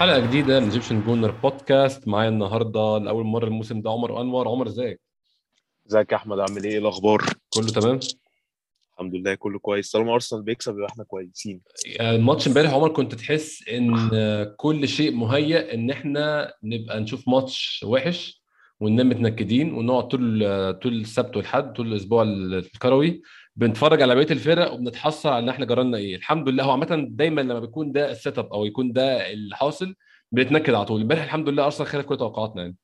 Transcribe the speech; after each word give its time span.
حلقة 0.00 0.20
جديدة 0.26 0.60
من 0.60 0.66
Egyptian 0.66 1.02
Gooner 1.04 1.30
Podcast 1.30 2.08
معايا 2.08 2.28
النهارده 2.28 2.98
لأول 2.98 3.24
مرة 3.24 3.46
الموسم 3.46 3.80
ده 3.80 3.90
عمر 3.90 4.20
أنور. 4.20 4.48
عمر 4.48 4.66
إزيك؟ 4.66 5.00
ازيك 5.86 6.12
يا 6.12 6.16
أحمد؟ 6.16 6.38
عامل 6.38 6.64
إيه؟ 6.64 6.78
الأخبار؟ 6.78 7.24
كله 7.50 7.66
تمام؟ 7.66 8.00
الحمد 8.92 9.14
لله 9.14 9.34
كله 9.34 9.58
كويس. 9.58 9.90
طالما 9.90 10.14
أرسنال 10.14 10.42
بيكسب 10.42 10.72
يبقى 10.72 10.86
إحنا 10.88 11.04
كويسين. 11.04 11.60
يعني 11.86 12.16
الماتش 12.16 12.48
امبارح 12.48 12.72
عمر 12.74 12.88
كنت 12.88 13.14
تحس 13.14 13.68
إن 13.68 13.94
كل 14.56 14.88
شيء 14.88 15.14
مهيأ 15.14 15.74
إن 15.74 15.90
إحنا 15.90 16.54
نبقى 16.62 17.00
نشوف 17.00 17.28
ماتش 17.28 17.84
وحش 17.88 18.42
وننام 18.80 19.08
متنكدين 19.08 19.74
ونقعد 19.74 20.08
طول 20.08 20.40
طول 20.82 20.92
السبت 21.00 21.36
والحد 21.36 21.72
طول 21.72 21.92
الأسبوع 21.92 22.22
الكروي. 22.22 23.22
بنتفرج 23.56 24.02
على 24.02 24.14
بقية 24.14 24.30
الفرق 24.30 24.72
وبنتحسر 24.72 25.28
على 25.30 25.38
إن 25.44 25.48
إحنا 25.48 25.64
جرالنا 25.64 25.98
إيه. 25.98 26.16
الحمد 26.16 26.48
لله 26.48 26.64
هو 26.64 26.70
عامة 26.70 27.06
دايما 27.10 27.40
لما 27.40 27.60
بيكون 27.60 27.92
ده 27.92 28.10
ال 28.10 28.17
set 28.17 28.38
up 28.38 28.52
أو 28.52 28.64
يكون 28.64 28.92
ده 28.92 29.30
اللي 29.32 29.56
حاصل 29.56 29.94
بنتنكد 30.32 30.74
على 30.74 30.84
طول. 30.84 31.00
امبارح 31.00 31.22
الحمد 31.22 31.48
لله 31.48 31.64
أرسنال 31.64 31.88
خلف 31.88 32.06
كل 32.06 32.16
توقعاتنا 32.16 32.62
يعني. 32.62 32.76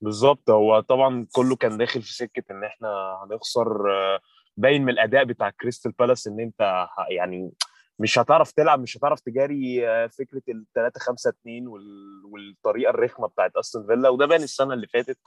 بالظبط. 0.00 0.50
هو 0.50 0.80
طبعا 0.80 1.26
كله 1.32 1.56
كان 1.56 1.78
داخل 1.78 2.02
في 2.02 2.12
سكة 2.14 2.42
إن 2.50 2.64
إحنا 2.64 2.88
هنخسر 3.24 3.92
آه، 3.92 4.20
باين 4.56 4.82
من 4.82 4.88
الأداء 4.92 5.24
بتاع 5.24 5.50
كريستال 5.50 5.92
بالاس 5.92 6.26
إن 6.26 6.40
أنت 6.40 6.86
يعني 7.10 7.50
مش 7.98 8.18
هتعرف 8.18 8.52
تلعب 8.52 8.80
مش 8.80 8.96
هتعرف 8.96 9.20
تجاري 9.20 9.88
آه، 9.88 10.06
فكرة 10.06 10.42
ال 10.48 10.64
3 10.74 11.00
5 11.00 11.30
2 11.30 11.66
وال- 11.68 12.22
والطريقة 12.24 12.90
الرخمة 12.90 13.26
بتاعت 13.28 13.56
أستون 13.56 13.86
فيلا 13.86 14.08
وده 14.08 14.26
بان 14.26 14.42
السنة 14.42 14.74
اللي 14.74 14.86
فاتت. 14.86 15.18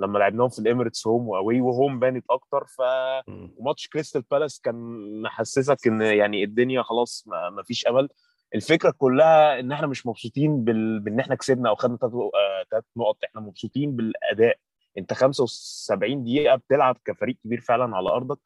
لما 0.00 0.18
لعبناهم 0.18 0.48
في 0.48 0.58
الإميريتس 0.58 1.06
home 1.06 1.28
و 1.28 1.60
away 1.60 1.77
و 1.77 1.81
home 1.81 1.98
بانت 1.98 2.24
أكتر 2.30 2.64
ف 2.64 2.80
وماتش 3.58 3.88
كريستال 3.88 4.22
بالاس 4.30 4.60
كان 4.60 4.74
محسسك 5.22 5.86
إن 5.86 6.00
يعني 6.00 6.44
الدنيا 6.44 6.82
خلاص 6.82 7.24
ما 7.28 7.62
فيش 7.62 7.86
أمل. 7.86 8.08
الفكرة 8.54 8.94
كلها 8.98 9.60
إن 9.60 9.72
إحنا 9.72 9.86
مش 9.86 10.06
مبسوطين 10.06 10.64
بال... 10.64 11.00
بإن 11.00 11.20
إحنا 11.20 11.34
كسبنا 11.34 11.68
أو 11.68 11.74
خدنا 11.74 11.96
ثلاث 12.70 12.84
نقط 12.96 13.16
إحنا 13.24 13.40
مبسوطين 13.40 13.96
بالأداء. 13.96 14.56
أنت 14.98 15.12
75 15.12 16.24
دقيقة 16.24 16.56
بتلعب 16.56 16.96
كفريق 17.04 17.36
كبير 17.44 17.60
فعلا 17.60 17.96
على 17.96 18.08
أرضك. 18.10 18.38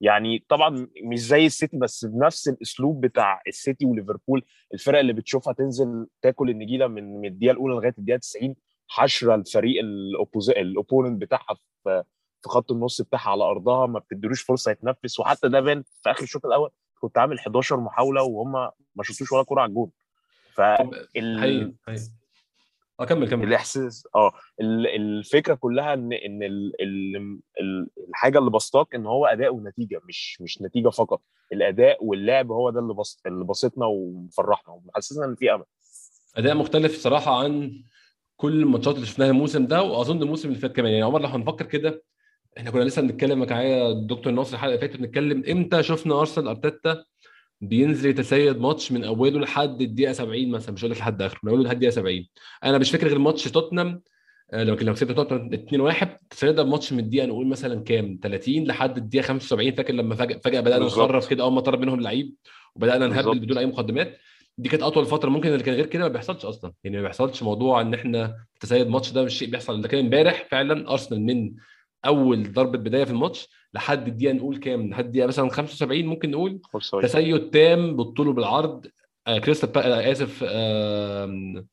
يعني 0.00 0.44
طبعا 0.48 0.88
مش 1.04 1.18
زي 1.18 1.46
السيتي 1.46 1.78
بس 1.78 2.04
بنفس 2.04 2.48
الأسلوب 2.48 3.00
بتاع 3.00 3.42
السيتي 3.48 3.86
وليفربول. 3.86 4.44
الفرق 4.74 4.98
اللي 4.98 5.12
بتشوفها 5.12 5.52
تنزل 5.52 6.06
تاكل 6.22 6.50
النجيلة 6.50 6.86
من 6.86 7.20
من 7.20 7.24
الدقيقة 7.28 7.52
الأولى 7.52 7.74
لغاية 7.74 7.94
الدقيقة 7.98 8.18
90 8.18 8.54
حشرة 8.96 9.34
الفريق 9.34 9.82
الأوبوننت 10.48 11.20
بتاعها 11.20 11.54
في 11.84 12.02
في 12.42 12.48
خط 12.48 12.72
النص 12.72 13.00
بتاعها 13.02 13.30
على 13.30 13.44
أرضها 13.44 13.86
ما 13.86 13.98
بتدروش 13.98 14.42
فرصة 14.42 14.70
يتنفس. 14.70 15.20
وحتى 15.20 15.48
ده 15.48 15.60
بان 15.60 15.82
في 16.02 16.10
آخر 16.10 16.22
الشوط 16.22 16.46
الأول 16.46 16.70
كنت 17.00 17.18
عامل 17.18 17.38
11 17.38 17.80
محاولة 17.80 18.22
وهم 18.22 18.52
ما 18.94 19.02
شفتوش 19.02 19.32
ولا 19.32 19.42
كرة 19.44 19.60
على 19.60 19.68
الجون. 19.68 19.90
ف 20.54 20.60
حقيقي 20.60 21.40
حقيقي. 21.40 21.72
اكمل 23.00 23.30
كمل 23.30 23.48
الإحساس 23.48 24.08
آه 24.14 24.32
ال- 24.60 24.86
الفكرة 24.86 25.54
كلها 25.54 25.94
إن 25.94 26.12
إن 26.12 26.42
ال 26.42 26.82
ال 26.82 27.16
ال 27.60 27.88
الحاجة 28.08 28.38
اللي 28.38 28.50
بسطاك 28.50 28.94
إن 28.94 29.06
هو 29.06 29.26
أداء 29.26 29.54
ونتيجة 29.54 30.00
مش 30.08 30.40
مش 30.40 30.62
نتيجة 30.62 30.88
فقط. 30.88 31.22
الأداء 31.52 32.04
واللعب 32.04 32.50
هو 32.52 32.70
ده 32.70 32.80
اللي 32.80 32.94
بسط 32.94 33.26
اللي 33.26 33.44
بسطنا 33.44 33.86
ومفرحنا 33.86 34.74
ومحسسنا 34.74 35.24
إن 35.24 35.34
في 35.34 35.54
أمل. 35.54 35.64
أداء 36.36 36.54
مختلف 36.54 36.96
صراحة 36.98 37.38
عن 37.44 37.82
كل 38.42 38.60
الماتشات 38.60 38.94
اللي 38.94 39.06
شفناها 39.06 39.30
الموسم 39.30 39.66
ده 39.66 39.82
وأظن 39.82 40.22
الموسم 40.22 40.48
اللي 40.48 40.58
فات 40.60 40.76
كمان. 40.76 40.92
يعني 40.92 41.04
عمر 41.04 41.20
لو 41.22 41.28
هنفكر 41.28 41.66
كده 41.66 42.02
إحنا 42.58 42.70
كنا 42.70 42.84
لسه 42.84 43.02
بنتكلم 43.02 43.38
معايا 43.38 43.88
الدكتور 43.90 44.32
ناصر 44.32 44.54
الحلقة 44.54 44.74
اللي 44.74 44.80
فاتت 44.88 44.96
بنتكلم 45.00 45.42
إمتى 45.50 45.82
شفنا 45.82 46.20
أرسنال 46.20 46.48
أرتيتا 46.48 47.04
بينزل 47.60 48.10
يتسيد 48.10 48.56
ماتش 48.58 48.92
من 48.92 49.04
أوله 49.04 49.40
لحد 49.40 49.82
الدقيقة 49.82 50.12
70 50.12 50.50
مثلا 50.50 50.74
مش 50.74 50.80
هقول 50.84 50.90
لك 50.92 50.98
لحد 50.98 51.22
آخره 51.22 51.38
من 51.42 51.50
أوله 51.50 51.62
لحد 51.64 51.74
الدقيقة 51.74 51.94
70 51.94 52.26
أنا 52.64 52.78
مش 52.78 52.90
فاكر 52.90 53.08
غير 53.08 53.18
ماتش 53.18 53.44
توتنهام 53.44 54.02
آه، 54.52 54.64
لما 54.64 54.76
لما 54.76 54.92
كسبنا 54.92 55.14
توتنهام 55.14 55.50
2-1 55.92 56.06
تسيدنا 56.30 56.62
بماتش 56.62 56.92
من 56.92 56.98
الدقيقة 56.98 57.26
نقول 57.26 57.46
مثلا 57.46 57.82
كام؟ 57.84 58.18
30 58.22 58.64
لحد 58.64 58.96
الدقيقة 58.96 59.22
75 59.22 59.72
فاكر 59.72 59.94
لما 59.94 60.14
فجأة 60.14 60.38
فجأة 60.44 60.60
بدأنا. 60.60 60.84
نخرف 60.84 61.28
كده 61.30 61.44
أول 61.44 61.52
ما 61.52 61.60
طرد 61.60 61.80
منهم 61.80 62.00
لعيب 62.00 62.34
وبدأنا 62.76 63.06
نهبل. 63.06 63.38
بدون 63.38 63.58
أي 63.58 63.66
مقدمات. 63.66 64.18
دي 64.62 64.68
كانت 64.68 64.82
أطول 64.82 65.06
فترة 65.06 65.30
ممكن 65.30 65.48
اللي 65.48 65.62
كان 65.62 65.74
غير 65.74 65.86
كده 65.86 66.02
ما 66.02 66.08
بيحصلش 66.08 66.44
أصلا. 66.44 66.72
يعني 66.84 66.96
ما 66.96 67.02
بيحصلش 67.02 67.42
موضوع 67.42 67.80
إن 67.80 67.94
إحنا 67.94 68.36
تسيد 68.60 68.88
ماتش 68.88 69.10
ده 69.12 69.22
مش 69.22 69.38
شيء 69.38 69.50
بيحصل. 69.50 69.82
لكن 69.82 69.98
إمبارح 69.98 70.46
فعلا 70.50 70.90
أرسنال 70.92 71.22
من 71.22 71.52
أول 72.06 72.52
ضربة 72.52 72.78
بداية 72.78 73.04
في 73.04 73.10
الماتش 73.10 73.48
لحد 73.74 74.08
الدقيقة 74.08 74.32
نقول 74.32 74.56
كام؟ 74.56 74.90
لحد 74.90 75.04
الدقيقة 75.04 75.26
مثلا 75.26 75.50
75 75.50 76.04
ممكن 76.06 76.30
نقول 76.30 76.60
تسيد 77.02 77.50
تام 77.50 77.96
بالطول 77.96 78.28
وبالعرض. 78.28 78.86
آه 79.26 79.38
كريستال 79.38 79.68
با... 79.68 79.86
آه 79.86 80.12
آسف 80.12 80.44
آه... 80.48 81.64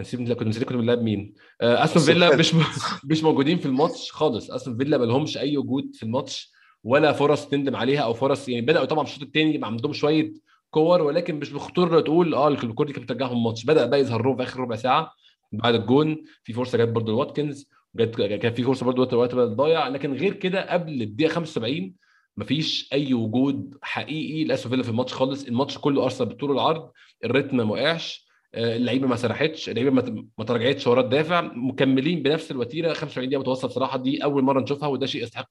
نسيت 0.00 0.32
كنت 0.32 0.48
نسيت 0.48 0.64
كنت 0.64 0.76
بنلعب 0.76 1.02
مين. 1.02 1.34
آه 1.60 1.84
أستون 1.84 2.02
فيلا. 2.02 2.36
مش. 2.36 2.54
مش 3.10 3.22
موجودين 3.22 3.58
في 3.58 3.66
الماتش 3.66 4.12
خالص. 4.12 4.50
أستون 4.50 4.76
فيلا 4.76 4.98
ما 4.98 5.04
لهمش 5.04 5.38
أي 5.38 5.56
وجود 5.56 5.90
في 5.94 6.02
الماتش 6.02 6.52
ولا 6.84 7.12
فرص 7.12 7.48
تندم 7.48 7.76
عليها 7.76 8.00
أو 8.00 8.14
فرص 8.14 8.48
يعني 8.48 8.66
بدأوا 8.66 8.84
طبعا 8.84 9.04
في 9.04 9.10
الشوط 9.10 9.22
الثاني 9.26 9.54
يبقى 9.54 9.70
عندهم 9.70 9.92
شوية 9.92 10.32
كور 10.70 11.02
ولكن 11.02 11.34
مش 11.34 11.52
بخطورة 11.52 12.00
تقول 12.00 12.34
آه 12.34 12.48
الكور 12.48 12.86
دي 12.86 12.92
كانت 12.92 13.04
بترجعهم 13.04 13.36
الماتش. 13.36 13.64
بدأ 13.64 13.86
بقى 13.86 14.00
يظهروا 14.00 14.36
في 14.36 14.42
آخر 14.42 14.60
ربع 14.60 14.76
ساعة 14.76 15.12
بعد 15.52 15.74
الجون. 15.74 16.24
في 16.44 16.52
فرصة 16.52 16.78
جت 16.78 16.88
برضه 16.88 17.12
لواتكنز 17.12 17.68
جت 17.96 18.16
كان 18.22 18.52
في 18.54 18.62
فرصة 18.62 18.86
برضه 18.86 19.16
وقت 19.16 19.34
بدل 19.34 19.54
ضايع 19.54 19.88
لكن 19.88 20.12
غير 20.12 20.34
كده 20.34 20.72
قبل 20.72 21.02
الدقيقة 21.02 21.30
75 21.32 21.94
مفيش 22.36 22.88
أي 22.92 23.14
وجود 23.14 23.78
حقيقي 23.82 24.44
لأستون 24.44 24.70
فيلا 24.70 24.82
في 24.82 24.88
الماتش 24.88 25.12
خالص. 25.14 25.46
الماتش 25.46 25.78
كله 25.78 26.04
أرسنال 26.04 26.28
بالطول 26.28 26.50
والعرض 26.50 26.90
الريتم 27.24 27.56
ما 27.56 27.64
وقعش 27.64 28.28
آه، 28.54 28.76
اللعيبة 28.76 29.06
ما 29.08 29.16
سرحتش 29.16 29.68
اللعيبة 29.68 29.90
ما 30.38 30.44
تراجعتش 30.44 30.86
ورا 30.86 31.00
تدافع. 31.00 31.40
مكملين 31.40 32.22
بنفس 32.22 32.50
الوتيرة. 32.50 32.92
75 32.92 33.28
دقيقة 33.28 33.40
متواصله 33.40 33.68
بصراحة 33.70 33.98
دي 33.98 34.24
أول 34.24 34.42
مرة 34.42 34.60
نشوفها 34.60 34.88
وده 34.88 35.06
شيء 35.06 35.22
يستحق 35.22 35.48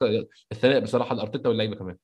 الثناء 0.51 0.79
بصراحة 0.79 1.15
لأرتيتا 1.15 1.49
واللعيبة 1.49 1.75
كمان. 1.75 1.97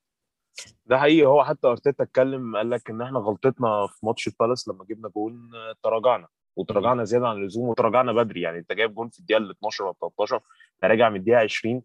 ده 0.86 0.97
حقيقي. 1.00 1.25
هو 1.25 1.44
حتى 1.44 1.68
أرتيتا 1.68 2.03
اتكلم 2.03 2.58
قال 2.58 2.69
لك 2.69 2.90
إن 2.90 3.02
إحنا 3.02 3.19
غلطتنا 3.19 3.88
في 3.88 4.06
ماتش 4.06 4.28
البالاس 4.28 4.68
لما 4.68 4.86
جبنا 4.86 5.09
جون 5.09 5.52
آه، 5.56 5.75
تراجعنا 5.84 6.28
وتراجعنا 6.56 7.03
زيادة 7.03 7.28
عن 7.28 7.38
اللزوم 7.38 7.69
وتراجعنا 7.69 8.14
بدري. 8.14 8.41
يعني 8.41 8.58
أنت 8.59 8.72
جايب 8.74 8.96
جون 8.96 9.09
في 9.09 9.19
الدقيقة 9.19 9.38
ال 9.38 9.52
12 9.52 9.84
ولا 9.84 9.94
13 10.02 10.36
انت 10.36 10.91
راجع 10.91 11.09
من 11.09 11.16
الدقيقة 11.16 11.40
20 11.40 11.81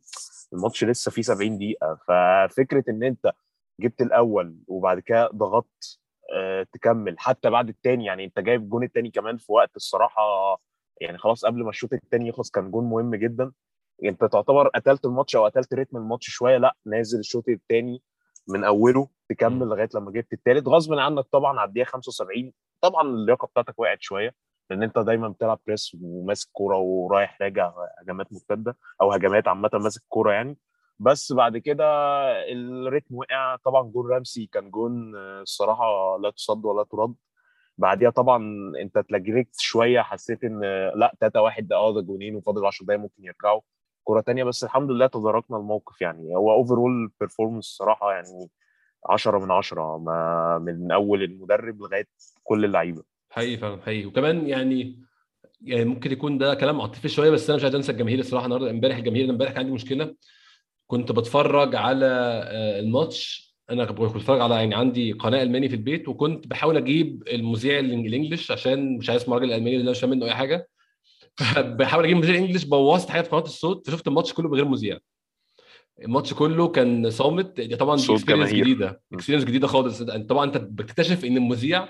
الماتش 0.53 0.85
لسه 0.85 1.11
فيه 1.11 1.23
70 1.23 1.59
دقيقة. 1.59 1.99
ففكرة 2.09 2.85
إن 2.89 3.03
أنت 3.03 3.33
جبت 3.81 4.01
الأول 4.03 4.57
وبعد 4.69 4.99
كده 5.01 5.29
ضغطت 5.35 5.99
آه، 6.35 6.67
تكمل 6.73 7.19
حتى 7.19 7.51
بعد 7.51 7.69
الثاني 7.69 8.05
يعني 8.05 8.25
أنت 8.25 8.39
جايب 8.41 8.63
الجون 8.63 8.85
الثاني 8.85 9.11
كمان 9.11 9.37
في 9.37 9.53
وقت 9.53 9.77
الصراحة 9.77 10.23
يعني 11.01 11.19
خلاص 11.19 11.45
قبل 11.45 11.63
ما 11.65 11.71
الشوط 11.71 11.93
الثاني 11.93 12.29
يخلص 12.29 12.51
كان 12.51 12.71
جون 12.71 12.85
مهم 12.85 13.15
جدا. 13.15 13.53
أنت 14.05 14.25
تعتبر 14.25 14.69
قتلت 14.69 15.05
الماتش 15.05 15.37
أو 15.37 15.45
قتلت 15.47 15.75
رتم 15.75 15.97
الماتش 15.97 16.31
شوية. 16.31 16.57
لأ 16.59 16.77
نازل 16.87 17.19
الشوط 17.19 17.49
الثاني 17.49 18.03
أوله 18.57 19.09
تكمل 19.29 19.67
لغاية 19.67 19.89
لما 19.95 20.11
جبت 20.11 20.33
الثالث 20.33 20.69
غصب 20.69 20.95
عنك 20.95 21.25
طبعا 21.33 21.59
على 21.61 21.69
الدقيقة 21.69 21.87
75 21.89 22.53
طبعا 22.81 23.03
اللياقة 23.09 23.47
بتاعتك 23.47 23.79
وقعت 23.79 23.99
شوية 24.03 24.35
لأن 24.71 24.83
أنت 24.83 24.99
دايما 24.99 25.29
بتلعب 25.29 25.61
press 25.67 25.97
وماسك 26.03 26.49
كورة 26.53 26.77
ورايح 26.77 27.43
راجع 27.43 27.73
هجمات 28.03 28.27
مرتدة 28.33 28.77
أو 29.01 29.13
هجمات 29.13 29.49
عامة 29.49 29.71
ماسك 29.75 30.03
كورة 30.09 30.33
يعني. 30.33 30.59
بس 30.99 31.33
بعد 31.33 31.57
كده 31.57 31.85
الريتم 32.53 33.15
وقع 33.15 33.57
طبعا 33.65 33.83
جون 33.83 34.11
رامسي 34.11 34.47
كان 34.53 34.71
جون 34.71 35.17
آه، 35.17 35.43
الصراحة 35.43 36.19
لا 36.19 36.31
تصد 36.31 36.65
ولا 36.65 36.85
ترد. 36.85 37.15
بعديها 37.79 38.11
طبعا 38.11 38.43
أنت 38.83 38.97
اتلجريت 38.97 39.49
شوية 39.59 40.01
حسيت 40.01 40.45
إن 40.45 40.65
آه، 40.65 40.93
لأ 40.97 41.15
3 41.21 41.41
1 41.43 41.69
ده 41.69 41.77
آه 41.77 41.95
ده 41.95 42.01
جونين 42.01 42.37
وفاضل 42.37 42.67
10 42.67 42.85
دقايق 42.87 43.01
ممكن 43.01 43.25
يرجعوا. 43.25 43.61
كرة 44.09 44.21
تانية 44.21 44.45
بس 44.45 44.65
الحمد 44.65 44.91
لله 44.91 45.07
تداركنا 45.07 45.57
الموقف 45.57 46.01
يعني. 46.01 46.37
هو 46.37 46.53
overall 46.53 47.11
performance 47.21 47.67
الصراحه 47.67 48.13
يعني 48.13 48.51
10 49.07 49.39
من 49.39 49.51
10 49.51 49.99
ما 49.99 50.59
من 50.59 50.93
أول 50.93 51.23
المدرب 51.23 51.81
لغاية 51.83 52.09
كل 52.45 52.65
اللعيبة. 52.65 53.03
حقيقي 53.31 53.57
فعلا 53.57 53.83
حقيقي. 53.83 54.07
وكمان 54.07 54.47
يعني 54.49 55.03
يعني 55.63 55.85
ممكن 55.85 56.13
يكون 56.13 56.39
ده 56.39 56.55
كلام 56.55 56.81
عاطفي 56.81 57.09
شوية 57.09 57.31
بس 57.31 57.51
أنا 57.51 57.57
مش 57.57 57.63
عايز 57.63 57.75
أنسى 57.75 57.93
الجماهير 57.93 58.19
الصراحة. 58.19 58.45
النهارده 58.45 58.71
إمبارح 58.71 58.97
الجماهير 58.97 59.31
إمبارح 59.31 59.57
عندي 59.57 59.73
مشكلة 59.73 60.15
كنت 60.87 61.13
بتفرج 61.13 61.77
على 61.77 62.07
آه، 62.07 62.81
الماتش. 62.81 63.49
أنا 63.71 63.85
كنت 63.85 64.01
بتفرج 64.01 64.41
على 64.41 64.55
يعني 64.55 64.75
عندي 64.75 65.13
قناة 65.13 65.43
ألماني 65.43 65.69
في 65.69 65.75
البيت 65.77 66.09
وكنت 66.09 66.47
بحاول 66.47 66.77
أجيب 66.77 67.23
المذيع 67.33 67.79
الإنجليش 67.79 68.51
عشان 68.51 68.97
مش 68.99 69.11
عايز 69.11 69.23
اسمع 69.23 69.37
الراجل 69.37 69.53
الالماني 69.53 69.77
اللي 69.77 69.83
أنا 69.83 69.91
مش 69.91 70.01
فاهم 70.01 70.11
منه 70.11 70.27
أي 70.27 70.35
حاجة. 70.35 70.69
بحاول 71.59 72.05
أجيب 72.05 72.17
مذيع 72.17 72.35
إنجليش 72.37 72.65
بوظت 72.65 73.09
حاجة 73.11 73.23
في 73.23 73.29
قناة 73.29 73.43
الصوت 73.43 73.87
فشفت 73.87 74.09
الماتش 74.09 74.33
كله 74.33 74.49
بغير 74.49 74.65
مذيع. 74.65 74.99
الماتش 76.03 76.35
كله 76.35 76.69
كان 76.69 77.11
صامت 77.11 77.61
دي 77.61 77.77
طبعا 77.77 77.97
دي 77.97 78.13
experience. 78.13 78.53
جديدة 78.53 79.01
experience 79.13 79.45
جديدة 79.45 79.67
خالص. 79.67 80.03
طبعا 80.03 80.45
أنت 80.45 80.57
بتكتشف 80.57 81.25
إن 81.25 81.37
المذيع 81.37 81.89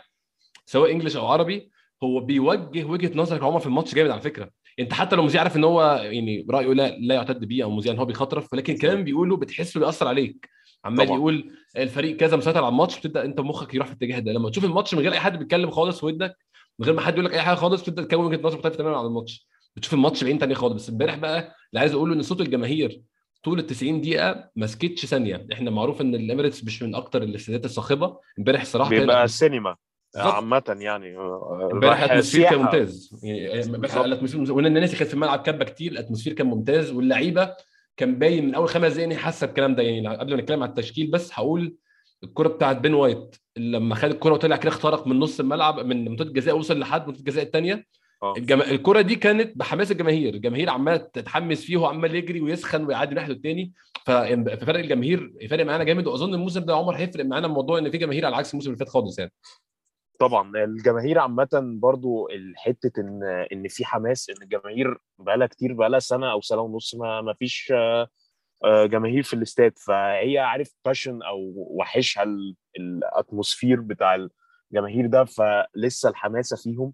سواء 0.67 0.93
English 0.93 1.17
أو 1.17 1.27
عربي 1.27 1.71
هو 2.03 2.21
بيوجه 2.21 2.85
وجهة 2.85 3.13
نظرك 3.15 3.43
عمر 3.43 3.61
في 3.61 3.67
الماتش 3.67 3.95
جامد 3.95 4.11
على 4.11 4.21
فكرة. 4.21 4.51
أنت 4.79 4.93
حتى 4.93 5.17
لو 5.17 5.23
مذيع 5.23 5.41
عارف 5.41 5.57
إن 5.57 5.65
هو 5.65 6.01
يعني 6.03 6.47
رأيه 6.51 6.67
لا 6.67 6.97
لا 6.99 7.15
يعتد 7.15 7.45
بيه 7.45 7.65
أو 7.65 7.71
مذيع 7.71 7.93
إن 7.93 7.99
هو 7.99 8.05
بيخطرف 8.05 8.53
ولكن 8.53 8.73
الكلام 8.73 9.05
بيقوله 9.05 9.37
بتحسه 9.37 9.81
بيأثر 9.81 10.09
عليك. 10.09 10.49
عمال 10.85 11.07
طبعا. 11.07 11.19
يقول 11.19 11.53
الفريق 11.77 12.17
كذا 12.17 12.37
مسيطر 12.37 12.59
على 12.59 12.69
الماتش 12.69 12.99
بتبدأ 12.99 13.25
أنت 13.25 13.41
مخك 13.41 13.75
يروح 13.75 13.87
في 13.87 13.93
الاتجاه 13.93 14.19
ده. 14.19 14.33
لما 14.33 14.51
تشوف 14.51 14.65
الماتش 14.65 14.95
من 14.95 15.01
غير 15.01 15.13
أي 15.13 15.21
حد 15.21 15.39
بيتكلم 15.39 15.71
خالص 15.71 16.01
في 16.01 16.07
ودنك 16.07 16.37
من 16.79 16.87
غير 16.87 16.95
ما 16.95 17.01
حد 17.01 17.13
يقول 17.13 17.25
لك 17.25 17.35
أي 17.35 17.41
حاجة 17.41 17.55
خالص 17.55 17.83
بتبدأ 17.83 18.03
تكون 18.03 18.25
وجهة 18.25 18.41
نظر 18.43 18.57
مختلفة 18.59 18.77
تماما 18.79 18.97
عن 18.97 19.07
الماتش. 19.07 19.49
بتشوف 19.77 19.95
الماتش 19.95 20.25
بعين 20.25 20.39
تانية 20.39 20.55
خالص. 20.55 20.75
بس 20.75 20.91
امبارح 20.91 21.17
بقى 21.17 21.39
اللي 21.39 21.81
عايز 21.81 21.93
أقوله 21.95 22.15
إن 22.15 22.23
صوت 22.23 22.41
الجماهير 22.41 23.03
طول 23.43 23.59
ال 23.59 23.67
90 23.67 24.01
دقيقة 24.01 24.51
ما 24.57 24.67
سكتش 24.67 25.07
ثانية. 25.07 25.47
إحنا 25.53 25.71
معروف 25.71 26.01
إن 26.01 26.15
الإميريتس 26.15 26.65
مش 26.65 26.83
من 26.83 26.95
أكتر 26.95 27.23
الاستادات 27.23 27.65
الصاخبة. 27.65 28.19
امبارح 28.39 28.61
الصراحه 28.61 28.91
بيبقى 28.91 29.29
سينما 29.29 29.77
بالظبط. 30.15 30.35
عامة 30.35 30.77
يعني. 30.81 31.17
امبارح 31.73 32.03
ال 32.03 32.07
atmosphere 32.07 32.51
كان. 32.51 32.59
ممتاز. 32.59 33.21
يعني. 33.23 33.61
ال 34.05 34.09
atmosphere 34.09 34.53
وإن 34.53 34.67
الناس 34.67 34.95
كانت 34.95 35.09
في 35.09 35.15
الملعب 35.15 35.39
كابه 35.39 35.65
كتير 35.65 35.93
ال 35.93 35.96
atmosphere 35.96 36.33
كان 36.33 36.47
ممتاز. 36.47 36.91
واللعيبة 36.93 37.55
كان 37.97 38.19
باين 38.19 38.47
من 38.47 38.55
أول 38.55 38.69
خمس 38.69 38.93
دقايق 38.93 39.13
حاسة 39.19 39.45
الكلام 39.45 39.75
ده. 39.75 39.83
يعني 39.83 40.17
قبل 40.17 40.35
ما 40.35 40.43
نتكلم 40.43 40.63
على 40.63 40.71
التشكيل 40.71 41.11
بس 41.11 41.31
هقول 41.33 41.75
الكرة 42.25 42.49
بتاعت 42.49 42.77
بين 42.77 42.95
وايت 42.95 43.37
لما 43.57 43.95
خد 43.95 44.11
الكرة 44.11 44.33
وطلع 44.33 44.57
كده 44.57 44.69
اخترق 44.69 45.07
من 45.07 45.19
نص 45.19 45.41
الملعب 45.41 45.81
من 45.81 46.05
منطقة 46.11 46.27
الجزاء 46.29 46.59
وصل 46.59 46.79
لحد 46.79 47.07
منطقة 47.07 47.19
الجزاء 47.21 47.45
الثانية 47.45 47.85
آه. 48.23 48.35
الجم... 48.37 48.61
الكرة 48.61 49.01
دي 49.01 49.15
كانت 49.17 49.59
بحماس 49.59 49.91
الجماهير 49.93 50.35
الجماهير 50.35 50.71
عمالة 50.71 50.97
تتحمس 50.97 51.65
فيه 51.65 51.77
وعمال 51.77 52.15
يجري 52.15 52.41
ويسخن 52.41 52.85
ويعدي 52.87 53.15
ناحية 53.15 53.33
الثاني 53.33 53.73
ففرق 54.07 54.79
الجماهير 54.79 55.33
يفرق 55.41 55.65
معانا 55.65 55.85
جامد. 55.85 56.07
وأظن 56.07 56.35
الموسم 56.35 56.61
ده 56.61 56.77
عمر 56.77 56.97
هيفرق 56.97 57.25
معانا 57.25 57.49
موضوع 57.49 57.79
إن 57.79 57.91
في 57.91 57.99
جماهير 57.99 58.27
على 58.27 58.37
عكس 58.37 58.51
الموسم 58.51 58.71
اللي 58.71 58.79
فات 58.79 58.89
خالص 58.89 59.19
يعني. 59.19 59.33
طبعا. 60.21 60.53
الجماهير 60.65 61.19
عامة 61.19 61.49
برضو 61.83 62.29
الحتة 62.29 63.01
ان 63.01 63.47
إن 63.53 63.69
في 63.69 63.85
حماس 63.85 64.31
إن 64.31 64.43
الجماهير 64.43 64.99
بقالها 65.19 65.47
كتير 65.47 65.73
بقالها 65.73 65.99
سنة 65.99 66.33
أو 66.33 66.41
سنة 66.41 66.61
ونص 66.61 66.95
ما 66.95 67.35
فيش 67.39 67.73
جماهير 68.65 69.23
في 69.23 69.35
الاستاد. 69.35 69.79
فهي 69.79 70.39
عارف 70.39 70.75
passion 70.85 71.23
أو 71.23 71.53
وحشها 71.57 72.23
ال- 72.23 72.57
ال 72.79 72.88
atmosphere 72.88 73.81
بتاع 73.81 74.29
الجماهير 74.73 75.07
ده 75.07 75.25
فلسه 75.25 76.09
الحماسة 76.09 76.57
فيهم. 76.57 76.93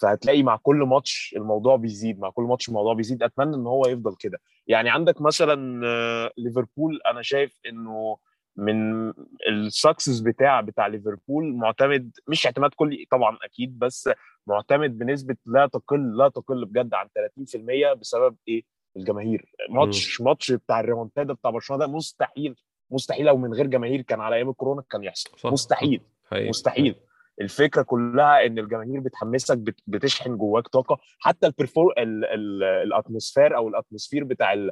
فهتلاقي 0.00 0.42
مع 0.42 0.56
كل 0.56 0.76
ماتش 0.76 1.34
الموضوع 1.36 1.76
بيزيد 1.76 2.18
مع 2.20 2.30
كل 2.30 2.42
ماتش 2.42 2.68
الموضوع 2.68 2.94
بيزيد. 2.94 3.22
أتمنى 3.22 3.56
إن 3.56 3.66
هو 3.66 3.86
يفضل 3.86 4.16
كده. 4.20 4.38
يعني 4.66 4.90
عندك 4.90 5.20
مثلا 5.20 5.86
آه، 5.86 6.30
ليفربول. 6.38 7.00
أنا 7.10 7.22
شايف 7.22 7.60
إنه 7.68 8.16
من 8.56 9.12
ال 9.48 9.57
success 9.57 10.20
بتاع 10.20 10.60
بتاع 10.60 10.86
ليفربول 10.86 11.54
معتمد 11.56 12.10
مش 12.28 12.46
اعتماد 12.46 12.70
كلي 12.76 13.06
طبعا 13.10 13.38
أكيد 13.44 13.78
بس 13.78 14.10
معتمد 14.46 14.98
بنسبة 14.98 15.36
لا 15.46 15.66
تقل 15.66 16.16
لا 16.16 16.28
تقل 16.28 16.64
بجد 16.64 16.94
عن 16.94 17.06
30% 17.08 17.92
بسبب 17.92 18.36
إيه؟ 18.48 18.62
الجماهير. 18.96 19.52
ماتش 19.70 20.20
ماتش 20.20 20.52
بتاع 20.52 20.80
الريمونتادا 20.80 21.32
بتاع 21.32 21.50
برشلونة 21.50 21.86
ده 21.86 21.92
مستحيل 21.92 22.54
مستحيل 22.90 23.26
لو 23.26 23.36
من 23.36 23.54
غير 23.54 23.66
جماهير 23.66 24.02
كان 24.02 24.20
على 24.20 24.36
أيام 24.36 24.48
الكورونا 24.48 24.82
كان 24.90 25.04
يحصل. 25.04 25.30
صح. 25.38 25.52
مستحيل 25.52 26.00
حقيقي. 26.30 26.48
مستحيل. 26.48 26.94
الفكرة 27.40 27.82
كلها 27.82 28.46
إن 28.46 28.58
الجماهير 28.58 29.00
بتحمسك 29.00 29.58
بت- 29.58 29.80
بتشحن 29.86 30.36
جواك 30.36 30.68
طاقة. 30.68 30.98
حتى 31.18 31.46
ال 31.46 31.52
perfor- 31.52 31.92
ال- 31.98 32.24
ال- 32.24 32.62
ال 32.62 32.70
atmosphere 32.70 33.56
أو 33.56 33.68
ال 33.68 33.73
atmosphere 33.73 34.24
بتاع 34.24 34.52
ال- 34.52 34.70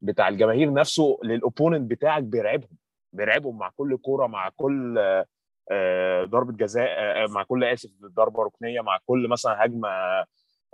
بتاع 0.00 0.28
الجماهير 0.28 0.72
نفسه 0.72 1.18
لل 1.24 1.37
opponent 1.37 1.90
بتاعك 1.90 2.22
بيرعبهم. 2.22 2.76
بيرعبهم 3.12 3.58
مع 3.58 3.70
كل 3.76 3.96
كورة 3.96 4.26
مع 4.26 4.48
كل 4.56 4.98
آه، 5.72 6.24
ضربة 6.24 6.52
جزاء 6.52 6.88
آه، 6.88 7.26
مع 7.26 7.42
كل 7.42 7.64
آسف 7.64 7.90
ضربة 8.04 8.42
ركنية 8.42 8.80
مع 8.80 8.98
كل 9.06 9.28
مثلا 9.28 9.64
هجمة 9.64 9.88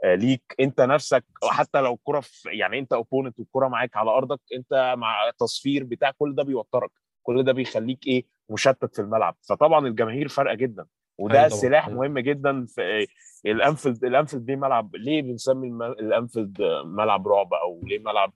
ليك 0.05 0.55
انت 0.61 0.81
نفسك 0.81 1.25
حتى 1.45 1.81
لو 1.81 1.95
الكرة 1.95 2.23
يعني 2.47 2.79
انت 2.79 2.93
opponent 2.93 3.39
والكرة 3.39 3.69
معاك 3.69 3.97
على 3.97 4.11
أرضك 4.11 4.41
انت 4.55 4.95
مع 4.99 5.31
تصفير 5.39 5.85
بتاع 5.85 6.11
كل 6.19 6.35
ده 6.35 6.43
بيوترك 6.43 6.91
كل 7.23 7.43
ده 7.43 7.53
بيخليك 7.53 8.07
إيه 8.07 8.25
مشتت 8.51 8.95
في 8.95 9.03
الملعب 9.03 9.37
فطبعا 9.49 9.87
الجماهير 9.87 10.29
فارقة 10.29 10.55
جدا 10.55 10.87
وده 11.19 11.39
أيوة 11.39 11.49
طبعاً. 11.49 11.61
سلاح 11.61 11.87
أيوة. 11.87 11.99
مهم 11.99 12.19
جدا 12.19 12.67
في 12.67 13.07
الأنفيلد 13.47 14.05
الأنفيلد 14.05 14.51
ليه 14.51 14.57
ملعب 14.57 14.97
ليه 14.97 15.23
بنسمي 15.23 15.69
الأنفيلد 15.85 16.63
ملعب 16.85 17.29
رعب 17.29 17.55
أو 17.55 17.81
ليه 17.85 17.99
ملعب 17.99 18.33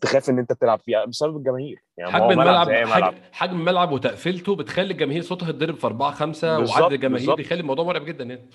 تخاف 0.00 0.30
إن 0.30 0.38
أنت 0.38 0.52
تلعب 0.52 0.80
فيه 0.80 1.04
بسبب 1.04 1.36
الجماهير 1.36 1.84
يعني 1.98 2.12
حجم 2.12 2.30
الملعب 2.30 2.68
ملعب 2.68 3.14
حجم, 3.32 3.56
الملعب 3.60 3.92
وتقفيلته 3.92 4.56
بتخلي 4.56 4.92
الجماهير 4.92 5.22
صوتها 5.22 5.48
يتضرب 5.48 5.74
في 5.76 5.86
4 5.86 6.10
5 6.12 6.58
بالظبط، 6.58 6.80
وعدد 6.80 6.92
الجماهير. 6.92 7.34
بيخلي 7.34 7.60
الموضوع 7.60 7.84
مرعب 7.84 8.04
جدا 8.04 8.24
يعني 8.24 8.50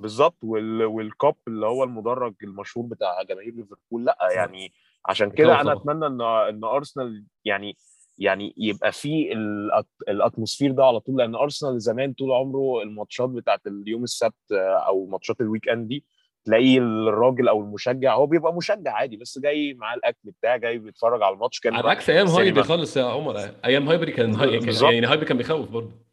بالظبط 0.00 0.36
وال... 0.44 0.84
والكاب 0.84 1.34
اللي 1.48 1.66
هو 1.66 1.84
المدرج 1.84 2.34
المشهور 2.42 2.86
بتاع 2.86 3.22
جماهير 3.22 3.54
ليفربول 3.54 4.04
لأ 4.04 4.18
يعني 4.34 4.72
عشان 5.06 5.30
كده 5.30 5.60
أنا. 5.60 5.72
أتمنى 5.72 6.06
إن 6.06 6.20
إن 6.22 6.64
أرسنال 6.64 7.24
يعني 7.44 7.76
يعني 8.18 8.54
يبقى 8.56 8.92
في 8.92 9.32
ال 9.32 9.41
at... 9.41 9.86
ال 10.08 10.14
atmosphere 10.14 10.72
ده 10.72 10.84
على 10.84 11.00
طول 11.00 11.16
لأن 11.16 11.34
أرسنال 11.34 11.80
زمان 11.80 12.12
طول 12.12 12.32
عمره 12.32 12.82
الماتشات 12.82 13.28
بتاعت 13.28 13.60
اليوم 13.66 14.04
السبت 14.04 14.52
أو 14.86 15.06
ماتشات 15.06 15.40
ال 15.40 15.68
weekend 15.68 15.88
دي 15.88 16.04
تلاقيه 16.44 16.78
الراجل 16.78 17.48
أو 17.48 17.60
المشجع 17.60 18.14
هو 18.14 18.26
بيبقى 18.26 18.54
مشجع 18.54 18.92
عادي 18.92 19.16
بس 19.16 19.38
جاي 19.38 19.74
معاه 19.74 19.94
الأكل 19.96 20.18
بتاعه 20.24 20.56
جاي 20.56 20.78
بيتفرج 20.78 21.22
على 21.22 21.34
الماتش 21.34 21.60
كان 21.60 21.74
على 21.74 21.90
عكس 21.90 22.10
أيام. 22.10 22.26
هايبري 22.26 22.62
خالص 22.62 22.96
يا 22.96 23.04
عمر 23.04 23.36
أيام 23.64 23.88
هايبري 23.88 24.12
كان 24.12 24.34
هاي... 24.34 24.58
بالظبط. 24.58 24.92
يعني 24.92 25.06
هايبري 25.06 25.26
كان 25.26 25.36
بيخوف 25.36 25.70
برضه 25.70 26.11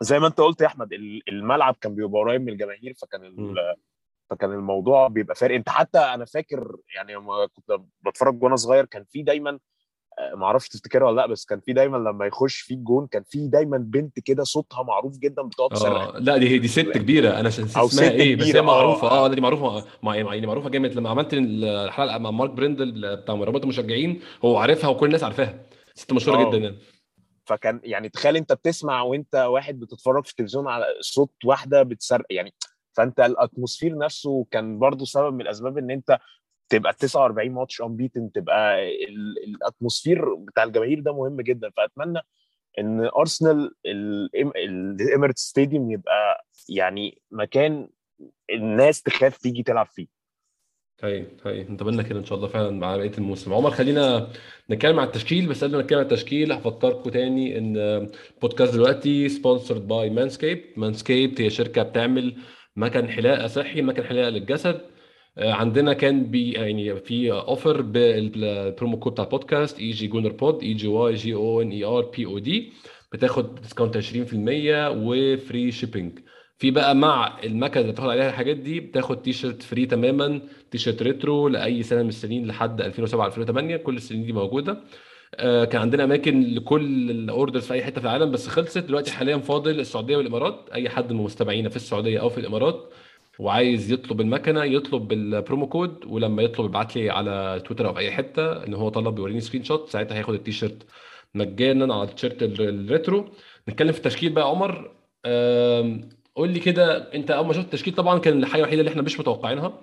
زي 0.00 0.18
ما 0.18 0.26
انت 0.26 0.40
قلت 0.40 0.60
يا 0.60 0.66
أحمد 0.66 0.92
ال- 0.92 1.22
الملعب 1.28 1.76
كان 1.80 1.94
بيبقى 1.94 2.20
قريب 2.20 2.42
من 2.42 2.52
الجماهير 2.52 2.94
فكان. 2.94 3.54
فكان 4.30 4.52
الموضوع 4.52 5.08
بيبقى 5.08 5.34
فارق. 5.34 5.54
انت 5.54 5.68
حتى 5.68 5.98
أنا 5.98 6.24
فاكر 6.24 6.76
يعني 6.96 7.14
لما 7.14 7.46
كنت 7.46 7.80
بتفرج 8.06 8.42
وأنا 8.42 8.56
صغير 8.56 8.84
كان 8.84 9.04
في 9.04 9.22
دايما 9.22 9.58
آه، 10.18 10.34
ما 10.34 10.44
أعرفش 10.46 10.68
تفتكرها 10.68 11.06
ولا 11.06 11.16
لأ 11.20 11.26
بس 11.26 11.44
كان 11.44 11.60
في 11.60 11.72
دايما 11.72 11.96
لما 11.96 12.26
يخش 12.26 12.60
في 12.60 12.74
الجون 12.74 13.06
كان 13.06 13.22
في 13.28 13.48
دايما 13.48 13.78
بنت 13.78 14.20
كده 14.20 14.44
صوتها 14.44 14.82
معروف 14.82 15.18
جدا 15.18 15.42
بتقعد 15.42 15.70
تصرخ 15.70 16.14
آه 16.14 16.18
لأ 16.18 16.36
دي 16.36 16.58
دي 16.58 16.68
ست 16.68 16.80
كبيرة. 16.80 17.28
أنا 17.30 17.40
أو 17.40 17.46
اسمها 17.48 17.86
ست 17.86 18.00
إيه؟ 18.02 18.36
بس 18.36 18.46
هي 18.46 18.58
آه. 18.58 18.62
معروفة. 18.62 19.08
آه. 19.10 19.28
لا 19.28 19.34
دي 19.34 19.40
معروفة. 19.40 19.84
مع 20.02 20.16
يعني 20.16 20.46
معروفة 20.46 20.68
جامد. 20.68 20.92
لما 20.94 21.10
عملت 21.10 21.28
الحلقة 21.34 22.18
مع 22.18 22.30
مارك 22.30 22.50
بريندل 22.50 23.16
بتاع 23.16 23.34
رابطة 23.34 23.62
المشجعين 23.62 24.20
هو 24.44 24.56
عارفها 24.56 24.90
وكل 24.90 25.06
الناس 25.06 25.24
عارفاها. 25.24 25.66
ست 25.94 26.12
مشهورة 26.12 26.38
آه. 26.46 26.48
جدا 26.50 26.58
يعني. 26.58 26.76
فكان 27.50 27.80
يعني 27.84 28.08
تخيل 28.08 28.36
انت 28.36 28.52
بتسمع 28.52 29.02
وانت 29.02 29.34
واحد 29.34 29.80
بتتفرج 29.80 30.24
في 30.24 30.30
التلفزيون 30.30 30.68
على 30.68 30.84
صوت 31.00 31.32
واحدة 31.44 31.82
بتصرخ 31.82 32.26
يعني 32.30 32.54
فانت 32.92 33.20
ال 33.20 33.27
atmosphere 33.27 33.98
نفسه 33.98 34.46
كان 34.50 34.78
برضو 34.78 35.04
سبب 35.04 35.34
من 35.34 35.40
الأسباب 35.40 35.78
إن 35.78 35.90
انت 35.90 36.18
تبقى 36.68 36.92
49 36.94 37.50
ماتش 37.50 37.82
unbeaten 37.82 38.32
تبقى 38.32 38.88
ال- 39.04 39.44
ال 39.44 39.52
atmosphere 39.52 40.34
بتاع 40.34 40.64
الجماهير 40.64 41.00
ده 41.00 41.12
مهم 41.12 41.40
جدا. 41.40 41.70
فأتمنى 41.76 42.20
إن 42.78 43.00
أرسنال 43.16 43.74
ال 44.56 44.65
Emirates 44.65 45.38
Stadium 45.38 45.90
يبقى 45.90 46.46
يعني 46.68 47.22
مكان 47.30 47.88
الناس 48.50 49.02
تخاف 49.02 49.36
تيجي 49.38 49.62
تلعب 49.62 49.86
فيه. 49.86 50.06
هاي 51.02 51.26
هاي. 51.46 51.62
نتمنى 51.62 52.04
كده 52.04 52.18
ان 52.18 52.24
شاء 52.24 52.38
الله 52.38 52.48
فعلا 52.48 52.70
مع 52.70 52.96
بقية 52.96 53.12
الموسم. 53.18 53.52
عمر 53.52 53.70
خلينا 53.70 54.28
نتكلم 54.70 55.00
عن 55.00 55.06
التشكيل 55.06 55.46
بس 55.48 55.64
قبل 55.64 55.76
ما 55.76 55.82
نتكلم 55.82 55.98
عن 55.98 56.04
التشكيل 56.04 56.52
هفكركم 56.52 57.10
تاني 57.10 57.58
إن 57.58 57.76
البودكاست 58.36 58.74
دلوقتي 58.74 59.28
sponsored 59.28 59.88
by 59.88 60.10
Manscaped 60.10 60.64
Manscaped 60.76 61.40
هي 61.40 61.50
شركة 61.50 61.82
بتعمل 61.82 62.34
مكن 62.76 63.08
حلاقة 63.08 63.46
صحي 63.46 63.82
مكن 63.82 64.02
حلاقة 64.04 64.28
للجسد. 64.30 64.80
آه، 65.38 65.52
عندنا 65.52 65.92
كان 65.92 66.30
بي 66.30 66.52
يعني 66.52 66.96
في 66.96 67.32
offer 67.32 67.82
بال 67.82 68.15
promo 68.15 68.98
code 68.98 69.12
بتاع 69.12 69.24
البودكاست 69.24 69.78
Egy 69.78 69.90
Gooner 69.90 70.32
Pod 70.32 70.62
E 70.62 70.74
G 70.74 70.86
Y 70.88 71.14
G 71.14 71.34
O 71.34 71.62
N 71.62 71.70
E 71.70 71.84
R 71.84 72.10
P 72.16 72.26
O 72.26 72.38
D 72.38 72.72
بتاخد 73.12 73.54
discount 73.60 73.98
20% 73.98 74.00
و 74.96 75.11
free 75.11 75.72
shipping 75.72 76.18
في 76.60 76.70
بقى 76.70 76.94
مع 76.94 77.38
المكنة 77.44 77.80
اللي 77.80 77.92
بتاخد 77.92 78.08
عليها 78.08 78.28
الحاجات 78.28 78.56
دي 78.56 78.80
بتاخد 78.80 79.22
تي 79.22 79.32
شيرت 79.32 79.62
free 79.62 79.86
تماما 79.86 80.40
تي 80.70 80.78
شيرت 80.78 81.02
retro 81.02 81.48
لأي 81.48 81.82
سنة 81.82 82.02
من 82.02 82.08
السنين 82.08 82.46
لحد 82.46 82.80
2007 82.80 83.26
2008 83.26 83.76
كل 83.76 83.96
السنين 83.96 84.24
دي 84.26 84.32
موجودة. 84.32 84.80
آه، 85.34 85.64
كان 85.64 85.80
عندنا 85.80 86.04
أماكن 86.04 86.40
لكل 86.54 87.10
ال 87.10 87.17
orders 87.17 87.62
في 87.66 87.74
أي 87.74 87.82
حتة 87.84 88.00
في 88.00 88.06
العالم 88.06 88.30
بس 88.30 88.48
خلصت. 88.48 88.78
دلوقتي 88.78 89.12
حاليا 89.12 89.36
فاضل 89.38 89.80
السعودية 89.80 90.16
والإمارات. 90.16 90.68
أي 90.74 90.88
حد 90.88 91.12
من 91.12 91.22
مستمعينا 91.22 91.68
في 91.68 91.76
السعودية 91.76 92.20
أو 92.20 92.28
في 92.28 92.38
الإمارات 92.38 92.90
وعايز 93.38 93.92
يطلب 93.92 94.20
المكنة 94.20 94.64
يطلب 94.64 95.08
بال 95.08 95.25
promo 95.25 95.68
code 95.68 96.04
ولما 96.06 96.42
يطلب 96.42 96.66
يبعت 96.66 96.96
لي 96.96 97.10
على 97.10 97.62
تويتر 97.66 97.88
أو 97.88 97.92
في 97.94 97.98
أي 98.00 98.10
حتة 98.10 98.64
إن 98.64 98.74
هو 98.74 98.88
طلب 98.88 99.18
يوريني 99.18 99.40
screenshot 99.40 99.88
ساعتها 99.88 100.16
هياخد 100.16 100.34
التيشيرت 100.34 100.86
مجانا 101.34 101.94
على 101.94 102.02
التيشيرت 102.08 102.42
ال- 102.42 102.60
ال 102.68 102.78
retro 102.78 103.28
نتكلم 103.68 103.92
في 103.92 103.98
التشكيل 103.98 104.32
بقى 104.32 104.44
يا 104.44 104.50
عمر. 104.50 104.90
قول 106.36 106.50
لي 106.50 106.60
كده 106.60 107.14
انت 107.14 107.30
اول 107.30 107.46
ما 107.46 107.52
شفت 107.52 107.64
التشكيل 107.64 107.94
طبعا 107.94 108.18
كان 108.18 108.38
الحاجة 108.38 108.60
الوحيدة 108.60 108.80
اللي 108.80 108.90
إحنا 108.90 109.02
مش 109.02 109.20
متوقعينها. 109.20 109.80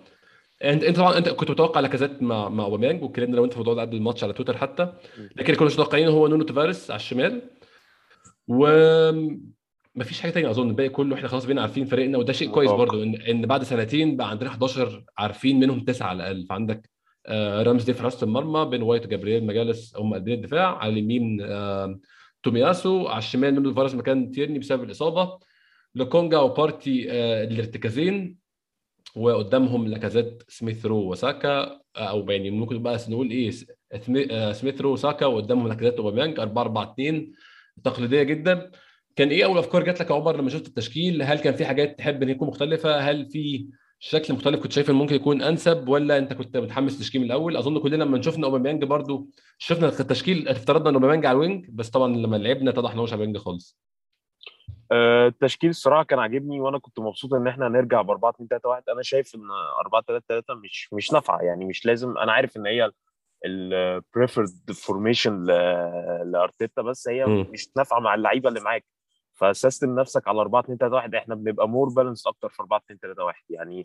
انت 0.64 0.84
انت 0.84 0.98
طبعا 0.98 1.18
انت 1.18 1.30
كنت 1.30 1.52
متوقع 1.52 1.80
لاكازيت 1.80 2.22
مع 2.24 2.50
مع 2.50 2.64
اوباميانج 2.64 3.04
واتكلمنا 3.04 3.36
أنا 3.36 3.44
وانت 3.46 3.54
في 3.54 3.60
الموضوع 3.60 3.74
ده 3.74 3.82
قبل 3.82 3.96
الماتش 3.96 4.24
على 4.24 4.34
تويتر 4.34 4.58
حتى. 4.58 4.94
لكن 5.18 5.46
اللي 5.46 5.56
كنا 5.56 5.66
مش 5.68 5.74
متوقعين 5.74 6.08
هو 6.08 6.28
نونو 6.28 6.44
تافاريس 6.44 6.92
على 6.92 7.00
الشمال. 7.00 7.42
و 8.48 8.68
مفيش 9.96 10.22
حاجة 10.22 10.32
تانية 10.32 10.50
أظن 10.50 10.70
الباقي 10.70 10.90
كله 10.90 11.16
إحنا 11.16 11.28
خلاص 11.28 11.46
بقينا 11.46 11.62
عارفين 11.62 11.86
فريقنا 11.86 12.18
وده 12.18 12.34
شيء 12.34 12.50
كويس. 12.50 12.72
برضو 12.78 13.04
إن 13.04 13.16
إن 13.16 13.42
بعد 13.46 13.64
سنتين 13.64 14.18
بقى 14.18 14.30
عندنا 14.30 14.50
11 14.50 15.04
عارفين 15.18 15.60
منهم 15.60 15.80
تسعة 15.80 16.08
على 16.08 16.18
الأقل. 16.18 16.46
فعندك 16.50 16.90
آه، 17.26 17.64
رامسديل 17.64 17.94
في 17.94 18.02
حراسه 18.02 18.26
المرمى 18.26 18.66
بين 18.70 18.82
وايت 18.82 19.06
وجابرييل 19.06 19.46
ماجالاييس 19.46 19.96
هم 19.98 20.14
قلبين 20.14 20.34
الدفاع 20.34 20.78
على 20.78 20.94
اليمين 20.94 21.38
آه، 21.42 22.00
تومياسو 22.44 23.08
على 23.08 23.18
الشمال 23.18 23.54
نونو 23.56 23.70
تافاريس 23.70 23.96
مكان 23.96 24.32
تيرني 24.32 24.60
بسبب 24.60 24.84
الإصابة. 24.84 25.40
لوكونجا 25.98 26.38
وبارتي 26.38 27.12
آه، 27.12 27.44
الارتكازين 27.44 28.38
وقدامهم 29.16 29.88
لاكازيت 29.88 30.44
سميث 30.48 30.86
رو 30.86 31.12
وساكا 31.12 31.82
أو 31.96 32.32
يعني 32.32 32.50
ممكن 32.52 32.84
بقى 32.84 32.98
نقول 33.10 33.30
إيه 33.32 33.52
سميث 34.52 34.82
رو 34.82 34.94
وساكا 34.94 35.26
وقدامهم 35.26 35.68
لاكازيت 35.68 36.00
وأوباميانج 36.00 36.40
4 36.40 36.62
4 36.62 36.94
2 36.94 37.34
تقليدية 37.84 38.24
جدا. 38.24 38.72
كان 39.16 39.30
إيه 39.30 39.46
أول 39.46 39.58
أفكار 39.58 39.84
جات 39.84 40.00
لك 40.00 40.10
يا 40.10 40.16
عمر 40.16 40.38
لما 40.38 40.50
شفت 40.50 40.68
التشكيل؟ 40.68 41.22
هل 41.22 41.40
كان 41.40 41.54
في 41.54 41.66
حاجات 41.66 41.98
تحب 41.98 42.24
إن 42.24 42.30
يكون 42.30 42.48
مختلفة؟ 42.48 42.98
هل 43.00 43.26
في 43.30 43.68
شكل 44.00 44.34
مختلف 44.34 44.60
كنت 44.60 44.72
شايف 44.72 44.92
ممكن 44.92 45.16
يكون 45.16 45.42
أنسب؟ 45.42 45.88
ولا 45.90 46.18
أنت 46.18 46.34
كنت 46.34 46.58
متحمس 46.58 46.94
للتشكيل 46.94 47.22
من 47.22 47.28
الأول؟ 47.28 47.58
أظن 47.58 47.80
كلنا 47.80 48.04
لما 48.04 48.22
شفنا 48.22 48.46
أوباميانج 48.48 48.84
برضو 48.84 49.30
شفنا 49.58 49.88
التشكيل 49.88 50.48
افترضنا 50.48 50.90
إن 50.90 50.96
أوباميانج 50.96 51.26
على 51.26 51.36
ال 51.36 51.42
wing 51.42 51.66
بس 51.70 51.90
طبعا 51.90 52.16
لما 52.16 52.36
لعبنا 52.38 52.70
اتضح 52.70 52.92
إن 52.92 52.98
هو 52.98 53.04
مش 53.04 53.14
على 53.14 53.20
ال 53.20 53.23
wing 53.23 53.38
خالص. 53.38 53.78
آه، 53.78 53.87
التشكيل 54.92 55.70
الصراحة 55.70 56.04
كان 56.04 56.20
عاجبني 56.20 56.60
وأنا 56.60 56.80
كنت 56.80 57.00
مبسوط 57.00 57.34
إن 57.34 57.48
إحنا 57.48 57.70
نرجع 57.70 58.02
ب 58.02 58.10
4 58.12 58.30
2 58.30 58.48
3 58.48 58.70
1 58.70 58.84
أنا 58.90 59.02
شايف 59.02 59.36
إن 59.36 59.42
4 59.86 60.02
3 60.08 60.24
3 60.28 60.54
مش 60.54 60.94
مش 60.94 61.14
نافعة 61.14 61.40
يعني 61.42 61.66
مش 61.66 61.86
لازم. 61.86 62.18
أنا 62.18 62.32
عارف 62.32 62.58
إن 62.58 62.66
هي 62.66 62.92
ال 63.46 63.58
preferred 63.58 64.72
formation 64.74 65.44
لأرتيتا 66.26 66.82
بس 66.82 67.08
هي 67.10 67.26
مم. 67.26 67.48
مش 67.50 67.70
نافعة 67.78 68.00
مع 68.00 68.14
اللعيبة 68.16 68.50
اللي 68.50 68.60
معاك. 68.60 68.86
ف 69.34 69.43
system 69.43 70.00
نفسك 70.00 70.28
على 70.28 70.42
4 70.42 70.60
2 70.62 70.78
3 70.78 70.96
1 70.96 71.16
إحنا 71.16 71.36
بنبقى 71.36 71.70
more 71.70 71.90
balanced 71.90 72.28
أكتر 72.28 72.50
في 72.50 72.60
4 72.60 72.78
2 72.86 73.00
3 73.00 73.24
1 73.24 73.36
يعني. 73.50 73.84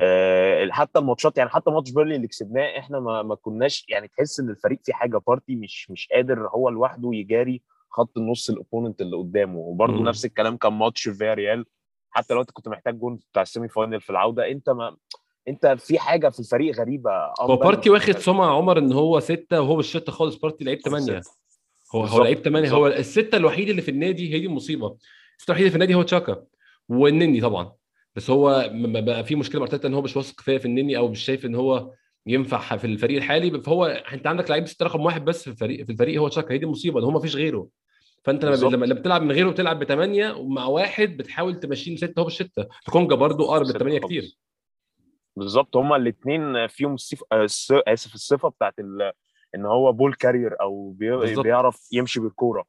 آه 0.00 0.68
حتى 0.70 0.98
الماتشات 0.98 1.38
يعني 1.38 1.50
حتى 1.50 1.70
ماتش 1.70 1.90
بيرنلي 1.92 2.16
اللي 2.16 2.28
كسبناه 2.28 2.78
إحنا 2.78 3.00
ما, 3.00 3.22
ما 3.22 3.34
كناش 3.34 3.86
يعني 3.88 4.08
تحس 4.08 4.40
إن 4.40 4.50
الفريق 4.50 4.78
في 4.84 4.92
حاجة 4.92 5.20
بارتي 5.26 5.56
مش 5.56 5.90
مش 5.90 6.08
قادر 6.12 6.48
هو 6.48 6.68
لوحده 6.68 7.10
يجاري 7.12 7.62
خط 7.96 8.18
النص 8.18 8.50
ال 8.50 8.56
opponent 8.56 9.00
اللي 9.00 9.16
قدامه. 9.16 9.58
وبرده. 9.58 10.02
نفس 10.02 10.24
الكلام 10.24 10.56
كان 10.56 10.72
ماتش 10.72 11.08
فيا 11.08 11.34
ريال. 11.34 11.64
حتى 12.10 12.34
لو 12.34 12.40
انت 12.40 12.50
كنت 12.50 12.68
محتاج 12.68 12.98
جون 12.98 13.18
بتاع 13.30 13.42
ال 13.42 13.47
semi 13.47 13.68
final 13.68 14.00
في 14.00 14.10
العودة 14.10 14.50
انت 14.50 14.70
ما 14.70 14.96
انت 15.48 15.66
في 15.66 15.98
حاجة 15.98 16.28
في 16.28 16.40
الفريق 16.40 16.76
غريبة. 16.76 17.10
هو 17.40 17.56
بارتي 17.56 17.90
واخد 17.90 18.18
سمعة 18.18 18.56
عمر 18.56 18.78
إن 18.78 18.92
هو 18.92 19.20
ستة 19.20 19.60
وهو 19.60 19.76
مش 19.76 19.92
سته 19.92 20.12
خالص 20.12 20.36
بارتي 20.36 20.64
لعيب 20.64 20.80
ثمانيه 20.80 21.20
هو 21.94 22.04
هو 22.04 22.22
لعيب 22.22 22.38
ثمانيه. 22.38 22.70
هو 22.70 22.86
الستة 22.86 23.36
الوحيد 23.36 23.68
اللي 23.68 23.82
في 23.82 23.90
النادي 23.90 24.34
هي 24.34 24.40
دي 24.40 24.46
المصيبة. 24.46 24.96
الستة 25.38 25.50
الوحيد 25.50 25.60
اللي 25.60 25.70
في 25.70 25.76
النادي 25.76 25.94
هو 25.94 26.02
تشاكا 26.02 26.44
والنني 26.88 27.40
طبعا. 27.40 27.72
بس 28.16 28.30
هو 28.30 28.70
بقى 28.84 29.24
في 29.24 29.34
مشكلة 29.34 29.60
مع 29.60 29.66
أرتيتا 29.66 29.88
إن 29.88 29.94
هو 29.94 30.02
مش 30.02 30.16
واثق 30.16 30.34
كفايه 30.36 30.58
في 30.58 30.64
النني 30.64 30.96
أو 30.96 31.08
مش 31.08 31.24
شايف 31.24 31.46
إن 31.46 31.54
هو 31.54 31.90
ينفع 32.26 32.76
في 32.76 32.86
الفريق 32.86 33.16
الحالي. 33.16 33.60
فهو 33.60 33.84
أنت 33.86 34.26
عندك 34.26 34.50
لعيب 34.50 34.66
ستة 34.66 34.86
رقم 34.86 35.00
واحد 35.00 35.24
بس 35.24 35.42
في 35.44 35.50
الفريق 35.50 35.84
في 35.86 35.92
الفريق 35.92 36.20
هو 36.20 36.28
تشاكا. 36.28 36.54
هي 36.54 36.58
دي 36.58 36.64
المصيبة. 36.64 37.00
ان 37.00 37.04
هو 37.04 37.10
ما 37.10 37.20
فيش 37.20 37.36
غيره. 37.36 37.68
فانت 38.24 38.44
لما. 38.44 38.76
لما 38.76 38.94
بتلعب 38.94 39.22
من 39.22 39.32
غيره 39.32 39.50
بتلعب 39.50 39.78
بثمانيه 39.78 40.32
ومع 40.32 40.66
واحد 40.66 41.16
بتحاول 41.16 41.60
تمشيه 41.60 41.96
ستة 41.96 42.20
هو 42.20 42.24
بالسته 42.24 42.66
لوكونجا 42.92 43.16
برضو 43.16 43.44
ستة 43.64 43.76
الثمانيه. 43.76 44.00
كتير 44.00 44.38
بالظبط 45.36 45.76
هما 45.76 45.96
الاثنين 45.96 46.66
فيهم 46.66 46.94
الصف... 46.94 47.22
آه، 47.32 47.42
الس- 47.44 47.72
آسف 47.88 48.14
الصفة 48.14 48.48
بتاعت 48.48 48.78
ال... 48.78 49.12
إن 49.54 49.66
هو 49.66 49.92
ball 49.92 50.14
carrier 50.14 50.60
أو 50.60 50.90
بي... 50.90 51.10
بيعرف 51.42 51.88
يمشي 51.92 52.20
بالكورة 52.20 52.64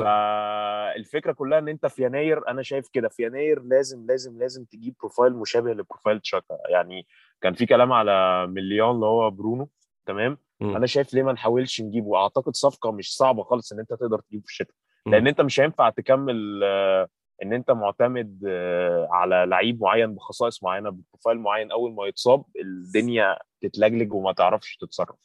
فالفكرة 0.00 1.32
كلها 1.32 1.58
إن 1.58 1.68
أنت 1.68 1.86
في 1.86 2.04
يناير 2.04 2.48
أنا 2.48 2.62
شايف 2.62 2.88
كده 2.88 3.08
في 3.08 3.22
يناير 3.22 3.62
لازم 3.62 4.06
لازم 4.06 4.38
لازم 4.38 4.64
تجيب 4.64 4.94
profile 5.00 5.32
مشابه 5.32 5.72
ل 5.72 5.78
profile 5.78 6.20
تشاكا 6.20 6.58
يعني 6.68 7.06
كان 7.40 7.54
في 7.54 7.66
كلام 7.66 7.92
على 7.92 8.46
مليون 8.46 8.94
اللي 8.94 9.06
هو 9.06 9.30
برونو 9.30 9.68
تمام 10.06 10.38
مم. 10.60 10.76
أنا 10.76 10.86
شايف 10.86 11.14
ليه 11.14 11.22
ما 11.22 11.32
نحاولش 11.32 11.80
نجيبه 11.80 12.16
أعتقد 12.16 12.54
صفقة 12.56 12.92
مش 12.92 13.16
صعبة 13.16 13.42
خالص 13.42 13.72
إن 13.72 13.78
أنت 13.78 13.90
تقدر 13.92 14.20
تجيبه 14.20 14.42
في 14.44 14.50
الشتاء. 14.50 14.74
لأن 15.06 15.26
انت 15.26 15.40
مش 15.40 15.60
هينفع 15.60 15.90
تكمل 15.90 16.60
آه، 16.64 17.08
ان 17.42 17.52
انت 17.52 17.70
معتمد 17.70 18.44
آه، 18.48 19.08
على 19.10 19.44
لعيب 19.48 19.82
معين 19.82 20.14
بخصائص 20.14 20.62
معينة 20.62 20.90
ب 20.90 20.96
profile 20.96 21.38
معين 21.38 21.72
أول 21.72 21.94
ما 21.94 22.06
يتصاب 22.06 22.44
الدنيا 22.60 23.38
تتلجلج 23.60 24.12
وما 24.12 24.32
تعرفش 24.32 24.76
تتصرف. 24.76 25.16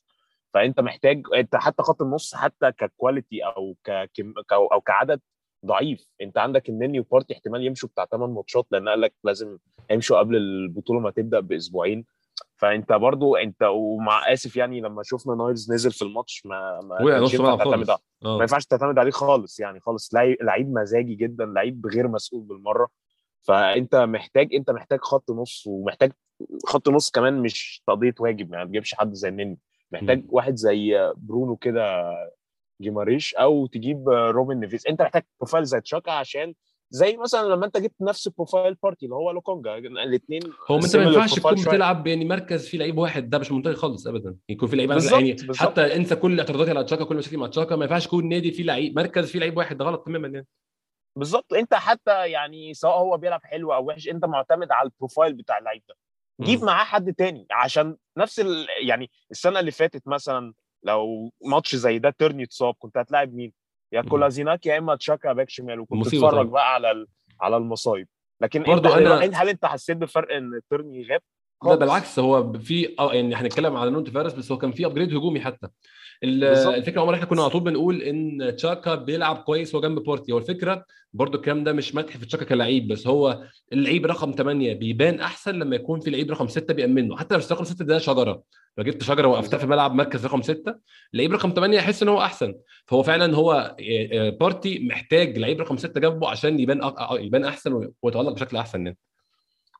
فأنت 0.53 0.79
محتاج 0.79 1.23
أنت 1.35 1.55
حتى 1.55 1.83
خط 1.83 2.01
النص 2.01 2.35
حتى 2.35 2.71
ك 2.71 2.80
quality 2.80 3.45
أو 3.45 3.75
ككم 3.83 4.33
أو 4.51 4.67
أو 4.67 4.81
كعدد 4.81 5.21
ضعيف. 5.65 6.05
أنت 6.21 6.37
عندك 6.37 6.69
النني 6.69 6.99
وبارتي 6.99 7.33
احتمال 7.33 7.63
يمشوا 7.65 7.89
بتاع 7.89 8.05
8 8.05 8.33
ماتشات 8.33 8.65
لأن 8.71 8.89
قال 8.89 9.01
لك 9.01 9.13
لازم 9.23 9.57
يمشوا 9.91 10.19
قبل 10.19 10.35
البطولة 10.35 10.99
ما 10.99 11.11
تبدأ 11.11 11.39
بأسبوعين. 11.39 12.05
فأنت 12.57 12.93
برضو 12.93 13.35
أنت 13.35 13.63
ومع 13.63 14.33
آسف 14.33 14.55
يعني 14.55 14.81
لما 14.81 15.03
شفنا 15.03 15.35
نايلز 15.35 15.71
نزل 15.71 15.91
في 15.91 16.01
الماتش 16.01 16.45
ما 16.45 16.79
ما 16.83 16.97
تعتمد 17.57 17.87
خالص. 17.87 18.01
ما 18.23 18.41
ينفعش 18.41 18.65
تعتمد 18.65 18.99
عليه 18.99 19.11
خالص 19.11 19.59
يعني 19.59 19.79
خالص. 19.79 20.13
لعيب 20.13 20.37
لعيب 20.41 20.73
مزاجي 20.73 21.15
جدا 21.15 21.45
لعيب 21.45 21.87
غير 21.87 22.07
مسؤول 22.07 22.43
بالمرة. 22.43 22.87
فأنت 23.41 23.95
محتاج 23.95 24.55
أنت 24.55 24.71
محتاج 24.71 24.99
خط 25.01 25.31
نص 25.31 25.63
ومحتاج 25.67 26.11
خط 26.65 26.89
نص 26.89 27.11
كمان 27.11 27.41
مش 27.41 27.83
تقضية 27.87 28.15
واجب 28.19 28.53
يعني 28.53 28.65
ما 28.65 28.69
تجيبش 28.69 28.95
حد 28.95 29.13
زي 29.13 29.29
النني. 29.29 29.59
محتاج 29.91 30.17
مم. 30.17 30.27
واحد 30.29 30.55
زي 30.55 31.11
برونو 31.17 31.55
كده 31.55 32.13
جيماريش 32.81 33.35
أو 33.35 33.67
تجيب 33.67 34.09
روبن 34.09 34.59
نيفيز 34.59 34.87
أنت 34.87 35.01
محتاج 35.01 35.23
profile 35.39 35.63
زي 35.65 35.81
تشاكا 35.81 36.11
عشان 36.11 36.53
زي 36.95 37.17
مثلا 37.17 37.47
لما 37.47 37.65
أنت 37.65 37.77
جبت 37.77 38.01
نفس 38.01 38.27
profile 38.27 38.73
بارتي 38.83 39.05
اللي 39.05 39.15
هو 39.15 39.31
لوكونجا 39.31 39.77
الاثنين 39.77 40.41
هو 40.71 40.75
انت 40.75 40.95
ما 40.95 41.03
ينفعش 41.03 41.33
تكون 41.33 41.53
بتلعب 41.53 42.07
يعني 42.07 42.25
مركز 42.25 42.67
فيه 42.67 42.77
لعيب 42.77 42.97
واحد 42.97 43.29
ده 43.29 43.37
مش 43.37 43.51
منطقي 43.51 43.75
خالص 43.75 44.07
ابدا 44.07 44.35
يكون 44.49 44.69
في 44.69 44.75
لعيب 44.75 44.89
يعني 44.91 45.33
بالظبط. 45.33 45.55
حتى 45.55 45.95
انسى 45.95 46.15
كل 46.15 46.39
اعتراضاتي 46.39 46.71
على 46.71 46.83
تشاكا 46.83 47.03
كل 47.03 47.15
مشاكلي 47.15 47.37
مع 47.37 47.47
تشاكا 47.47 47.75
ما 47.75 47.85
ينفعش 47.85 48.05
يكون 48.05 48.29
نادي 48.29 48.51
فيه 48.51 48.63
لعيب 48.63 48.95
مركز 48.95 49.31
فيه 49.31 49.39
لعيب 49.39 49.57
واحد 49.57 49.77
ده 49.77 49.85
غلط 49.85 50.05
تماما 50.05 50.27
يعني 50.27 50.47
بالظبط 51.17 51.53
انت 51.53 51.73
حتى 51.73 52.31
يعني 52.31 52.73
سواء 52.73 52.97
هو 52.97 53.17
بيلعب 53.17 53.41
حلو 53.43 53.73
أو 53.73 53.87
وحش 53.87 54.07
انت 54.07 54.25
معتمد 54.25 54.71
على 54.71 54.85
ال 54.85 54.91
profile 54.91 55.33
بتاع 55.33 55.57
اللعيب 55.57 55.83
ده 55.89 55.95
جيب. 56.41 56.63
معاه 56.63 56.85
حد 56.85 57.13
تاني 57.13 57.47
عشان 57.51 57.97
نفس 58.17 58.39
ال... 58.39 58.67
يعني 58.87 59.09
السنة 59.31 59.59
اللي 59.59 59.71
فاتت 59.71 60.07
مثلا 60.07 60.53
لو 60.83 61.31
ماتش 61.45 61.75
زي 61.75 61.99
ده 61.99 62.09
تيرني 62.09 62.43
اتصاب 62.43 62.75
كنت 62.79 62.97
هتلاعب 62.97 63.33
مين؟ 63.33 63.53
يا. 64.03 64.09
كولازيناك 64.09 64.65
يا 64.65 64.77
إما 64.77 64.95
تشاكا 64.95 65.33
back 65.33 65.49
شمال 65.49 65.79
وكنت 65.79 65.99
مصيبة 65.99 66.27
تتفرج 66.27 66.41
طبعا. 66.41 66.51
بقى 66.53 66.73
على. 66.73 67.05
على 67.41 67.57
المصايب 67.57 68.07
لكن 68.41 68.63
برضو 68.63 68.89
أنت 68.89 69.07
أنا- 69.33 69.35
هل 69.37 69.49
أنت 69.49 69.65
حسيت 69.65 69.97
بفرق 69.97 70.35
إن 70.35 70.61
تيرني 70.69 71.07
غاب؟ 71.11 71.21
لا. 71.63 71.75
بالعكس 71.75 72.19
هو 72.19 72.53
في 72.53 72.95
آه 72.99 73.13
يعني 73.13 73.35
هنتكلم 73.35 73.75
على 73.75 73.91
نونو 73.91 74.09
تافاريس 74.09 74.33
بس 74.33 74.51
هو 74.51 74.57
كان 74.57 74.71
في 74.71 74.85
upgrade 74.85 75.15
هجومي 75.15 75.39
حتى. 75.41 75.67
الفكرة 76.23 77.01
عمر 77.01 77.13
إحنا 77.13 77.25
كنا 77.25 77.41
على 77.41 77.49
طول 77.49 77.61
بنقول 77.63 78.01
إن 78.01 78.55
تشاكا 78.57 78.95
بيلعب 78.95 79.35
كويس 79.35 79.75
هو 79.75 79.81
جنب 79.81 79.99
بارتي 79.99 80.31
هو 80.31 80.37
الفكرة 80.37 80.85
برضو 81.13 81.37
الكلام 81.37 81.63
ده 81.63 81.73
مش 81.73 81.95
مدح 81.95 82.17
في 82.17 82.25
تشاكا 82.25 82.45
كلعيب 82.45 82.87
بس 82.87 83.07
هو 83.07 83.43
اللعيب 83.73 84.05
رقم 84.05 84.31
8 84.31 84.73
بيبان 84.73 85.19
أحسن 85.19 85.55
لما 85.55 85.75
يكون 85.75 85.99
في 85.99 86.09
لعيب 86.09 86.31
رقم 86.31 86.47
6 86.47 86.73
بيأمنه 86.73 87.17
حتى 87.17 87.35
لو 87.35 87.41
رقم 87.51 87.63
6 87.63 87.85
ده 87.85 87.97
شجرة 87.97 88.43
لو 88.77 88.83
جبت 88.83 89.03
شجرة 89.03 89.27
وقفتها. 89.27 89.57
في 89.57 89.67
ملعب 89.67 89.93
مركز 89.95 90.25
رقم 90.25 90.41
6 90.41 90.75
لعيب 91.13 91.33
رقم 91.33 91.49
8 91.49 91.77
يحس 91.77 92.03
إن 92.03 92.09
هو 92.09 92.21
أحسن 92.21 92.53
فهو 92.85 93.03
فعلا 93.03 93.35
هو 93.35 93.51
آه، 93.53 93.75
آه، 94.27 94.29
بارتي 94.29 94.79
محتاج 94.79 95.37
لعيب 95.37 95.61
رقم 95.61 95.77
6 95.77 95.99
جنبه 96.01 96.29
عشان 96.29 96.59
يبان 96.59 96.81
أق- 96.91 97.11
يبان 97.13 97.45
أحسن 97.45 97.89
ويتألق 98.03 98.31
بشكل 98.31 98.57
أحسن 98.57 98.85
يعني 98.85 98.97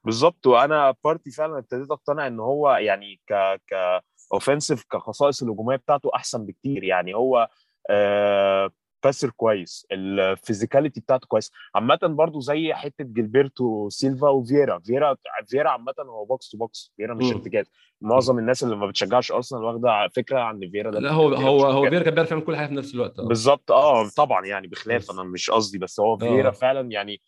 بالظبط. 0.06 0.48
وأنا 0.48 0.96
بارتي 1.04 1.32
فعلا 1.32 1.58
ابتديت 1.58 1.92
أقتنع 1.92 2.28
إن 2.28 2.40
هو 2.40 2.72
يعني 2.72 3.20
ك 3.30 3.34
ك 3.68 4.02
offensive 4.34 4.84
كخصائص 4.92 5.44
الهجومية 5.44 5.76
بتاعته 5.76 6.10
أحسن 6.16 6.46
بكتير. 6.46 6.84
يعني 6.84 7.16
هو 7.16 7.50
آه 7.90 8.70
باسر 9.04 9.30
كويس. 9.30 9.88
ال 9.92 10.01
physicality 10.01 11.00
بتاعته 11.00 11.28
كويس. 11.28 11.52
عامه 11.76 12.00
برضو 12.04 12.40
زي 12.40 12.74
حتة 12.74 13.04
جيلبرتو 13.04 13.88
سيلفا 13.90 14.30
وفييرا. 14.30 14.80
فييرا 14.80 15.16
فييرا 15.48 15.70
عامه 15.70 15.94
هو 16.00 16.26
box 16.26 16.50
to 16.50 16.58
box 16.58 16.94
فييرا 16.98 17.14
مش. 17.14 17.32
ارتكاز 17.32 17.72
معظم 18.02 18.40
الناس 18.40 18.64
اللي 18.64 18.76
ما 18.76 18.88
بتشجعش 18.88 19.32
أرسنال 19.32 19.64
واخدة 19.64 20.08
فكرة 20.16 20.40
عن 20.40 20.60
فييرا 20.72 20.92
ده. 20.92 21.00
لا 21.00 21.12
هو 21.12 21.30
فييرا 21.36 21.50
هو 21.50 21.66
هو. 21.66 21.90
فييرا 21.90 22.04
كان 22.04 22.14
بيعرف 22.14 22.32
يعمل 22.32 22.44
كل 22.44 22.56
حاجة 22.56 22.68
في 22.68 22.74
نفس 22.76 22.96
الوقت. 22.96 23.20
آه. 23.20 23.28
بالظبط. 23.28 23.72
آه 23.72 24.10
طبعا 24.18 24.46
يعني 24.46 24.68
بخلاف. 24.68 25.12
أنا 25.12 25.24
مش 25.24 25.50
قصدي. 25.52 25.78
بس 25.78 26.00
هو 26.00 26.18
فييرا 26.18 26.50
آه. 26.50 26.52
فعلا 26.52 26.92
يعني 26.92 27.22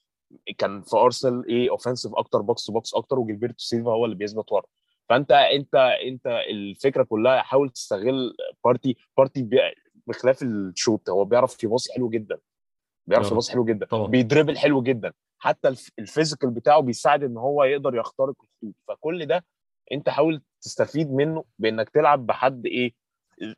كان 0.58 0.82
في 0.82 0.98
أرسنال 0.98 1.48
إيه 1.50 1.70
offensive 1.70 2.12
أكتر 2.16 2.42
box 2.42 2.66
to 2.66 2.74
box 2.74 2.94
أكتر 2.94 3.16
وجيلبرتو 3.16 3.54
سيلفا 3.58 3.92
هو 3.92 4.06
اللي 4.06 4.16
بيثبت 4.16 4.52
ورا 4.52 4.66
فأنت 5.10 5.32
أنت 5.32 5.76
أنت 6.08 6.28
الفكرة 6.50 7.04
كلها 7.04 7.42
حاول 7.42 7.70
تستغل 7.70 8.34
بارتي 8.66 8.98
بارتي 9.18 9.50
بخلاف 10.08 10.44
الشوط 10.44 11.10
هو 11.10 11.26
بيعرف 11.26 11.64
يباصي 11.64 11.94
حلو 11.94 12.10
جدا 12.10 12.38
بيعرف 13.08 13.28
آه. 13.28 13.32
يباصي 13.32 13.52
حلو 13.52 13.66
جدا 13.66 13.86
طبعا. 13.86 14.08
بيدربل 14.08 14.58
حلو 14.58 14.82
جدا 14.82 15.14
حتى 15.40 15.68
الف- 15.68 15.92
ال 16.00 16.05
physical 16.05 16.50
بتاعه 16.50 16.80
بيساعد 16.80 17.24
إن 17.24 17.38
هو 17.38 17.64
يقدر 17.64 17.96
يخترق 17.96 18.30
الخطوط 18.30 18.76
فكل 18.88 19.26
ده 19.26 19.46
أنت 19.92 20.10
حاول 20.10 20.42
تستفيد 20.62 21.12
منه 21.12 21.44
بإنك 21.60 21.90
تلعب 21.90 22.26
بحد 22.26 22.66
إيه 22.66 22.94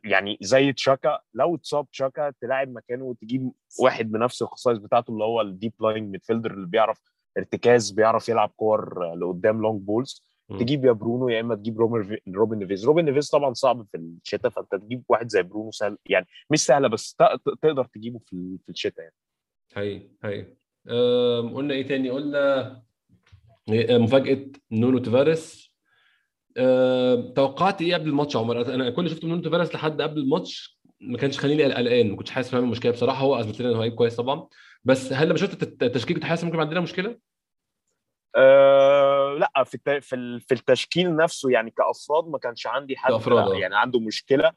يعني 0.04 0.38
زي 0.40 0.72
تشاكا 0.72 1.20
لو 1.34 1.54
اتصاب 1.54 1.90
تشاكا 1.90 2.32
تلاعب 2.40 2.68
مكانه 2.72 3.04
وتجيب 3.04 3.52
واحد 3.80 4.10
بنفس 4.10 4.42
الخصائص 4.42 4.78
بتاعته 4.78 5.10
اللي 5.10 5.24
هو 5.24 5.40
ال 5.40 5.72
deep-lying 5.80 6.04
midfielder 6.04 6.50
اللي 6.54 6.66
بيعرف 6.66 6.98
ارتكاز 7.38 7.90
بيعرف 7.90 8.28
يلعب 8.28 8.48
كور 8.56 9.14
لقدام 9.14 9.62
long 9.62 9.82
balls. 9.82 10.30
تجيب 10.58 10.84
يا 10.84 10.92
برونو 10.92 11.28
يا 11.28 11.40
إما 11.40 11.54
تجيب 11.54 11.78
روبن 11.78 12.18
روبن 12.28 12.58
نيفيز. 12.58 12.86
روبن 12.86 13.04
نيفيز 13.04 13.30
طبعا 13.30 13.54
صعب 13.54 13.86
في 13.92 13.96
الشتاء 13.96 14.50
فأنت 14.50 14.74
تجيب 14.74 15.02
واحد 15.08 15.28
زي 15.28 15.42
برونو 15.42 15.70
سهل 15.70 15.98
يعني 16.06 16.26
مش 16.50 16.64
سهلة 16.66 16.88
بس 16.88 17.16
تقدر 17.62 17.84
تجيبه 17.84 18.18
في 18.18 18.58
في 18.64 18.68
الشتاء 18.68 19.04
يعني. 19.04 19.14
هي 19.76 20.02
هي 20.24 20.46
قلنا 21.54 21.74
إيه 21.74 21.86
تاني؟ 21.88 22.10
قلنا 22.10 22.82
إيه، 23.68 23.98
مفاجأة 23.98 24.46
نونو 24.72 24.98
تيفاريس 24.98 25.69
أم، 26.58 27.32
توقعت 27.36 27.82
إيه 27.82 27.94
قبل 27.94 28.08
الماتش 28.08 28.34
يا 28.34 28.40
عمر 28.40 28.74
أنا 28.74 28.90
كل 28.90 28.98
اللي 28.98 29.10
شفته 29.10 29.24
من 29.26 29.30
نونو 29.32 29.42
تيفاريس 29.42 29.74
لحد 29.74 30.02
قبل 30.02 30.18
الماتش 30.20 30.80
ما 31.00 31.18
كانش 31.18 31.38
خليني 31.38 31.64
قلقان 31.64 32.10
ما 32.10 32.16
كنتش 32.16 32.30
حاسس 32.30 32.50
فاهم 32.50 32.64
المشكلة 32.64 32.92
بصراحة 32.92 33.20
هو 33.24 33.40
أثبت 33.40 33.60
لنا 33.60 33.68
ان 33.70 33.74
هو 33.74 33.80
لعيب 33.80 33.94
كويس 33.94 34.16
طبعا 34.16 34.48
بس 34.84 35.12
هل 35.12 35.28
لما 35.28 35.38
شفت 35.38 35.62
الت- 35.62 35.82
التشكيل 35.82 36.16
كنت 36.16 36.24
حاسس 36.24 36.44
ممكن 36.44 36.60
عندنا 36.60 36.80
مشكلة؟ 36.80 37.18
أه 38.36 39.36
لا 39.40 39.64
في 39.64 39.74
الت- 39.74 40.04
في 40.04 40.16
ال- 40.16 40.40
في 40.40 40.54
التشكيل 40.54 41.16
نفسه 41.16 41.50
يعني 41.50 41.70
كأفراد 41.70 42.24
ما 42.28 42.38
كانش 42.38 42.66
عندي 42.66 42.96
حد 42.96 43.12
كأفراد، 43.12 43.48
لا 43.48 43.54
آه. 43.56 43.58
يعني 43.58 43.76
عنده 43.76 44.00
مشكلة 44.00 44.52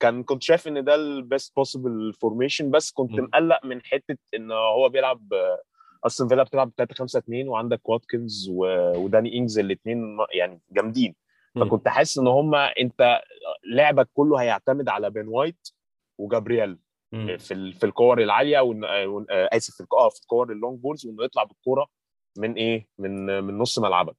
كان 0.00 0.22
كنت 0.22 0.42
شايف 0.42 0.68
إن 0.68 0.84
ده 0.84 0.94
ال 0.94 1.06
best 1.06 1.56
possible 1.56 2.12
formation 2.12 2.70
بس 2.70 2.92
كنت 2.92 3.10
مم. 3.12 3.24
مقلق 3.24 3.64
من 3.64 3.82
حتة 3.84 4.16
إن 4.34 4.52
هو 4.52 4.88
بيلعب 4.88 5.32
آه، 5.32 5.62
أستون 6.06 6.28
فيلا 6.28 6.42
بتلعب 6.42 6.72
3 6.76 6.94
5 6.94 7.18
2 7.18 7.48
وعندك 7.48 7.88
واتكنز 7.88 8.48
و- 8.52 8.96
وداني 8.98 9.38
إنجز 9.38 9.58
الاثنين 9.58 10.16
يعني 10.32 10.60
جامدين. 10.72 11.14
فكنت 11.60 11.88
حاسس 11.88 12.18
إن 12.18 12.26
هم 12.26 12.54
أنت 12.54 13.20
لعبك 13.74 14.08
كله 14.14 14.40
هيعتمد 14.42 14.88
على 14.88 15.10
بين 15.10 15.28
وايت 15.28 15.68
وجابرييل. 16.18 16.78
في 17.38 17.72
في 17.72 17.86
الكور 17.86 18.22
العالية 18.22 18.58
آه، 18.58 19.24
آه، 19.30 19.48
آسف 19.52 19.74
في 19.74 19.80
الك- 19.80 19.94
آه 19.94 20.08
في 20.08 20.20
الكور 20.22 20.52
ال 20.52 20.58
long 20.58 20.80
balls 20.80 21.06
وإنه 21.06 21.24
يطلع 21.24 21.44
بالكورة 21.44 21.86
من 22.38 22.52
إيه؟ 22.52 22.88
من 22.98 23.26
من 23.44 23.58
نص 23.58 23.78
ملعبك. 23.78 24.16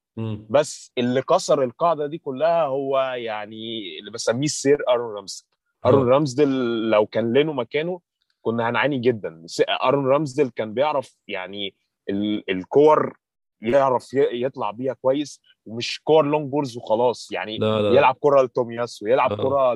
بس 0.50 0.92
اللي 0.98 1.22
كسر 1.22 1.64
القاعدة 1.64 2.08
دي 2.08 2.18
كلها 2.18 2.64
هو 2.64 3.00
يعني 3.00 3.82
اللي 4.00 4.12
بسميه 4.12 4.46
ال 4.46 4.54
sir 4.54 4.78
أرون 4.90 5.16
رامسديل 5.16 5.48
أرون 5.86 6.08
رامسديل 6.10 6.50
لو 6.90 7.06
كان 7.06 7.34
لينو 7.34 7.54
مكانه 7.54 8.02
كنا 8.42 8.70
هنعاني 8.70 9.00
جدا. 9.00 9.46
أرون 9.70 10.06
رامسديل 10.08 10.50
كان 10.50 10.74
بيعرف 10.74 11.18
يعني 11.28 11.76
ال- 12.10 12.50
الكور 12.52 13.18
يعرف 13.62 14.14
يطلع 14.14 14.72
بيها 14.72 14.94
كويس 14.94 15.42
ومش 15.66 16.02
كور 16.04 16.26
long 16.26 16.50
balls 16.52 16.78
وخلاص. 16.78 17.32
يعني 17.32 17.58
لا 17.58 17.82
لا. 17.82 17.98
يلعب 17.98 18.16
كره 18.20 18.42
لتومياسو 18.42 19.08
يلعب 19.08 19.32
آه. 19.32 19.36
كره 19.36 19.74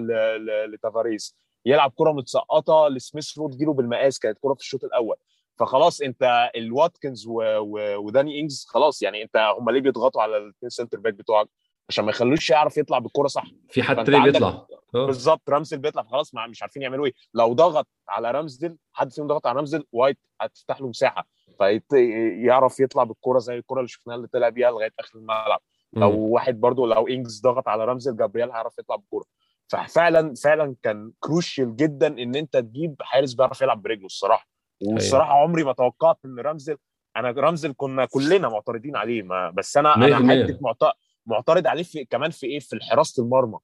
لتافاريس 0.65 1.35
يلعب 1.65 1.93
كره 1.95 2.11
متسقطة 2.11 2.87
لسميث 2.87 3.37
رو 3.37 3.49
تجيله 3.49 3.73
بالمقاس 3.73 4.19
كانت 4.19 4.37
كره 4.41 4.53
في 4.53 4.59
الشوط 4.59 4.83
الأول. 4.83 5.15
فخلاص 5.59 6.01
أنت 6.01 6.51
الواتكنز 6.55 7.27
و... 7.27 7.41
و... 7.59 7.97
وداني 7.97 8.39
إنجز 8.39 8.65
خلاص 8.69 9.01
يعني 9.01 9.23
أنت 9.23 9.37
هم 9.59 9.69
ليه 9.69 9.81
بيضغطوا 9.81 10.21
على 10.21 10.37
الاثنين 10.37 10.69
center 10.69 10.99
back 10.99 11.13
بتوعك؟ 11.13 11.47
عشان 11.89 12.05
ما 12.05 12.11
يخلوش 12.11 12.49
يعرف 12.49 12.77
يطلع 12.77 12.99
بالكره 12.99 13.27
صح. 13.27 13.45
في 13.69 13.83
حد 13.83 14.03
تاني 14.03 14.23
بيطلع. 14.23 14.47
آه. 14.95 15.05
بالظبط 15.05 15.49
رامسديل 15.49 15.79
بيطلع 15.79 16.03
خلاص 16.03 16.31
مش 16.35 16.61
عارفين 16.61 16.81
يعملوا 16.81 17.05
إيه. 17.05 17.13
لو 17.33 17.53
ضغط 17.53 17.87
على 18.09 18.31
رامسديل 18.31 18.77
حد 18.93 19.13
فيهم 19.13 19.27
ضغط 19.27 19.47
على 19.47 19.57
رامسديل 19.57 19.83
وايت 19.91 20.17
هتفتح 20.41 20.81
له 20.81 20.87
مساحة. 20.87 21.27
فيعرف 21.59 22.79
يطلع 22.79 23.03
بالكرة 23.03 23.39
زي 23.39 23.55
الكرة 23.57 23.77
اللي 23.77 23.87
شفناها 23.87 24.17
اللي 24.17 24.27
طلع 24.27 24.49
بيها 24.49 24.71
لغاية 24.71 24.93
آخر 24.99 25.17
الملعب. 25.17 25.59
لو. 25.93 26.19
واحد 26.19 26.59
برضو 26.59 26.85
لو 26.85 27.07
إنجز 27.07 27.41
ضغط 27.41 27.67
على 27.67 27.85
رامسديل 27.85 28.17
جابرييل 28.17 28.51
هيعرف 28.51 28.79
يطلع 28.79 28.95
بالكوره 28.95 29.25
ففعلا 29.67 30.33
فعلا 30.43 30.75
كان 30.83 31.11
crucial 31.19 31.75
جدا 31.75 32.07
إن 32.07 32.35
أنت 32.35 32.57
تجيب 32.57 32.95
حارس 33.01 33.33
بيعرف 33.33 33.61
يلعب 33.61 33.81
برجله 33.81 34.05
الصراحة. 34.05 34.47
والصراحة 34.85 35.33
عمري 35.33 35.63
ما 35.63 35.73
توقعت 35.73 36.17
إن 36.25 36.39
رامسديل 36.39 36.77
أنا 37.17 37.31
رامسديل 37.31 37.73
كنا 37.77 38.05
كلنا 38.05 38.49
معترضين 38.49 38.95
عليه 38.95 39.21
ما 39.23 39.49
بس 39.49 39.77
أنا 39.77 39.95
أنا 39.95 40.19
100%. 40.19 40.45
حتة 40.47 40.59
معت- 40.61 40.93
معترض 41.25 41.67
عليه 41.67 41.83
في 41.83 42.05
كمان 42.05 42.31
في 42.31 42.45
إيه؟ 42.47 42.59
في 42.59 42.79
حراسه 42.91 43.23
المرمى. 43.23 43.57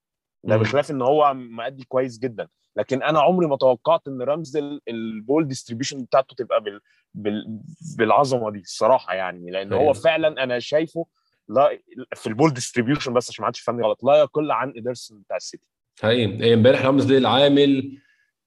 ده. 0.43 0.57
بخلاف 0.57 0.91
إن 0.91 1.01
هو 1.01 1.33
مأدي 1.33 1.83
كويس 1.83 2.19
جدا. 2.19 2.47
لكن 2.77 3.03
أنا 3.03 3.19
عمري 3.21 3.47
ما 3.47 3.57
توقعت 3.57 4.07
إن 4.07 4.21
رامسديل 4.21 4.81
ال 4.87 4.99
ball 4.99 5.47
distribution 5.47 6.03
بتاعته 6.03 6.35
تبقى 6.35 6.61
بال... 6.63 6.81
بال... 7.13 7.59
بالعظمة 7.97 8.51
دي 8.51 8.59
الصراحة 8.59 9.13
يعني 9.13 9.51
لأن 9.51 9.73
هو 9.73 9.79
أيوة. 9.79 9.93
فعلا 9.93 10.43
أنا 10.43 10.59
شايفه 10.59 11.05
لا 11.49 11.79
في 12.15 12.27
ال 12.27 12.33
ball 12.33 12.53
distribution 12.53 13.13
بس 13.13 13.29
عشان 13.29 13.41
ما 13.43 13.47
حدش 13.47 13.61
يفهمني 13.61 13.83
غلط 13.83 14.03
لا 14.03 14.15
يقل 14.15 14.51
عن 14.51 14.73
إدرسون 14.77 15.21
بتاع 15.21 15.37
السيتي 15.37 15.67
حقيقي 16.01 16.53
امبارح 16.53 16.85
رامسديل 16.85 17.25
عامل 17.25 17.97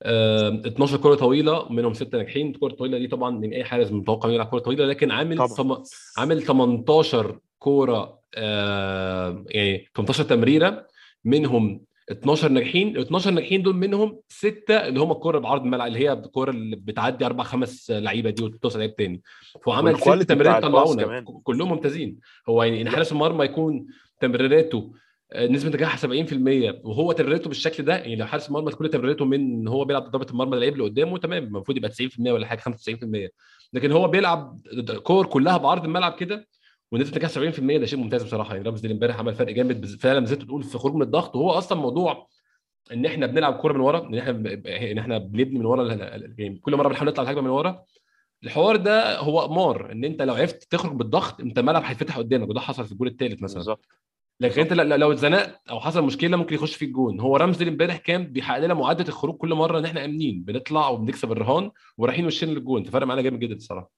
آه 0.03 0.63
12 0.67 0.97
كرة 0.97 1.15
طويلة 1.15 1.73
منهم 1.73 1.95
ستة 1.95 2.19
ناجحين 2.19 2.51
الكره 2.51 2.67
الطويله 2.69 2.99
دي 2.99 3.07
طبعا 3.07 3.31
من 3.31 3.53
أي 3.53 3.65
حارس 3.65 3.93
متوقع 3.93 4.29
يلعب 4.29 4.47
كرة 4.49 4.59
طويلة 4.59 4.87
لكن 4.87 5.11
عامل 5.11 5.37
طبعا. 5.37 5.49
ثم... 5.49 5.77
عامل 6.19 6.43
18 6.43 7.39
كوره 7.59 8.21
آه 8.35 9.45
يعني 9.49 9.89
18 9.97 10.25
تمريرة 10.25 10.87
منهم 11.25 11.85
12 12.11 12.49
ناجحين 12.49 12.97
ال 12.97 13.01
12 13.01 13.31
ناجحين 13.31 13.63
دول 13.63 13.77
منهم 13.77 14.21
ستة 14.29 14.75
اللي 14.75 15.01
هم 15.01 15.13
الكوره 15.13 15.39
بعرض 15.39 15.63
الملعب 15.63 15.89
اللي 15.89 15.99
هي 15.99 16.13
الكوره 16.13 16.51
اللي 16.51 16.77
بتعدي 16.77 17.27
أربع 17.27 17.45
خمس 17.45 17.91
لعيبة 17.91 18.31
دي 18.31 18.43
وتوصل 18.45 18.79
لعيب 18.79 18.97
تاني. 18.97 19.23
فهو 19.65 19.73
عمل 19.75 19.99
ست 20.01 20.23
تمريرات 20.23 20.63
طلعونا. 20.63 21.25
كلهم 21.43 21.69
ممتازين. 21.69 22.19
هو 22.49 22.63
يعني 22.63 22.83
ان 22.83 22.89
حارس 22.89 23.13
المرمى 23.13 23.45
يكون 23.45 23.87
تمريراته 24.21 24.93
آه، 25.33 25.47
نسبة 25.47 25.71
نجاحها 25.71 25.97
70% 25.97 26.81
وهو 26.85 27.13
تمريراته 27.13 27.49
بالشكل 27.49 27.85
ده 27.85 27.97
يعني 27.97 28.17
لو 28.17 28.27
حارس 28.27 28.49
المرمى 28.49 28.71
كل 28.73 28.89
تمريراته 28.89 29.25
من 29.25 29.69
هو 29.69 29.85
بيلعب 29.85 30.11
ضربة 30.11 30.27
المرمى 30.31 30.55
اللعيب 30.55 30.73
اللي 30.73 30.85
قدامه 30.85 31.19
تمام 31.19 31.45
المفروض 31.45 31.77
يبقى 31.77 31.91
90% 31.91 32.31
ولا 32.31 32.47
حاجة 32.47 32.61
95% 32.61 33.29
لكن 33.73 33.93
هو 33.93 34.09
بيلعب 34.09 34.61
كور 35.03 35.27
كلها 35.27 35.57
بعرض 35.57 35.85
الملعب 35.85 36.13
كده 36.13 36.49
ونسبه 36.93 37.17
نجاح 37.17 37.31
70% 37.31 37.61
ده 37.79 37.87
شيء 37.87 37.99
ممتاز 37.99 38.23
بصراحة. 38.23 38.55
يعني 38.55 38.67
رامسديل 38.69 38.87
امبارح 38.87 39.19
عمل 39.19 39.35
فرق 39.35 39.53
جامد 39.53 39.87
فعلا 39.87 40.27
زي 40.27 40.37
ما 40.37 40.43
بتقول 40.43 40.63
في 40.63 40.79
خروج 40.79 40.95
من 40.95 41.03
الضغط 41.03 41.37
وهو 41.37 41.51
أصلا 41.51 41.79
موضوع 41.81 42.27
إن 42.93 43.07
إحنا 43.07 43.27
بنلعب 43.27 43.55
كورة 43.55 43.73
من 43.73 43.81
ورا 43.81 44.07
إن 44.07 44.19
إحنا 44.19 44.31
إن 44.91 44.99
إحنا 44.99 45.19
بنبني 45.19 45.59
من 45.59 45.67
ورا 45.67 45.93
يعني 46.39 46.59
كل 46.59 46.77
مرة 46.77 46.89
بنحاول 46.89 47.09
نطلع 47.09 47.25
الهجمة 47.25 47.43
من 47.43 47.51
ورا. 47.51 47.85
الحوار 48.45 48.77
ده 48.77 49.19
هو 49.19 49.45
قمار 49.45 49.93
إن 49.93 50.05
أنت 50.05 50.23
لو 50.23 50.35
عرفت 50.35 50.73
تخرج 50.73 50.93
بالضغط 50.93 51.41
أنت 51.41 51.59
الملعب 51.59 51.83
هيتفتح 51.83 52.19
قدامك 52.19 52.49
وده 52.49 52.61
حصل 52.61 52.85
في 52.87 52.93
الجول 52.93 53.09
الثالث 53.09 53.43
مثلا. 53.43 53.57
بالظبط. 53.57 53.87
لكن 54.41 54.61
أنت 54.61 54.73
لو 54.73 55.13
اتزنقت 55.13 55.61
أو 55.71 55.81
حصل 55.81 56.05
مشكلة 56.05 56.37
ممكن 56.37 56.55
يخش 56.55 56.75
في 56.75 56.85
الجون 56.85 57.21
هو 57.21 57.37
رامسديل 57.37 57.69
امبارح 57.69 57.97
كان 57.97 58.25
بيحقق 58.27 58.59
لنا 58.59 58.75
معدل 58.75 59.09
الخروج 59.09 59.37
كل 59.37 59.55
مرة 59.55 59.79
إن 59.79 59.85
إحنا 59.85 60.05
آمنين 60.05 60.43
بنطلع 60.43 60.89
وبنكسب 60.89 61.33
الرهان 61.33 61.71
ورايحين 61.97 62.27
وشين 62.27 62.49
للجون. 62.49 62.85
ففرق 62.85 63.07
معانا 63.07 63.23
جامد 63.23 63.39
جدا 63.39 63.55
الصراحه 63.55 63.91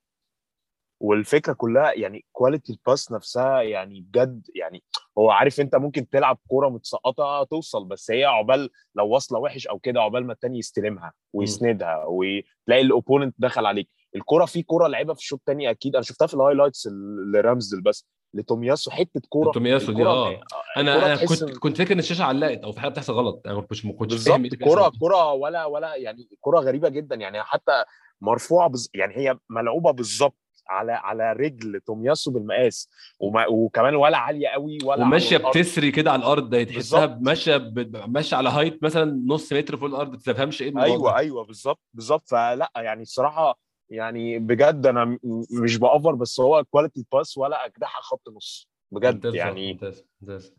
والفكرة 1.03 1.53
كلها 1.53 1.93
يعني 1.93 2.25
quality 2.33 2.73
ال 2.73 2.81
pass 2.81 3.13
نفسها 3.13 3.63
يعني 3.63 4.01
بجد 4.01 4.47
يعني 4.55 4.83
هو 5.19 5.31
عارف 5.31 5.61
أنت 5.61 5.77
ممكن 5.77 6.09
تلعب 6.09 6.39
كورة 6.49 6.69
متسقطة 6.69 7.45
توصل 7.45 7.85
بس 7.85 8.11
هي 8.11 8.25
عقبال 8.25 8.71
لو 8.95 9.09
واصلة 9.09 9.39
وحش 9.39 9.67
أو 9.67 9.79
كده 9.79 10.01
عقبال 10.01 10.27
ما 10.27 10.33
التاني 10.33 10.59
يستلمها 10.59 11.13
ويسندها 11.33 12.05
وتلاقي 12.09 12.81
ال 12.83 12.88
opponent 12.88 13.35
دخل 13.39 13.67
عليك. 13.67 13.89
الكورة 14.17 14.45
في 14.45 14.63
كورة 14.63 14.89
لعيبة 14.89 15.15
في 15.15 15.21
الشوط 15.21 15.39
الثاني 15.39 15.71
أكيد 15.71 15.95
أنا 15.97 16.05
شفتها 16.05 16.27
في 16.27 16.35
ال 16.35 16.39
highlights 16.39 16.89
لرامسديل 17.35 17.81
بس 17.83 18.07
لتومياسو 18.35 18.91
حتة 18.91 19.21
كورة 19.29 19.53
تومياسو 19.53 19.93
دي 19.93 20.03
آه. 20.05 20.41
أنا 20.77 20.95
الكرة 20.95 21.07
أنا 21.07 21.17
تحس 21.17 21.43
كنت 21.45 21.51
إن- 21.55 21.59
كنت 21.59 21.77
فاكر 21.79 21.93
إن 21.95 21.99
الشاشة 21.99 22.25
علقت 22.25 22.59
أو 22.65 22.73
في 22.73 22.81
حاجة 22.81 22.91
بتحصل 22.91 23.13
غلط 23.13 23.43
أنا 23.47 23.55
ما 23.55 23.61
كنتش 23.61 23.85
ما 23.85 23.93
كنتش 23.93 24.29
فاهم 24.29 24.49
كرة 24.49 24.59
بيحصل. 24.59 24.99
كرة 25.01 25.33
ولا 25.33 25.65
ولا 25.65 25.95
يعني 25.95 26.29
كرة 26.41 26.61
غريبة 26.61 26.89
جدا 26.89 27.15
يعني 27.17 27.43
حتى 27.43 27.85
مرفوعة 28.21 28.69
بز... 28.69 28.91
يعني 28.95 29.17
هي 29.17 29.39
ملعوبة 29.51 29.91
بالظبط. 29.91 30.37
على 30.69 30.93
على 30.93 31.33
رجل 31.33 31.81
تومياسو 31.81 32.31
بالمقاس. 32.31 32.91
وما... 33.21 33.47
وكمان 33.47 33.95
ولا 33.95 34.19
عالية 34.19 34.49
قوي 34.49 34.79
ولا 34.85 35.03
وماشية. 35.03 35.37
بتسري 35.37 35.91
كده 35.91 36.13
على 36.13 36.21
الأرض 36.21 36.51
ده 36.51 36.65
تحسها. 36.65 37.19
ماشية 37.21 37.73
ماشية 38.07 38.37
على 38.37 38.49
height 38.49 38.83
مثلا 38.83 39.23
نص 39.27 39.53
متر 39.53 39.77
فوق 39.77 39.89
الأرض 39.89 40.11
ما 40.11 40.17
تفهمش 40.17 40.63
إيه 40.63 40.69
الموضوع 40.69 40.95
أيوه. 40.95 41.19
أيوه 41.19 41.45
بالظبط 41.45 41.81
بالظبط. 41.95 42.29
فلا 42.29 42.73
يعني 42.77 43.03
الصراحة 43.03 43.59
يعني 43.91 44.39
بجد 44.39 44.87
أنا 44.87 45.19
مش 45.63 45.79
ب 45.79 45.86
over 45.86 46.15
بس 46.15 46.41
هو 46.41 46.65
quality 46.65 47.07
pass 47.13 47.39
ولا 47.39 47.67
اجنحة 47.67 48.01
خط 48.01 48.29
نص. 48.37 48.69
بجد 48.93 49.35
يعني 49.35 49.79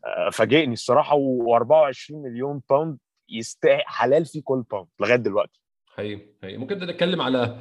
آه، 0.06 0.30
فاجئني 0.30 0.74
الصراحة. 0.74 1.16
و24 1.16 2.12
مليون 2.12 2.62
pound 2.70 2.98
يستحق 3.30 3.84
حلال 3.86 4.26
فيه 4.26 4.42
كل 4.44 4.64
pound 4.72 4.88
لغاية 5.00 5.16
دلوقتي. 5.16 5.62
حقيقي 5.88 6.22
حقيقي. 6.42 6.58
ممكن 6.58 6.78
نتكلم 6.78 7.22
على 7.22 7.58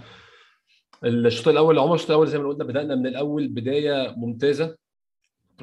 الشوط 1.04 1.48
الأول 1.48 1.78
عمر 1.78 1.94
الشوط 1.94 2.10
الأول 2.10 2.26
زي 2.28 2.38
ما 2.38 2.48
قلنا 2.48 2.64
بدأنا 2.64 2.94
من 2.94 3.06
الأول 3.06 3.48
بداية 3.48 4.14
ممتازة 4.16 4.76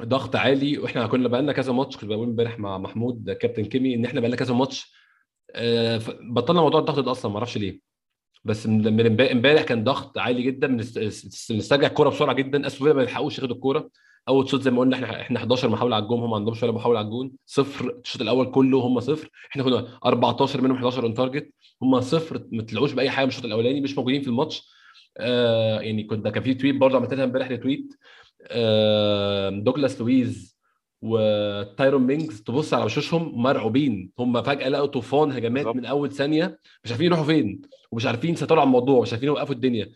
ضغط 0.00 0.36
عالي 0.36 0.78
وإحنا 0.78 1.06
كنا 1.06 1.28
بقى 1.28 1.42
لنا 1.42 1.52
كذا 1.52 1.72
ماتش 1.72 1.96
كنت 1.96 2.04
بقول 2.04 2.28
امبارح 2.28 2.58
مع 2.58 2.78
محمود 2.78 3.30
كابتن 3.30 3.64
كيمي 3.64 3.94
إن 3.94 4.04
إحنا 4.04 4.20
بقى 4.20 4.28
لنا 4.28 4.36
كذا 4.36 4.54
ماتش 4.54 4.92
آه، 5.54 6.00
بطلنا 6.20 6.60
موضوع 6.60 6.80
الضغط 6.80 6.98
ده 7.04 7.10
أصلا 7.10 7.30
ما 7.30 7.36
أعرفش 7.38 7.58
ليه. 7.58 7.80
بس 8.44 8.66
من 8.66 9.00
امبارح- 9.20 9.62
كان 9.62 9.84
ضغط 9.84 10.18
عالي 10.18 10.42
جدا 10.42 10.66
بنست- 10.66 11.52
بنسترجع 11.52 11.86
الكورة 11.88 12.08
بسرعة 12.10 12.34
جدا 12.34 12.68
فيلا 12.68 12.92
ما 12.92 13.02
يلحقوش 13.02 13.38
ياخدوا 13.38 13.54
الكورة. 13.56 13.90
أول 14.28 14.48
شوط 14.48 14.60
زي 14.62 14.70
ما 14.70 14.80
قلنا 14.80 14.96
إحنا 14.96 15.20
إحنا 15.20 15.38
11 15.38 15.68
محاوله 15.68 15.96
على 15.96 16.02
الجون 16.02 16.20
هم 16.20 16.30
ما 16.30 16.36
عندهمش 16.36 16.62
ولا 16.62 16.72
محاوله 16.72 16.98
على 16.98 17.06
الجون 17.06 17.32
صفر 17.46 17.98
الشوط 18.04 18.22
الأول 18.22 18.50
كله 18.50 18.78
هم 18.78 19.00
صفر. 19.00 19.30
إحنا 19.50 19.62
كنا 19.62 19.98
14 20.04 20.60
منهم 20.60 20.76
11 20.76 21.02
on 21.02 21.14
target 21.14 21.50
هم 21.82 22.00
صفر 22.00 22.46
ما 22.52 22.62
طلعوش 22.62 22.92
بأي 22.92 23.10
حاجة 23.10 23.24
من 23.24 23.28
الشوط 23.30 23.44
الأولاني 23.44 23.80
مش 23.80 23.98
موجودين 23.98 24.22
في 24.22 24.28
الماتش. 24.28 24.79
آه 25.18 25.80
يعني 25.80 26.04
كنت 26.04 26.28
كان 26.28 26.42
في 26.42 26.54
tweet 26.54 26.76
برضه 26.76 26.96
عملت 26.96 27.14
لها 27.14 27.24
امبارح 27.24 27.48
retweet 27.48 27.94
آه 28.48 29.48
دوجلاس 29.50 30.00
لويز 30.00 30.60
وتايرون 31.02 32.02
مينجز 32.02 32.42
تبص 32.42 32.74
على 32.74 32.84
وشوشهم 32.84 33.42
مرعوبين. 33.42 34.10
هم 34.18 34.42
فجأة 34.42 34.68
لقوا 34.68 34.86
طوفان 34.86 35.32
هجمات. 35.32 35.66
من 35.76 35.84
أول 35.84 36.12
ثانية. 36.12 36.58
مش 36.84 36.90
عارفين 36.90 37.06
يروحوا 37.06 37.24
فين. 37.24 37.62
ومش 37.92 38.06
عارفين 38.06 38.32
يسيطروا 38.34 38.60
على 38.60 38.66
الموضوع. 38.66 39.02
مش 39.02 39.12
عارفين 39.12 39.26
يوقفوا 39.28 39.54
الدنيا. 39.54 39.90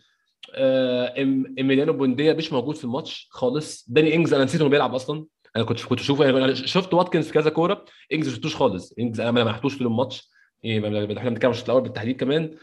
آه، 0.55 1.15
ايميليانو 1.57 1.93
بونديا 1.93 2.33
مش 2.33 2.53
موجود 2.53 2.75
في 2.75 2.83
الماتش 2.83 3.27
خالص. 3.31 3.85
داني 3.89 4.15
إنجز 4.15 4.33
أنا 4.33 4.43
نسيت 4.43 4.61
انه 4.61 4.69
بيلعب 4.69 4.95
أصلا. 4.95 5.25
أنا 5.55 5.63
كنت 5.63 5.81
كنت 5.83 5.99
أشوفه. 5.99 6.29
أنا 6.29 6.53
شفت 6.53 6.93
واتكنز 6.93 7.25
في 7.27 7.33
كذا 7.33 7.49
كورة. 7.49 7.85
إنجز 8.13 8.27
ما 8.27 8.33
شفتوش 8.33 8.55
خالص. 8.55 8.93
إنجز 8.99 9.19
أنا 9.19 9.31
ما 9.31 9.39
لمحتوش 9.39 9.77
طول 9.77 9.87
الماتش. 9.87 10.29
ما- 10.65 10.79
ما- 10.79 11.17
إحنا 11.17 11.29
بنتكلم 11.29 11.49
عن 11.49 11.51
الشوط 11.51 11.65
الأول 11.69 11.81
بالتحديد 11.83 12.15
كمان. 12.19 12.43
آه، 12.43 12.55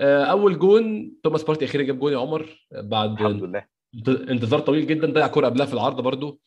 أول 0.00 0.58
جون 0.58 1.12
توماس 1.22 1.42
بارتي 1.42 1.64
أخيرا 1.64 1.82
جاب 1.82 1.98
جون 1.98 2.12
يا 2.12 2.18
عمر 2.18 2.66
بعد 2.72 3.10
الحمد 3.12 3.42
لله. 3.42 3.64
انتظار 4.08 4.60
طويل 4.60 4.86
جدا 4.86 5.12
ضيع 5.12 5.26
كورة 5.26 5.46
قبلها 5.46 5.66
في 5.66 5.74
العارضة 5.74 6.02
برضو. 6.02 6.40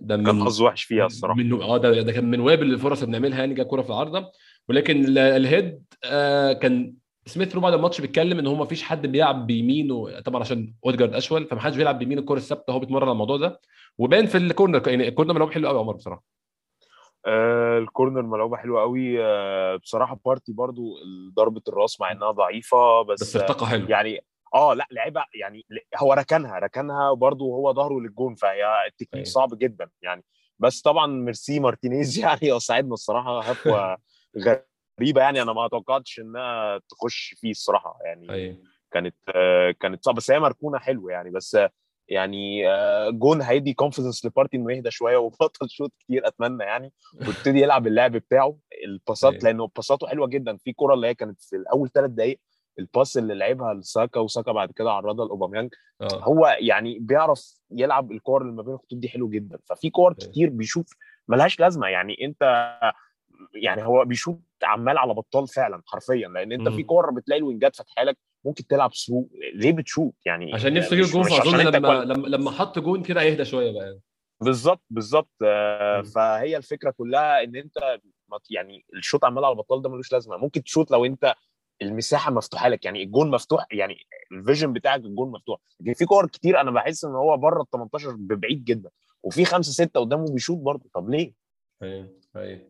ده 0.00 0.16
كان 0.16 0.34
من 0.34 0.44
حظ 0.44 0.62
وحش 0.62 0.82
فيها 0.82 1.06
الصراحة. 1.06 1.38
من 1.38 1.62
آه 1.62 1.76
ده 1.78 2.02
ده 2.02 2.12
كان 2.12 2.30
من 2.30 2.40
وابل 2.40 2.72
الفرص 2.72 3.02
اللي 3.02 3.18
بنعملها 3.18 3.38
يعني 3.38 3.54
جاب 3.54 3.66
كورة 3.66 3.82
في 3.82 3.88
العارضة. 3.88 4.30
ولكن 4.68 5.04
ال- 5.04 5.18
ال 5.18 5.31
head 5.31 5.82
آه 6.04 6.52
كان 6.52 6.94
سميث 7.26 7.54
رو 7.54 7.60
بعد 7.60 7.72
الماتش 7.72 8.00
بيتكلم 8.00 8.38
إن 8.38 8.46
هو 8.46 8.54
ما 8.54 8.64
فيش 8.64 8.82
حد 8.82 9.06
بيلعب 9.06 9.46
بيمينه 9.46 10.20
طبعا 10.20 10.40
عشان 10.40 10.74
اودجارد 10.86 11.14
أشول 11.14 11.46
فما 11.46 11.60
حدش 11.60 11.76
بيلعب 11.76 11.98
بيمين 11.98 12.18
الكورة 12.18 12.38
الثابتة 12.38 12.72
هو 12.72 12.78
بيتمرن 12.78 13.02
على 13.02 13.12
الموضوع 13.12 13.36
ده. 13.36 13.60
وبان 13.98 14.26
في 14.26 14.38
ال 14.38 14.45
corner 14.45 14.88
يعني 14.88 15.08
ال 15.08 15.11
corner 15.11 15.32
ملعوب 15.34 15.50
حلو 15.50 15.68
قوي 15.68 15.76
يا 15.76 15.80
عمر 15.82 15.94
بصراحة. 15.96 16.24
آه 17.26 17.78
ال 17.78 17.84
corner 17.84 18.22
ملعوبة 18.22 18.56
حلوة 18.56 18.80
قوي 18.80 19.24
آه 19.24 19.76
بصراحة 19.76 20.20
بارتي 20.24 20.52
برضو 20.52 20.94
ضربة 21.36 21.62
الراس 21.68 22.00
مع 22.00 22.12
إنها 22.12 22.30
ضعيفة 22.30 23.02
بس, 23.02 23.22
بس 23.22 23.36
ارتقى 23.36 23.66
حلو 23.66 23.88
يعني 23.88 24.20
آه 24.54 24.74
لأ 24.74 24.86
لعيبة 24.90 25.24
يعني 25.34 25.66
هو 25.96 26.12
ركنها 26.12 26.58
ركنها 26.58 27.12
برضو 27.12 27.54
هو 27.54 27.74
ظهره 27.74 28.00
للجون 28.00 28.34
فهي 28.34 28.64
التكنيك 28.86 29.14
أيوة. 29.14 29.24
صعب 29.24 29.58
جدا 29.58 29.90
يعني. 30.02 30.24
بس 30.58 30.82
طبعا 30.82 31.06
ميرسي 31.06 31.60
مارتينيز 31.60 32.18
يعني 32.24 32.60
ساعدنا 32.60 32.94
الصراحة 32.94 33.40
هفوه 33.40 33.96
غريبة 34.38 35.20
يعني 35.20 35.42
أنا 35.42 35.52
ما 35.52 35.68
توقعتش 35.68 36.20
إنها 36.20 36.78
تخش 36.78 37.34
فيه 37.38 37.50
الصراحة 37.50 37.98
يعني. 38.04 38.30
أيوه. 38.30 38.58
كانت 38.92 39.16
آه، 39.34 39.70
كانت 39.70 40.04
صعبة 40.04 40.16
بس 40.16 40.30
هي 40.30 40.40
مركونة 40.40 40.78
حلو 40.78 41.08
يعني. 41.08 41.30
بس 41.30 41.58
يعني 42.10 42.68
آه، 42.68 43.10
جون 43.10 43.42
هيدي 43.42 43.74
confidence 43.74 44.24
لبارتي 44.26 44.56
إنه 44.56 44.72
يهدى 44.72 44.90
شوية 44.90 45.16
وبطل 45.16 45.70
شوط 45.70 45.92
كتير 46.00 46.26
أتمنى 46.26 46.64
يعني 46.64 46.92
ويبتدي 47.14 47.60
يلعب 47.60 47.86
اللعب 47.86 48.12
بتاعه. 48.12 48.56
الباسات 48.84 49.32
أيوة. 49.32 49.44
لأنه 49.44 49.68
باساته 49.76 50.06
حلوة 50.06 50.26
جدا. 50.26 50.56
في 50.56 50.72
كرة 50.72 50.94
اللي 50.94 51.06
هي 51.06 51.14
كانت 51.14 51.42
في 51.42 51.56
الأول 51.56 51.90
ثلاث 51.90 52.10
دقائق 52.10 52.40
ال 52.78 52.86
pass 52.86 53.18
اللي 53.18 53.34
لعبها 53.34 53.74
لساكا 53.74 54.20
وساكا 54.20 54.52
بعد 54.52 54.72
كده 54.72 54.90
عرضها 54.92 55.26
لأوباميانج. 55.26 55.74
آه. 56.00 56.20
هو 56.24 56.56
يعني 56.60 56.98
بيعرف 56.98 57.60
يلعب 57.70 58.12
الكور 58.12 58.42
اللي 58.42 58.52
ما 58.52 58.62
بين 58.62 58.74
الخطوط 58.74 58.98
دي 58.98 59.08
حلو 59.08 59.28
جدا. 59.28 59.58
ففي 59.64 59.90
كور 59.90 60.14
أيوة. 60.20 60.30
كتير 60.32 60.50
بيشوف 60.50 60.86
ملهاش 61.28 61.60
لازمة. 61.60 61.86
يعني 61.86 62.16
أنت 62.24 62.42
يعني 63.54 63.82
هو 63.82 64.04
بيشوط 64.04 64.40
عمال 64.62 64.98
على 64.98 65.14
بطال 65.14 65.48
فعلا 65.48 65.82
حرفيا 65.86 66.28
لأن 66.28 66.52
أنت 66.52 66.68
مم. 66.68 66.76
في 66.76 66.82
كور 66.82 67.10
بتلاقي 67.10 67.38
ال 67.38 67.44
wingات 67.44 67.76
فاتحة 67.76 68.04
لك 68.04 68.18
ممكن 68.44 68.66
تلعب 68.66 68.94
through 68.94 69.28
ليه 69.54 69.72
بتشوط 69.72 70.14
يعني 70.26 70.54
عشان 70.54 70.74
نفسه 70.74 70.96
مش- 70.96 71.02
يجيب 71.02 71.12
جون 71.12 71.22
فأظن 71.22 71.58
لما. 71.58 72.04
لما 72.04 72.26
لما 72.28 72.50
حط 72.50 72.78
جون 72.78 73.02
كده 73.02 73.20
هيهدى 73.20 73.44
شوية 73.44 73.72
بقى 73.72 73.84
يعني. 73.84 74.00
بالظبط 74.40 74.82
بالظبط 74.90 75.30
آه،. 75.42 76.02
فهي 76.02 76.56
الفكرة 76.56 76.90
كلها 76.90 77.44
إن 77.44 77.56
أنت 77.56 78.00
يعني 78.50 78.84
الشوط 78.94 79.24
عمال 79.24 79.44
على 79.44 79.54
بطال 79.54 79.82
ده 79.82 79.90
ملوش 79.90 80.12
لازمة 80.12 80.36
ممكن 80.36 80.62
تشوط 80.62 80.90
لو 80.90 81.04
أنت 81.04 81.34
المساحة 81.82 82.30
مفتوحة 82.30 82.68
لك 82.68 82.84
يعني 82.84 83.02
الجون 83.02 83.30
مفتوح 83.30 83.66
يعني 83.72 83.96
ال 84.32 84.38
vision 84.38 84.72
بتاعك 84.72 85.00
الجون 85.00 85.30
مفتوح 85.30 85.60
لكن 85.80 85.94
في 85.94 86.04
كور 86.04 86.26
كتير 86.26 86.60
أنا 86.60 86.70
بحس 86.70 87.04
إن 87.04 87.14
هو 87.14 87.36
بره 87.36 87.62
ال 87.62 87.70
18 87.70 88.10
ببعيد 88.10 88.64
جدا 88.64 88.90
وفي 89.22 89.44
خمسة 89.44 89.72
ستة 89.72 90.00
قدامه 90.00 90.32
بيشوط 90.32 90.58
برضه 90.58 90.90
طب 90.94 91.10
ليه؟ 91.10 91.32
أيوه 91.82 92.08
أيوه 92.36 92.66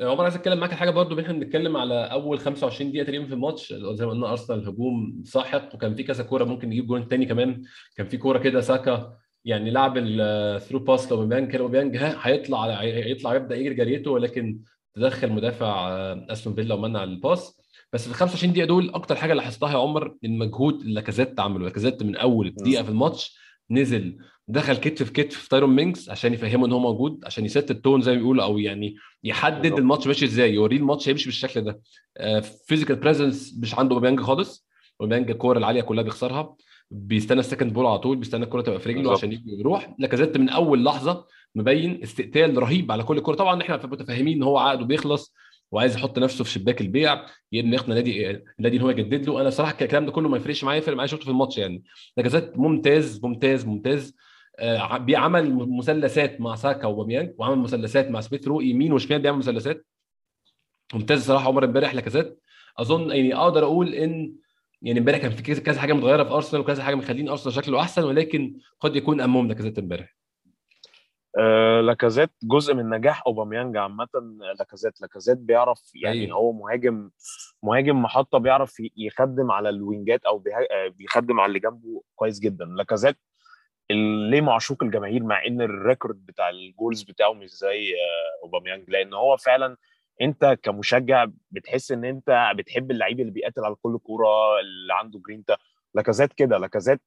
عمر 0.00 0.22
عايز 0.22 0.34
أتكلم 0.36 0.58
معاك 0.58 0.74
حاجة 0.74 0.90
برضو 0.90 1.20
إحنا 1.20 1.32
بنتكلم 1.32 1.76
على 1.76 1.94
أول 2.04 2.38
25 2.38 2.90
دقيقة 2.90 3.04
تقريبا 3.04 3.26
في 3.26 3.32
الماتش 3.34 3.72
زي 3.72 4.06
ما 4.06 4.12
قلنا 4.12 4.30
أرسنال 4.30 4.58
الهجوم 4.58 5.22
ساحق 5.24 5.74
وكان 5.74 5.94
في 5.94 6.02
كذا 6.02 6.24
كورة 6.24 6.44
ممكن 6.44 6.68
نجيب 6.68 6.86
جون 6.86 7.08
تاني 7.08 7.26
كمان. 7.26 7.62
كان 7.96 8.06
في 8.06 8.16
كورة 8.16 8.38
كده 8.38 8.60
ساكا 8.60 9.16
يعني 9.44 9.70
لعب 9.70 9.94
ال 9.98 10.08
through 10.08 10.78
pass 10.78 11.12
لأوباميانج 11.12 11.50
كده 11.50 11.58
أوباميانج 11.58 11.96
ها- 11.96 12.16
هيطلع 12.20 12.62
على 12.62 12.72
هيطلع 12.72 13.34
يبدا 13.34 13.56
يجري 13.56 13.74
جريته 13.74 14.10
ولكن 14.10 14.60
تدخل 14.94 15.32
مدافع 15.32 15.88
آه، 15.90 16.26
استون 16.30 16.54
فيلا 16.54 16.74
ومنع 16.74 17.04
الباس. 17.04 17.60
بس 17.92 18.04
في 18.04 18.10
ال 18.10 18.14
25 18.14 18.52
دقيقة 18.52 18.66
دول 18.66 18.90
أكتر 18.90 19.16
حاجة 19.16 19.34
لاحظتها 19.34 19.72
يا 19.72 19.78
عمر 19.78 20.16
المجهود 20.24 20.80
اللي 20.80 20.94
لاكازيت 20.94 21.40
عمله. 21.40 21.64
لاكازيت 21.64 22.02
من 22.02 22.16
أول 22.16 22.54
دقيقه 22.54 22.82
في 22.82 22.88
الماتش 22.90 23.38
نزل 23.70 24.18
دخل 24.48 24.76
كتف 24.76 25.06
في 25.06 25.12
كتف 25.12 25.36
في 25.38 25.48
تايرون 25.48 25.70
مينجز 25.76 26.10
عشان 26.10 26.34
يفهمه 26.34 26.66
إن 26.66 26.72
هو 26.72 26.78
موجود 26.78 27.20
عشان 27.24 27.44
يset 27.44 27.70
ال 27.70 27.76
tone 27.76 28.02
زي 28.02 28.12
ما 28.12 28.18
بيقولوا 28.18 28.44
أو 28.44 28.58
يعني 28.58 28.96
يحدد. 29.24 29.66
الماتش 29.78 30.06
ماشي 30.06 30.24
إزاي 30.24 30.54
يوريه 30.54 30.76
الماتش 30.76 31.08
هيمشي 31.08 31.24
بالشكل 31.24 31.60
ده. 31.60 31.80
physical 32.66 32.96
presence 32.96 33.58
مش 33.62 33.74
عنده 33.74 33.94
أوباميانج 33.94 34.20
خالص. 34.20 34.66
أوباميانج 35.00 35.30
الكور 35.30 35.56
العالية 35.56 35.80
كلها 35.80 36.04
بيخسرها. 36.04 36.56
بيستنى 36.90 37.40
ال 37.40 37.45
second 37.45 37.72
ball 37.72 37.86
على 37.86 37.98
طول 37.98 38.16
بيستنى 38.16 38.44
الكرة 38.44 38.60
تبقى 38.60 38.80
في 38.80 38.88
رجله. 38.88 39.12
عشان 39.12 39.32
يجي 39.32 39.58
يروح. 39.60 39.94
لاكازيت 39.98 40.36
من 40.36 40.48
أول 40.48 40.84
لحظة 40.84 41.26
مبين 41.54 42.02
استقتال 42.02 42.58
رهيب 42.62 42.92
على 42.92 43.02
كل 43.02 43.20
كره 43.20 43.34
طبعا 43.34 43.62
إحنا 43.62 43.76
متفاهمين 43.76 44.36
إن 44.36 44.42
هو 44.42 44.58
عقده 44.58 44.84
بيخلص 44.84 45.34
وعايز 45.72 45.96
يحط 45.96 46.18
نفسه 46.18 46.44
في 46.44 46.50
شباك 46.50 46.80
البيع 46.80 47.26
يا 47.52 47.60
اما 47.62 47.74
يقنع 47.74 47.94
نادي 47.94 48.30
النادي 48.58 48.76
إن 48.76 48.82
هو 48.82 48.90
يجدد 48.90 49.26
له. 49.26 49.40
أنا 49.40 49.50
صراحة 49.50 49.76
الكلام 49.82 50.06
ده 50.06 50.12
كله 50.12 50.28
ما 50.28 50.36
يفرقش 50.36 50.64
معايا 50.64 50.78
يفرق 50.78 50.96
معايا 50.96 51.06
شفته 51.06 51.24
في 51.24 51.30
الماتش 51.30 51.58
يعني. 51.58 51.82
لاكازيت 52.16 52.58
ممتاز 52.58 53.20
ممتاز 53.24 53.66
ممتاز. 53.66 54.08
آه، 54.08 54.25
بيعمل 54.98 55.54
مثلثات 55.78 56.40
مع 56.40 56.54
ساكا 56.54 56.86
وأوباميانج 56.86 57.34
وعمل 57.38 57.58
مثلثات 57.58 58.10
مع 58.10 58.20
سميث 58.20 58.48
رو 58.48 58.60
يمين 58.60 58.92
وشمال 58.92 59.18
بيعمل 59.22 59.38
مثلثات 59.38 59.86
ممتاز 60.94 61.26
صراحة 61.26 61.46
عمر 61.48 61.64
امبارح 61.64 61.94
لاكازيت 61.94 62.40
أظن 62.78 63.10
يعني 63.10 63.34
أقدر 63.34 63.64
أقول 63.64 63.94
إن 63.94 64.34
يعني 64.82 64.98
امبارح 65.00 65.18
كان 65.18 65.30
في 65.30 65.42
كذا- 65.60 65.80
حاجة 65.80 65.92
متغيرة 65.92 66.24
في 66.24 66.30
أرسنال 66.30 66.60
وكذا 66.62 66.82
حاجة 66.82 66.94
مخلين 66.94 67.28
أرسنال 67.28 67.54
شكله 67.54 67.80
أحسن 67.80 68.04
ولكن 68.04 68.58
قد 68.80 68.96
يكون 68.96 69.20
أهمهم 69.20 69.48
لاكازيت 69.48 69.78
امبارح. 69.78 70.16
آه، 71.38 71.80
لاكازيت 71.80 72.30
جزء 72.42 72.74
من 72.74 72.88
نجاح 72.90 73.22
أوباميانج 73.26 73.76
عامة. 73.76 74.08
لاكازيت 74.58 75.00
لاكازيت 75.00 75.38
بيعرف 75.38 75.90
يعني 75.94 76.20
أيوة. 76.20 76.36
هو 76.38 76.52
مهاجم 76.52 77.10
مهاجم 77.62 78.02
محطة 78.02 78.38
بيعرف 78.38 78.76
يخدم 78.96 79.50
على 79.50 79.68
ال 79.68 79.77
wingات 79.77 80.24
أو 80.24 80.44
آه، 80.70 80.88
بيخدم 80.88 81.40
على 81.40 81.48
اللي 81.48 81.58
جنبه 81.60 82.02
كويس 82.14 82.38
جدا. 82.40 82.64
لاكازيت 82.64 83.16
ليه 83.90 84.40
معشوق 84.40 84.82
الجماهير 84.82 85.22
مع 85.22 85.46
إن 85.46 85.60
ال 85.62 85.71
record 85.71 86.26
بتاع 86.26 86.50
ال 86.50 86.59
goals 86.59 87.02
بتاعه 87.02 87.32
مش 87.32 87.50
زي 87.50 87.92
آه، 87.94 88.42
اوباميانج 88.44 88.90
لأن 88.90 89.14
هو 89.14 89.36
فعلا 89.36 89.76
أنت 90.22 90.58
كمشجع 90.62 91.26
بتحس 91.50 91.92
إن 91.92 92.04
أنت 92.04 92.50
بتحب 92.56 92.90
اللعيب 92.90 93.20
اللي 93.20 93.32
بيقاتل 93.32 93.64
على 93.64 93.74
كل 93.74 93.98
كورة 93.98 94.60
اللي 94.60 94.94
عنده 94.94 95.20
جرينتا 95.26 95.56
لاكازيت 95.94 96.32
كده 96.32 96.58
لاكازيت 96.58 97.00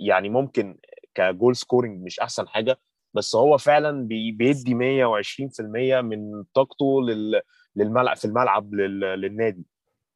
يعني 0.00 0.28
ممكن 0.28 0.78
ك 1.14 1.22
goal 1.22 1.56
scoring 1.56 2.04
مش 2.04 2.20
أحسن 2.20 2.48
حاجة 2.48 2.78
بس 3.14 3.36
هو 3.36 3.58
فعلا 3.58 4.06
بي- 4.06 4.32
بيدي 4.32 4.74
120% 4.74 6.00
من 6.00 6.44
طاقته 6.54 7.02
لل- 7.02 7.40
للملعب 7.76 8.16
في 8.16 8.24
الملعب 8.24 8.74
لل- 8.74 9.00
للنادي. 9.20 9.66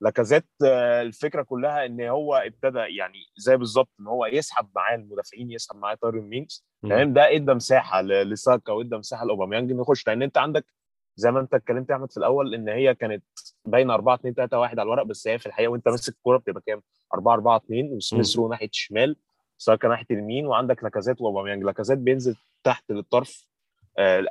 لاكازيت 0.00 0.46
آه، 0.64 1.02
الفكرة 1.02 1.42
كلها 1.42 1.86
إن 1.86 2.00
هو 2.00 2.34
ابتدى 2.34 2.78
يعني 2.78 3.18
زي 3.36 3.56
بالظبط 3.56 3.88
إن 4.00 4.06
هو 4.06 4.26
يسحب 4.26 4.68
معاه 4.76 4.94
المدافعين 4.96 5.50
يسحب 5.50 5.76
معاه 5.76 5.94
تايرون 5.94 6.28
مينجز 6.28 6.64
تمام؟ 6.82 7.12
ده 7.12 7.34
إدى 7.36 7.54
مساحة 7.54 8.02
لساكا 8.02 8.72
وإدى 8.72 8.96
مساحة 8.96 9.24
لأوباميانج 9.24 9.70
انه 9.70 9.80
يخش 9.80 10.06
لأن 10.06 10.22
أنت 10.22 10.38
عندك 10.38 10.64
زي 11.16 11.30
ما 11.30 11.40
أنت 11.40 11.54
اتكلمت 11.54 11.90
يا 11.90 11.94
أحمد 11.94 12.10
في 12.10 12.16
الأول 12.16 12.54
إن 12.54 12.68
هي 12.68 12.94
كانت 12.94 13.24
باينة 13.64 13.94
4 13.94 14.14
2 14.14 14.34
3 14.34 14.58
1 14.58 14.78
على 14.78 14.86
الورق 14.86 15.02
بس 15.02 15.28
هي 15.28 15.38
في 15.38 15.46
الحقيقة 15.46 15.68
وأنت 15.70 15.88
ماسك 15.88 16.12
الكورة 16.14 16.38
بتبقى 16.38 16.62
كام؟ 16.66 16.82
4 17.14 17.34
4 17.34 17.56
2 17.56 17.92
وسميث 17.92 18.36
رو 18.36 18.48
ناحية 18.48 18.68
الشمال 18.68 19.16
ساكا 19.58 19.88
ناحية 19.88 20.06
اليمين 20.10 20.46
وعندك 20.46 20.84
لاكازيت 20.84 21.20
وأوباميانج. 21.20 21.62
لاكازيت 21.64 21.98
بينزل 21.98 22.36
تحت 22.64 22.90
للطرف 22.90 23.46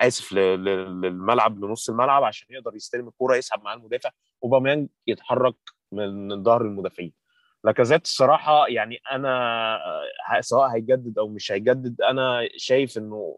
آسف 0.02 0.32
ل- 0.34 0.64
ل- 0.66 1.02
للملعب 1.02 1.64
لنص 1.66 1.90
الملعب 1.90 2.24
عشان 2.24 2.48
يقدر 2.50 2.76
يستلم 2.76 3.08
الكورة 3.08 3.36
يسحب 3.36 3.64
معاه 3.64 3.76
المدافع 3.76 4.10
أوباميانج 4.44 4.90
يتحرك 5.08 5.56
من 5.92 6.44
ظهر 6.44 6.62
المدافعين. 6.62 7.14
لاكازيت 7.64 8.06
الصراحة 8.06 8.68
يعني 8.68 8.98
أنا 9.12 9.30
آه، 10.36 10.42
سواء 10.42 10.68
هيجدد 10.76 11.18
أو 11.20 11.28
مش 11.28 11.52
هيجدد 11.52 12.02
أنا 12.02 12.50
شايف 12.58 12.98
إنه 12.98 13.38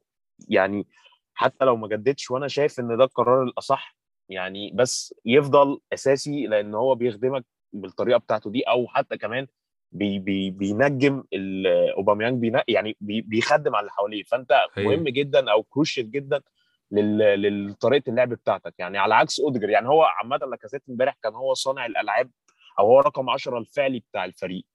يعني 0.50 0.88
حتى 1.34 1.66
لو 1.66 1.76
ما 1.76 1.88
جددش 1.88 2.32
وأنا 2.32 2.48
شايف 2.48 2.80
إن 2.80 2.98
ده 2.98 3.04
القرار 3.04 3.44
الأصح 3.44 3.98
يعني 4.30 4.72
بس 4.76 5.16
يفضل 5.26 5.80
أساسي 5.94 6.48
لأن 6.48 6.76
هو 6.76 6.96
بيخدمك 6.96 7.46
بالطريقة 7.74 8.18
بتاعته 8.18 8.52
دي 8.52 8.62
أو 8.64 8.88
حتى 8.88 9.18
كمان 9.18 9.48
بي 9.92 10.20
بي 10.20 10.52
بينجم 10.52 11.24
أوباميانج 11.98 12.42
بينا 12.42 12.64
يعني 12.68 12.98
بي 13.02 13.22
بيخدم 13.22 13.76
على 13.76 13.82
اللي 13.82 13.92
حواليه. 13.92 14.24
فأنت 14.24 14.52
أيوة. 14.78 14.96
مهم 14.96 15.04
جدا 15.04 15.52
أو 15.52 15.64
crucial 15.64 16.12
جدا 16.12 16.42
لطريقة 16.92 18.10
اللعب 18.10 18.30
بتاعتك. 18.30 18.74
يعني 18.78 18.98
على 18.98 19.16
عكس 19.16 19.40
أوديجارد 19.40 19.70
يعني 19.70 19.88
هو 19.88 20.04
عامة 20.04 20.38
لاكازيت 20.38 20.84
امبارح 20.90 21.18
كان 21.24 21.34
هو 21.34 21.54
صانع 21.54 21.86
الألعاب 21.86 22.32
أو 22.80 22.86
هو 22.88 23.00
رقم 23.00 23.30
10 23.30 23.58
الفعلي 23.58 24.00
بتاع 24.00 24.26
الفريق. 24.26 24.66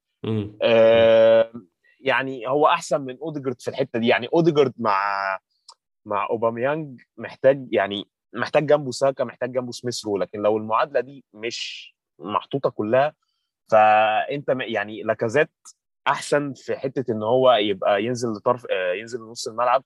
آه 0.63 1.53
يعني 2.01 2.49
هو 2.49 2.67
أحسن 2.67 3.01
من 3.01 3.19
اوديجارد 3.19 3.61
في 3.61 3.69
الحتة 3.69 3.99
دي. 3.99 4.07
يعني 4.07 4.29
اوديجارد 4.35 4.73
مع 4.79 5.39
مع 6.05 6.27
أوباميانج 6.31 7.01
محتاج 7.17 7.69
يعني 7.73 8.05
محتاج 8.33 8.67
جنبه 8.67 8.91
ساكا 8.91 9.25
محتاج 9.25 9.53
جنبه 9.53 9.73
سميث 9.73 10.07
رو. 10.07 10.19
لكن 10.19 10.43
لو 10.43 10.57
المعادلة 10.57 11.01
دي 11.01 11.25
مش 11.35 11.95
محطوطة 12.19 12.71
كلها 12.71 13.15
فأنت 13.71 14.57
يعني 14.61 15.03
لاكازيت 15.03 15.51
أحسن 16.07 16.53
في 16.53 16.77
حتة 16.77 17.13
إن 17.13 17.23
هو 17.23 17.53
يبقى 17.53 18.05
ينزل 18.05 18.29
لطرف 18.33 18.67
آه، 18.71 18.93
ينزل 18.93 19.21
لنص 19.21 19.49
الملعب 19.49 19.85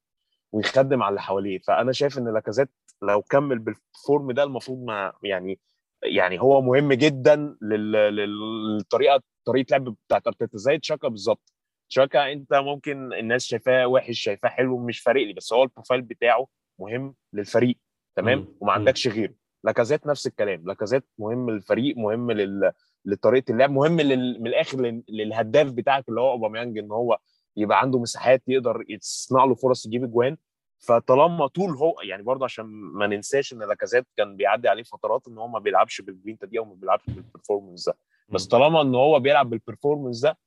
ويخدم 0.53 1.03
على 1.03 1.11
اللي 1.11 1.21
حواليه. 1.21 1.59
فأنا 1.59 1.93
شايف 1.93 2.19
إن 2.19 2.33
لاكازيت 2.35 2.69
لو 3.03 3.23
كمل 3.23 3.59
بال 3.59 3.84
form 3.84 4.33
ده 4.33 4.43
المفروض 4.43 4.85
ما 4.85 5.13
يعني 5.23 5.61
يعني 6.03 6.41
هو 6.41 6.61
مهم 6.63 6.93
جدا 6.93 7.37
لل- 7.63 7.93
لل- 7.93 8.77
للطريقة 8.77 9.23
طريقة 9.45 9.71
لعب 9.71 9.85
بتاعت 10.07 10.27
أرتيتا. 10.27 10.59
زي 10.59 10.79
تشاكا 10.79 11.09
بالظبط. 11.09 11.53
تشاكا 11.91 12.33
أنت 12.33 12.55
ممكن 12.55 13.13
الناس 13.13 13.45
شايفاه 13.47 13.87
وحش 13.87 14.21
شايفاه 14.21 14.49
حلو 14.49 14.79
مش 14.79 15.01
فارق 15.01 15.27
لي 15.27 15.33
بس 15.33 15.53
هو 15.53 15.63
ال 15.63 15.68
profile 15.68 16.03
بتاعه 16.03 16.47
مهم 16.81 17.15
للفريق 17.33 17.77
تمام. 18.17 18.57
وما 18.61 18.73
عندكش 18.73 19.09
غيره. 19.09 19.35
لاكازيت 19.65 20.07
نفس 20.07 20.27
الكلام. 20.27 20.63
لاكازيت 20.67 21.05
مهم 21.19 21.51
للفريق 21.51 21.97
مهم 21.97 22.31
لل... 22.31 22.73
لطريقة 23.05 23.53
اللعب. 23.53 23.71
مهم 23.71 24.01
لل... 24.01 24.41
من 24.41 24.47
الآخر 24.47 24.81
لل... 24.81 25.03
للهداف 25.09 25.73
بتاعك 25.73 26.09
اللي 26.09 26.21
هو 26.21 26.31
أوباميانج 26.31 26.79
إن 26.79 26.93
هو 26.93 27.19
يبقى 27.57 27.81
عنده 27.81 27.99
مساحات 27.99 28.43
يقدر 28.49 28.85
يصنع 28.89 29.45
له 29.45 29.55
فرص 29.55 29.87
يجيب 29.87 30.05
أجوان. 30.05 30.37
فطالما 30.81 31.47
طول 31.47 31.71
هو 31.77 32.01
يعني 32.03 32.23
برضه 32.23 32.45
عشان 32.45 32.65
ما 32.67 33.07
ننساش 33.07 33.53
إن 33.53 33.59
لاكازيت 33.59 34.07
كان 34.17 34.37
بيعدي 34.37 34.69
عليه 34.69 34.83
فترات 34.83 35.29
إن 35.29 35.39
هو 35.39 35.49
ما 35.49 35.59
بيلعبش 35.59 36.01
بالجرينتا 36.01 36.47
دي 36.47 36.59
أو 36.59 36.65
ما 36.65 36.75
بيلعبش 36.75 37.05
بال 37.07 37.19
performance 37.19 37.89
ده. 37.89 37.99
بس 38.29 38.47
طالما 38.47 38.81
إن 38.83 38.95
هو 38.95 39.21
بيلعب 39.21 39.51
بال 39.51 39.62
performance 39.62 40.21
ده 40.21 40.39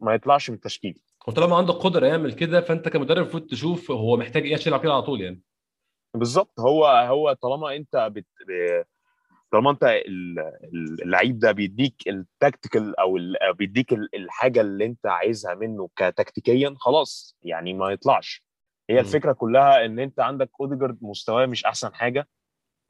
ما 0.00 0.14
يطلعش 0.14 0.50
من 0.50 0.56
التشكيل. 0.56 1.00
وطالما 1.28 1.56
عنده 1.56 1.72
قدرة 1.72 2.06
يعمل 2.06 2.32
كده 2.32 2.60
فأنت 2.60 2.88
كمدرب 2.88 3.18
المفروض 3.18 3.46
تشوف 3.46 3.90
هو 3.90 4.16
محتاج 4.16 4.42
إيه 4.46 4.54
عشان 4.54 4.68
يلعب 4.72 4.82
كده 4.82 4.92
على 4.92 5.02
طول 5.02 5.20
يعني. 5.20 5.42
بالظبط. 6.14 6.60
هو 6.60 6.86
هو 6.86 7.32
طالما 7.32 7.76
أنت 7.76 8.08
بت... 8.12 8.26
طالما 9.50 9.70
انت 9.70 9.84
ال- 9.84 10.38
ال- 10.74 11.02
اللعيب 11.02 11.38
ده 11.38 11.52
بيديك 11.52 11.94
ال 12.08 12.18
tactical 12.18 12.98
أو 13.00 13.16
أو 13.18 13.52
بيديك 13.52 13.92
ال- 13.92 14.08
الحاجة 14.14 14.60
اللي 14.60 14.84
انت 14.84 15.06
عايزها 15.06 15.54
منه 15.54 15.88
كتكتيكيا 15.96 16.74
خلاص 16.78 17.36
يعني 17.42 17.74
ما 17.74 17.90
يطلعش 17.90 18.44
هي. 18.90 19.00
الفكرة 19.00 19.32
كلها 19.32 19.84
ان 19.84 19.98
انت 19.98 20.20
عندك 20.20 20.50
اوديجارد 20.60 20.98
مستواه 21.02 21.46
مش 21.46 21.64
أحسن 21.64 21.94
حاجة 21.94 22.28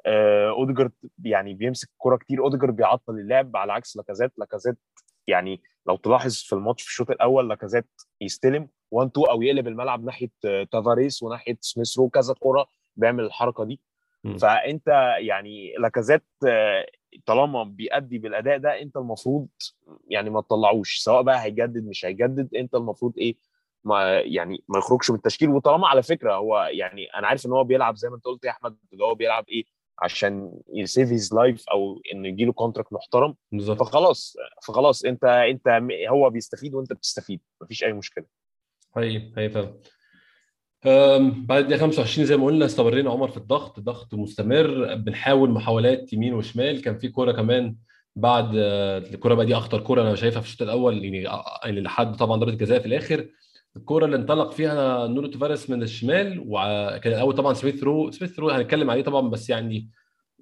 آه، 0.06 0.48
اوديجارد 0.50 0.92
يعني 1.24 1.54
بيمسك 1.54 1.88
كرة 1.98 2.16
كتير 2.16 2.42
اوديجارد 2.42 2.76
بيعطل 2.76 3.12
اللعب 3.14 3.56
على 3.56 3.72
عكس 3.72 3.96
لاكازيت 3.96 4.32
لاكازيت 4.38 4.76
يعني 5.26 5.62
لو 5.86 5.96
تلاحظ 5.96 6.34
في 6.34 6.52
الماتش 6.52 6.82
في 6.82 6.88
الشوط 6.88 7.10
الأول 7.10 7.48
لاكازيت 7.48 7.86
يستلم 8.20 8.68
1 8.90 9.10
2 9.10 9.26
أو 9.30 9.42
يقلب 9.42 9.68
الملعب 9.68 10.04
ناحية 10.04 10.30
آه، 10.44 10.64
تافاريس 10.64 11.22
وناحية 11.22 11.58
سميث 11.60 11.98
رو 11.98 12.08
كذا 12.08 12.34
كرة 12.40 12.66
بيعمل 12.96 13.24
الحركة 13.24 13.64
دي. 13.64 13.80
فأنت 14.36 14.86
يعني 15.18 15.74
لاكازيت 15.78 16.24
آه، 16.46 16.86
طالما 17.26 17.64
بيأدي 17.64 18.18
بالأداء 18.18 18.58
ده 18.58 18.82
أنت 18.82 18.96
المفروض 18.96 19.48
يعني 20.10 20.30
ما 20.30 20.40
تطلعوش. 20.40 20.98
سواء 20.98 21.22
بقى 21.22 21.42
هيجدد 21.44 21.86
مش 21.86 22.04
هيجدد 22.04 22.54
أنت 22.54 22.74
المفروض 22.74 23.18
إيه 23.18 23.36
ما 23.84 24.20
يعني 24.20 24.64
ما 24.68 24.78
يخرجش 24.78 25.10
من 25.10 25.16
التشكيل. 25.16 25.48
وطالما 25.50 25.88
على 25.88 26.02
فكرة 26.02 26.34
هو 26.34 26.68
يعني 26.72 27.06
أنا 27.06 27.26
عارف 27.26 27.46
إن 27.46 27.52
هو 27.52 27.64
بيلعب 27.64 27.96
زي 27.96 28.08
ما 28.08 28.16
أنت 28.16 28.24
قلت 28.24 28.44
يا 28.44 28.50
أحمد 28.50 28.76
اللي 28.92 29.04
هو 29.04 29.14
بيلعب 29.14 29.44
إيه 29.48 29.64
عشان 30.02 30.60
save 30.74 31.08
his 31.08 31.34
life 31.34 31.68
أو 31.68 32.00
إنه 32.12 32.28
يجي 32.28 32.44
له 32.44 32.52
contract 32.52 32.92
محترم. 32.92 33.34
بالظبط. 33.52 33.78
فخلاص 33.78 34.36
فخلاص 34.66 35.04
أنت 35.04 35.24
أنت 35.24 35.80
هو 36.08 36.30
بيستفيد 36.30 36.74
وأنت 36.74 36.92
بتستفيد. 36.92 37.40
مفيش 37.62 37.84
أي 37.84 37.92
مشكلة. 37.92 38.24
حقيقي 38.96 39.32
حقيقي 39.32 39.50
فعلا. 39.50 39.74
بعد 41.46 41.62
الدقيقة 41.62 41.80
25 41.80 42.26
زي 42.26 42.36
ما 42.36 42.46
قلنا 42.46 42.64
استمرينا 42.64 43.10
عمر 43.10 43.28
في 43.28 43.36
الضغط. 43.36 43.80
ضغط 43.80 44.14
مستمر. 44.14 44.94
بنحاول 44.94 45.50
محاولات 45.50 46.12
يمين 46.12 46.34
وشمال. 46.34 46.82
كان 46.82 46.98
في 46.98 47.08
كورة 47.08 47.32
كمان 47.32 47.76
بعد 48.16 48.50
الكورة 48.54 49.34
بقى 49.34 49.46
دي 49.46 49.56
أخطر 49.56 49.80
كورة 49.80 50.02
أنا 50.02 50.14
شايفها 50.14 50.40
في 50.40 50.46
الشوط 50.48 50.62
الأول 50.62 51.04
يعني 51.04 51.28
آه، 51.28 51.44
يعني 51.64 51.80
لحد 51.80 52.16
طبعا 52.16 52.36
ضربة 52.36 52.52
جزاء 52.52 52.78
في 52.80 52.86
الآخر. 52.86 53.26
الكورة 53.76 54.04
اللي 54.04 54.16
انطلق 54.16 54.50
فيها 54.52 55.06
نونو 55.06 55.26
تافاريس 55.26 55.70
من 55.70 55.82
الشمال 55.82 56.44
وكان 56.46 57.12
الأول 57.12 57.34
طبعا 57.34 57.54
سميث 57.54 57.82
رو. 57.82 58.10
سميث 58.10 58.38
رو 58.38 58.50
هنتكلم 58.50 58.90
عليه 58.90 59.02
طبعا 59.02 59.28
بس 59.30 59.50
يعني 59.50 59.90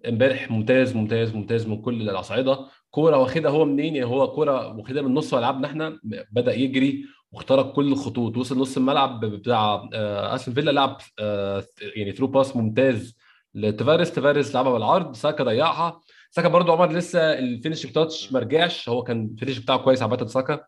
امبارح 0.08 0.50
ممتاز 0.50 0.96
ممتاز 0.96 1.34
ممتاز 1.34 1.66
من 1.68 1.82
كل 1.82 2.02
الأصعدة. 2.10 2.58
كورة 2.90 3.16
واخدها 3.18 3.50
هو 3.50 3.64
منين؟ 3.64 3.96
يعني 3.96 4.10
هو 4.10 4.32
كورة 4.32 4.76
واخدها 4.76 5.02
من 5.02 5.14
نص 5.14 5.34
ملعبنا 5.34 5.66
إحنا. 5.66 5.98
بدأ 6.32 6.54
يجري 6.54 7.04
واخترق 7.36 7.72
كل 7.72 7.92
الخطوط 7.92 8.36
وصل 8.36 8.58
نص 8.58 8.76
الملعب 8.76 9.24
بتاع 9.24 9.88
آه، 9.94 10.34
أستون 10.34 10.54
فيلا 10.54 10.70
لعب 10.70 10.98
آه، 11.18 11.64
يعني 11.96 12.12
through 12.12 12.26
pass 12.26 12.56
ممتاز 12.56 13.16
لتفارس 13.54 14.12
تفارس 14.12 14.54
لعبها 14.54 14.72
بالعرض 14.72 15.14
ساكا 15.14 15.44
ضيعها. 15.44 16.00
ساكا 16.30 16.48
برضو 16.48 16.72
عمر 16.72 16.92
لسه 16.92 17.38
ال 17.38 17.44
finishing 17.44 17.92
touch 17.92 18.32
ما 18.32 18.40
رجعش 18.40 18.88
هو 18.88 19.02
كان 19.02 19.30
ال 19.32 19.36
finish 19.36 19.58
بتاعه 19.58 19.78
كويس 19.78 20.02
عامة 20.02 20.26
ساكا 20.26 20.66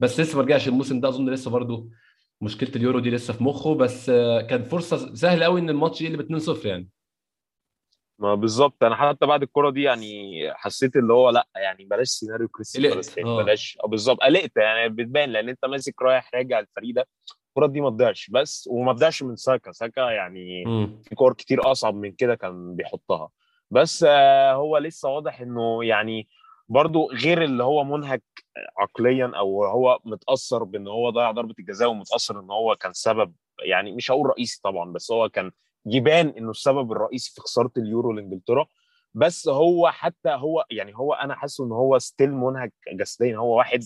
بس 0.00 0.20
لسه 0.20 0.36
ما 0.36 0.42
رجعش 0.44 0.68
الموسم 0.68 1.00
ده 1.00 1.08
أظن 1.08 1.30
لسه 1.30 1.50
برضو 1.50 1.90
مشكلة 2.40 2.70
اليورو 2.76 2.98
دي 2.98 3.10
لسه 3.10 3.32
في 3.32 3.44
مخه 3.44 3.74
بس 3.74 4.10
آه، 4.10 4.40
كان 4.40 4.64
فرصة 4.64 5.14
سهلة 5.14 5.44
قوي 5.44 5.60
إن 5.60 5.70
الماتش 5.70 6.02
يقلب 6.02 6.20
2-0 6.20 6.66
يعني. 6.66 6.88
ما 8.20 8.34
بالظبط 8.34 8.84
أنا 8.84 8.96
حتى 8.96 9.26
بعد 9.26 9.42
الكرة 9.42 9.70
دي 9.70 9.82
يعني 9.82 10.40
حسيت 10.54 10.96
اللي 10.96 11.12
هو 11.12 11.30
لأ 11.30 11.46
يعني 11.56 11.84
بلاش 11.84 12.08
سيناريو 12.08 12.48
تاني 13.14 13.28
آه. 13.30 13.42
بلاش 13.42 13.78
آه، 13.84 13.88
بالظبط 13.88 14.20
قلقت 14.20 14.56
يعني 14.56 14.88
بتبان 14.88 15.30
لأن 15.30 15.48
أنت 15.48 15.64
ماسك 15.64 16.02
رايح 16.02 16.30
راجع 16.34 16.58
الفريق 16.58 16.94
ده 16.94 17.08
الكرة 17.48 17.66
دي 17.66 17.80
ما 17.80 17.90
تضيعش 17.90 18.30
بس 18.30 18.68
وما 18.72 18.92
تضيعش 18.92 19.22
من 19.22 19.36
ساكا 19.36 19.72
ساكا 19.72 20.00
يعني. 20.00 20.64
في 21.04 21.14
كور 21.14 21.32
كتير 21.32 21.70
أصعب 21.72 21.94
من 21.94 22.12
كده 22.12 22.34
كان 22.34 22.76
بيحطها 22.76 23.28
بس 23.70 24.04
آه، 24.08 24.52
هو 24.52 24.78
لسه 24.78 25.08
واضح 25.08 25.40
إنه 25.40 25.84
يعني 25.84 26.28
برضو 26.68 27.10
غير 27.10 27.44
اللي 27.44 27.64
هو 27.64 27.84
منهك 27.84 28.22
عقليا 28.78 29.32
أو 29.36 29.64
هو 29.64 29.98
متأثر 30.04 30.64
بإن 30.64 30.88
هو 30.88 31.10
ضيع 31.10 31.30
ضربة 31.30 31.54
الجزاء 31.58 31.90
ومتأثر 31.90 32.40
إن 32.40 32.50
هو 32.50 32.76
كان 32.76 32.92
سبب 32.92 33.34
يعني 33.62 33.92
مش 33.92 34.10
هقول 34.10 34.26
رئيسي 34.26 34.60
طبعا 34.64 34.92
بس 34.92 35.12
هو 35.12 35.28
كان 35.28 35.50
يبان 35.86 36.28
إنه 36.28 36.50
السبب 36.50 36.92
الرئيسي 36.92 37.32
في 37.34 37.40
خسارة 37.40 37.72
اليورو 37.76 38.12
لإنجلترا 38.12 38.66
بس 39.14 39.48
هو 39.48 39.90
حتى 39.90 40.28
هو 40.30 40.64
يعني 40.70 40.96
هو 40.96 41.12
أنا 41.14 41.34
حاسه 41.34 41.64
إن 41.64 41.72
هو 41.72 41.98
still 41.98 42.32
منهك 42.32 42.72
جسديا 42.92 43.36
هو 43.36 43.58
واحد 43.58 43.84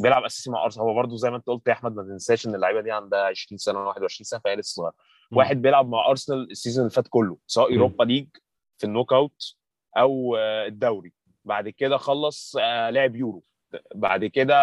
بيلعب 0.00 0.24
أساسي 0.24 0.50
مع 0.50 0.64
أرسنال 0.64 0.86
هو 0.86 0.94
برضو 0.94 1.16
زي 1.16 1.30
ما 1.30 1.36
أنت 1.36 1.46
قلت 1.46 1.68
يا 1.68 1.72
أحمد 1.72 1.94
ما 1.94 2.02
تنساش 2.02 2.46
إن 2.46 2.54
اللعيبة 2.54 2.80
دي 2.80 2.92
عندها 2.92 3.20
20 3.24 3.58
سنة 3.58 3.78
21 3.78 4.24
سنة 4.24 4.40
فهي 4.40 4.56
لسه 4.56 4.74
صغيرة. 4.74 4.94
واحد 5.32 5.62
بيلعب 5.62 5.88
مع 5.88 6.06
أرسنال 6.10 6.50
ال 6.50 6.55
season 6.55 6.82
اللي 6.82 6.94
فات 6.94 7.08
كله 7.08 7.36
سواء. 7.46 7.72
يوروبا 7.72 8.04
ليج 8.04 8.26
في 8.78 8.84
ال 8.86 9.12
knockout 9.12 9.56
أو 9.98 10.36
الدوري 10.36 11.12
بعد 11.44 11.68
كده 11.68 11.96
خلص 11.96 12.56
آه، 12.60 12.90
لعب 12.90 13.16
يورو 13.16 13.42
بعد 13.94 14.24
كده 14.24 14.54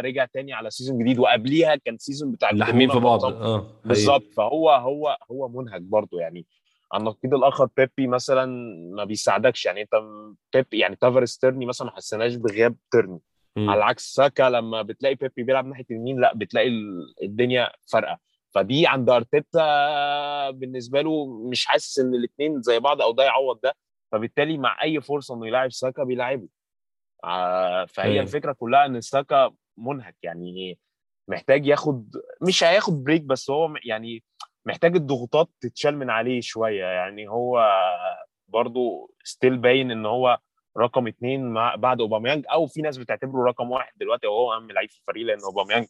رجع 0.00 0.24
تاني 0.24 0.52
على 0.52 0.70
season 0.70 0.98
جديد 0.98 1.18
وقبليها 1.18 1.76
كان 1.76 1.98
season 1.98 2.32
بتاع 2.32 2.50
لاحمين 2.50 2.90
في 2.90 2.98
بعض. 2.98 3.24
آه. 3.24 3.66
بالظبط. 3.84 4.24
فهو 4.36 4.70
هو 4.70 5.16
هو 5.30 5.48
منهك 5.48 5.80
برضه 5.82 6.20
يعني. 6.20 6.46
على 6.92 7.00
النقيض 7.00 7.34
الآخر 7.34 7.68
بيبي 7.76 8.06
مثلا 8.06 8.46
ما 8.94 9.04
بيساعدكش. 9.04 9.66
يعني 9.66 9.82
أنت 9.82 9.90
بيبي 10.54 10.78
يعني 10.78 10.96
تافاريس 10.96 11.38
تيرني 11.38 11.66
مثلا 11.66 11.86
ما 11.86 11.94
حسيناش 11.96 12.34
بغياب 12.34 12.76
تيرني. 12.92 13.20
مم. 13.56 13.70
على 13.70 13.84
عكس 13.84 14.14
ساكا 14.14 14.42
لما 14.42 14.82
بتلاقي 14.82 15.14
بيبي 15.14 15.42
بيلعب 15.42 15.66
ناحية 15.66 15.84
اليمين 15.90 16.20
لا 16.20 16.32
بتلاقي 16.34 16.68
ال- 16.68 17.14
الدنيا 17.22 17.70
فارقة. 17.92 18.18
فدي 18.54 18.86
عند 18.86 19.10
أرتيتا 19.10 20.50
بالنسبة 20.50 21.00
له 21.00 21.26
مش 21.26 21.66
حاسس 21.66 21.98
إن 21.98 22.14
الاثنين 22.14 22.62
زي 22.62 22.78
بعض 22.78 23.02
أو 23.02 23.12
ده 23.12 23.24
يعوض 23.24 23.60
ده. 23.62 23.74
فبالتالي 24.12 24.58
مع 24.58 24.82
أي 24.82 25.00
فرصة 25.00 25.34
إنه 25.34 25.46
يلاعب 25.46 25.72
ساكا 25.72 26.04
بيلاعبه. 26.04 26.48
فهي 27.88 28.04
أيوة. 28.12 28.22
الفكرة 28.22 28.52
كلها 28.52 28.86
إن 28.86 29.00
ساكا 29.00 29.50
منهك 29.76 30.16
يعني 30.22 30.78
محتاج 31.28 31.66
ياخد 31.66 32.16
مش 32.42 32.64
هياخد 32.64 33.04
break 33.04 33.22
بس 33.22 33.50
هو 33.50 33.74
يعني 33.84 34.24
محتاج 34.66 34.96
الضغوطات 34.96 35.48
تتشال 35.60 35.96
من 35.98 36.10
عليه 36.10 36.40
شوية 36.40 36.84
يعني 36.84 37.28
هو 37.28 37.70
برضو 38.48 39.14
still 39.24 39.56
باين 39.56 39.90
إن 39.90 40.06
هو 40.06 40.38
رقم 40.78 41.06
اتنين 41.06 41.48
مع 41.48 41.74
بعد 41.74 42.00
أوباميانج 42.00 42.44
أو 42.52 42.66
في 42.66 42.82
ناس 42.82 42.98
بتعتبره 42.98 43.44
رقم 43.44 43.70
واحد 43.70 43.92
دلوقتي 43.96 44.26
وهو 44.26 44.52
أهم 44.54 44.70
لعيب 44.70 44.90
في 44.90 44.98
الفريق 44.98 45.26
لأن 45.26 45.38
أوباميانج 45.44 45.86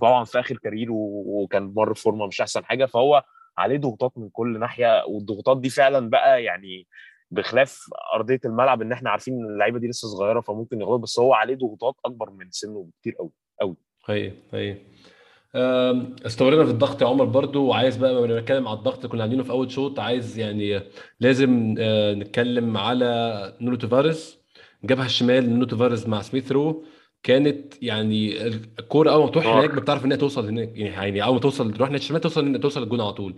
طبعا 0.00 0.24
في 0.24 0.40
آخر 0.40 0.56
career 0.56 0.87
ه 0.87 0.92
وكان 1.26 1.72
مر 1.76 1.94
form 1.94 2.20
ه 2.20 2.26
مش 2.26 2.40
أحسن 2.40 2.64
حاجة 2.64 2.84
فهو 2.86 3.24
عليه 3.58 3.78
ضغوطات 3.78 4.12
من 4.18 4.30
كل 4.30 4.58
ناحية 4.58 5.04
والضغوطات 5.04 5.60
دي 5.60 5.70
فعلا 5.70 6.10
بقى 6.10 6.44
يعني 6.44 6.86
بخلاف 7.32 7.80
أرضية 8.14 8.40
الملعب 8.44 8.82
إن 8.82 8.92
إحنا 8.92 9.10
عارفين 9.10 9.34
إن 9.34 9.44
اللعيبة 9.50 9.78
دي 9.78 9.88
لسه 9.88 10.08
صغيرة 10.08 10.40
فممكن 10.40 10.80
يغلط 10.80 11.00
بس 11.00 11.18
هو 11.18 11.34
عليه 11.34 11.54
ضغوطات 11.54 11.94
أكبر 12.04 12.30
من 12.30 12.50
سنه 12.50 12.86
بكتير 12.96 13.14
قوي 13.60 13.76
هي 14.08 14.32
هي 14.52 14.76
أم، 15.54 16.16
استمرينا 16.26 16.64
في 16.64 16.70
الضغط 16.70 17.02
يا 17.02 17.06
عمر 17.06 17.24
برضو 17.24 17.66
وعايز 17.66 17.96
بقى 17.96 18.12
لما 18.14 18.40
نتكلم 18.40 18.68
على 18.68 18.78
الضغط 18.78 19.06
كنا 19.06 19.22
عاملينه 19.22 19.42
في 19.42 19.50
أول 19.50 19.70
شوط 19.70 20.00
عايز 20.00 20.38
يعني 20.38 20.80
لازم 21.20 21.74
آه، 21.78 22.14
نتكلم 22.14 22.76
على 22.76 23.52
نونو 23.60 23.76
تافاريز 23.76 24.38
جبهه 24.84 25.06
الشمال 25.06 25.50
نونو 25.50 25.64
تافاريز 25.64 26.08
مع 26.08 26.22
سميث 26.22 26.52
رو 26.52 26.84
كانت 27.22 27.82
يعني 27.82 28.46
الكورة 28.46 29.10
أول 29.10 29.24
ما 29.24 29.30
تروح. 29.30 29.46
هناك 29.46 29.70
بتعرف 29.70 30.04
إنها 30.04 30.16
توصل 30.16 30.46
هناك. 30.46 30.68
يعني 30.74 30.94
يعني 30.94 31.24
أول 31.24 31.34
ما 31.34 31.40
توصل 31.40 31.72
تروح 31.72 31.90
ناحيه 31.90 32.02
الشمال 32.02 32.20
توصل 32.20 32.46
إن 32.46 32.60
توصل 32.60 32.82
الجون 32.82 33.00
على 33.00 33.12
طول. 33.12 33.34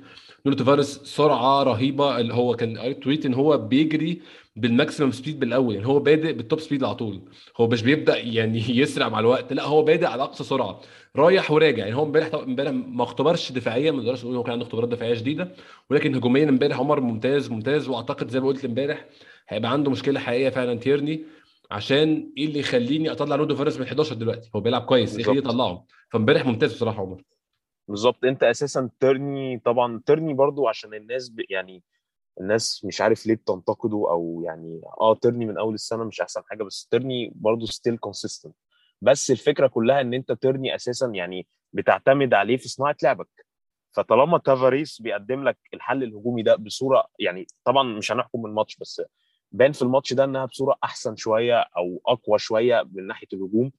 نونو 0.46 0.58
تافاريس 0.58 0.86
سرعة 1.04 1.62
رهيبة. 1.62 2.18
اللي 2.20 2.34
هو 2.34 2.56
كان 2.56 2.78
قريت 2.78 3.02
tweet 3.02 3.26
إن 3.26 3.34
هو 3.34 3.58
بيجري 3.58 4.22
بال 4.56 4.68
maximum 4.68 5.10
speed 5.12 5.40
بالأول. 5.40 5.74
يعني 5.74 5.86
هو 5.86 5.98
بادئ 5.98 6.32
بال 6.32 6.43
top 6.43 6.60
speed 6.60 6.84
على 6.84 6.94
طول. 6.94 7.20
هو 7.56 7.68
مش 7.68 7.82
بيبدأ 7.82 8.16
يعني 8.18 8.64
يسرع 8.80 9.08
مع 9.08 9.20
الوقت. 9.20 9.52
لا 9.52 9.64
هو 9.64 9.82
بادئ 9.82 10.06
على 10.06 10.22
أقصى 10.22 10.44
سرعة. 10.44 10.80
رايح 11.16 11.50
وراجع. 11.50 11.78
يعني 11.78 11.94
هو 11.96 12.04
امبارح 12.04 12.34
امبارح 12.34 12.70
ما 12.70 13.02
اختبرش 13.04 13.52
دفاعيا. 13.52 13.90
ما 13.90 13.98
نقدرش 14.02 14.24
نقول 14.24 14.36
هو 14.36 14.42
كان 14.42 14.52
عنده 14.52 14.64
اختبارات 14.64 14.88
دفاعية 14.88 15.14
شديدة. 15.14 15.54
ولكن 15.90 16.14
هجوميا 16.14 16.48
امبارح 16.48 16.78
عمر 16.80 17.00
ممتاز 17.00 17.50
ممتاز. 17.50 17.88
وأعتقد 17.88 18.28
زي 18.30 18.40
ما 18.40 18.46
قلت 18.46 18.64
امبارح 18.64 19.04
هيبقى 19.48 19.72
عنده 19.72 19.90
مشكلة 19.90 20.20
حقيقية 20.20 20.48
فعلا 20.50 20.74
تيرني. 20.78 21.24
عشان 21.70 22.32
إيه 22.38 22.46
اللي 22.46 22.58
يخليني 22.58 23.12
أطلع 23.12 23.36
نونو 23.36 23.48
تافاريس 23.48 23.80
من 23.80 23.86
11 23.86 24.14
دلوقتي؟ 24.14 24.50
هو 24.56 24.60
بيلعب 24.60 24.82
كويس 24.82 25.18
إيه 25.18 25.26
اللي. 25.30 25.38
اطلعه 25.40 25.84
فامبارح 26.12 26.46
ممتاز 26.46 26.74
بصراحة 26.74 27.02
عمر. 27.02 27.22
بالظبط. 27.88 28.24
أنت 28.24 28.42
أساسا 28.42 28.90
ترني 29.00 29.58
طبعا 29.58 30.00
ترني 30.06 30.34
برضو 30.34 30.68
عشان 30.68 30.94
الناس 30.94 31.28
ب... 31.28 31.40
يعني 31.50 31.82
الناس 32.40 32.84
مش 32.84 33.00
عارف 33.00 33.26
ليه 33.26 33.34
بتنتقده 33.34 33.96
أو 34.10 34.42
يعني 34.44 34.80
آه 35.00 35.14
ترني 35.14 35.46
من 35.46 35.58
أول 35.58 35.74
السنة 35.74 36.04
مش 36.04 36.20
أحسن 36.20 36.42
حاجة 36.46 36.62
بس 36.62 36.88
ترني 36.90 37.32
برضو 37.34 37.66
still 37.66 37.98
consistent 37.98 38.54
بس 39.02 39.30
الفكرة 39.30 39.66
كلها 39.66 40.00
إن 40.00 40.14
أنت 40.14 40.32
ترني 40.32 40.74
أساسا 40.74 41.06
يعني 41.06 41.46
بتعتمد 41.72 42.34
عليه 42.34 42.56
في 42.56 42.68
صناعة 42.68 42.96
لعبك. 43.02 43.46
فطالما 43.92 44.38
تافاريس 44.38 45.02
بيقدم 45.02 45.48
لك 45.48 45.58
الحل 45.74 46.02
الهجومي 46.02 46.42
ده 46.42 46.56
بصورة 46.56 47.06
يعني 47.18 47.46
طبعا 47.64 47.82
مش 47.82 48.12
هنحكم 48.12 48.46
الماتش 48.46 48.76
بس 48.76 49.02
بان 49.54 49.72
في 49.72 49.82
الماتش 49.82 50.12
ده 50.12 50.24
إنها 50.24 50.44
بصورة 50.44 50.76
أحسن 50.84 51.16
شوية 51.16 51.60
أو 51.60 52.00
أقوى 52.06 52.38
شوية 52.38 52.84
من 52.92 53.06
ناحية 53.06 53.26
الهجوم. 53.32 53.72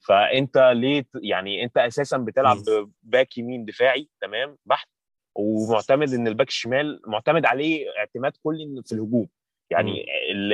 فأنت 0.00 0.58
ليه 0.74 1.04
يعني 1.22 1.64
أنت 1.64 1.78
أساسا 1.78 2.16
بتلعب 2.18 2.56
back 3.02 3.38
يمين 3.38 3.64
دفاعي 3.64 4.08
تمام 4.20 4.56
بحت 4.66 4.88
ومعتمد 5.34 6.12
إن 6.14 6.26
ال 6.28 6.32
back 6.32 6.48
الشمال 6.48 7.00
معتمد 7.06 7.46
عليه 7.46 7.86
اعتماد 7.98 8.32
كلي 8.42 8.82
في 8.86 8.92
الهجوم. 8.92 9.28
يعني 9.70 10.06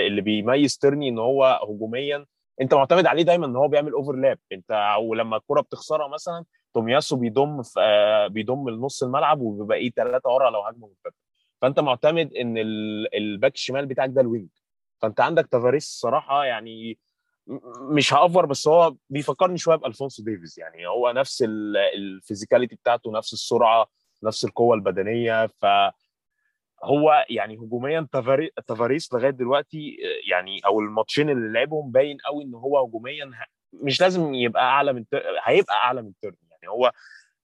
اللي 0.06 0.20
بيميز 0.20 0.78
ترني 0.78 1.08
إن 1.08 1.18
هو 1.18 1.60
هجوميا 1.68 2.26
أنت 2.60 2.74
معتمد 2.74 3.06
عليه 3.06 3.22
دايما 3.22 3.46
إن 3.46 3.56
هو 3.56 3.68
بيعمل 3.68 3.92
overlap 3.92 4.38
أنت 4.52 4.96
ولما 5.00 5.36
الكرة 5.36 5.60
بتخسرها 5.60 6.08
مثلا 6.08 6.44
تومياسو 6.74 7.16
بيضم 7.16 7.62
في 7.62 8.28
بيضم 8.30 8.68
لنص 8.70 9.02
الملعب 9.02 9.40
وبيبقى 9.40 9.78
إيه 9.78 9.90
ثلاثة 9.90 10.30
ورا 10.30 10.50
لو 10.50 10.60
هجمة 10.60 10.86
مرتده 10.88 11.18
فأنت 11.62 11.80
معتمد 11.80 12.34
إن 12.34 12.58
ال- 12.58 13.14
ال 13.14 13.22
back 13.22 13.54
الشمال 13.54 13.86
بتاعك 13.86 14.10
ده 14.10 14.20
ال 14.20 14.25
wing. 14.25 14.48
فأنت 14.98 15.20
عندك 15.20 15.46
تافاريس 15.46 15.84
الصراحة 15.84 16.44
يعني 16.44 16.98
مش 17.80 18.14
أ 18.14 18.21
over 18.21 18.46
بس 18.46 18.68
هو 18.68 18.94
بيفكرني 19.10 19.58
شوية 19.58 19.76
بألفونسو 19.76 20.22
ديفيز. 20.22 20.58
يعني 20.58 20.86
هو 20.86 21.10
نفس 21.10 21.42
ال- 21.42 21.76
ال 21.76 21.84
physicality 21.84 22.74
بتاعته 22.76 23.12
نفس 23.12 23.32
السرعة 23.32 23.86
نفس 24.22 24.44
القوة 24.44 24.74
البدنية. 24.74 25.46
ف 25.46 25.66
هو 26.84 27.26
يعني 27.30 27.56
هجوميا 27.56 28.06
تافاري- 28.12 28.50
تافاريس 28.66 29.14
لغاية 29.14 29.30
دلوقتي 29.30 29.96
يعني 30.30 30.60
أو 30.66 30.80
الماتشين 30.80 31.30
اللي 31.30 31.52
لعبهم 31.52 31.90
باين 31.92 32.18
قوي 32.26 32.44
إن 32.44 32.54
هو 32.54 32.78
هجوميا 32.86 33.30
مش 33.72 34.00
لازم 34.00 34.34
يبقى 34.34 34.62
أعلى 34.62 34.92
من 34.92 35.08
تر- 35.08 35.22
هيبقى 35.44 35.74
أعلى 35.74 36.02
من 36.02 36.12
تيرني. 36.20 36.38
يعني 36.50 36.68
هو 36.68 36.92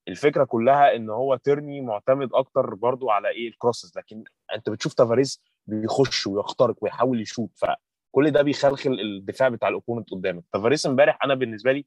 الفكرة 0.08 0.44
كلها 0.44 0.96
إن 0.96 1.10
هو 1.10 1.36
تيرني 1.36 1.80
معتمد 1.80 2.28
أكتر 2.34 2.74
برضو 2.74 3.10
على 3.10 3.28
إيه؟ 3.28 3.48
ال 3.48 3.55
crosses 3.55 3.98
لكن 3.98 4.24
أنت 4.54 4.70
بتشوف 4.70 4.94
تافاريس 4.94 5.42
بيخش 5.66 6.26
ويخترق 6.26 6.76
ويحاول 6.80 7.20
يشوط 7.20 7.50
فكل 7.56 8.30
ده 8.30 8.42
بيخلخل 8.42 8.92
الدفاع 9.00 9.48
بتاع 9.48 9.68
ال 9.68 9.73
opponent 9.73 10.10
قدامك 10.10 10.44
تافاريس 10.52 10.86
امبارح 10.86 11.18
أنا 11.24 11.34
بالنسبة 11.34 11.72
لي 11.72 11.84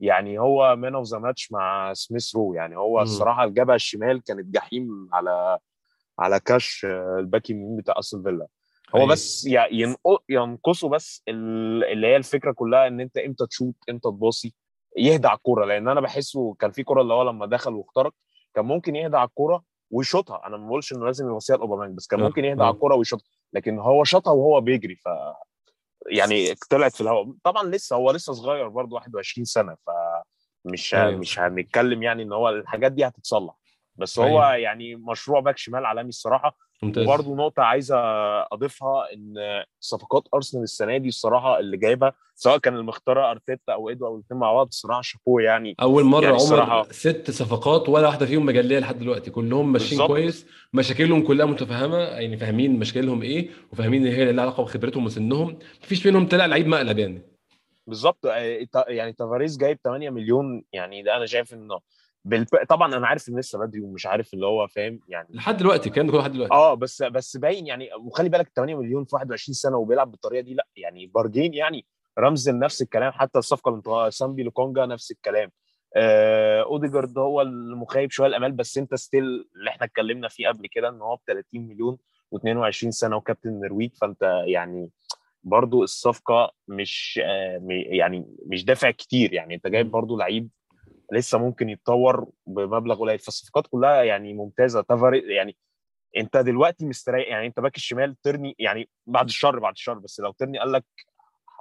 يعني 0.00 0.38
هو 0.38 0.76
man 0.76 0.94
of 0.94 1.06
the 1.06 1.18
match 1.18 1.52
مع 1.52 1.92
سميث 1.92 2.36
رو 2.36 2.54
يعني 2.54 2.76
هو 2.76 2.96
مم. 2.96 3.02
الصراحة 3.02 3.44
الجبهة 3.44 3.74
الشمال 3.74 4.22
كانت 4.22 4.46
جحيم 4.54 5.08
على 5.12 5.58
على 6.18 6.40
كاش 6.40 6.86
الباك 7.18 7.50
اليمين 7.50 7.76
بتاع 7.76 7.98
أستون 7.98 8.22
فيلا 8.22 8.46
هو 8.94 8.98
حقيقي. 8.98 9.06
بس 9.06 9.48
ينقصه 10.28 10.88
بس 10.88 11.22
ال- 11.28 11.84
اللي 11.84 12.06
هي 12.06 12.16
الفكرة 12.16 12.52
كلها 12.52 12.86
إن 12.86 13.00
أنت 13.00 13.18
إمتى 13.18 13.46
تشوط 13.46 13.74
إمتى 13.90 14.08
تباصي 14.08 14.54
يهدى 14.96 15.28
على 15.28 15.36
الكورة 15.36 15.64
لأن 15.64 15.88
أنا 15.88 16.00
بحسه 16.00 16.54
كان 16.54 16.70
في 16.70 16.82
كورة 16.82 17.02
اللي 17.02 17.14
هو 17.14 17.22
لما 17.22 17.46
دخل 17.46 17.74
واخترق 17.74 18.14
كان 18.54 18.64
ممكن 18.64 18.96
يهدى 18.96 19.16
على 19.16 19.28
الكورة 19.28 19.64
ويشوطها 19.92 20.46
أنا 20.46 20.56
ما 20.56 20.66
بقولش 20.66 20.92
إنه 20.92 21.06
لازم 21.06 21.26
يوصيها 21.28 21.56
لاوباميانج 21.56 21.96
بس 21.96 22.06
كان 22.06 22.20
ممكن 22.20 22.44
يهدى. 22.44 22.62
على 22.62 22.74
الكورة 22.74 22.94
ويشوطها 22.94 23.24
لكن 23.52 23.78
هو 23.78 24.04
شاطها 24.04 24.32
وهو 24.32 24.60
بيجري 24.60 24.96
ف 24.96 25.08
يعني 26.10 26.54
طلعت 26.70 26.94
في 26.94 27.00
الهواء 27.00 27.32
طبعا 27.44 27.62
لسه 27.68 27.96
هو 27.96 28.10
لسه 28.10 28.32
صغير 28.32 28.68
برضه 28.68 28.94
21 28.96 29.44
سنة 29.44 29.76
فمش 29.86 30.94
ه- 30.94 30.98
أيوة. 31.06 31.18
مش 31.20 31.38
هنتكلم 31.38 32.02
يعني 32.02 32.22
إن 32.22 32.32
هو 32.32 32.48
الحاجات 32.48 32.92
دي 32.92 33.06
هتتصلح 33.06 33.54
بس 33.96 34.18
هو 34.18 34.24
أيوة. 34.26 34.54
يعني 34.56 34.96
مشروع 34.96 35.40
باك 35.40 35.58
شمال 35.58 35.86
عالمي 35.86 36.08
الصراحة. 36.08 36.56
ممتاز. 36.82 37.04
وبرضه 37.06 37.34
نقطة 37.34 37.62
عايزة 37.62 37.96
أضيفها 38.52 39.12
إن 39.14 39.34
صفقات 39.80 40.22
أرسنال 40.34 40.62
السنة 40.62 40.96
دي 40.96 41.08
الصراحة 41.08 41.58
اللي 41.58 41.76
جايبها 41.76 42.12
سواء 42.34 42.58
كان 42.58 42.76
المختار 42.76 43.30
أرتيتا 43.30 43.72
أو 43.72 43.90
إدو 43.90 44.06
أو 44.06 44.16
الاثنين 44.16 44.40
مع 44.40 44.52
بعض 44.52 44.66
الصراحة 44.66 45.00
شابوه 45.02 45.42
يعني. 45.42 45.74
أول 45.82 46.04
مرة 46.04 46.24
يعني 46.24 46.36
عمر 46.40 46.86
ست 46.90 47.30
صفقات 47.30 47.88
ولا 47.88 48.06
واحدة 48.06 48.26
فيهم 48.26 48.46
مجلية 48.46 48.78
لحد 48.78 48.98
دلوقتي. 48.98 49.30
كلهم 49.30 49.72
ماشيين. 49.72 50.06
كويس 50.06 50.46
مشاكلهم 50.72 51.22
كلها 51.22 51.46
متفهمة 51.46 51.98
يعني 51.98 52.36
فاهمين 52.36 52.78
مشاكلهم 52.78 53.22
إيه 53.22 53.48
وفاهمين 53.72 54.06
إن 54.06 54.12
هي 54.12 54.32
لها 54.32 54.42
علاقة 54.42 54.62
بخبرتهم 54.62 55.04
وسنهم. 55.06 55.58
مفيش 55.82 56.06
منهم 56.06 56.28
طلع 56.28 56.46
لعيب 56.46 56.66
مقلب 56.66 56.98
يعني. 56.98 57.22
بالظبط. 57.86 58.26
آه، 58.26 58.66
يعني 58.88 59.12
تافاريز 59.12 59.56
جايب 59.58 59.78
8 59.84 60.10
مليون 60.10 60.64
يعني 60.72 61.02
ده 61.02 61.16
أنا 61.16 61.26
شايف 61.26 61.54
إنه 61.54 61.78
بالب... 62.24 62.46
طبعا 62.68 62.96
أنا 62.96 63.06
عارف 63.06 63.28
إن 63.28 63.38
لسه 63.38 63.58
بدري 63.58 63.80
ومش 63.80 64.06
عارف 64.06 64.34
اللي 64.34 64.46
هو 64.46 64.66
فاهم 64.66 65.00
يعني 65.08 65.28
لحد 65.30 65.56
دلوقتي 65.56 65.90
كان 65.90 66.10
كل 66.10 66.18
لحد 66.18 66.32
دلوقتي. 66.32 66.54
آه 66.54 66.74
بس 66.74 67.02
بس 67.02 67.36
باين 67.36 67.66
يعني 67.66 67.88
وخلي 68.00 68.28
بالك 68.28 68.52
8 68.56 68.74
مليون 68.74 69.04
في 69.04 69.14
21 69.16 69.54
سنة 69.54 69.76
وبيلعب 69.76 70.10
بالطريقة 70.10 70.40
دي 70.42 70.54
لأ 70.54 70.66
يعني 70.76 71.06
bargain 71.06 71.54
يعني. 71.54 71.86
رامزديل 72.18 72.50
نفس 72.50 72.82
الكلام 72.82 73.12
حتى 73.12 73.38
الصفقه 73.38 73.68
اللي 73.68 73.76
انتوا- 73.78 74.10
سامبي 74.10 74.42
لوكونجا 74.42 74.86
نفس 74.86 75.10
الكلام. 75.10 75.50
آه 75.96 76.62
أوديجارد 76.62 77.18
هو 77.18 77.40
المخيب 77.42 78.10
شوية 78.10 78.26
الأمال 78.28 78.52
بس 78.52 78.78
أنت 78.78 78.94
still 78.94 79.24
اللي 79.56 79.70
إحنا 79.70 79.86
اتكلمنا 79.86 80.28
فيه 80.28 80.48
قبل 80.48 80.66
كده 80.66 80.88
إن 80.88 81.00
هو 81.02 81.16
ب 81.16 81.20
30 81.26 81.60
مليون 81.68 81.98
و22 82.34 82.88
سنة 82.88 83.16
وكابتن 83.16 83.48
النرويج 83.48 83.90
فأنت 84.00 84.42
يعني 84.46 84.90
برضو 85.44 85.82
الصفقة 85.82 86.52
مش 86.68 87.20
آه 87.24 87.66
يعني 87.70 88.36
مش 88.46 88.64
دافع 88.64 88.90
كتير 88.90 89.32
يعني. 89.32 89.54
أنت 89.54 89.66
جايب 89.66 89.90
برضو 89.90 90.16
لعيب 90.16 90.48
لسه 91.12 91.38
ممكن 91.38 91.68
يتطور 91.68 92.30
بمبلغ 92.46 92.98
قليل. 92.98 93.18
فالصفقات 93.18 93.66
كلها 93.66 94.02
يعني 94.02 94.34
ممتازة. 94.34 94.80
تافاري 94.80 95.34
يعني 95.34 95.56
انت 96.16 96.36
دلوقتي 96.36 96.86
مستريح 96.86 97.28
يعني 97.28 97.46
انت 97.46 97.60
باك 97.60 97.76
الشمال 97.76 98.20
ترني 98.22 98.56
يعني 98.58 98.88
بعد 99.06 99.24
الشر 99.24 99.58
بعد 99.58 99.72
الشر 99.72 99.98
بس 99.98 100.20
لو 100.20 100.32
ترني 100.32 100.58
قال 100.58 100.72
لك 100.72 100.84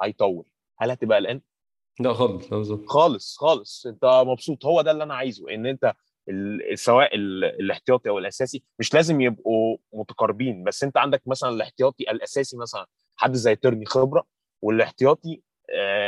هيطول. 0.01 0.45
هل 0.79 0.91
هتبقى 0.91 1.17
قلقان؟ 1.17 1.41
لا 1.99 2.13
خالص 2.13 2.47
خالص 2.87 3.37
خالص. 3.37 3.85
انت 3.85 4.05
مبسوط. 4.05 4.65
هو 4.65 4.81
ده 4.81 4.91
اللي 4.91 5.03
أنا 5.03 5.13
عايزه 5.15 5.49
ان 5.49 5.65
انت 5.65 5.93
سواء 6.73 7.15
ال- 7.15 7.43
الاحتياطي 7.43 8.09
أو 8.09 8.19
الأساسي 8.19 8.63
مش 8.79 8.93
لازم 8.93 9.21
يبقوا 9.21 9.77
متقاربين. 9.93 10.63
بس 10.63 10.83
انت 10.83 10.97
عندك 10.97 11.21
مثلا 11.27 11.49
الاحتياطي 11.49 12.03
الأساسي 12.11 12.57
مثلا 12.57 12.85
حد 13.15 13.33
زي 13.33 13.55
ترني 13.55 13.85
خبرة 13.85 14.23
والاحتياطي 14.61 15.41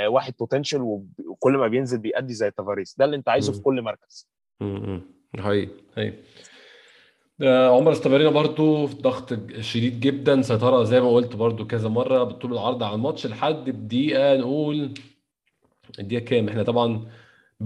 واحد 0.08 0.34
بوتنشال 0.40 0.82
وكل 1.26 1.54
ما 1.54 1.68
بينزل 1.68 1.98
بيأدي 1.98 2.34
زي 2.34 2.52
تافاريس 2.52 2.96
ده 2.98 3.06
اللي 3.06 3.16
انت 3.16 3.30
عايزه. 3.30 3.54
في 3.54 3.60
كل 3.62 3.82
مركز. 3.82 4.28
امم 4.62 5.02
حقيقي 5.40 5.70
حقيقي. 5.96 6.14
آه، 7.42 7.70
عمر 7.78 7.92
استمرينا 7.92 8.30
برضو 8.30 8.88
في 8.88 8.96
ضغط 8.96 9.34
شديد 9.60 10.00
جدا. 10.00 10.42
سيطرة 10.42 10.84
زي 10.84 11.02
ما 11.02 11.14
قلت 11.14 11.36
برضو 11.36 11.68
كذا 11.68 11.90
مرة 11.90 12.24
بالطول 12.24 12.54
العرض 12.54 12.84
على 12.84 12.96
الماتش 12.96 13.28
لحد 13.28 13.68
الدقيقة 13.68 14.38
نقول 14.38 14.94
الدقيقة 16.00 16.24
كام؟ 16.26 16.50
إحنا 16.50 16.64
طبعا 16.64 16.88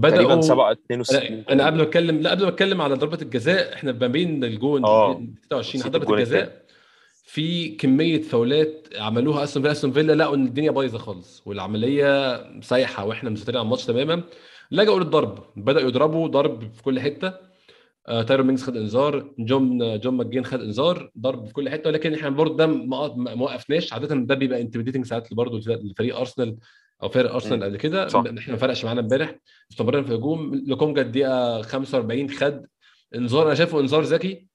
تقريبا 0.02 0.24
بدأوا 0.24 0.40
7 0.40 0.72
62 0.72 1.44
أنا 1.50 1.66
قبل 1.66 1.76
ما 1.76 1.82
أتكلم 1.82 2.20
لا 2.20 2.30
قبل 2.30 2.42
ما 2.42 2.48
أتكلم 2.48 2.80
على 2.82 2.94
ضربة 2.94 3.18
الجزاء 3.22 3.74
إحنا 3.74 3.92
ما 3.92 4.06
بين 4.06 4.44
الجون 4.44 4.84
آه. 4.84 5.22
26 5.44 5.80
نسيت 5.80 5.92
ضربة 5.92 6.14
الجزاء. 6.14 6.62
في 7.28 7.68
كمية 7.68 8.22
فاولات 8.22 8.88
عملوها 8.96 9.44
أستون 9.44 9.62
فيلا. 9.62 9.72
أستون 9.72 9.92
فيلا 9.92 10.12
لقوا 10.12 10.34
إن 10.36 10.46
الدنيا 10.46 10.70
بايظة 10.70 10.98
خالص 10.98 11.42
والعملية 11.46 12.60
سايحة 12.60 13.04
وإحنا 13.04 13.30
مسيطرين 13.30 13.56
على 13.56 13.64
الماتش 13.64 13.84
تماما. 13.84 14.22
لجأوا 14.70 14.98
للضرب 15.00 15.44
بدأوا 15.56 15.88
يضربوا 15.88 16.28
ضرب 16.28 16.72
في 16.72 16.82
كل 16.82 17.00
حتة. 17.00 17.34
آه، 18.08 18.22
تايرون 18.22 18.46
مينجز 18.46 18.62
خد 18.62 18.76
انذار 18.76 19.34
جون 19.38 19.98
جون 20.00 20.14
ماكجين 20.14 20.44
خد 20.44 20.60
انذار 20.60 21.10
ضرب 21.18 21.46
في 21.46 21.52
كل 21.52 21.70
حتة. 21.70 21.88
ولكن 21.90 22.14
إحنا 22.14 22.28
برضه 22.30 22.56
ده 22.56 22.66
ما 22.66 23.42
وقفناش. 23.42 23.92
عادة 23.92 24.14
ده 24.16 24.34
بيبقى 24.34 24.60
intimidating 24.60 25.04
ساعات 25.04 25.34
برضه 25.34 25.58
لفريق 25.58 26.16
ارسنال 26.16 26.56
أو 27.02 27.08
فرق 27.08 27.32
أرسنال. 27.32 27.64
قبل 27.64 27.76
كده. 27.76 28.06
إحنا 28.38 28.52
ما 28.52 28.56
فرقش 28.58 28.84
معانا 28.84 29.00
امبارح. 29.00 29.34
استمرنا 29.72 30.02
في 30.02 30.08
الهجوم. 30.08 30.62
لوكونجا 30.66 31.02
الدقيقة 31.02 31.62
45 31.62 32.30
خد 32.30 32.66
انذار. 33.14 33.46
أنا 33.46 33.54
شايفه 33.54 33.80
انذار 33.80 34.02
ذكي. 34.02 34.47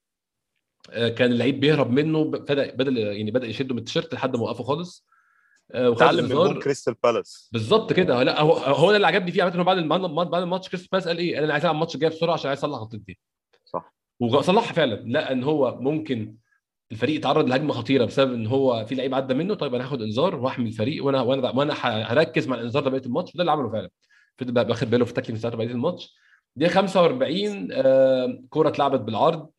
كان 0.91 1.31
اللعيب 1.31 1.59
بيهرب 1.59 1.91
منه 1.91 2.23
بدا 2.23 2.75
بدأ 2.75 3.01
يعني 3.01 3.31
بدأ 3.31 3.47
يشده 3.47 3.73
من 3.73 3.79
التيشيرت 3.79 4.13
لحد 4.13 4.35
ما 4.35 4.43
وقفه 4.43 4.63
خالص. 4.63 5.07
آه، 5.71 5.89
وخد 5.89 5.99
تعلم 5.99 6.53
من 6.53 6.59
كريستال 6.59 6.95
بالاس. 7.03 7.49
بالظبط 7.53 7.93
كده. 7.93 8.23
لا 8.23 8.41
هو 8.41 8.53
هو 8.53 8.91
ده 8.91 8.95
اللي 8.95 9.07
عجبني 9.07 9.31
فيه 9.31 9.43
عامة. 9.43 9.63
بعد 9.63 10.01
بعد 10.29 10.41
الماتش 10.41 10.69
كريس 10.69 10.87
باس 10.87 11.07
قال 11.07 11.17
إيه؟ 11.17 11.39
أنا 11.39 11.53
عايز 11.53 11.63
ألعب 11.63 11.75
الماتش 11.75 11.95
الجاي 11.95 12.09
بسرعة 12.09 12.33
عشان 12.33 12.47
عايز 12.47 12.59
أصلح 12.59 12.79
غلطتي 12.79 13.19
صح. 13.65 13.93
وصلحها 14.19 14.73
فعلا. 14.73 14.95
لا 14.95 15.31
إن 15.31 15.43
هو 15.43 15.77
ممكن 15.81 16.35
الفريق 16.91 17.15
يتعرض 17.15 17.47
لهجمة 17.49 17.73
خطيرة 17.73 18.05
بسبب 18.05 18.33
إن 18.33 18.47
هو 18.47 18.85
في 18.85 18.95
لعيب 18.95 19.13
عدى 19.13 19.33
منه. 19.33 19.53
طيب 19.53 19.75
أنا 19.75 19.83
هاخد 19.83 20.01
إنذار 20.01 20.35
وأحمي 20.35 20.67
الفريق 20.67 21.05
وأنا 21.05 21.21
وأنا 21.21 21.49
وأنا 21.49 21.73
هركز 21.83 22.47
مع 22.47 22.55
الإنذار 22.55 22.83
ده 22.83 22.89
بقية 22.89 23.05
الماتش. 23.05 23.35
وده 23.35 23.41
اللي 23.41 23.51
عمله 23.51 23.71
فعلا. 23.71 23.89
فضل 24.37 24.65
باخد 24.65 24.89
باله 24.89 25.05
في 25.05 25.11
ال 25.11 25.14
tackling 25.14 25.39
بتاعته 25.39 25.57
بقية 25.57 25.67
الماتش. 25.67 26.15
دي 26.55 26.69
45 26.69 27.69
آه، 27.71 28.43
كوره 28.49 28.69
اتلعبت 28.69 28.99
بالعرض. 28.99 29.49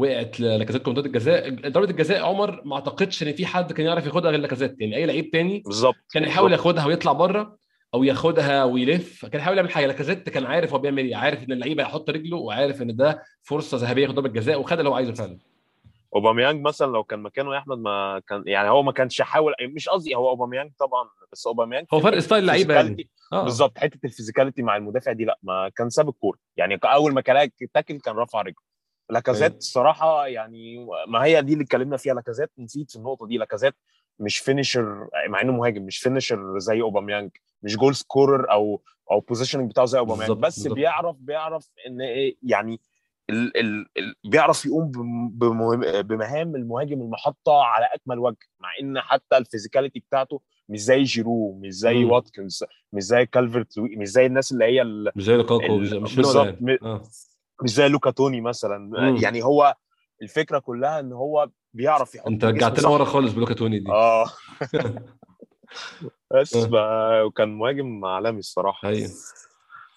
وقعت 0.00 0.40
لاكازيت 0.40 0.88
منطقه 0.88 1.06
الجزاء. 1.06 1.50
ضربه 1.68 1.90
الجزاء 1.90 2.22
عمر 2.24 2.62
ما 2.64 2.74
اعتقدش 2.74 3.22
ان 3.22 3.32
في 3.32 3.46
حد 3.46 3.72
كان 3.72 3.86
يعرف 3.86 4.06
ياخدها 4.06 4.30
غير 4.30 4.40
لاكازيت. 4.40 4.80
يعني 4.80 4.96
أي 4.96 5.06
لعيب 5.06 5.30
تاني 5.30 5.62
بالظبط. 5.66 5.96
كان 6.12 6.22
يحاول. 6.22 6.52
ياخدها 6.52 6.86
ويطلع 6.86 7.12
بره 7.12 7.56
أو 7.94 8.04
ياخدها 8.04 8.64
ويلف. 8.64 9.26
كان 9.26 9.40
يحاول 9.40 9.56
يعمل 9.56 9.70
حاجة. 9.70 9.86
لاكازيت 9.86 10.28
كان 10.28 10.46
عارف 10.46 10.72
هو 10.72 10.78
بيعمل 10.78 11.04
إيه. 11.04 11.16
عارف 11.16 11.44
إن 11.44 11.52
اللعيب 11.52 11.80
هيحط 11.80 12.10
رجله 12.10 12.36
وعارف 12.36 12.82
إن 12.82 12.96
ده 12.96 13.22
فرصة 13.42 13.76
ذهبية 13.76 14.02
ياخد 14.02 14.14
ضربه 14.14 14.28
جزاء 14.28 14.60
وخد 14.60 14.78
اللي 14.78 14.88
هو 14.88 14.94
عايزه 14.94 15.12
فعلا. 15.12 15.38
أوباميانج 16.14 16.66
مثلا 16.66 16.92
لو 16.92 17.04
كان 17.04 17.18
مكانه 17.18 17.54
يا 17.54 17.58
أحمد 17.58 17.78
ما 17.78 18.22
كان 18.28 18.42
يعني 18.46 18.70
هو 18.70 18.82
ما 18.82 18.92
كانش 18.92 19.22
حاول 19.22 19.54
مش 19.62 19.88
قصدي 19.88 20.14
هو 20.14 20.28
أوباميانج 20.28 20.70
طبعا 20.78 21.08
بس 21.32 21.46
أوباميانج 21.46 21.86
هو 21.94 22.00
فرق 22.00 22.18
style 22.18 22.46
لعيبه 22.46 22.74
يعني. 22.74 23.08
آه. 23.32 23.42
بالظبط. 23.44 23.78
حتة 23.78 23.98
ال 24.04 24.09
physicality 24.09 24.62
مع 24.62 24.76
المدافع 24.76 25.12
دي 25.12 25.24
لا 25.24 25.38
ما 25.42 25.70
كان 25.76 25.90
ساب 25.90 26.08
الكورة. 26.08 26.38
يعني 26.56 26.78
أول 26.84 27.14
ما 27.14 27.20
كان 27.20 27.50
tackle 27.74 27.98
كان 27.98 28.16
رفع 28.16 28.40
رجله. 28.40 28.69
لاكازيت 29.10 29.42
أيوة. 29.42 29.58
الصراحة 29.58 30.26
يعني 30.26 30.86
ما 31.08 31.24
هي 31.24 31.42
دي 31.42 31.52
اللي 31.52 31.64
اتكلمنا 31.64 31.96
فيها 31.96 32.14
لاكازيت 32.14 32.50
نسيت 32.58 32.90
في 32.90 32.96
النقطة 32.96 33.26
دي 33.26 33.38
لاكازيت 33.38 33.74
مش 34.18 34.38
finisher 34.38 35.08
مع 35.28 35.40
إنه 35.40 35.52
مهاجم 35.52 35.82
مش 35.82 35.98
finisher 35.98 36.58
زي 36.58 36.80
أوباميانج 36.82 37.30
مش 37.62 37.76
goal 37.76 37.94
scorer 37.94 38.52
أو 38.52 38.82
أو 39.10 39.20
positioning 39.20 39.70
بتاعه 39.70 39.86
زي 39.86 39.98
أوباميانج 39.98 40.30
بس 40.30 40.56
بالظبط. 40.56 40.74
بيعرف 40.74 41.16
بيعرف 41.20 41.70
إن 41.86 42.00
إيه 42.00 42.36
يعني 42.42 42.80
ال 43.30 43.56
ال 43.56 43.86
ال 43.98 44.14
بيعرف 44.24 44.66
يقوم 44.66 44.90
بمهام 46.02 46.56
المهاجم 46.56 47.00
المحطة 47.00 47.62
على 47.62 47.86
أكمل 47.94 48.18
وجه 48.18 48.36
مع 48.60 48.68
إن 48.82 49.00
حتى 49.00 49.36
ال 49.36 49.41
physicality 49.41 50.00
بتاعته 50.00 50.40
مش 50.68 50.80
زي 50.80 51.02
جيرو 51.02 51.58
مش 51.58 51.72
زي. 51.72 52.04
واتكنز 52.04 52.64
مش 52.92 53.02
زي 53.02 53.26
كالفرت 53.26 53.78
مش 53.78 54.08
زي 54.08 54.26
الناس 54.26 54.52
اللي 54.52 54.64
هي 54.64 54.84
مش 55.16 55.24
زي 55.24 55.36
لوكاكو 55.36 55.78
مش 55.78 56.16
بالظبط. 56.16 56.56
مش 57.62 57.70
زي 57.70 57.88
لوكا 57.88 58.10
توني 58.10 58.40
مثلا. 58.40 58.78
مم. 58.78 59.16
يعني 59.16 59.44
هو 59.44 59.74
الفكرة 60.22 60.58
كلها 60.58 61.00
إن 61.00 61.12
هو 61.12 61.50
بيعرف 61.74 62.14
يحط 62.14 62.26
أنت 62.26 62.44
رجعتنا. 62.44 62.88
ورا 62.88 63.04
خالص 63.04 63.32
بلوكا 63.32 63.54
توني 63.54 63.78
دي. 63.78 63.90
آه. 63.90 64.24
بس 66.34 66.56
وكان 67.26 67.48
مهاجم 67.58 68.04
عالمي 68.04 68.38
الصراحة. 68.38 68.88
أيوه. 68.88 69.10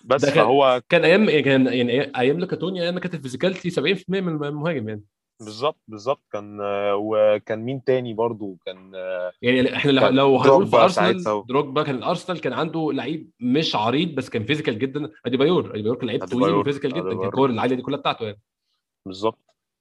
بس 0.06 0.26
كان- 0.26 0.34
فهو 0.34 0.82
كان 0.90 1.04
أيام 1.06 1.30
كان 1.30 1.66
يعني 1.68 2.18
أيام 2.20 2.40
لوكا 2.40 2.56
توني 2.56 2.82
أيام 2.84 3.00
كانت 3.00 3.14
ال 3.16 3.20
physicality 3.20 3.70
70% 3.70 4.04
من 4.10 4.44
المهاجم 4.46 4.90
يعني. 4.90 5.04
بالظبط 5.44 5.80
بالظبط 5.88 6.22
كان 6.32 6.58
وكان 6.94 7.60
مين 7.60 7.84
تاني 7.84 8.14
برضو 8.14 8.58
كان 8.66 8.92
يعني 9.42 9.76
إحنا 9.76 9.92
لو, 9.92 10.02
كان 10.02 10.16
لو 10.16 10.38
هنقول 10.38 10.68
في 10.68 10.76
أرسنال. 10.78 11.46
دروجبا 11.48 11.84
كان 11.84 11.96
الارسنال 11.96 12.42
كان 12.42 12.54
عنده 12.54 12.92
لعيب 12.94 13.32
مش 13.40 13.76
عريض 13.76 14.16
بس 14.16 14.30
كان 14.30 14.46
physical 14.46 14.80
جدا 14.80 15.12
أديبايور 15.26 15.74
أديبايور 15.74 15.96
كان 15.98 16.08
لعيب 16.08 16.26
طويل. 16.26 16.54
و 16.54 16.58
physical 16.58 16.94
جدا 16.94 17.10
كان. 17.10 17.24
الكور 17.28 17.50
العاليه 17.50 17.76
دي 17.76 17.82
كلها 17.82 18.00
بتاعته 18.00 18.26
يعني 18.26 18.42
بالظبط 19.06 19.40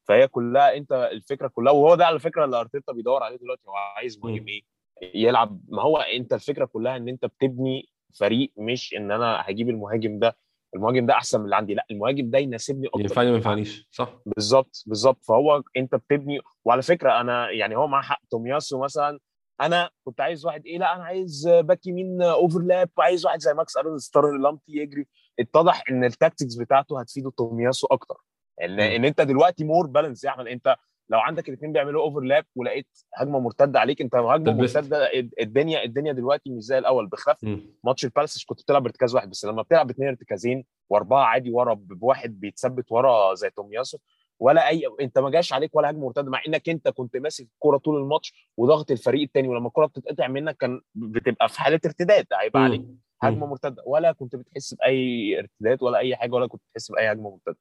فهي 0.09 0.29
كلها 0.29 0.77
أنت 0.77 0.93
الفكرة 1.13 1.49
كلها 1.49 1.73
وهو 1.73 1.95
ده 1.95 2.07
على 2.07 2.19
فكرة 2.19 2.45
اللي 2.45 2.61
أرتيتا 2.61 2.93
بيدور 2.93 3.23
عليه 3.23 3.37
دلوقتي 3.37 3.63
هو 3.69 3.75
عايز 3.75 4.19
مهاجم. 4.25 4.47
إيه 4.49 4.63
يلعب 5.15 5.61
ما 5.69 5.83
هو 5.83 5.97
أنت 5.97 6.33
الفكرة 6.33 6.65
كلها 6.65 6.97
إن 6.97 7.09
أنت 7.09 7.25
بتبني 7.27 7.89
فريق 8.15 8.53
مش 8.57 8.95
إن 8.95 9.11
أنا 9.11 9.43
هجيب 9.47 9.69
المهاجم 9.69 10.19
ده 10.19 10.37
المهاجم 10.75 11.07
ده 11.07 11.15
أحسن 11.15 11.39
من 11.39 11.45
اللي 11.45 11.57
عندي. 11.57 11.75
لا 11.75 11.87
المهاجم 11.91 12.31
ده 12.31 12.39
يناسبني 12.39 12.87
أكتر. 12.87 13.01
ينفعني 13.01 13.31
ما 13.31 13.37
ينفعنيش. 13.37 13.89
صح. 13.91 14.15
بالظبط 14.27 14.83
بالظبط. 14.87 15.25
فهو 15.25 15.63
أنت 15.77 15.95
بتبني 15.95 16.41
وعلى 16.65 16.83
فكرة 16.83 17.21
أنا 17.21 17.51
يعني 17.51 17.77
هو 17.77 17.87
مع 17.87 18.03
حق. 18.03 18.21
تومياسو 18.31 18.81
مثلا 18.81 19.19
أنا 19.61 19.91
كنت 20.05 20.21
عايز 20.21 20.47
واحد 20.47 20.67
إيه 20.67 20.79
لا 20.79 20.97
أنا 20.97 21.05
عايز 21.05 21.49
باك 21.49 21.87
يمين 21.87 22.23
overlap 22.23 22.91
عايز 22.99 23.27
واحد 23.27 23.41
زي 23.41 23.55
ماكس 23.55 23.77
ارونز 23.77 23.99
طارق 23.99 24.39
لامبتي 24.39 24.73
يجري. 24.73 25.07
اتضح 25.41 25.83
إن 25.91 26.05
ال 26.05 26.11
tactics 26.11 26.55
بتاعته 26.55 27.01
هتفيده 27.01 27.31
تومياسو 27.31 27.87
أكتر. 27.87 28.17
إن. 28.63 28.81
إن 28.81 29.05
أنت 29.05 29.21
دلوقتي 29.21 29.65
more 29.65 29.87
balanced 29.87 30.25
يا 30.25 30.31
أحمد 30.31 30.47
أنت 30.47 30.77
لو 31.13 31.19
عندك 31.19 31.49
الاثنين 31.49 31.73
بيعملوا 31.73 32.03
overlap 32.03 32.45
ولقيت 32.57 32.87
هجمة 33.15 33.39
مرتدة 33.41 33.81
عليك 33.81 34.01
انت 34.01 34.15
هجمة. 34.15 34.53
مرتدة 34.53 35.11
الدنيا 35.41 35.85
الدنيا 35.85 36.13
دلوقتي 36.13 36.51
مش 36.51 36.63
زي 36.63 36.79
الأول 36.79 37.07
بخلاف. 37.07 37.45
ماتش 37.85 38.05
البالاس 38.05 38.45
كنت 38.45 38.63
بتلعب 38.63 38.85
ارتكاز 38.87 39.15
واحد 39.15 39.31
بس 39.31 39.45
لما 39.45 39.63
بتلعب 39.63 39.91
اثنين 39.91 40.09
ارتكازين 40.09 40.65
وأربعة 40.91 41.25
عادي 41.25 41.51
ورا 41.51 41.75
بواحد 41.75 42.41
بيتثبت 42.41 42.93
ورا 42.93 43.35
زي 43.35 43.51
تومياسو 43.51 43.99
ولا 44.41 44.69
أي 44.69 44.83
انت 45.01 45.19
ما 45.19 45.31
جاش 45.31 45.53
عليك 45.53 45.75
ولا 45.77 45.91
هجمة 45.91 46.05
مرتدة 46.07 46.31
مع 46.31 46.43
إنك 46.49 46.69
انت 46.69 46.89
كنت 46.89 47.17
ماسك 47.17 47.45
الكورة 47.55 47.77
طول 47.79 47.97
الماتش 48.03 48.49
وضغط 48.57 48.91
الفريق 48.91 49.23
الثاني 49.23 49.49
ولما 49.49 49.67
الكورة 49.69 49.87
بتتقطع 49.87 50.29
منك 50.29 50.57
كان 50.57 50.81
بتبقى 50.95 51.49
في 51.49 51.61
حالة 51.61 51.81
ارتداد 51.87 52.27
هيبقى 52.41 52.63
عليك. 52.63 52.83
هجمة 53.23 53.47
مرتدة 53.47 53.83
ولا 53.87 54.13
كنت 54.13 54.37
بتحس 54.37 54.75
بأي 54.75 55.39
ارتداد 55.39 55.83
ولا 55.83 55.99
أي 55.99 56.17
حاجة 56.17 56.33
ولا 56.35 56.47
كنت 56.47 56.63
بتحس 56.71 56.93
بأي 56.93 57.13
هجمة 57.13 57.31
مرتدة 57.31 57.57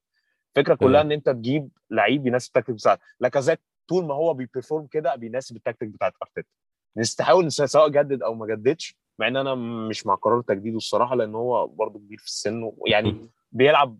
الفكرة 0.56 0.74
كلها. 0.74 1.00
إن 1.00 1.12
أنت 1.12 1.28
تجيب 1.30 1.68
لعيب 1.90 2.26
يناسب 2.26 2.48
التكتيك 2.56 2.74
بتاعك 2.74 3.00
لاكازيت 3.20 3.60
طول 3.88 4.04
ما 4.04 4.14
هو 4.14 4.34
بي 4.34 4.46
perform 4.46 4.86
كده 4.86 5.14
بيناسب 5.14 5.56
التكتيك 5.56 5.88
بتاعت 5.88 6.12
أرتيتا 6.22 6.48
نستحاول 6.96 7.52
سواء 7.52 7.88
جدد 7.88 8.22
أو 8.22 8.34
ما 8.34 8.46
جددش 8.46 8.96
مع 9.18 9.28
إن 9.28 9.36
أنا 9.36 9.54
مش 9.88 10.06
مع 10.06 10.14
قرار 10.14 10.40
تجديده 10.40 10.76
الصراحة 10.76 11.16
لأن 11.16 11.34
هو 11.34 11.66
برضه 11.66 11.98
كبير 11.98 12.18
في 12.18 12.26
السن 12.26 12.70
ويعني. 12.76 13.30
بيلعب 13.52 13.98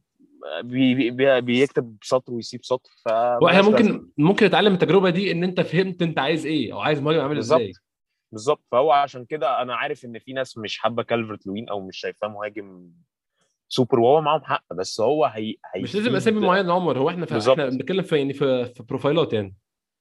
بي 0.62 1.10
بي 1.10 1.40
بيكتب 1.40 1.96
سطر 2.02 2.32
ويسيب 2.32 2.64
سطر 2.64 2.90
ف 3.04 3.08
هو 3.08 3.48
إحنا 3.48 3.62
ممكن 3.62 4.08
ممكن 4.18 4.46
نتعلم 4.46 4.72
التجربة 4.74 5.10
دي 5.10 5.32
إن 5.32 5.44
أنت 5.44 5.60
فهمت 5.60 6.02
أنت 6.02 6.18
عايز 6.18 6.46
إيه 6.46 6.72
أو 6.72 6.80
عايز 6.80 7.00
مهاجم 7.00 7.20
عامل 7.20 7.34
بالظبط. 7.34 7.60
إزاي 7.60 7.72
بالظبط 8.32 8.62
فهو 8.72 8.92
عشان 8.92 9.24
كده 9.24 9.62
أنا 9.62 9.74
عارف 9.76 10.04
إن 10.04 10.18
في 10.18 10.32
ناس 10.32 10.58
مش 10.58 10.78
حابة 10.78 11.02
كالفرت 11.02 11.46
لوين 11.46 11.68
أو 11.68 11.80
مش 11.86 11.96
شايفاه 11.96 12.28
مهاجم 12.28 12.90
سوبر 13.74 14.00
وهو 14.00 14.20
معاهم 14.20 14.44
حق 14.44 14.64
بس 14.74 15.00
هو 15.00 15.24
هي 15.24 15.54
مش 15.76 15.94
لازم 15.94 16.16
أسامي 16.16 16.40
معينة 16.40 16.72
عمر 16.72 16.98
هو 16.98 17.08
إحنا 17.10 17.26
في 17.26 17.34
بالظبط. 17.34 17.58
إحنا 17.58 17.70
بنتكلم 17.70 18.02
في 18.02 18.16
يعني 18.18 18.32
في, 18.32 18.64
في 18.64 18.82
profileات 18.82 19.32
يعني 19.32 19.56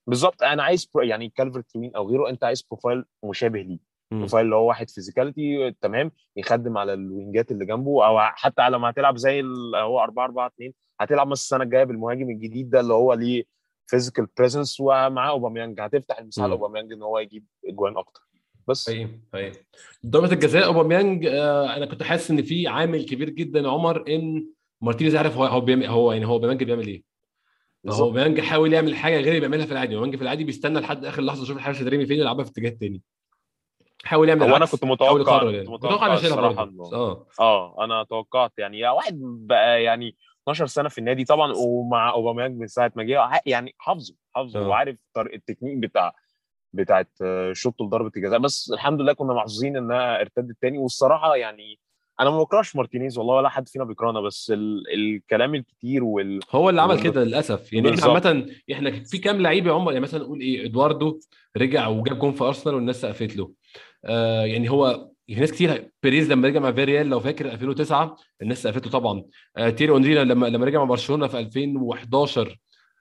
بالظبط 0.08 0.44
أنا 0.44 0.64
عايز 0.64 0.86
pro 0.86 1.04
يعني 1.04 1.30
كالفرت 1.30 1.76
لوين 1.76 1.96
أو 1.96 2.10
غيره 2.10 2.30
أنت 2.30 2.44
عايز 2.44 2.62
profile 2.62 3.06
مشابه 3.26 3.62
ليه. 3.62 3.80
profile 4.12 4.46
اللي 4.46 4.56
هو 4.56 4.68
واحد 4.68 4.90
physicality 4.90 5.72
تمام 5.82 6.12
يخدم 6.36 6.78
على 6.78 6.94
ال 6.94 7.03
wingات 7.03 7.52
اللي 7.52 7.66
جنبه 7.66 8.06
أو 8.08 8.20
حتى 8.20 8.70
لما 8.70 8.90
هتلعب 8.90 9.18
زي 9.18 9.40
ال- 9.40 9.76
هو 9.76 10.00
4 10.00 10.26
4 10.26 10.48
2 10.48 10.74
هتلعب 11.00 11.28
مثلا 11.28 11.34
السنة 11.34 11.64
الجاية 11.64 11.84
بالمهاجم 11.84 12.30
الجديد 12.30 12.70
ده 12.70 12.80
اللي 12.80 12.94
هو 12.94 13.14
ليه 13.14 13.44
physical 13.88 14.28
presence 14.38 14.80
ومعاه 14.80 15.30
أوباميانج 15.30 15.82
هتفتح 15.82 16.20
المساحة. 16.20 16.48
لأوباميانج 16.48 16.94
إن 16.94 17.02
هو 17.04 17.20
يجيب 17.20 17.46
أجوان 17.68 17.98
أكتر 17.98 18.22
بس. 18.72 18.90
حقيقي 18.90 19.10
حقيقي. 19.34 19.52
ضربة 20.06 20.32
الجزاء 20.32 20.66
أوباميانج 20.66 21.26
آه 21.26 21.76
أنا 21.78 21.86
كنت 21.86 22.04
حاسس 22.04 22.32
إن 22.32 22.42
في 22.42 22.68
عامل 22.68 23.06
كبير 23.06 23.30
جدا 23.30 23.60
يا 23.60 23.70
عمر 23.70 24.04
إن 24.16 24.46
مارتينيز 24.82 25.16
عارف 25.16 25.38
هو 25.38 25.46
هو 25.46 25.62
بيعمل 25.62 25.86
هو 25.86 26.12
يعني 26.12 26.26
هو 26.28 26.34
أوباميانج 26.34 26.64
بيعمل 26.64 26.88
إيه. 26.88 27.04
بالظبط. 27.84 28.02
أوباميانج 28.08 28.42
حاول 28.42 28.74
يعمل 28.74 28.96
حاجة 28.96 29.16
غير 29.18 29.28
اللي 29.28 29.40
بيعملها 29.40 29.66
في 29.66 29.72
العادي. 29.72 29.94
أوباميانج 29.96 30.16
في 30.16 30.22
العادي 30.24 30.44
بيستنى 30.44 30.80
لحد 30.80 31.06
آخر 31.06 31.22
لحظة 31.22 31.44
يشوف 31.44 31.58
الحارس 31.58 31.82
هترمي 31.82 32.06
فين 32.06 32.20
يلعبها 32.20 32.44
في 32.46 32.52
اتجاه 32.52 32.70
تاني 32.70 33.02
حاول 34.04 34.30
يعمل 34.30 34.42
هو 34.42 34.48
أنا 34.48 34.58
العكس. 34.58 34.72
كنت 34.72 34.84
متوقع 34.86 35.40
كنت 35.40 35.54
يعني. 35.54 35.68
متوقع 35.68 36.14
الصراحة 36.14 36.72
آه. 36.94 37.26
آه 37.40 37.84
أنا 37.84 38.04
توقعت 38.04 38.52
يعني 38.58 38.80
يا 38.80 38.90
واحد 38.90 39.20
بقى 39.22 39.84
يعني 39.84 40.16
12 40.44 40.66
سنة 40.66 40.90
في 40.90 40.98
النادي 40.98 41.24
طبعا 41.26 41.54
ومع 41.58 42.12
أوباميانج 42.14 42.60
من 42.60 42.68
ساعة 42.68 42.92
ما 42.96 43.04
جه 43.04 43.42
يعني 43.46 43.76
حافظه 43.78 44.16
حافظه 44.36 44.60
آه. 44.60 44.68
وعارف 44.68 44.98
طريقة 45.14 45.36
التكنيك 45.36 45.78
بتاع 45.78 46.14
بتاعت 46.74 47.10
آه، 47.22 47.54
شوط 47.54 47.82
لضربة 47.82 48.12
الجزاء. 48.18 48.40
بس 48.40 48.72
الحمد 48.74 49.02
لله 49.02 49.14
كنا 49.14 49.34
محظوظين 49.34 49.78
إنها 49.78 50.22
ارتدت 50.22 50.56
تاني. 50.62 50.78
والصراحة 50.78 51.36
يعني 51.36 51.80
أنا 52.20 52.30
ما 52.30 52.40
بكرهش 52.40 52.76
مارتينيز 52.76 53.18
والله 53.18 53.36
ولا 53.36 53.50
حد 53.50 53.70
فينا 53.70 53.84
بيكرهنا. 53.86 54.22
بس 54.22 54.52
ال... 54.56 54.84
الكلام 54.94 55.56
الكتير 55.56 56.04
وال 56.04 56.40
هو 56.52 56.70
اللي 56.70 56.82
عمل. 56.82 57.02
كده 57.04 57.24
للأسف. 57.24 57.74
يعني 57.74 57.88
إحنا 57.90 58.08
بالظبط. 58.08 58.26
عامة 58.26 58.46
إحنا 58.72 59.04
في 59.04 59.18
كام 59.18 59.42
لعيب 59.42 59.68
يا 59.68 59.74
عمر؟ 59.74 59.92
يعني 59.92 60.04
مثلا 60.04 60.24
نقول 60.24 60.40
إيه 60.40 60.66
إدواردو 60.66 61.20
رجع 61.58 61.88
وجاب 61.88 62.20
جون 62.20 62.32
في 62.32 62.44
أرسنال 62.44 62.76
والناس 62.76 63.02
سقفت 63.02 63.36
له. 63.38 63.52
آه 64.06 64.46
يعني 64.46 64.70
هو 64.70 65.12
في 65.28 65.36
ناس 65.40 65.52
كتير 65.52 65.92
بيريز 66.04 66.32
لما 66.32 66.48
رجع 66.48 66.60
مع 66.60 66.72
فيريال 66.72 67.08
لو 67.08 67.20
فاكر 67.20 67.46
2009 67.46 68.18
الناس 68.42 68.64
سقفت 68.64 68.86
له 68.86 68.92
طبعا. 68.92 69.24
آه 69.58 69.70
تييري 69.70 69.92
هنري 69.92 70.24
لما 70.24 70.46
لما 70.48 70.66
رجع 70.66 70.80
مع 70.80 70.86
برشلونة 70.86 71.28
في 71.28 71.40
2011 71.40 72.58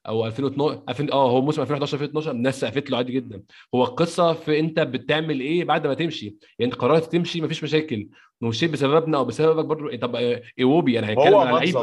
أو 0.09 0.27
2012 0.27 0.83
2000 0.89 1.13
آه 1.13 1.31
هو 1.31 1.43
موسم 1.43 1.63
2011 1.63 1.95
2012 1.95 2.31
الناس 2.31 2.61
سقفت 2.61 2.91
له 2.91 2.97
عادي 2.97 3.13
جدا. 3.13 3.43
هو 3.75 3.85
القصة 3.85 4.33
في 4.33 4.61
أنت 4.61 4.81
بتعمل 4.81 5.41
إيه 5.41 5.65
بعد 5.65 5.87
ما 5.87 5.95
تمشي؟ 5.95 6.37
يعني 6.59 6.73
انت 6.73 6.81
قررت 6.81 7.13
تمشي 7.13 7.41
مفيش 7.41 7.65
مشاكل. 7.65 8.09
ومشيت 8.43 8.71
بسببنا 8.71 9.19
أو 9.19 9.25
بسببك 9.25 9.65
برضه 9.65 9.97
طب 9.97 10.17
آه، 10.17 10.43
إيوبي 10.59 10.99
أنا 10.99 11.13
هتكلم 11.13 11.35
على 11.35 11.51
لعيب 11.51 11.77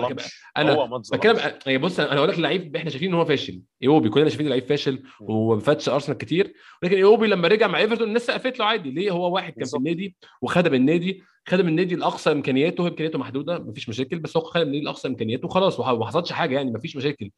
أنا 0.58 0.76
بتكلم 1.14 1.38
يعني 1.66 1.78
بص 1.78 2.00
أنا 2.00 2.18
هقول 2.20 2.30
لك 2.30 2.38
اللعيب 2.38 2.76
إحنا 2.76 2.90
شايفين 2.90 3.10
إن 3.10 3.16
هو 3.16 3.26
فاشل. 3.26 3.62
إيوبي 3.84 4.10
كلنا 4.10 4.30
شايفين 4.30 4.48
لعيب 4.50 4.66
فاشل 4.66 5.04
وما 5.22 5.60
فاتش 5.60 5.90
أرسنال 5.90 6.18
كتير. 6.18 6.54
ولكن 6.84 6.96
إيوبي 6.96 7.28
لما 7.28 7.48
رجع 7.48 7.68
مع 7.68 7.80
إيفرتون 7.80 8.08
الناس 8.08 8.26
سقفت 8.26 8.60
له 8.60 8.66
عادي. 8.66 8.92
ليه؟ 8.92 9.12
هو 9.12 9.36
واحد 9.36 9.54
كان 9.54 9.66
في. 9.66 9.78
النادي 9.78 10.16
وخدم 10.42 10.74
النادي. 10.74 11.24
خدم 11.48 11.68
النادي 11.68 11.96
لأقصى 11.96 12.32
إمكانياته. 12.32 12.88
إمكانياته 12.88 13.20
محدودة 13.20 13.60
مفيش 13.60 13.90
مشاكل 13.90 14.20
بس 14.20 14.38
هو 14.38 14.44
خدم 14.44 14.62
النادي 14.62 14.82
لأقصى 14.84 15.08
إمكانياته 15.08 15.46
وخلاص 15.46 15.80
وما 15.80 16.06
حصلش 16.06 16.32
حاجة 16.32 16.56
يعني 16.56 16.72
مفيش 16.72 16.96
مشاكل. 16.96 17.30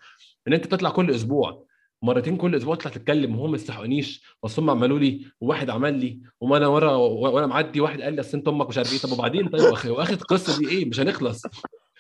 إن 0.50 0.54
أنت 0.54 0.66
تطلع 0.66 0.90
كل 0.90 1.12
أسبوع 1.12 1.66
مرتين 2.02 2.38
كل 2.38 2.56
أسبوع 2.56 2.76
تطلع 2.76 2.92
تتكلم 2.92 3.40
وهم 3.40 3.50
ما 3.52 3.56
يستحقونيش. 3.56 4.24
بس 4.44 4.60
هم 4.60 4.70
عملوا 4.70 5.00
لي 5.00 5.22
وواحد 5.42 5.70
عمل 5.70 5.94
لي 6.00 6.20
وما 6.42 6.58
أنا 6.58 6.68
ورا 6.68 6.92
وأنا 6.96 7.48
معدي 7.48 7.82
واحد 7.82 8.02
قال 8.02 8.14
لي 8.14 8.22
أصل 8.22 8.38
أنت 8.38 8.48
أمك 8.48 8.68
مش 8.70 8.78
عارف 8.78 8.94
إيه. 8.94 9.00
طب 9.00 9.12
وبعدين؟ 9.12 9.48
طيب 9.50 9.62
واخ- 9.62 9.86
واخد 9.86 10.14
القصة 10.14 10.60
دي 10.60 10.70
إيه؟ 10.70 10.86
مش 10.86 11.00
هنخلص. 11.00 11.44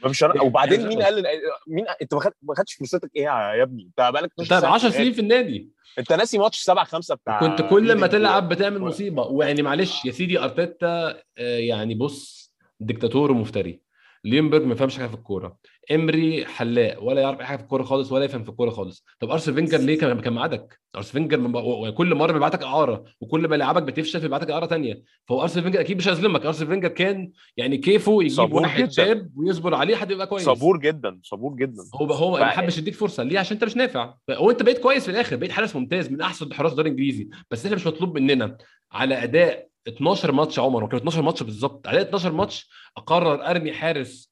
مش 0.05 0.23
أنا... 0.23 0.41
وبعدين 0.41 0.87
مين 0.87 1.01
قال 1.01 1.23
مين 1.67 1.85
أنت 2.01 2.13
ما 2.13 2.19
خد- 2.19 2.31
ما 2.41 2.55
خدتش 2.55 2.73
فرصتك 2.73 3.11
إيه 3.15 3.23
يا 3.23 3.63
ابني؟ 3.63 3.83
أنت 3.83 3.97
بقالك 4.13 4.31
12 4.33 4.55
أنت 4.55 4.61
سنة 4.63 4.73
10 4.73 4.89
في 4.89 4.97
سنين 4.97 5.13
في 5.13 5.21
النادي. 5.21 5.69
أنت 5.99 6.13
ناسي 6.13 6.37
ماتش 6.37 6.59
7 6.59 6.83
5 6.85 7.15
بتاع 7.15 7.39
كنت 7.39 7.69
كل 7.69 7.95
ما 7.95 8.07
تلعب 8.07 8.49
بتعمل 8.49 8.79
مصيبة. 8.81 9.23
ويعني 9.23 9.61
معلش 9.61 10.05
يا 10.05 10.11
سيدي 10.11 10.39
أرتيتا 10.39 11.09
آه، 11.37 11.57
يعني 11.57 11.95
بص 11.95 12.53
ديكتاتور 12.79 13.31
ومفتري. 13.31 13.81
ليمبرج 14.25 14.63
ما 14.65 14.73
يفهمش 14.73 14.97
حاجة 14.97 15.07
في 15.07 15.13
الكورة. 15.13 15.57
إمري 15.91 16.45
حلاق 16.45 17.03
ولا 17.03 17.21
يعرف 17.21 17.39
أي 17.39 17.45
حاجة 17.45 17.57
في 17.57 17.63
الكورة 17.63 17.83
خالص 17.83 18.11
ولا 18.11 18.25
يفهم 18.25 18.43
في 18.43 18.49
الكورة 18.49 18.69
خالص. 18.69 19.05
طب 19.19 19.29
أرسن 19.31 19.53
فينجر 19.53 19.77
ليه 19.77 19.97
كان 19.99 20.19
كان 20.19 20.33
معادك؟ 20.33 20.79
أرسن 20.95 21.11
فينجر 21.11 21.91
كل 21.91 22.15
مرة 22.15 22.31
بيبعتك 22.31 22.63
إعارة 22.63 23.03
وكل 23.21 23.47
ما 23.47 23.55
لعبك 23.55 23.83
بتفشل 23.83 24.19
بيبعتك 24.19 24.51
إعارة 24.51 24.65
تانية. 24.65 25.03
فهو 25.27 25.41
أرسن 25.41 25.61
فينجر 25.61 25.79
أكيد 25.79 25.97
مش 25.97 26.07
هيظلمك. 26.07 26.45
أرسن 26.45 26.67
فينجر 26.67 26.87
كان 26.87 27.31
يعني 27.57 27.77
كيفه 27.77 28.23
يجيب 28.23 28.53
واحد. 28.53 28.91
شاب 28.91 29.29
ويصبر 29.35 29.75
عليه 29.75 29.95
حد 29.95 30.11
يبقى 30.11 30.27
كويس. 30.27 30.45
صبور 30.45 30.79
جدا 30.79 31.19
صبور 31.23 31.55
جدا. 31.55 31.83
هو 31.95 32.13
هو 32.13 32.37
ما 32.37 32.45
حبش 32.45 32.77
يديك 32.77 32.93
فرصة. 32.95 33.23
ليه؟ 33.23 33.39
عشان 33.39 33.55
أنت 33.55 33.63
مش 33.63 33.77
نافع. 33.77 34.13
وانت 34.39 34.63
بقيت 34.63 34.77
كويس 34.77 35.05
في 35.05 35.11
الآخر 35.11 35.35
بقيت 35.35 35.51
حارس 35.51 35.75
ممتاز 35.75 36.11
من 36.11 36.21
أحسن 36.21 36.53
حراس 36.53 36.71
الدوري 36.71 36.89
الإنجليزي. 36.89 37.29
بس 37.51 37.65
إحنا 37.65 37.75
مش 37.75 37.87
مطلوب 37.87 38.17
مننا. 38.17 38.57
على 38.91 39.23
أداء 39.23 39.69
12 39.87 40.31
ماتش 40.31 40.59
عمر 40.59 40.83
وكان 40.83 40.97
12 40.97 41.21
ماتش 41.21 41.43
بالظبط. 41.43 41.87
على 41.87 42.01
12 42.01 42.31
ماتش 42.31 42.69
أقرر 42.97 43.45
أرمي 43.45 43.73
حارس 43.73 44.29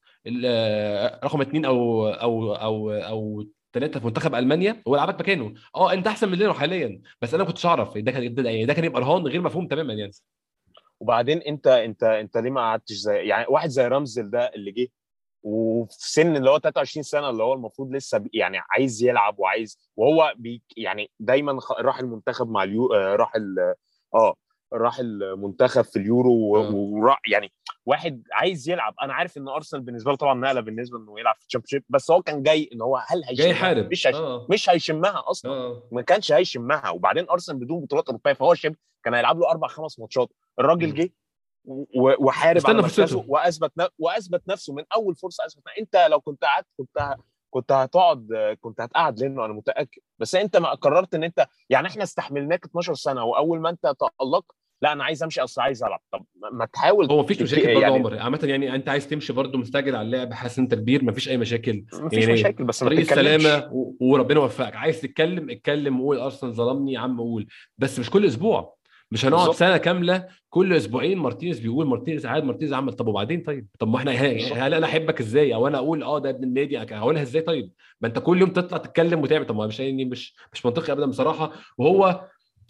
رقم 1.24 1.40
اثنين 1.40 1.64
أو 1.64 2.08
أو 2.08 2.54
أو 2.54 2.90
أو 2.92 3.44
ثلاثة 3.72 4.00
في 4.00 4.06
منتخب 4.06 4.34
ألمانيا 4.34 4.82
هو 4.88 4.94
يلعبك 4.94 5.20
مكانه. 5.20 5.54
آه 5.76 5.92
أنت 5.92 6.06
أحسن 6.06 6.28
مننا 6.28 6.52
حاليا 6.52 7.02
بس 7.22 7.34
أنا 7.34 7.42
ما 7.42 7.48
كنتش 7.48 7.66
أعرف. 7.66 7.98
ده 7.98 8.12
كان 8.12 8.34
ده, 8.34 8.50
يعني 8.50 8.74
كان 8.74 8.84
يبقى 8.84 9.00
رهان 9.00 9.26
غير 9.26 9.40
مفهوم 9.40 9.68
تماما 9.68 9.94
يعني. 9.94 10.12
وبعدين 11.00 11.38
انت 11.38 11.66
انت 11.66 12.02
أنت 12.02 12.36
ليه 12.36 12.50
ما 12.50 12.60
قعدتش 12.60 12.92
زي 12.92 13.16
يعني 13.16 13.46
واحد 13.48 13.68
زي 13.68 13.88
رمزل 13.88 14.30
ده 14.30 14.50
اللي 14.54 14.70
جه 14.72 14.88
وفي 15.42 15.94
سن 15.98 16.36
اللي 16.36 16.50
هو 16.50 16.58
23 16.58 17.02
سنة 17.02 17.30
اللي 17.30 17.42
هو 17.42 17.54
المفروض 17.54 17.92
لسه 17.94 18.24
يعني 18.32 18.58
عايز 18.70 19.02
يلعب 19.02 19.38
وعايز 19.38 19.90
وهو 19.96 20.34
بي 20.36 20.62
يعني 20.76 21.10
دايما 21.20 21.58
راح 21.80 21.98
المنتخب 21.98 22.50
مع 22.50 22.62
اليو 22.62 22.94
آه، 22.94 23.16
راح 23.16 23.32
آه 24.14 24.34
راح 24.72 24.98
المنتخب 24.98 25.82
في 25.84 25.98
اليورو 25.98 26.56
آه. 26.56 26.70
وراح 26.74 27.20
يعني 27.28 27.52
واحد 27.86 28.22
عايز 28.32 28.68
يلعب. 28.70 28.94
أنا 29.02 29.14
عارف 29.14 29.38
إن 29.38 29.48
أرسنال 29.48 29.82
بالنسبة 29.82 30.10
له 30.10 30.16
طبعا 30.16 30.34
نقلة 30.34 30.60
بالنسبة 30.60 30.98
إنه 30.98 31.20
يلعب 31.20 31.34
في 31.40 31.46
الشامبيونشيب 31.46 31.84
بس 31.88 32.10
هو 32.10 32.22
كان 32.22 32.42
جاي 32.42 32.70
إن 32.72 32.82
هو 32.82 32.96
هل 32.96 33.24
هيشمها؟ 33.24 33.34
جاي 33.34 33.50
يحارب. 33.50 33.90
مش 33.90 34.06
هيش... 34.06 34.16
آه. 34.16 34.46
مش 34.50 34.70
هيشمها 34.70 35.22
أصلا. 35.30 35.52
آه. 35.52 35.82
ما 35.92 36.02
كانش 36.02 36.32
هيشمها. 36.32 36.90
وبعدين 36.90 37.26
أرسنال 37.30 37.58
بدون 37.58 37.80
بطولات 37.84 38.06
أوروبية 38.06 38.32
فهو 38.32 38.54
شبه 38.54 38.76
كان 39.04 39.14
هيلعب 39.14 39.38
له 39.38 39.50
أربع 39.50 39.68
خمس 39.68 39.98
ماتشات. 39.98 40.28
الراجل. 40.58 40.94
جه 40.94 41.10
و- 41.64 42.26
وحارب 42.26 42.56
استنى 42.56 42.74
على. 42.82 43.24
وأثبت 43.28 43.72
ن- 43.78 43.88
وأثبت 43.98 44.42
نفسه. 44.48 44.72
من 44.74 44.84
أول 44.94 45.14
فرصة 45.16 45.46
أثبت 45.46 45.62
ن- 45.66 45.80
أنت 45.80 45.96
لو 46.10 46.20
كنت 46.20 46.44
قعدت 46.44 46.66
كنت 46.78 47.14
كنت 47.50 47.72
هتقعد 47.72 48.28
كنت 48.60 48.80
هتقعد 48.80 49.20
لأنه 49.20 49.44
أنا 49.44 49.52
متأكد. 49.52 50.02
بس 50.18 50.34
أنت 50.34 50.56
ما 50.56 50.74
قررت 50.74 51.14
إن 51.14 51.24
أنت 51.24 51.46
يعني 51.70 51.86
إحنا 51.88 52.02
استحملناك 52.02 52.64
12 52.64 52.94
سنة 52.94 53.24
وأول 53.24 53.60
ما 53.60 53.70
أنت 53.70 53.82
تالقت 54.18 54.56
لا 54.82 54.92
أنا 54.92 55.04
عايز 55.04 55.22
أمشي 55.22 55.40
أصل 55.40 55.60
عايز 55.60 55.84
ألعب. 55.84 56.00
طب 56.12 56.24
ما- 56.52 56.64
تحاول 56.66 57.10
هو 57.10 57.22
مفيش 57.22 57.42
مشاكل 57.42 57.66
برضه 57.66 57.80
يعني. 57.80 57.94
عمر. 57.94 58.18
عامة 58.18 58.40
يعني 58.42 58.74
أنت 58.74 58.88
عايز 58.88 59.08
تمشي 59.08 59.32
برضه 59.32 59.58
مستعجل 59.58 59.96
على 59.96 60.06
اللعب 60.06 60.32
حاسس 60.32 60.58
أنت 60.58 60.74
كبير 60.74 61.04
مفيش 61.04 61.28
أي 61.28 61.36
مشاكل. 61.36 61.84
مفيش 61.92 62.18
يعني 62.20 62.32
مشاكل 62.32 62.64
بس 62.64 62.84
طريق 62.84 62.98
السلامة 62.98 63.68
و- 63.72 63.94
وربنا 64.00 64.40
يوفقك. 64.40 64.76
عايز 64.76 65.00
تتكلم 65.00 65.50
اتكلم 65.50 66.00
وقول 66.00 66.18
أرسنال 66.18 66.52
ظلمني 66.54 66.92
يا 66.92 66.98
عم 66.98 67.20
قول. 67.20 67.46
بس 67.78 67.98
مش 67.98 68.10
كل 68.10 68.26
أسبوع. 68.26 68.78
مش 69.10 69.24
هنقعد 69.24 69.40
بالظبط. 69.40 69.56
سنة 69.56 69.76
كاملة 69.76 70.26
كل 70.50 70.72
أسبوعين 70.72 71.18
مارتينيز 71.18 71.58
بيقول 71.60 71.86
مارتينيز 71.86 72.26
عاد 72.26 72.44
مارتينيز 72.44 72.72
عمل. 72.74 72.92
طب 72.92 73.06
وبعدين 73.06 73.40
طيب؟ 73.42 73.66
طب 73.78 73.88
ما 73.88 73.96
إحنا. 73.98 74.12
هل 74.66 74.74
أنا 74.74 74.86
أحبك 74.86 75.20
إزاي؟ 75.20 75.54
أو 75.54 75.66
أنا 75.66 75.78
أقول 75.78 76.02
آه 76.02 76.18
ده 76.18 76.30
ابن 76.30 76.44
النادي 76.44 76.78
هقولها 76.78 77.22
إزاي 77.22 77.42
طيب؟ 77.42 77.70
ما 78.00 78.08
أنت 78.08 78.18
كل 78.18 78.40
يوم 78.40 78.50
تطلع 78.50 78.78
تتكلم 78.78 79.20
وتعمل. 79.20 79.46
طب 79.46 79.56
ما 79.56 79.66
مش 79.66 79.80
مش 79.80 80.34
مش 80.52 80.66
منطقي 80.66 80.92
ابدا 80.92 81.06
بصراحة. 81.06 81.52
وهو 81.78 82.24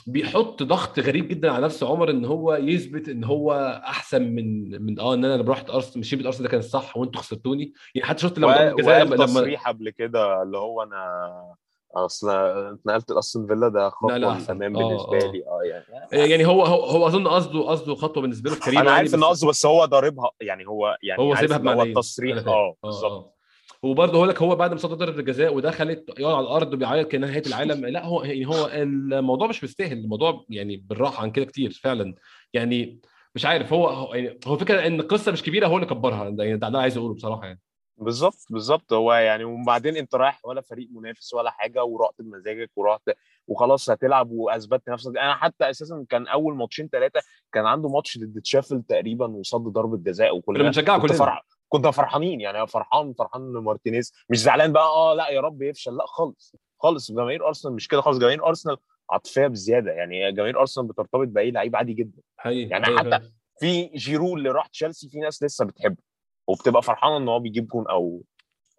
بيحط 0.06 0.62
ضغط 0.62 0.98
غريب 0.98 1.28
جدا 1.28 1.50
على 1.52 1.64
نفسه 1.64 1.88
عمر 1.88 2.10
إن 2.10 2.24
هو 2.24 2.54
يثبت 2.54 3.08
إن 3.08 3.24
هو 3.24 3.52
أحسن 3.84 4.22
من 4.22 4.70
من 4.82 5.00
آه 5.00 5.14
إن 5.14 5.24
أنا 5.24 5.42
لما 5.42 5.52
رحت 5.52 5.70
ارسنال 5.70 5.98
مشيت 6.00 6.26
ارسنال 6.26 6.42
ده 6.42 6.48
كان 6.48 6.60
الصح 6.60 6.96
وأنتوا 6.96 7.20
خسرتوني 7.20 7.72
يعني 7.94 8.08
حتى 8.08 8.22
شفت 8.22 8.38
لما 8.38 8.72
وقال 8.72 9.06
لما 9.06 9.16
تصريح 9.26 9.68
قبل 9.68 9.90
كده 9.90 10.42
اللي 10.42 10.58
هو 10.58 10.82
أنا 10.82 11.54
أصل 11.94 12.30
اتنقلت 12.30 13.10
لأستون 13.10 13.46
فيلا 13.46 13.68
ده 13.68 13.90
خطوة. 13.90 14.16
للامام 14.16 14.76
آه، 14.76 14.88
بالنسبة 14.88 15.28
آه. 15.28 15.32
لي 15.32 15.44
آه 15.46 15.60
يعني 15.62 16.30
يعني 16.30 16.46
هو 16.46 16.62
هو, 16.64 16.84
هو 16.84 17.06
أظن 17.06 17.28
قصده 17.28 17.60
قصده 17.62 17.94
خطوة 17.94 18.22
بالنسبة 18.22 18.50
له 18.50 18.56
في 18.56 18.62
كاريره 18.62 18.80
أنا 18.80 18.88
يعني 18.90 18.98
عارف 18.98 19.14
إن 19.14 19.20
بس- 19.20 19.26
قصده 19.26 19.48
بس 19.48 19.66
هو 19.66 19.84
ضاربها 19.84 20.30
يعني 20.40 20.68
هو 20.68 20.96
يعني 21.02 21.22
هو 21.22 21.34
سيبها 21.34 21.74
هو 21.74 21.82
التصريح 21.82 22.36
فاهم. 22.38 22.48
آه 22.48 22.74
بالظبط 22.82 23.37
وبرضه 23.82 24.18
هقول 24.18 24.28
لك 24.28 24.42
هو 24.42 24.56
بعد 24.56 24.70
ما 24.70 24.76
صد 24.78 24.90
ضربه 24.90 25.18
الجزاء 25.18 25.54
ودخلت 25.54 26.08
يقعد 26.18 26.34
على 26.34 26.44
الأرض 26.44 26.72
وبيعيط 26.74 27.08
كأنها 27.08 27.28
نهايه 27.28 27.42
العالم 27.46 27.86
لا 27.86 28.04
هو 28.06 28.22
يعني 28.24 28.46
هو 28.46 28.70
الموضوع 28.72 29.48
مش 29.48 29.64
مستاهل 29.64 29.98
الموضوع 29.98 30.44
يعني 30.50 30.76
بالراحة 30.76 31.22
عن 31.22 31.30
كده 31.30 31.44
كتير 31.44 31.70
فعلا. 31.82 32.14
يعني 32.52 33.00
مش 33.34 33.46
عارف 33.46 33.72
هو 33.72 33.88
هو 33.88 34.14
يعني 34.14 34.38
هو 34.46 34.56
فكره 34.56 34.86
إن 34.86 35.00
القصة 35.00 35.32
مش 35.32 35.42
كبيرة 35.42 35.66
هو 35.66 35.76
اللي 35.76 35.86
كبرها 35.86 36.30
ده 36.30 36.44
يعني 36.44 36.58
ده 36.58 36.78
عايز 36.78 36.96
أقوله 36.96 37.14
بصراحة 37.14 37.44
يعني. 37.46 37.60
بالظبط 37.96 38.46
بالظبط. 38.50 38.92
هو 38.92 39.12
يعني 39.12 39.44
وبعدين 39.44 39.96
أنت 39.96 40.14
رايح 40.14 40.40
ولا 40.44 40.60
فريق 40.60 40.88
منافس 40.92 41.34
ولا 41.34 41.50
حاجة 41.50 41.84
ورحت 41.84 42.14
بمزاجك 42.18 42.70
ورحت 42.76 43.10
وخلاص 43.48 43.90
هتلعب 43.90 44.30
وأثبتت 44.30 44.88
نفسك. 44.88 45.10
أنا 45.16 45.34
حتى 45.34 45.70
أساسا 45.70 46.06
كان 46.08 46.26
أول 46.26 46.56
ماتشين 46.56 46.88
ثلاثة 46.88 47.20
كان 47.52 47.66
عنده 47.66 47.88
ماتش 47.88 48.18
ضد 48.18 48.40
شيفيلد 48.40 48.82
تقريبا 48.82 49.26
وصد 49.26 49.60
ضربة 49.60 49.96
جزاء 49.96 50.36
وكل 50.36 50.58
ده. 50.58 50.64
بنشجعه 50.64 50.98
كنت 51.00 51.10
كلنا. 51.10 51.18
فرح 51.18 51.44
كنا 51.68 51.90
فرحانين 51.90 52.40
يعني 52.40 52.66
فرحان 52.66 53.12
فرحان 53.12 53.42
إن 53.42 53.62
مارتينيز 53.64 54.12
مش 54.30 54.38
زعلان 54.38 54.72
بقى 54.72 54.84
آه 54.86 55.14
لأ 55.14 55.28
يا 55.30 55.40
رب 55.40 55.62
يفشل 55.62 55.96
لأ 55.96 56.06
خالص 56.06 56.56
خالص 56.80 57.12
جماهير 57.12 57.46
أرسنال 57.46 57.74
مش 57.74 57.88
كده 57.88 58.00
خالص 58.00 58.18
جماهير 58.18 58.46
أرسنال 58.46 58.76
عاطفية 59.10 59.46
بزيادة 59.46 59.92
يعني 59.92 60.32
جماهير 60.32 60.60
أرسنال 60.60 60.86
بترتبط 60.86 61.28
بأي 61.28 61.50
لعيب 61.50 61.76
عادي 61.76 61.92
جدا. 61.92 62.22
حقيقي 62.36 62.70
يعني 62.70 62.84
حقيقي 62.84 62.98
حتى. 63.16 63.30
في 63.60 63.84
جيرو 63.84 64.36
اللي 64.36 64.50
راح 64.50 64.66
تشيلسي 64.66 65.08
في 65.08 65.18
ناس 65.18 65.42
لسه 65.42 65.64
بتحبه 65.64 66.02
وبتبقى 66.48 66.82
فرحانة 66.82 67.16
إن 67.16 67.28
هو 67.28 67.40
بيجيب 67.40 67.66
جون 67.68 67.88
أو 67.90 68.22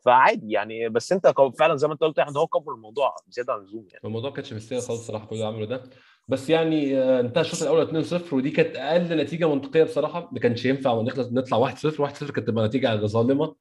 فعادي 0.06 0.52
يعني 0.52 0.90
بس 0.90 1.12
أنت 1.12 1.34
فعلا 1.60 1.76
زي 1.76 1.88
ما 1.88 1.94
أنت 1.94 2.02
قلت 2.02 2.20
احمد 2.20 2.38
هو 2.38 2.48
كبر 2.48 2.74
الموضوع 2.74 3.16
زيادة 3.28 3.54
عن 3.54 3.60
اللزوم 3.60 3.88
يعني. 3.92 4.02
الموضوع 4.06 4.32
كانش 4.32 4.54
مستاهل 4.54 4.82
خالص 4.82 5.00
الصراحه 5.00 5.26
كل 5.26 5.36
اللي 5.36 5.46
عمله 5.48 5.66
ده. 5.66 5.84
بس 6.30 6.50
يعني 6.50 6.98
آه، 6.98 7.20
انتهى 7.20 7.42
الشوط 7.42 7.62
الأول 7.62 8.04
2-0 8.04 8.34
ودي 8.34 8.52
كانت 8.52 8.76
أقل 8.76 9.18
نتيجة 9.18 9.50
منطقية 9.50 9.84
بصراحة. 9.84 10.30
ما 10.32 10.40
كانش 10.40 10.66
ينفع 10.66 10.92
ونخلص 10.92 11.28
نطلع 11.32 11.58
1-0 11.58 12.02
1-0 12.02 12.32
كانت 12.32 12.48
تبقى 12.48 12.68
نتيجة 12.68 13.06
ظالمة. 13.06 13.56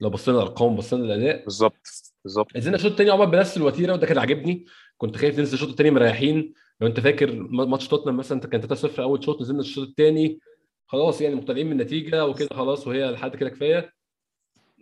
لو 0.00 0.10
بصينا 0.10 0.36
الارقام 0.38 0.76
بصينا 0.76 1.02
للأداء. 1.02 1.44
بالظبط 1.44 1.86
بالظبط. 2.24 2.56
نزلنا 2.56 2.76
الشوط 2.76 2.90
الثاني 2.90 3.10
عقبال 3.10 3.26
بنفس 3.26 3.56
الوتيرة 3.56 3.92
وده 3.92 4.06
كان 4.06 4.18
عاجبني. 4.18 4.64
كنت 4.98 5.16
خايف 5.16 5.38
ننزل 5.38 5.54
الشوط 5.54 5.68
الثاني 5.68 5.90
مريحين. 5.90 6.52
لو 6.80 6.86
انت 6.86 7.00
فاكر 7.00 7.32
ماتش 7.50 7.88
توتنهام 7.88 8.16
مثلا 8.16 8.40
كان 8.40 8.60
3-0 8.60 9.02
أول 9.02 9.24
شوط 9.24 9.40
نزلنا 9.40 9.60
الشوط 9.60 9.88
الثاني 9.88 10.40
خلاص 10.86 11.20
يعني 11.20 11.34
مقتنعين 11.34 11.66
من 11.66 11.72
النتيجه 11.72 12.26
وكده 12.26 12.48
خلاص 12.52 12.86
وهي 12.86 13.10
لحد 13.10 13.36
كده 13.36 13.48
كفاية. 13.50 13.92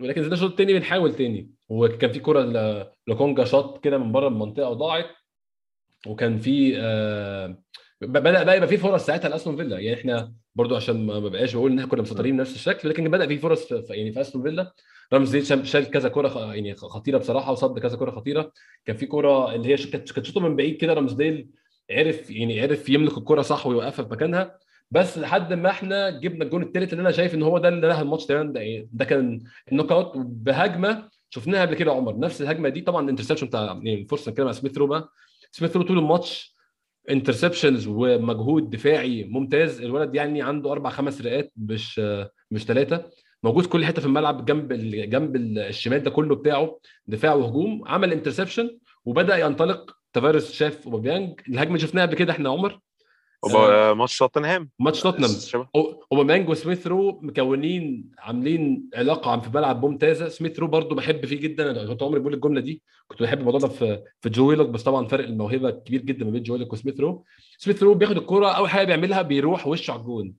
ولكن 0.00 0.20
نزلنا 0.20 0.34
الشوط 0.34 0.50
الثاني 0.50 0.72
بنحاول 0.72 1.14
تاني. 1.14 1.50
وكان 1.68 2.12
في 2.12 2.20
كرة 2.20 2.42
لكونجا 3.06 3.44
شاط 3.44 3.84
كده 3.84 3.98
من 3.98 4.12
بره 4.12 4.28
المنطقة 4.28 4.68
وضاعت. 4.68 5.06
وكان 6.06 6.38
في 6.38 6.72
آه، 6.78 7.58
بدأ 8.00 8.42
بقى 8.42 8.56
يبقى 8.56 8.68
في 8.68 8.76
فرص 8.76 9.06
ساعتها 9.06 9.28
لأستون 9.28 9.56
فيلا. 9.56 9.78
يعني 9.78 10.00
إحنا 10.00 10.32
برضو 10.54 10.76
عشان 10.76 11.06
ما 11.06 11.18
بقاش 11.18 11.54
بقول 11.54 11.72
إن 11.72 11.78
إحنا 11.78 11.90
كنا 11.90 12.02
مسيطرين 12.02 12.36
بنفس 12.36 12.54
الشكل 12.54 12.88
لكن 12.88 13.10
بدأ 13.10 13.26
في 13.26 13.38
فرص 13.38 13.64
في 13.72 13.84
يعني 13.94 14.12
في 14.12 14.20
أستون 14.20 14.42
فيلا. 14.42 14.72
رامزي 15.12 15.64
شال 15.64 15.90
كذا 15.90 16.08
كرة 16.08 16.28
خ- 16.28 16.36
يعني 16.36 16.74
خطيرة 16.74 17.18
بصراحة 17.18 17.52
وصد 17.52 17.78
كذا 17.78 17.96
كرة 17.96 18.10
خطيرة. 18.10 18.52
كان 18.84 18.96
في 18.96 19.06
كرة 19.06 19.54
اللي 19.54 19.68
هي 19.68 19.76
كانت 19.76 20.26
شوطه 20.26 20.40
من 20.40 20.56
بعيد 20.56 20.76
كده 20.76 20.94
رامزديل 20.94 21.48
عرف 21.90 22.30
يعني 22.30 22.60
عرف 22.60 22.88
يملك 22.88 23.18
الكرة 23.18 23.42
صح 23.42 23.66
ويوقفها 23.66 24.04
في 24.04 24.10
مكانها. 24.12 24.58
بس 24.90 25.18
لحد 25.18 25.52
ما 25.52 25.70
إحنا 25.70 26.10
جبنا 26.10 26.44
الجون 26.44 26.62
الثالث 26.62 26.92
اللي 26.92 27.02
أنا 27.02 27.10
شايف 27.10 27.34
إن 27.34 27.42
هو 27.42 27.58
ده 27.58 27.68
اللي 27.68 27.88
نهى 27.88 28.02
الماتش 28.02 28.26
تماما 28.26 28.52
ده, 28.52 28.88
ده 28.92 29.04
كان 29.04 29.40
ال 29.72 29.75
knock 29.75 29.92
out 29.92 30.12
بهجمة 30.16 31.08
شفناها 31.30 31.60
قبل 31.60 31.74
كده 31.74 31.92
عمر. 31.92 32.18
نفس 32.18 32.42
الهجمة 32.42 32.68
دي 32.68 32.80
طبعا 32.80 33.04
ال 33.04 33.07
interception 33.07 33.46
بتاع 33.46 33.80
يعني 33.82 34.06
فرصة 34.10 34.30
نتكلم 34.30 34.46
على 34.46 34.54
سميث 34.56 34.78
رو 34.78 34.86
بقى 34.86 35.08
سميث 35.50 35.76
رو 35.76 35.82
طول 35.82 35.98
الماتش 35.98 36.54
interceptions 37.10 37.86
ومجهود 37.86 38.70
دفاعي 38.70 39.24
ممتاز. 39.24 39.80
الولد 39.80 40.14
يعني 40.14 40.42
عنده 40.42 40.72
أربع 40.72 40.90
خمس 40.90 41.22
رئات 41.22 41.52
مش 41.56 41.98
مش 42.50 42.64
ثلاثة 42.64 43.04
موجود 43.42 43.66
كل 43.66 43.84
حتة 43.84 44.00
في 44.00 44.06
الملعب 44.06 44.44
جنب 44.44 44.72
جنب 45.10 45.36
ال- 45.36 45.58
الشمال 45.58 46.02
ده 46.02 46.10
كله 46.10 46.34
بتاعه 46.34 46.78
دفاع 47.06 47.34
وهجوم. 47.34 47.88
عمل 47.88 48.12
interception 48.12 48.78
وبدأ 49.04 49.36
ينطلق. 49.38 49.96
تافاريس 50.12 50.52
شاف 50.52 50.88
أوباميانج. 50.88 51.40
الهجمة 51.48 51.78
شفناها 51.78 52.06
قبل 52.06 52.14
كده 52.14 52.32
إحنا 52.32 52.50
عمر. 52.50 52.80
وب- 53.44 53.96
ماتش 53.96 54.18
توتنهام. 54.18 54.70
ماتش 54.78 55.00
توتنهام. 55.02 55.66
أوباميانج 56.12 56.48
وسميث 56.48 56.86
رو 56.86 57.20
مكونين 57.22 58.10
عاملين 58.18 58.90
علاقة 58.94 59.30
عم 59.30 59.40
في 59.40 59.48
الملعب 59.48 59.84
ممتازة. 59.86 60.28
سميث 60.28 60.58
رو 60.58 60.66
برضو 60.66 60.94
بحب 60.94 61.26
فيه 61.26 61.40
جدا. 61.40 61.70
أنا 61.70 61.86
كنت 61.86 62.02
عمري 62.02 62.20
بقول 62.20 62.34
الجملة 62.34 62.60
دي. 62.60 62.82
كنت 63.08 63.22
بحب 63.22 63.38
الموضوع 63.38 63.60
ده 63.60 63.68
في 63.68 64.02
في 64.20 64.28
جو 64.28 64.48
ويلوك 64.48 64.68
بس 64.68 64.82
طبعا 64.82 65.06
فرق 65.06 65.24
الموهبة 65.24 65.70
كبير 65.70 66.02
جدا 66.02 66.24
ما 66.24 66.30
بين 66.30 66.42
جو 66.42 66.52
ويلوك 66.54 66.72
وسميث 66.72 67.00
رو. 67.00 67.24
سميث 67.58 67.82
رو 67.82 67.94
بياخد 67.94 68.16
الكرة 68.16 68.46
أول 68.48 68.68
حاجة 68.70 68.86
بيعملها 68.86 69.22
بيروح 69.22 69.66
وشه 69.66 69.90
على 69.92 70.00
الجون. 70.00 70.34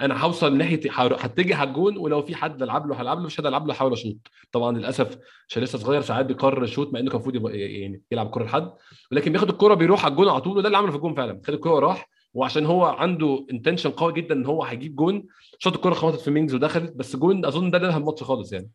أنا 0.00 0.24
هوصل 0.24 0.56
ناحية 0.56 0.80
هتجه 0.92 1.56
على 1.56 1.68
الجون 1.68 1.96
ولو 1.96 2.22
في 2.22 2.34
حد 2.34 2.62
العب 2.62 2.88
له 2.88 3.00
هلعب 3.02 3.18
له 3.18 3.24
مش 3.26 3.36
حد 3.36 3.46
العب 3.46 3.66
له 3.66 3.72
هحاول 3.74 3.92
أشوط. 3.92 4.16
طبعا 4.52 4.78
للأسف 4.78 5.18
عشان 5.48 5.62
لسه 5.62 5.78
صغير 5.78 6.00
ساعات 6.00 6.26
بيقرر 6.26 6.64
يشوط 6.64 6.92
مع 6.92 7.00
إنه 7.00 7.10
كان 7.10 7.20
المفروض 7.20 7.54
يعني 7.54 8.02
يلعب 8.12 8.26
الكره 8.26 8.44
لحد. 8.44 8.70
ولكن 9.12 9.32
بياخد 9.32 9.48
الكرة 9.50 9.74
بيروح 9.74 10.04
على 10.04 10.12
الجون 10.12 10.28
على 10.28 10.40
طول 10.40 10.56
وده 10.58 10.66
اللي 10.66 10.78
عمله 10.78 10.90
في 10.90 10.96
الجون 10.96 11.14
فعلا. 11.14 11.40
خد 11.44 11.54
الكرة 11.54 11.70
وراح. 11.74 12.08
وعشان 12.34 12.66
هو 12.66 12.84
عنده 12.84 13.46
intention 13.52 13.90
قوي 13.90 14.12
جدا 14.12 14.34
إن 14.34 14.46
هو 14.46 14.64
هيجيب 14.64 14.96
جون. 14.96 15.26
شاط 15.58 15.74
الكرة 15.74 15.94
خبطت 15.94 16.20
في 16.20 16.30
مينجز 16.30 16.54
ودخلت 16.54 16.92
بس 16.92 17.16
جون 17.16 17.44
أظن 17.44 17.70
ده 17.70 17.78
اللي 17.78 17.96
الماتش 17.96 18.22
خالص 18.22 18.52
يعني. 18.52 18.70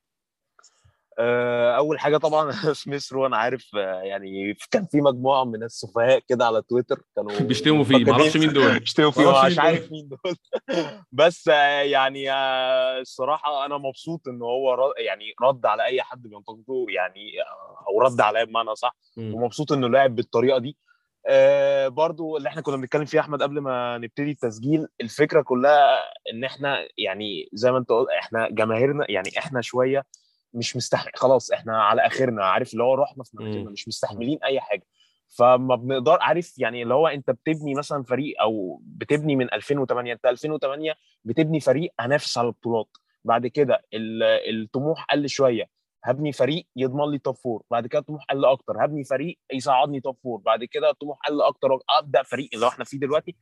آه، 1.20 1.72
أول 1.78 2.00
حاجة 2.00 2.18
طبعا 2.18 2.52
سميث 2.84 3.14
رو 3.14 3.26
أنا 3.26 3.38
عارف 3.38 3.70
آه، 3.76 4.02
يعني 4.02 4.58
كان 4.72 4.86
في 4.86 5.02
مجموعة 5.02 5.44
من 5.44 5.64
السفهاء 5.64 6.20
كده 6.28 6.46
على 6.46 6.62
تويتر 6.62 7.02
كانوا 7.16 7.32
بيشتموا 7.50 7.84
فيه 7.84 8.06
معرفش 8.06 8.38
مين 8.38 8.54
دول. 8.54 8.80
بيشتموا 8.80 9.12
فيه 9.12 9.46
مش 9.46 9.60
عارف 9.60 9.92
مين 9.92 10.08
دول. 10.10 10.36
بس 11.12 11.48
آه، 11.48 11.82
يعني 11.82 12.32
آه، 12.32 13.00
الصراحة 13.00 13.66
أنا 13.66 13.78
مبسوط 13.78 14.28
إن 14.28 14.42
هو 14.42 14.74
ر- 14.74 14.94
يعني 15.00 15.26
رد 15.42 15.66
على 15.66 15.84
أي 15.86 16.02
حد 16.02 16.22
بينتقده 16.22 16.86
يعني 16.90 17.42
آه، 17.42 17.86
أو 17.88 18.02
رد 18.02 18.22
عليا 18.22 18.44
بمعنى 18.44 18.76
صح. 18.76 18.96
ومبسوط 19.18 19.72
إنه 19.72 19.88
لعب 19.90 20.16
بالطريقة 20.16 20.58
دي. 20.60 20.78
آه 21.28 21.88
برضو 21.88 22.38
اللي 22.38 22.50
إحنا 22.50 22.62
كنا 22.62 22.78
بنتكلم 22.78 23.06
فيه 23.06 23.20
أحمد 23.20 23.42
قبل 23.44 23.60
ما 23.60 23.98
نبتدي 23.98 24.32
التسجيل 24.32 24.88
الفكرة 25.02 25.42
كلها 25.42 26.00
إن 26.34 26.44
إحنا 26.44 26.88
يعني 26.98 27.50
زي 27.54 27.72
ما 27.72 27.78
أنت 27.78 27.90
قلت 27.90 28.10
إحنا 28.10 28.50
جماهيرنا 28.50 29.06
يعني 29.12 29.30
إحنا 29.38 29.62
شوية 29.62 30.04
مش 30.54 30.76
مستحمل 30.76 31.12
خلاص 31.16 31.52
إحنا 31.52 31.84
على 31.84 32.02
آخرنا 32.08 32.46
عارف 32.46 32.74
اللي 32.74 32.84
هو 32.84 32.94
رحنا 32.94 33.24
في 33.24 33.32
مناخيرنا 33.38 33.66
مم. 33.66 33.72
مش 33.72 33.88
مستحملين 33.88 34.40
أي 34.44 34.60
حاجة. 34.62 34.84
فما 35.38 35.76
بنقدر 35.76 36.18
عارف 36.22 36.60
يعني 36.60 36.84
اللي 36.84 36.94
هو 36.94 37.08
أنت 37.08 37.32
بتبني 37.32 37.74
مثلا 37.76 38.04
فريق 38.04 38.42
أو 38.42 38.82
بتبني 38.84 39.36
من 39.36 39.54
2008 39.54 40.14
أنت 40.14 40.26
2008 40.26 40.96
بتبني 41.24 41.60
فريق 41.60 41.94
هنافس 42.00 42.38
على 42.38 42.48
البطولات. 42.48 42.88
بعد 43.24 43.48
كده 43.48 43.82
ال- 43.94 44.24
الطموح 44.64 45.04
قل 45.06 45.30
شوية. 45.30 45.66
هبني 46.06 46.32
فريق 46.32 46.66
يضمن 46.76 47.12
لي 47.12 47.18
top 47.20 47.36
four 47.36 47.64
بعد 47.72 47.88
كده 47.88 48.00
الطموح 48.00 48.26
قل 48.30 48.46
أكتر. 48.46 48.86
هبني 48.86 49.04
فريق 49.04 49.38
يصعدني 49.54 50.02
top 50.02 50.18
four 50.24 50.40
بعد 50.40 50.64
كده 50.64 50.90
الطموح 50.90 51.18
قل 51.28 51.42
أكتر. 51.42 51.70
أبدأ 51.90 52.24
فريق 52.24 52.50
اللي 52.54 52.68
إحنا 52.68 52.86
فيه 52.86 53.00
دلوقتي. 53.00 53.36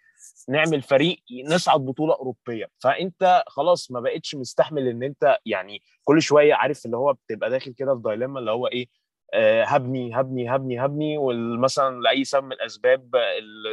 نعمل 0.49 0.81
فريق 0.81 1.17
نصعد 1.45 1.85
بطولة 1.85 2.13
أوروبية. 2.13 2.69
فأنت 2.79 3.43
خلاص 3.47 3.91
ما 3.91 3.99
بقتش 3.99 4.35
مستحمل 4.35 4.87
إن 4.87 5.03
أنت 5.03 5.37
يعني 5.45 5.81
كل 6.03 6.21
شوية 6.21 6.53
عارف 6.53 6.85
اللي 6.85 6.97
هو 6.97 7.13
بتبقى 7.13 7.49
داخل 7.49 7.73
كده 7.73 7.95
في 7.95 8.01
dilemma 8.01 8.39
اللي 8.39 8.51
هو 8.51 8.67
إيه 8.67 8.87
آه، 9.33 9.63
هبني 9.63 10.19
هبني 10.19 10.55
هبني 10.55 10.85
هبني 10.85 11.17
ومثلا 11.17 11.99
لأي 12.01 12.23
سبب 12.23 12.43
من 12.43 12.51
الاسباب 12.51 13.15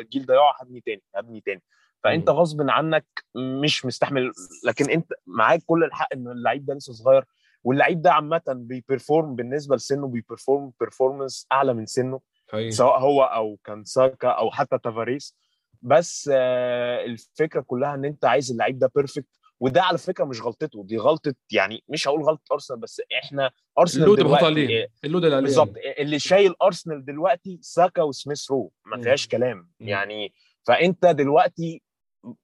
الجيل 0.00 0.26
ده 0.26 0.34
يقع 0.34 0.54
هبني 0.60 0.80
تاني 0.80 1.02
هبني 1.16 1.40
تاني. 1.40 1.62
فأنت. 2.04 2.30
غصب 2.30 2.70
عنك 2.70 3.06
مش 3.34 3.86
مستحمل. 3.86 4.32
لكن 4.64 4.90
أنت 4.90 5.12
معاك 5.26 5.62
كل 5.66 5.84
الحق 5.84 6.08
إن 6.12 6.28
اللعيب 6.28 6.66
ده 6.66 6.74
لسه 6.74 6.92
صغير. 6.92 7.24
واللعيب 7.64 8.02
ده 8.02 8.12
عامة 8.12 8.42
بي 8.48 8.67
perform 8.67 9.34
بالنسبة 9.34 9.76
لسنه 9.76 10.08
بي 10.08 10.22
perform 10.22 10.72
performance 10.80 11.46
أعلى 11.52 11.74
من 11.74 11.86
سنه 11.86 12.20
حقيقي. 12.48 12.70
سواء 12.70 13.00
هو 13.00 13.22
أو 13.22 13.58
كان 13.64 13.84
ساكا 13.84 14.28
أو 14.28 14.50
حتى 14.50 14.78
تافاريس 14.78 15.36
بس 15.82 16.30
آه، 16.32 17.04
الفكرة 17.04 17.60
كلها 17.60 17.94
إن 17.94 18.04
أنت 18.04 18.24
عايز 18.24 18.50
اللعيب 18.50 18.78
ده 18.78 18.90
perfect 18.94 19.28
وده 19.60 19.82
على 19.82 19.98
فكرة 19.98 20.24
مش 20.24 20.42
غلطته 20.42 20.84
دي 20.84 20.96
غلطة 20.98 21.34
يعني 21.52 21.84
مش 21.88 22.08
هقول 22.08 22.22
غلطة 22.22 22.52
أرسنال 22.52 22.80
بس 22.80 23.02
إحنا 23.24 23.50
أرسنال 23.78 24.04
ال 24.04 24.07
load 24.07 24.18
دلوقتي 24.18 24.44
عليه 24.44 24.82
آه، 24.82 24.88
ال 25.04 25.08
load 25.08 25.24
اللي 25.24 25.36
عليه 25.36 25.44
بالظبط 25.46 25.74
اللي 25.98 26.18
شايل 26.18 26.54
أرسنال 26.62 27.04
دلوقتي 27.04 27.58
ساكا 27.62 28.02
وسميث 28.02 28.50
رو 28.50 28.72
ما. 28.86 29.02
فيهاش 29.02 29.28
كلام. 29.28 29.70
يعني 29.80 30.34
فأنت 30.66 31.06
دلوقتي 31.06 31.82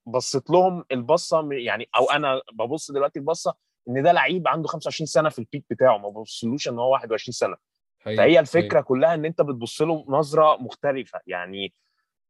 بصيت 0.06 0.50
لهم 0.50 0.84
البصة 0.92 1.48
يعني 1.52 1.88
أو 1.96 2.10
أنا 2.10 2.40
ببص 2.52 2.90
دلوقتي 2.90 3.18
البصة 3.18 3.54
إن 3.88 4.02
ده 4.02 4.12
لعيب 4.12 4.48
عنده 4.48 4.68
25 4.68 5.06
سنة 5.06 5.28
في 5.28 5.38
ال 5.38 5.43
peak 5.43 5.64
بتاعه 5.70 5.98
ما 5.98 6.08
ببصلوش 6.08 6.68
إن 6.68 6.78
هو 6.78 6.92
21 6.92 7.32
سنة 7.32 7.56
حقيقي. 8.00 8.16
فهي 8.16 8.40
الفكرة 8.40 8.68
حقيقي. 8.68 8.82
كلها 8.82 9.14
إن 9.14 9.24
أنت 9.24 9.42
بتبص 9.42 9.82
له 9.82 10.04
نظرة 10.08 10.56
مختلفة 10.56 11.20
يعني 11.26 11.74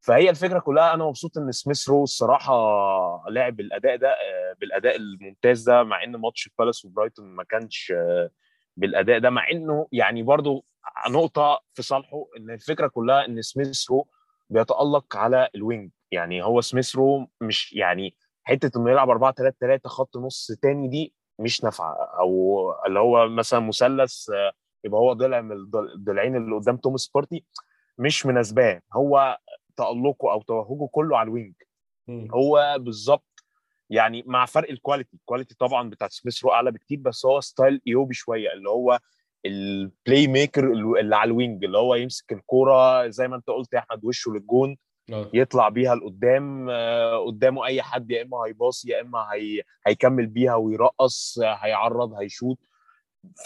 فهي 0.00 0.30
الفكرة 0.30 0.59
كلها 0.59 0.94
أنا 0.94 1.04
مبسوط 1.04 1.38
إن 1.38 1.52
سميث 1.52 1.88
رو 1.88 2.02
الصراحة 2.02 2.54
لعب 3.30 3.57
بالاداء 3.57 3.96
ده 3.96 4.11
آه، 4.11 4.57
بالأداء 4.61 4.96
الممتاز 4.96 5.62
ده 5.62 5.82
مع 5.82 6.04
إن 6.04 6.16
ماتش 6.16 6.48
بالاس 6.59 6.84
وبرايتون 6.84 7.26
ما 7.26 7.44
كانش 7.44 7.92
آه، 7.96 8.30
بالأداء 8.76 9.18
ده 9.18 9.30
مع 9.30 9.50
إنه 9.50 9.88
يعني 9.92 10.22
برضو 10.22 10.64
نقطة 11.11 11.61
في 11.74 11.82
صالحه 11.82 12.26
إن 12.38 12.50
الفكرة 12.50 12.86
كلها 12.86 13.26
إن 13.26 13.42
سميث 13.42 13.90
رو 13.90 14.09
بيتألق 14.50 15.16
على 15.16 15.48
ال 15.55 15.62
wing 15.62 15.90
يعني 16.11 16.44
هو 16.44 16.61
سميث 16.61 16.96
رو 16.96 17.26
مش 17.40 17.72
يعني 17.72 18.16
حتة 18.44 18.78
إنه 18.78 18.90
يلعب 18.90 19.11
4 19.11 19.32
3 19.32 19.57
3 19.61 19.88
خط 19.88 20.16
نص 20.16 20.52
تاني 20.62 20.88
دي 20.88 21.14
مش 21.39 21.64
نافعة. 21.64 21.95
أو 21.95 22.72
اللي 22.87 22.99
هو 22.99 23.28
مثلا 23.28 23.61
مثلث 23.61 24.28
يبقى 24.84 25.01
هو 25.01 25.12
ضلع 25.12 25.41
من 25.41 25.53
الضل- 25.53 25.93
الضلعين 25.93 26.37
اللي 26.37 26.55
قدام 26.57 26.76
توماس 26.76 27.11
بارتي 27.14 27.45
مش 27.99 28.26
مناسباه. 28.26 28.80
هو 28.93 29.39
تألقه 29.76 30.32
أو 30.32 30.43
توهجه 30.43 30.89
كله 30.93 31.18
على 31.18 31.26
ال 31.26 31.31
wing. 31.31 31.55
هو 32.34 32.76
بالظبط 32.78 33.45
يعني 33.91 34.22
مع 34.26 34.47
فرق 34.47 34.70
ال 34.70 34.76
quality 34.76 35.16
ال 35.16 35.21
quality 35.21 35.55
طبعا 35.59 35.91
بتاعت 35.91 36.12
سميث 36.12 36.45
رو 36.45 36.53
أعلى 36.53 36.70
بكتير 36.72 36.99
بس 36.99 37.26
هو 37.26 37.41
style 37.40 37.80
إيوبي 37.87 38.14
شوية 38.14 38.53
اللي 38.53 38.68
هو 38.70 38.99
ال 39.47 40.26
playmaker 40.26 40.72
اللي 40.72 41.16
على 41.16 41.28
ال 41.28 41.36
wing 41.36 41.64
اللي 41.64 41.78
هو 41.78 41.95
يمسك 41.95 42.32
الكورة 42.32 43.09
زي 43.09 43.28
ما 43.28 43.37
أنت 43.37 43.47
قلت 43.51 43.72
يا 43.72 43.78
احمد 43.78 44.05
وشه 44.05 44.32
للجون. 44.32 44.76
آه. 45.12 45.30
يطلع 45.34 45.68
بيها 45.68 45.94
لقدام 45.94 46.70
آه، 46.70 47.18
قدامه 47.26 47.66
أي 47.66 47.82
حد 47.82 48.11
يا 48.11 48.22
إما 48.22 48.36
هيباصي 48.36 48.90
يا 48.90 49.00
إما 49.00 49.28
هي... 49.32 49.62
هيكمل 49.86 50.26
بيها 50.26 50.54
ويرقص 50.54 51.38
هيعرض 51.38 52.14
هيشوط 52.14 52.59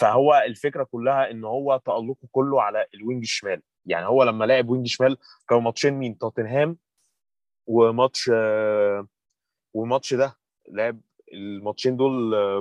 فهو 0.01 0.43
الفكرة 0.45 0.83
كلها 0.83 1.31
إن 1.31 1.43
هو 1.43 1.81
تألقه 1.85 2.27
كله 2.31 2.61
على 2.61 2.85
ال 2.93 2.99
wing 2.99 3.21
الشمال 3.21 3.61
يعني 3.85 4.05
هو 4.05 4.23
لما 4.23 4.45
لعب 4.45 4.69
wing 4.69 4.87
شمال 4.87 5.17
كانوا 5.47 5.63
ماتشين 5.63 5.93
مين 5.93 6.17
توتنهام 6.17 6.77
وماتش 7.67 8.31
آه، 8.33 9.07
وماتش 9.73 10.13
ده 10.13 10.37
لعب 10.71 11.01
الماتشين 11.33 11.97
دول 11.97 12.11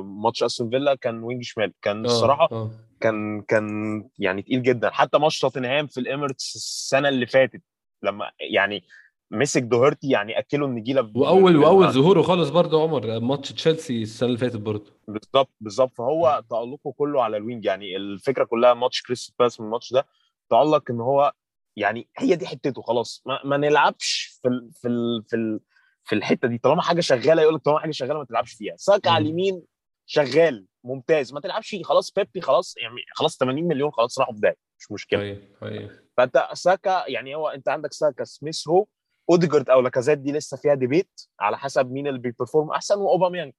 ماتش 0.02 0.42
أستون 0.42 0.70
فيلا 0.70 0.94
كان 0.94 1.22
wing 1.22 1.42
شمال 1.44 1.72
كان. 1.82 2.04
الصراحة 2.04 2.48
آه. 2.52 2.70
كان 3.00 3.42
كان 3.42 4.08
يعني 4.18 4.42
تقيل 4.42 4.62
جدا 4.62 4.90
حتى 4.90 5.18
ماتش 5.18 5.38
توتنهام 5.40 5.86
في 5.86 6.00
الاميريتس 6.00 6.56
السنة 6.56 7.08
اللي 7.08 7.26
فاتت 7.26 7.62
لما 8.02 8.30
يعني 8.40 8.84
مسك 9.32 9.62
دوهرتي 9.62 10.10
يعني 10.10 10.38
أكله 10.38 10.66
النجيله 10.66 11.12
وأول 11.14 11.56
وأول 11.56 11.92
ظهوره 11.92 12.22
خالص 12.22 12.48
برضه 12.48 12.82
عمر 12.82 13.20
ماتش 13.20 13.52
تشيلسي 13.52 14.02
السنة 14.02 14.26
اللي 14.26 14.38
فاتت 14.38 14.56
برضه. 14.56 14.92
بالظبط 15.08 15.50
بالظبط 15.60 15.92
فهو 15.94 16.42
تألقه 16.50 16.92
كله 16.92 17.22
على 17.22 17.36
ال 17.36 17.41
wing. 17.41 17.64
يعني 17.64 17.96
الفكرة 17.96 18.44
كلها 18.44 18.74
ماتش 18.74 19.02
كريستال 19.02 19.34
بالاس 19.38 19.60
من 19.60 19.66
الماتش 19.66 19.92
ده 19.92 20.06
تألق 20.50 20.90
إن 20.90 21.00
هو 21.00 21.32
يعني 21.76 22.08
هي 22.18 22.36
دي 22.36 22.46
حتته 22.46 22.82
خلاص. 22.82 23.22
ما, 23.26 23.40
ما 23.44 23.56
نلعبش 23.56 24.38
في 24.42 24.48
ال 24.48 24.70
في 24.72 24.88
ال 24.88 25.22
في 25.28 25.36
ال 25.36 25.60
في 26.04 26.14
الحتة 26.14 26.48
دي. 26.48 26.58
طالما 26.58 26.82
حاجة 26.82 27.00
شغالة 27.00 27.42
يقول 27.42 27.54
لك 27.54 27.60
طالما 27.62 27.80
حاجة 27.80 27.90
شغالة 27.90 28.18
ما 28.18 28.24
تلعبش 28.24 28.52
فيها. 28.52 28.74
ساكا 28.76 29.10
على. 29.10 29.24
اليمين 29.24 29.62
شغال 30.06 30.66
ممتاز. 30.84 31.32
ما 31.32 31.40
تلعبش 31.40 31.76
خلاص 31.84 32.12
بيبي 32.12 32.40
خلاص 32.40 32.74
يعني 32.76 32.96
خلاص 33.14 33.36
80 33.36 33.64
مليون 33.64 33.90
خلاص 33.90 34.18
راحوا 34.18 34.34
في 34.34 34.52
مش 34.80 34.92
مشكلة. 34.92 35.18
حقيقي. 35.20 35.42
حقيقي. 35.60 35.90
فانت 36.20 36.48
ساكا 36.52 37.04
يعني 37.08 37.34
هو 37.34 37.48
انت 37.48 37.68
عندك 37.68 37.92
ساكا 37.92 38.24
سميث 38.24 38.68
رو 38.68 38.88
اوديجارد 39.30 39.70
أو 39.70 39.80
لاكازيت 39.80 40.18
دي 40.18 40.32
لسه 40.32 40.56
فيها 40.56 40.74
debate 40.74 41.20
على 41.40 41.58
حسب 41.58 41.90
مين 41.90 42.06
اللي 42.06 42.18
بي 42.18 42.30
perform 42.30 42.70
احسن 42.70 42.98
واوباميانج. 42.98 43.52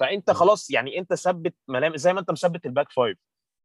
فانت 0.00 0.30
خلاص 0.30 0.70
يعني 0.70 0.98
انت 0.98 1.14
ثبت 1.14 1.54
ملامح 1.68 1.96
زي 1.96 2.12
ما 2.12 2.20
انت 2.20 2.30
مثبت 2.30 2.66
ال 2.66 2.71
back 2.71 2.90
five 2.90 3.18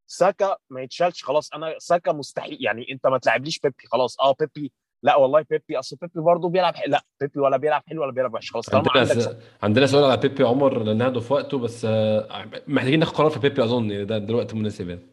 ساكا 0.07 0.57
ما 0.69 0.81
يتشالش 0.81 1.23
خلاص 1.23 1.53
أنا 1.53 1.75
ساكا 1.77 2.11
مستحيل 2.11 2.57
يعني 2.61 2.91
انت 2.91 3.07
ما 3.07 3.17
تلعبليش 3.17 3.59
بيبي 3.59 3.75
خلاص. 3.91 4.19
آه 4.19 4.35
بيبي 4.39 4.71
لا 5.03 5.15
والله 5.15 5.45
بيبي 5.49 5.79
اصل 5.79 5.95
بيبي 6.01 6.21
برضه 6.21 6.49
بيلعب 6.49 6.75
حلو. 6.75 6.91
لا 6.91 7.05
بيبي 7.21 7.39
ولا 7.39 7.57
بيلعب 7.57 7.83
حلو 7.87 8.01
ولا 8.01 8.11
بيلعب 8.11 8.33
وحش 8.33 8.51
خلاص 8.51 8.69
طالما 8.69 8.87
عندنا 8.95 9.13
عندك 9.13 9.21
س... 9.21 9.35
عندنا 9.63 9.85
سؤال 9.85 10.03
على 10.03 10.17
بيبي 10.17 10.43
عمر 10.43 10.83
لأن 10.83 11.19
في 11.19 11.33
وقته 11.33 11.57
بس 11.57 11.85
آه، 11.85 12.45
محتاجين 12.67 12.99
ناخد 12.99 13.15
قرار 13.15 13.29
في 13.29 13.39
بيبي 13.39 13.63
أظن 13.63 14.05
ده 14.05 14.17
دلوقتي 14.17 14.55
مناسب 14.55 14.89
يعني. 14.89 15.12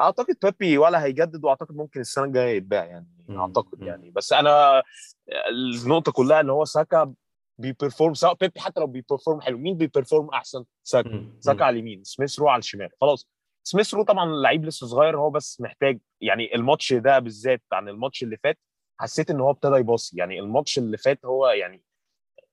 أعتقد 0.00 0.36
بيبي 0.42 0.78
ولا 0.78 1.04
هيجدد 1.04 1.44
وأعتقد 1.44 1.76
ممكن 1.76 2.00
السنة 2.00 2.24
الجاية 2.24 2.56
يتباع 2.56 2.84
يعني 2.84 3.06
مم. 3.28 3.40
أعتقد. 3.40 3.82
يعني 3.82 4.10
بس 4.10 4.32
أنا 4.32 4.82
النقطة 5.50 6.12
كلها 6.12 6.40
إن 6.40 6.50
هو 6.50 6.64
ساكا 6.64 7.14
بي 7.58 7.70
perform 7.70 8.14
سواء 8.14 8.34
بيبي 8.34 8.60
حتى 8.60 8.80
لو 8.80 8.86
بي 8.86 8.98
perform 8.98 9.40
حلو 9.40 9.58
مين 9.58 9.76
بي 9.76 9.88
perform 9.88 10.28
أحسن 10.28 10.64
ساكا 10.82 11.08
مم. 11.08 11.36
ساكا 11.40 11.64
على 11.64 11.74
اليمين 11.74 12.04
سميث 12.04 12.38
رو 12.38 12.48
على 12.48 12.58
الشمال 12.58 12.88
خلاص 13.00 13.28
سميث 13.62 13.94
رو 13.94 14.02
طبعا 14.02 14.26
لعيب 14.42 14.64
لسه 14.64 14.86
صغير 14.86 15.18
هو 15.18 15.30
بس 15.30 15.60
محتاج 15.60 15.98
يعني 16.20 16.54
الماتش 16.54 16.92
ده 16.92 17.18
بالذات 17.18 17.62
عن 17.72 17.88
الماتش 17.88 18.22
اللي 18.22 18.36
فات 18.36 18.58
حسيت 19.00 19.30
إن 19.30 19.40
هو 19.40 19.50
ابتدى 19.50 19.76
يباصي 19.76 20.16
يعني 20.16 20.40
الماتش 20.40 20.78
اللي 20.78 20.96
فات 20.96 21.24
هو 21.24 21.48
يعني 21.48 21.82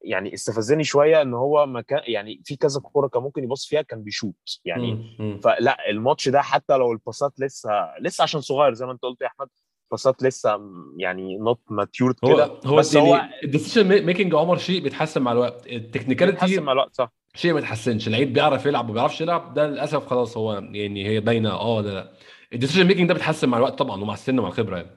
يعني 0.05 0.33
استفزني 0.33 0.83
شوية 0.83 1.21
إن 1.21 1.33
هو 1.33 1.65
ما 1.65 1.81
كان 1.81 2.01
يعني 2.03 2.41
في 2.45 2.55
كذا 2.55 2.79
كورة 2.81 3.07
كان 3.07 3.21
ممكن 3.21 3.43
يبص 3.43 3.65
فيها 3.65 3.81
كان 3.81 4.03
بيشوط 4.03 4.61
يعني 4.65 5.15
مم. 5.19 5.39
فلا 5.43 5.89
الماتش 5.89 6.29
ده 6.29 6.41
حتى 6.41 6.77
لو 6.77 6.91
الباصات 6.91 7.39
لسه 7.39 7.69
لسه 8.01 8.21
عشان 8.21 8.41
صغير 8.41 8.73
زي 8.73 8.85
ما 8.85 8.91
أنت 8.91 9.01
قلت 9.01 9.21
يا 9.21 9.27
أحمد 9.27 9.47
باصات 9.91 10.23
لسه 10.23 10.59
يعني 10.97 11.37
not 11.37 11.59
matured 11.69 12.15
كده. 12.21 12.59
هو 12.65 12.75
بس 12.75 12.97
هو 12.97 13.21
ال 13.43 13.50
decision 13.50 14.05
making 14.05 14.35
عمر 14.35 14.57
شيء 14.57 14.81
بيتحسن 14.83 15.21
مع 15.21 15.31
الوقت. 15.31 15.63
بيتحسن 15.63 15.75
ال 15.75 15.82
technicality 15.82 16.59
مع 16.59 16.71
الوقت 16.71 16.95
صح. 16.95 17.11
شيء 17.35 17.53
ما 17.53 17.59
يتحسنش. 17.59 18.09
لعيب 18.09 18.33
بيعرف 18.33 18.65
يلعب 18.65 18.85
وما 18.85 18.93
بيعرفش 18.93 19.21
يلعب 19.21 19.53
ده 19.53 19.67
للأسف 19.67 20.07
خلاص 20.07 20.37
هو 20.37 20.53
يعني 20.53 21.07
هي 21.07 21.19
باينة 21.19 21.49
آه 21.51 21.81
لأ. 21.81 21.89
لا 21.89 22.11
ال 22.53 22.57
decision 22.57 22.87
making 22.87 23.07
ده 23.07 23.13
بيتحسن 23.13 23.49
مع 23.49 23.57
الوقت 23.57 23.79
طبعا 23.79 24.01
ومع 24.01 24.13
السن 24.13 24.39
ومع 24.39 24.47
الخبرة 24.47 24.77
يعني. 24.77 24.89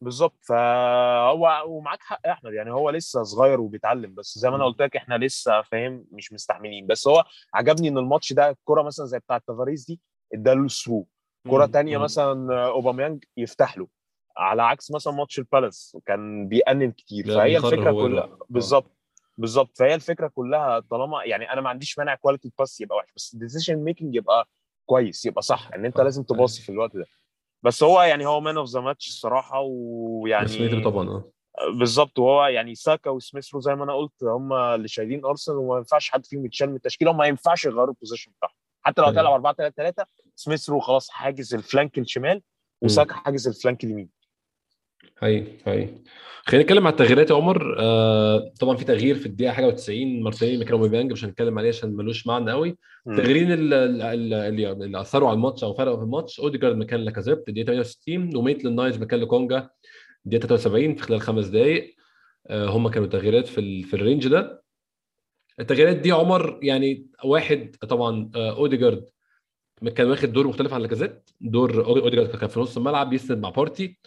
بالظبط 0.00 0.44
فهو 0.44 1.62
ومعاك 1.66 2.02
حق 2.02 2.20
يا 2.26 2.32
أحمد 2.32 2.52
يعني 2.52 2.70
هو 2.72 2.90
لسه 2.90 3.22
صغير 3.22 3.60
وبيتعلم 3.60 4.14
بس 4.14 4.38
زي 4.38 4.50
ما 4.50 4.56
أنا 4.56 4.64
مم. 4.64 4.70
قلت 4.70 4.82
لك 4.82 4.96
إحنا 4.96 5.14
لسه 5.18 5.62
فاهم 5.62 6.04
مش 6.12 6.32
مستحملين 6.32 6.86
بس 6.86 7.08
هو 7.08 7.24
عجبني 7.54 7.88
إن 7.88 7.98
الماتش 7.98 8.32
ده 8.32 8.50
الكرة 8.50 8.82
مثلا 8.82 9.06
زي 9.06 9.18
بتاعة 9.18 9.42
تافاريز 9.46 9.84
دي 9.84 10.00
اداله 10.34 10.68
through 10.68 11.08
كرة 11.50 11.64
مم. 11.66 11.70
تانية 11.72 11.98
مم. 11.98 12.04
مثلا 12.04 12.66
أوباميانج 12.66 13.24
يفتح 13.36 13.78
له 13.78 13.88
على 14.36 14.62
عكس 14.62 14.90
مثلا 14.90 15.12
ماتش 15.12 15.38
البالاس 15.38 15.96
كان 16.06 16.48
بيأنن 16.48 16.92
كتير 16.92 17.26
فهي 17.26 17.56
الفكرة 17.56 17.92
كلها. 17.92 18.24
آه. 18.24 18.38
بالظبط 18.48 18.90
بالظبط 19.38 19.78
فهي 19.78 19.94
الفكرة 19.94 20.28
كلها 20.28 20.80
طالما 20.80 21.24
يعني 21.24 21.52
أنا 21.52 21.60
ما 21.60 21.68
عنديش 21.68 21.98
مانع 21.98 22.14
quality 22.14 22.48
ال 22.48 22.54
pass 22.54 22.80
يبقى 22.80 22.96
وحش 22.98 23.12
بس 23.16 23.34
ال 23.34 23.39
decision 23.39 23.76
making 23.84 24.14
يبقى 24.14 24.48
كويس 24.86 25.26
يبقى 25.26 25.42
صح 25.42 25.70
إن 25.74 25.84
أنت. 25.84 26.00
لازم 26.00 26.22
تباصي 26.22 26.62
في 26.62 26.68
الوقت 26.72 26.96
ده 26.96 27.06
بس 27.62 27.82
هو 27.82 28.02
يعني 28.02 28.26
هو 28.26 28.40
man 28.40 28.56
of 28.56 28.68
the 28.68 28.80
match 28.80 29.08
الصراحة 29.08 29.60
ويعني 29.60 30.82
طبعا 30.84 31.08
آه. 31.08 31.32
بالظبط. 31.78 32.18
وهو 32.18 32.46
يعني 32.46 32.74
ساكا 32.74 33.10
وسميث 33.10 33.54
رو 33.54 33.60
زي 33.60 33.74
ما 33.74 33.84
أنا 33.84 33.94
قلت 33.94 34.24
هم 34.24 34.52
اللي 34.52 34.88
شايلين 34.88 35.24
أرسنال 35.24 35.58
وما 35.58 35.76
ينفعش 35.76 36.10
حد 36.10 36.26
فيهم 36.26 36.46
يتشال 36.46 36.70
من 36.70 36.76
التشكيلة 36.76 37.10
وما 37.10 37.26
ينفعش 37.26 37.64
يغيروا 37.64 37.88
ال 37.88 37.93
position 37.93 38.32
بتاعهم. 38.38 38.54
حتى 38.82 39.00
لو 39.02 39.08
أيوة. 39.08 39.20
هتلعب 39.20 39.32
4 39.32 39.54
3 39.54 39.74
3 39.76 40.06
سميث 40.34 40.70
رو 40.70 40.80
خلاص 40.80 41.10
حاجز 41.10 41.54
ال 41.54 41.61
flank 41.61 41.98
الشمال 41.98 42.42
وساكا 42.82 43.14
حاجز 43.14 43.48
ال 43.48 43.54
flank 43.54 43.84
اليمين. 43.84 44.08
هاي 45.22 45.44
هاي 45.66 45.88
خلينا 46.46 46.64
نتكلم 46.64 46.86
على 46.86 46.92
التغييرات 46.92 47.30
يا 47.30 47.34
عمر. 47.36 47.76
آه 47.80 48.52
طبعا 48.60 48.76
في 48.76 48.84
تغيير 48.84 49.14
في 49.14 49.26
الدقيقة 49.26 49.52
حاجة 49.52 49.76
و90 49.76 49.90
مارتينيلي 50.22 50.58
مكان 50.58 50.72
أوباميانج 50.72 51.12
مش 51.12 51.24
هنتكلم 51.24 51.58
عليه 51.58 51.68
عشان 51.68 51.96
ملوش 51.96 52.26
معنى 52.26 52.50
قوي. 52.50 52.76
التغييرين 53.08 53.52
ال- 53.52 53.74
ال- 53.74 54.02
ال- 54.02 54.34
اللي 54.34 54.72
اللي 54.72 55.00
أثروا 55.00 55.28
على 55.28 55.36
الماتش 55.36 55.64
أو 55.64 55.74
فرقوا 55.74 55.96
في 55.96 56.02
الماتش 56.02 56.40
أوديجارد 56.40 56.76
مكان 56.76 57.00
لاكازيت 57.00 57.48
الدقيقه 57.48 57.66
68 57.66 58.36
وميتلاند 58.36 58.74
نايلز 58.76 58.98
مكان 59.00 59.20
لكونجا 59.20 59.70
الدقيقه 60.26 60.46
73 60.46 60.94
في 60.94 61.02
خلال 61.02 61.20
خمس 61.20 61.46
دقائق 61.46 61.94
آه 62.46 62.66
هم 62.68 62.88
كانوا 62.88 63.08
تغييرات 63.08 63.46
في 63.46 63.58
ال- 63.60 63.84
في 63.84 63.94
ال 63.94 64.00
range 64.00 64.28
ده. 64.28 64.62
التغييرات 65.60 65.96
دي 65.96 66.12
عمر 66.12 66.58
يعني 66.62 67.06
واحد 67.24 67.76
طبعا 67.88 68.30
آه، 68.36 68.50
أوديجارد 68.56 69.04
كان 69.94 70.10
واخد 70.10 70.32
دور 70.32 70.46
مختلف 70.46 70.72
عن 70.74 70.80
لاكازيت. 70.80 71.30
دور 71.40 71.84
أوديجارد 71.86 72.28
كان 72.36 72.48
في 72.48 72.60
نص 72.60 72.76
الملعب 72.76 73.10
بيسند 73.10 73.38
مع 73.42 73.50
بارتي. 73.50 73.98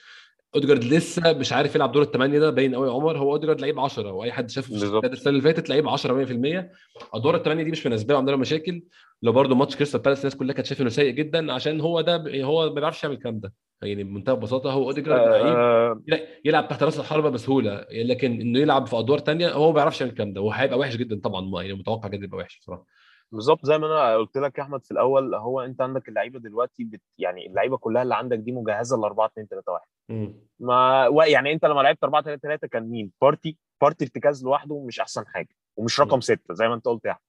اوديجارد 0.55 0.83
لسه 0.83 1.33
مش 1.33 1.53
عارف 1.53 1.75
يلعب 1.75 1.91
دور 1.91 2.01
الثمانيه 2.03 2.39
ده 2.39 2.49
باين 2.49 2.75
قوي 2.75 2.87
يا 2.87 2.93
عمر. 2.93 3.17
هو 3.17 3.31
اوديجارد 3.31 3.61
لعيب 3.61 3.79
10 3.79 4.11
واي 4.11 4.31
حد 4.31 4.49
شافه 4.49 4.67
في. 4.67 5.07
السنة 5.13 5.29
اللي 5.29 5.41
فاتت 5.41 5.69
لعيب 5.69 5.87
10 5.89 6.25
100% 6.25 6.69
أدوار 7.13 7.35
الثمانيه 7.35 7.63
دي 7.63 7.71
مش 7.71 7.87
مناسبة 7.87 8.13
له 8.13 8.17
عندنا 8.17 8.35
مشاكل. 8.35 8.83
لو 9.21 9.31
برضه 9.31 9.55
ماتش 9.55 9.75
كريستال 9.75 10.01
بالاس 10.01 10.19
الناس 10.19 10.35
كلها 10.35 10.53
كانت 10.53 10.67
شايفة 10.67 10.81
إنه 10.81 10.89
سيء 10.89 11.11
جدا 11.11 11.53
عشان 11.53 11.81
هو 11.81 12.01
ده 12.01 12.43
هو 12.43 12.69
ما 12.69 12.73
بيعرفش 12.79 13.03
يعمل 13.03 13.15
الكلام 13.15 13.39
ده. 13.39 13.53
يعني 13.81 14.03
بمنتهى 14.03 14.33
البساطة 14.33 14.71
هو 14.71 14.83
اوديجارد 14.85 15.29
لعيب 15.29 15.45
آه. 15.45 16.01
يلعب 16.45 16.67
تحت 16.67 16.83
رأس 16.83 16.99
الحربة 16.99 17.29
بسهولة. 17.29 17.85
لكن 17.91 18.41
إنه 18.41 18.59
يلعب 18.59 18.87
في 18.87 18.99
أدوار 18.99 19.19
تانية 19.19 19.49
هو 19.51 19.67
ما 19.67 19.73
بيعرفش 19.75 20.01
يعمل 20.01 20.11
الكلام 20.11 20.33
ده. 20.33 20.41
وهيبقى 20.41 20.79
وحش 20.79 20.95
جدا 20.95 21.19
طبعا 21.23 21.61
يعني 21.63 21.73
متوقع 21.73 22.09
جدا 22.09 22.25
يبقى 22.25 22.37
وحش 22.37 22.59
بصراحة. 22.59 22.85
بالظبط 23.31 23.65
زي 23.65 23.77
ما 23.77 23.87
أنا 23.87 24.15
قلت 24.17 24.37
لك 24.37 24.57
يا 24.57 24.63
أحمد 24.63 24.85
في 24.85 24.91
الأول 24.91 25.35
هو 25.35 25.61
أنت 25.61 25.81
عندك 25.81 26.09
اللعيبة 26.09 26.39
دلوقتي 26.39 26.83
بت 26.83 27.01
يعني 27.17 27.47
اللعيبة 27.47 27.77
كلها 27.77 28.01
اللي 28.03 28.15
عندك 28.15 28.37
دي 28.37 28.51
مجهزة 28.51 28.97
ل 28.97 29.03
4 29.03 29.25
2 29.25 29.47
3 29.47 29.71
1 29.71 29.85
مم. 30.09 30.33
ما 30.59 31.07
يعني 31.27 31.53
أنت 31.53 31.65
لما 31.65 31.81
لعبت 31.81 32.03
4 32.03 32.21
3 32.23 32.41
3 32.41 32.67
كان 32.67 32.83
مين؟ 32.89 33.11
بارتي 33.21 33.57
بارتي 33.81 34.05
ارتكاز 34.05 34.43
لوحده 34.43 34.79
مش 34.85 34.99
أحسن 34.99 35.27
حاجة 35.27 35.49
ومش. 35.75 35.99
رقم 35.99 36.21
ستة 36.21 36.53
زي 36.53 36.67
ما 36.67 36.73
أنت 36.73 36.85
قلت 36.85 37.05
يا. 37.05 37.11
أحمد 37.11 37.21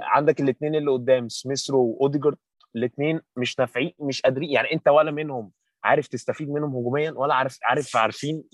عندك 0.00 0.40
الاثنين 0.40 0.74
اللي 0.74 0.90
قدام 0.90 1.28
سميث 1.28 1.65
رو 1.65 1.80
وأوديجارد 1.84 2.36
الاثنين 2.76 3.20
مش 3.36 3.58
نافعين 3.58 3.92
مش 4.00 4.22
قادرين 4.22 4.50
يعني 4.50 4.72
أنت 4.72 4.88
ولا 4.88 5.10
منهم 5.10 5.52
عارف 5.84 6.06
تستفيد 6.08 6.50
منهم 6.50 6.76
هجوميا 6.76 7.10
ولا 7.16 7.34
عارف 7.34 7.58
عارف 7.62 7.96
عارفين 7.96 8.44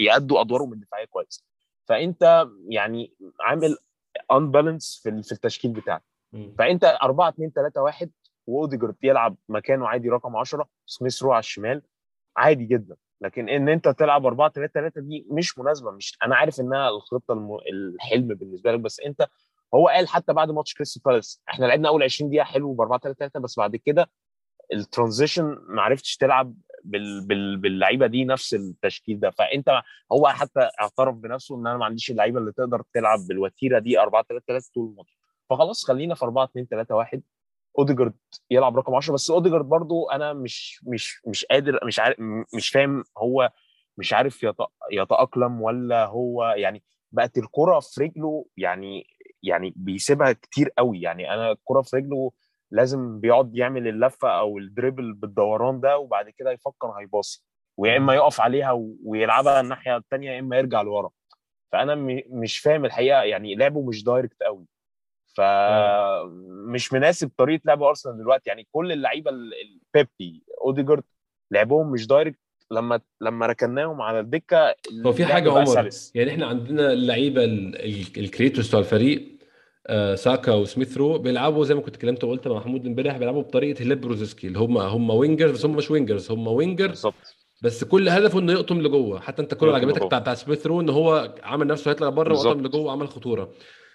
يأدوا 0.00 0.40
أدوارهم 0.40 0.72
الدفاعية 0.72 1.04
كويس 1.04 1.44
فأنت 1.88 2.46
يعني 2.68 3.14
عامل 3.40 3.76
imbalance 4.32 5.00
في 5.02 5.08
ال- 5.08 5.22
في 5.22 5.32
التشكيل 5.32 5.72
بتاعك. 5.72 6.02
فأنت 6.58 6.84
4 7.02 7.28
2 7.28 7.50
3 7.50 7.82
1 7.82 8.10
وأوديجارد 8.46 8.96
يلعب 9.02 9.36
مكانه 9.48 9.88
عادي 9.88 10.08
رقم 10.08 10.36
10 10.36 10.68
سميث 10.86 11.22
رو 11.22 11.32
على 11.32 11.38
الشمال 11.40 11.82
عادي 12.36 12.64
جدا. 12.64 12.96
لكن 13.20 13.48
إن 13.48 13.68
أنت 13.68 13.88
تلعب 13.88 14.26
4 14.26 14.50
3 14.50 14.72
3 14.72 15.00
دي 15.00 15.26
مش 15.30 15.58
مناسبة. 15.58 15.90
مش 15.90 16.18
أنا 16.24 16.36
عارف 16.36 16.60
إنها 16.60 16.88
الخطة 16.88 17.32
الم... 17.32 17.58
الحلم 17.72 18.28
بالنسبة 18.28 18.72
لك 18.72 18.80
بس 18.80 19.00
أنت 19.00 19.26
هو 19.74 19.88
قال 19.88 20.08
حتى 20.08 20.32
بعد 20.32 20.50
ماتش 20.50 20.74
كريستال 20.74 21.02
بالاس 21.02 21.42
إحنا 21.48 21.66
لعبنا 21.66 21.88
أول 21.88 22.02
20 22.02 22.30
دقيقة 22.30 22.44
حلو 22.44 22.74
ب 22.74 22.80
4 22.80 22.98
3 23.00 23.18
3 23.18 23.40
بس 23.40 23.58
بعد 23.58 23.76
كده 23.76 24.10
ال 24.72 24.78
transition 24.78 25.44
ما 25.68 25.82
عرفتش 25.82 26.16
تلعب 26.16 26.54
بال... 26.84 27.26
بال... 27.26 27.56
باللعيبة 27.56 28.06
دي 28.06 28.24
نفس 28.24 28.54
التشكيل 28.54 29.20
ده. 29.20 29.30
فأنت 29.30 29.82
هو 30.12 30.28
حتى 30.28 30.68
اعترف 30.80 31.14
بنفسه 31.14 31.56
إن 31.56 31.66
أنا 31.66 31.76
ما 31.76 31.84
عنديش 31.84 32.10
اللعيبة 32.10 32.38
اللي 32.38 32.52
تقدر 32.52 32.82
تلعب 32.94 33.18
بالوتيرة 33.28 33.78
دي 33.78 34.00
4 34.00 34.22
3 34.28 34.44
3 34.48 34.70
طول 34.74 34.90
الماتش. 34.90 35.19
فخلاص 35.50 35.84
خلينا 35.84 36.14
في 36.14 36.24
4 36.24 36.44
2 36.44 36.66
3 36.66 36.94
1 36.94 37.22
أوديجارد 37.78 38.14
يلعب 38.50 38.76
رقم 38.76 38.94
10 38.94 39.14
بس 39.14 39.30
أوديجارد 39.30 39.64
برضو 39.64 40.10
أنا 40.10 40.32
مش 40.32 40.80
مش 40.86 41.22
مش 41.26 41.44
قادر 41.44 41.80
مش 41.86 42.00
عارف 42.00 42.16
مش 42.54 42.68
فاهم 42.70 43.04
هو 43.18 43.50
مش 43.98 44.12
عارف 44.12 44.42
يت- 44.42 44.56
يتأقلم 44.92 45.62
ولا 45.62 46.06
هو 46.06 46.44
يعني 46.44 46.82
بقت 47.12 47.38
الكرة 47.38 47.80
في 47.80 48.00
رجله 48.02 48.46
يعني 48.56 49.06
يعني 49.42 49.72
بيسيبها 49.76 50.32
كتير 50.32 50.68
قوي. 50.78 51.00
يعني 51.00 51.34
أنا 51.34 51.50
الكرة 51.52 51.80
في 51.82 51.96
رجله 51.96 52.32
لازم 52.70 53.20
بيقعد 53.20 53.56
يعمل 53.56 53.88
اللفة 53.88 54.28
أو 54.38 54.58
ال 54.58 54.65
dribble 54.65 55.12
بالدوران 55.12 55.80
ده 55.80 55.98
وبعد 55.98 56.30
كده 56.30 56.50
يفكر 56.52 56.86
هي 56.90 57.03
pass 57.03 57.30
ي. 57.30 57.44
ويا 57.76 57.96
إما 57.96 58.14
يقف 58.14 58.40
عليها 58.40 58.72
ويلعبها 59.04 59.60
الناحية 59.60 59.96
الثانية 59.96 60.30
يا 60.30 60.38
إما 60.40 60.56
يرجع 60.58 60.82
لورا. 60.82 61.10
فأنا 61.72 61.94
مش 62.30 62.58
فاهم 62.58 62.84
الحقيقة 62.84 63.22
يعني 63.22 63.54
لعبه 63.54 63.82
مش 63.82 64.04
direct 64.04 64.42
قوي. 64.42 64.66
فمش 65.36 66.92
مناسب 66.92 67.30
طريقة 67.36 67.60
لعب 67.64 67.82
أرسنال 67.82 68.18
دلوقتي. 68.18 68.42
يعني 68.46 68.66
كل 68.72 68.92
اللعيبة 68.92 69.30
ال- 69.30 69.52
البيبي 69.96 70.42
أوديجارد 70.64 71.02
لعبهم 71.50 71.92
مش 71.92 72.06
direct. 72.06 72.38
لما 72.72 73.00
لما 73.20 73.46
ركناهم 73.46 74.02
على 74.02 74.20
الدكة 74.20 74.74
هو 75.06 75.12
في 75.12 75.24
حاجة 75.24 75.50
عمر 75.52 75.64
سلس. 75.64 76.12
يعني 76.14 76.30
إحنا 76.30 76.46
عندنا 76.46 76.92
اللعيبة 76.92 77.44
ال- 77.44 77.76
ال- 77.76 78.18
ال 78.24 78.29
creators 78.29 78.68
بتوع 78.68 78.80
الفريق 78.80 79.38
آه 79.86 80.14
ساكا 80.14 80.52
وسميث 80.54 80.96
رو 80.96 81.18
بيلعبوا 81.18 81.64
زي 81.64 81.74
ما 81.74 81.80
كنت 81.80 81.94
اتكلمت 81.94 82.24
وقلت 82.24 82.48
مع 82.48 82.56
محمود 82.56 82.86
امبارح 82.86 83.16
بيلعبوا 83.18 83.42
بطريقة 83.42 83.82
هيلاب 83.82 84.00
بروزسكي 84.00 84.46
اللي 84.46 84.58
هم 84.58 84.78
هم 84.78 85.10
wingers 85.10 85.50
بس 85.50 85.64
هم 85.64 85.76
مش 85.76 85.90
wingers 85.90 86.30
هم 86.30 86.46
winger. 86.46 86.86
بالظبط. 86.88 87.36
بس 87.62 87.84
كل 87.84 88.08
هدفه 88.08 88.38
إنه 88.38 88.52
يقطم 88.52 88.80
لجوه. 88.80 89.20
حتى 89.20 89.42
أنت 89.42 89.54
كل 89.54 89.70
عجبتك. 89.74 90.04
بتاع 90.04 90.18
بتاع 90.18 90.34
سميث 90.34 90.66
رو 90.66 90.80
إن 90.80 90.88
هو 90.88 91.34
عمل 91.42 91.66
نفسه 91.66 91.90
هيطلع 91.90 92.08
بره. 92.08 92.34
وقطم 92.34 92.66
لجوه 92.66 92.80
وعمل 92.80 93.08
خطورة. 93.08 93.52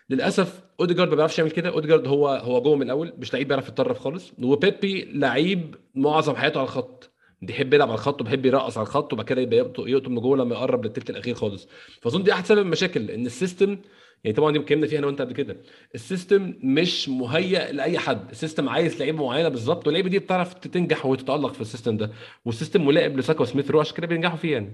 للأسف 0.09 0.61
أوديجارد 0.79 1.09
ما 1.09 1.15
بيعرفش 1.15 1.37
يعمل 1.39 1.51
كده. 1.51 1.69
أوديجارد 1.69 2.07
هو 2.07 2.27
هو 2.27 2.61
جوه 2.61 2.75
من 2.75 2.81
الأول 2.81 3.13
مش 3.17 3.33
لعيب 3.33 3.47
بيعرف 3.47 3.67
يتطرف 3.69 3.99
خالص. 3.99 4.33
وبيبي 4.43 5.05
لعيب 5.13 5.75
معظم 5.95 6.35
حياته 6.35 6.57
على 6.59 6.65
الخط. 6.65 7.11
بيحب 7.41 7.73
يلعب 7.73 7.87
على 7.89 7.95
الخط 7.97 8.21
وبيحب 8.21 8.45
يرقص 8.45 8.77
على 8.77 8.87
الخط 8.87 9.13
وبعد 9.13 9.25
كده 9.25 9.41
يبقى 9.41 9.57
يقط- 9.57 9.79
يقطم 9.87 10.15
لجوه 10.17 10.37
لما 10.37 10.55
يقرب 10.55 10.85
للتلت 10.85 11.09
الأخير 11.09 11.35
خالص. 11.35 11.67
فأظن 12.01 12.23
دي 12.23 12.33
أحد 12.33 12.45
سبب 12.45 12.59
المشاكل 12.61 13.11
إن 13.11 13.25
ال 13.25 13.33
system 13.33 13.77
يعني 14.23 14.37
طبعا 14.37 14.51
دي 14.51 14.59
اتكلمنا 14.59 14.87
فيها 14.87 14.99
أنا 14.99 15.07
وأنت 15.07 15.21
قبل 15.21 15.33
كده 15.33 15.57
ال 15.95 16.04
system 16.04 16.53
مش 16.63 17.09
مهيأ 17.09 17.71
لأي 17.71 17.97
حد. 17.99 18.29
ال 18.29 18.35
system 18.35 18.69
عايز 18.69 18.99
لعيبة 18.99 19.25
معينة 19.25 19.49
بالظبط 19.49 19.87
واللعيبة 19.87 20.09
دي 20.09 20.19
بتعرف 20.19 20.53
تنجح 20.53 21.05
وتتألق 21.05 21.53
في 21.53 21.61
ال 21.61 21.66
system 21.66 21.97
ده. 21.97 22.11
وال 22.45 22.55
system 22.55 22.85
ملائم 22.85 23.19
لساكا 23.19 23.41
وسميث 23.41 23.71
رو 23.71 23.79
عشان 23.79 23.95
كده 23.95 24.07
بينجحوا 24.07 24.37
فيه 24.37 24.51
يعني. 24.53 24.71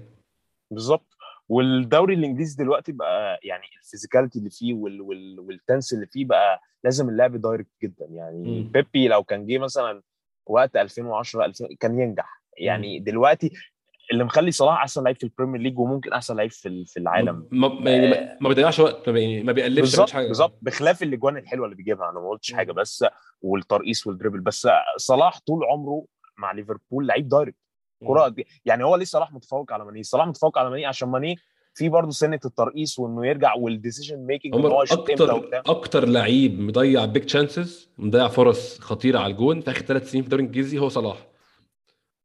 بالظبط 0.70 1.06
والدوري 1.52 2.14
الإنجليزي 2.14 2.64
دلوقتي 2.64 2.92
بقى 2.92 3.40
يعني 3.42 3.64
ال 3.82 3.87
physicality 3.87 4.38
اللي 4.38 4.50
فيه 4.50 4.74
وال 4.74 5.00
وال 5.00 5.40
وال 5.40 5.52
intense 5.52 5.92
اللي 5.92 6.06
فيه 6.06 6.24
بقى 6.24 6.60
لازم 6.84 7.08
اللعب 7.08 7.36
direct 7.40 7.70
جدا. 7.82 8.06
يعني 8.10 8.60
مم. 8.62 8.70
بيبي 8.72 9.08
لو 9.08 9.22
كان 9.24 9.46
جه 9.46 9.58
مثلا 9.58 10.02
وقت 10.46 10.76
2010 10.76 11.44
2000 11.44 11.68
كان 11.80 12.00
ينجح. 12.00 12.42
يعني 12.58 12.98
دلوقتي 12.98 13.50
اللي 14.12 14.24
مخلي 14.24 14.50
صلاح 14.50 14.74
أحسن 14.80 15.04
لعيب 15.04 15.16
في 15.16 15.24
البريمير 15.24 15.60
ليج 15.60 15.78
وممكن 15.78 16.12
أحسن 16.12 16.36
لعيب 16.36 16.50
في 16.50 16.84
في 16.86 16.96
العالم. 17.00 17.48
ما 17.52 17.90
يعني 17.90 18.10
ما- 18.10 18.38
ما 18.40 18.48
بيضيعش 18.48 18.80
وقت 18.80 19.08
ما, 19.08 19.42
ما 19.42 19.52
بيقلبش 19.52 19.80
بالظبط 19.80 20.10
حاجة. 20.10 20.26
بالظبط. 20.28 20.58
بخلاف 20.62 21.02
الأجوان 21.02 21.36
الحلوة 21.36 21.64
اللي 21.64 21.76
بيجيبها. 21.76 22.10
أنا 22.10 22.20
ما 22.20 22.28
قلتش. 22.28 22.52
حاجة 22.52 22.72
بس 22.72 23.04
والترقيص 23.42 24.06
وال 24.06 24.13
dribble. 24.13 24.40
بس 24.40 24.68
صلاح 24.96 25.38
طول 25.40 25.64
عمره 25.64 26.04
مع 26.38 26.52
ليفربول 26.52 27.06
لعيب 27.06 27.28
direct 27.28 27.56
دي 28.28 28.46
يعني 28.64 28.84
هو 28.84 28.96
ليه 28.96 29.04
صلاح 29.04 29.32
متفوق 29.32 29.72
على 29.72 29.84
ماني؟ 29.84 30.02
صلاح 30.02 30.26
متفوق 30.26 30.58
على 30.58 30.70
ماني 30.70 30.86
عشان 30.86 31.08
ماني 31.08 31.36
في 31.74 31.88
برضه 31.88 32.10
سنة 32.10 32.40
الترقيص 32.44 32.98
وإنه 32.98 33.26
يرجع 33.26 33.54
وال 33.54 33.66
decision 33.66 34.16
making 34.26 34.54
إن 34.54 34.64
هو 34.64 34.82
يشوط 34.82 34.98
إمتى 35.10 35.12
أكتر 35.24 35.34
وبتاع. 35.34 35.62
أكتر 35.66 36.08
لعيب 36.08 36.60
مضيع 36.60 37.04
big 37.04 37.22
chances 37.24 37.88
مضيع 37.98 38.28
فرص 38.28 38.78
خطيرة 38.80 39.18
على 39.18 39.32
الجون 39.32 39.60
في 39.60 39.70
آخر 39.70 39.80
ثلاث 39.82 40.10
سنين 40.10 40.22
في 40.22 40.26
الدوري 40.26 40.42
الإنجليزي 40.42 40.78
هو 40.78 40.88
صلاح. 40.88 41.26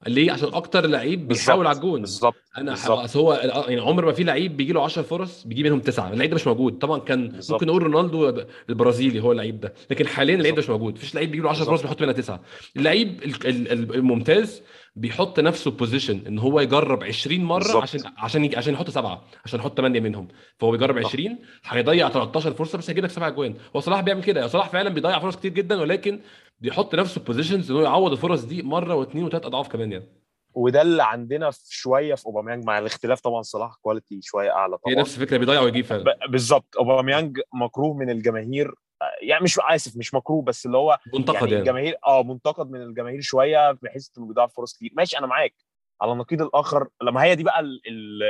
ليه؟ 0.08 0.32
عشان 0.32 0.54
أكتر 0.54 0.86
لعيب 0.86 1.28
بيحاول 1.28 1.68
على 1.68 1.76
الجون. 1.76 2.02
بالظبط 2.02 2.36
أنا 2.58 2.72
بالظبط. 2.72 3.18
هو 3.18 3.34
يعني 3.68 3.82
عمر 3.82 4.06
ما 4.06 4.12
في 4.12 4.24
لعيب 4.24 4.58
بيجي 4.58 4.74
له 4.74 4.84
10 4.84 5.02
فرص 5.02 5.44
بيجي 5.48 5.64
منهم 5.64 5.80
تسعة. 5.80 6.14
اللعيب 6.14 6.30
ده 6.30 6.36
مش 6.36 6.48
موجود. 6.48 6.78
طبعا 6.78 7.00
كان 7.00 7.28
بالظبط. 7.30 7.52
ممكن 7.54 7.68
نقول 7.68 7.84
رونالدو 7.84 8.44
البرازيلي 8.70 9.20
هو 9.24 9.32
اللعيب 9.32 9.60
ده. 9.60 9.74
لكن 9.92 10.08
حاليا 10.08 10.36
اللعيب 10.36 10.56
ده 10.56 10.62
مش 10.62 10.70
موجود. 10.70 10.94
مفيش 10.94 11.16
لعيب 11.16 11.32
بيجي 11.32 11.44
له 11.44 11.50
10 11.50 11.66
فرص. 11.66 11.82
بيحط 11.82 12.02
منها 12.02 12.14
تسعة. 12.14 12.42
اللعيب 12.78 13.24
ال- 13.24 13.48
ال- 13.48 13.72
ال- 13.72 13.96
الممتاز 13.96 14.62
بيحط 14.98 15.40
نفسه 15.40 15.72
position 15.72 16.22
إن 16.28 16.40
هو 16.40 16.60
يجرب 16.60 17.04
20 17.04 17.44
مرة 17.44 17.58
بالظبط. 17.58 17.82
عشان 17.84 18.00
عشان 18.18 18.46
يجي 18.46 18.58
عشان 18.58 18.74
يحط 18.74 18.90
سبعة 18.90 19.24
عشان 19.46 19.60
يحط 19.60 19.78
8 19.78 20.00
منهم. 20.00 20.28
فهو 20.60 20.72
بيجرب 20.72 21.02
صح. 21.04 21.10
20 21.10 21.38
هيضيع 21.66 22.10
13 22.10 22.54
فرصة 22.54 22.78
بس 22.78 22.90
هيجيب 22.90 23.04
لك 23.04 23.10
سبع 23.10 23.28
اجوان 23.28 23.56
هو 23.76 23.80
صلاح 23.80 24.02
بيعمل 24.02 24.24
كده. 24.24 24.48
صلاح 24.48 24.70
فعلا 24.70 24.90
بيضيع 24.90 25.20
فرص 25.20 25.36
كتير 25.36 25.52
جدا 25.54 25.82
ولكن 25.82 26.20
بيحط 26.60 26.96
نفسه 26.96 27.22
positions 27.22 27.72
ان 27.72 27.78
هو 27.78 27.84
يعوض 27.84 28.12
الفرص 28.12 28.44
دي 28.44 28.64
مرة 28.64 28.96
واثنين 28.96 29.24
وثلاث 29.24 29.46
أضعاف 29.46 29.68
كمان 29.68 29.92
يعني. 29.92 30.06
وده 30.54 30.82
اللي 30.82 31.04
عندنا 31.04 31.52
في 31.52 31.60
شوية 31.70 32.16
في 32.16 32.26
أوباميانج 32.26 32.64
مع 32.66 32.80
الاختلاف 32.80 33.20
طبعا 33.22 33.42
صلاح 33.42 33.76
quality 33.82 34.20
شوية 34.24 34.52
أعلى 34.52 34.76
هي 34.88 34.94
طبعا. 34.94 35.02
نفس 35.02 35.16
الفكرة 35.18 35.38
بيضيع 35.38 35.62
ويجيب 35.62 35.86
فعلا. 35.86 36.18
بالظبط 36.30 36.76
أوباميانج 36.80 37.40
مكروه 37.54 37.94
من 37.98 38.10
الجماهير 38.10 38.74
يعني 39.22 39.44
مش 39.44 39.60
آسف 39.60 39.98
مش 39.98 40.14
مكروه 40.14 40.42
بس 40.42 40.66
اللي 40.66 40.78
هو 40.78 41.00
منتقد 41.14 41.36
يعني 41.36 41.52
يعني, 41.52 41.60
الجماهير 41.60 41.96
آه 42.08 42.24
منتقد 42.24 42.72
من 42.72 42.82
الجماهير 42.82 43.22
شوية 43.22 43.72
بحيث 43.72 44.10
إنه 44.18 44.28
بيضيع 44.28 44.48
فرص 44.48 44.74
كتير. 44.74 44.92
ماشي 44.94 45.18
أنا 45.18 45.28
معاك. 45.28 45.56
على 46.02 46.12
النقيض 46.12 46.42
الآخر 46.42 46.88
لما 47.02 47.24
هي 47.24 47.36
دي 47.36 47.44
بقى 47.44 47.60
ال 47.60 47.82
ال 47.88 48.24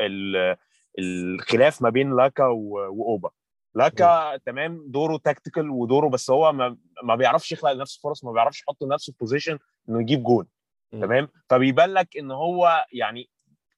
ال 0.00 0.36
ال 0.38 0.56
الخلاف 0.98 1.82
ما 1.82 1.90
بين 1.90 2.16
لاكا 2.16 2.44
وأوبا. 2.46 3.30
لاكا 3.74 4.36
تمام 4.36 4.84
دوره 4.86 5.16
tactical 5.16 5.70
ودوره 5.70 6.08
بس 6.08 6.30
هو 6.30 6.52
ما, 6.52 6.76
ما 7.02 7.14
بيعرفش 7.16 7.52
يخلق 7.52 7.72
لنفسه 7.72 8.00
فرص 8.02 8.24
ما 8.24 8.32
بيعرفش 8.32 8.62
يحط 8.62 8.82
نفسه 8.82 9.12
في 9.12 9.18
position 9.18 9.58
إنه 9.88 10.00
يجيب 10.00 10.22
جول. 10.22 10.46
تمام؟ 10.92 11.28
فبيبان 11.50 11.92
لك 11.92 12.16
إن 12.16 12.30
هو 12.30 12.84
يعني 12.92 13.30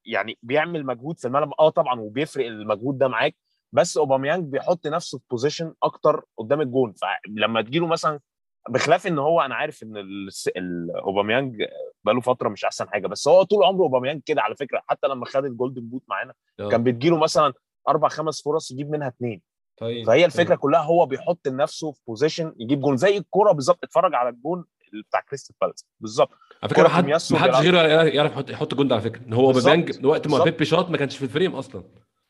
يعني 0.05 0.39
بيعمل 0.43 0.87
مجهود 0.87 1.19
في 1.19 1.27
الملعب. 1.27 1.53
آه 1.61 1.69
طبعا 1.69 2.01
وبيفرق 2.01 2.47
المجهود 2.47 2.99
ده 2.99 3.09
معاك. 3.09 3.37
بس 3.73 3.97
اوباميانج 3.97 4.45
بيحط 4.45 4.87
نفسه 4.87 5.19
في 5.19 5.25
position 5.31 5.75
أكتر 5.83 6.25
قدام 6.39 6.61
الجون 6.61 6.93
فلما 6.93 7.63
تجيله 7.63 7.87
مثلا 7.87 8.21
بخلاف 8.69 9.07
إن 9.07 9.19
هو 9.19 9.41
أنا 9.41 9.55
عارف 9.55 9.83
إن 9.83 10.89
اوباميانج 11.05 11.63
بقاله 12.05 12.21
فترة 12.21 12.49
مش 12.49 12.65
أحسن 12.65 12.89
حاجة 12.89 13.07
بس 13.07 13.29
هو 13.29 13.43
طول 13.43 13.65
عمره 13.65 13.83
اوباميانج 13.83 14.23
كده 14.27 14.43
على 14.43 14.57
فكرة 14.57 14.83
حتى 14.87 15.09
لما 15.09 15.27
خد 15.27 15.45
ال 15.45 15.50
golden 15.50 15.83
boot 15.83 16.03
معانا 16.09 16.35
آه. 16.61 16.69
كان 16.69 16.83
بتجيله 16.85 17.17
مثلا 17.19 17.53
أربع 17.89 18.09
خمس 18.09 18.43
فرص 18.43 18.71
يجيب 18.71 18.91
منها 18.91 19.09
اثنين 19.09 19.43
طيب 19.77 20.07
فهي 20.07 20.25
الفكرة 20.25 20.55
كلها 20.55 20.81
هو 20.81 21.07
بيحط 21.07 21.49
لنفسه 21.49 21.93
في 21.93 22.01
position 22.07 22.55
يجيب 22.59 22.81
جون 22.81 22.97
زي 22.97 23.17
الكوره 23.17 23.53
بالظبط 23.53 23.85
اتفرج 23.85 24.15
على 24.15 24.29
الجون 24.29 24.65
بتاع 25.09 25.21
كريستال 25.21 25.57
بالاس 25.61 25.87
بالظبط 26.01 26.31
على 26.63 26.69
فكرة 26.69 26.83
كرة 26.83 26.89
ما 26.89 26.95
حد 26.95 27.05
مياسو 27.05 27.35
ما 27.35 27.41
حدش 27.41 27.61
بيلعب. 27.61 27.85
غيره 27.87 28.03
يعرف 28.03 28.33
يحط 28.33 28.51
يحط 28.51 28.75
جون 28.75 28.89
ده 28.89 28.95
على 28.95 29.05
فكرة 29.05 29.23
إن 29.27 29.33
هو. 29.33 29.47
اوباميانج 29.47 30.07
وقت 30.07 30.27
ما. 30.27 30.45
بيبي 30.45 30.65
شاط 30.65 30.91
ما 30.91 30.97
كانش 30.97 31.17
في 31.17 31.25
ال 31.25 31.30
frame 31.30 31.55
أصلا 31.55 31.85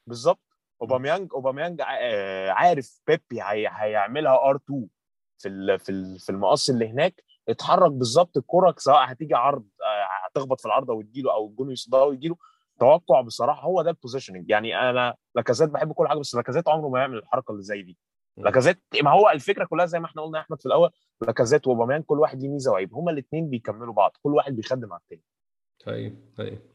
بالظبط 0.06 0.51
أوباميانج 0.82 1.30
أوباميانج 1.34 1.80
ع- 1.80 1.98
آه، 2.00 2.50
عارف 2.50 3.00
بيبي 3.06 3.42
هي 3.42 3.68
هيعملها 3.72 4.34
آر 4.50 4.56
2 4.56 4.86
في 5.38 5.78
في 5.78 6.18
في 6.18 6.30
المقص 6.30 6.70
اللي 6.70 6.88
هناك. 6.88 7.22
اتحرك 7.48 7.92
بالظبط 7.92 8.36
الكرة 8.36 8.74
سواء 8.78 9.12
هتيجي 9.12 9.34
عرض 9.34 9.64
آه، 9.84 10.26
هتخبط 10.28 10.60
في 10.60 10.66
العارضه 10.66 10.92
وتجيله 10.94 11.32
أو 11.34 11.46
الجون 11.46 11.70
يصدها 11.70 12.02
ويجيله. 12.02 12.36
توقع 12.80 13.20
بصراحة 13.20 13.62
هو 13.62 13.82
ده 13.82 13.90
ال 13.90 13.95
positioning 13.95 14.50
يعني 14.50 14.80
أنا 14.90 15.14
لاكازيت 15.34 15.70
بحب 15.70 15.92
كل 15.92 16.08
حاجة 16.08 16.18
بس 16.18 16.34
لاكازيت 16.34 16.68
عمره 16.68 16.88
ما 16.88 16.98
يعمل 17.00 17.16
الحركة 17.16 17.50
اللي 17.52 17.62
زي 17.62 17.82
دي. 17.82 17.98
لاكازيت 18.36 18.82
ما 19.02 19.10
هو 19.10 19.30
الفكرة 19.30 19.64
كلها 19.64 19.86
زي 19.86 20.00
ما 20.00 20.06
إحنا 20.06 20.22
قلنا 20.22 20.38
يا 20.38 20.42
أحمد 20.42 20.60
في 20.60 20.66
الأول 20.66 20.90
لاكازيت 21.20 21.66
وأوباميانج 21.66 22.04
كل 22.04 22.20
واحد 22.20 22.40
ليه 22.42 22.48
ميزة 22.48 22.72
وعيب. 22.72 22.94
هما 22.94 23.10
الاثنين 23.10 23.50
بيكملوا 23.50 23.94
بعض 23.94 24.12
كل 24.22 24.34
واحد 24.34 24.56
بيخدم 24.56 24.92
على 24.92 25.00
الثاني 25.02 25.22
طيب 25.86 26.32
طيب. 26.36 26.58
آه، 26.58 26.71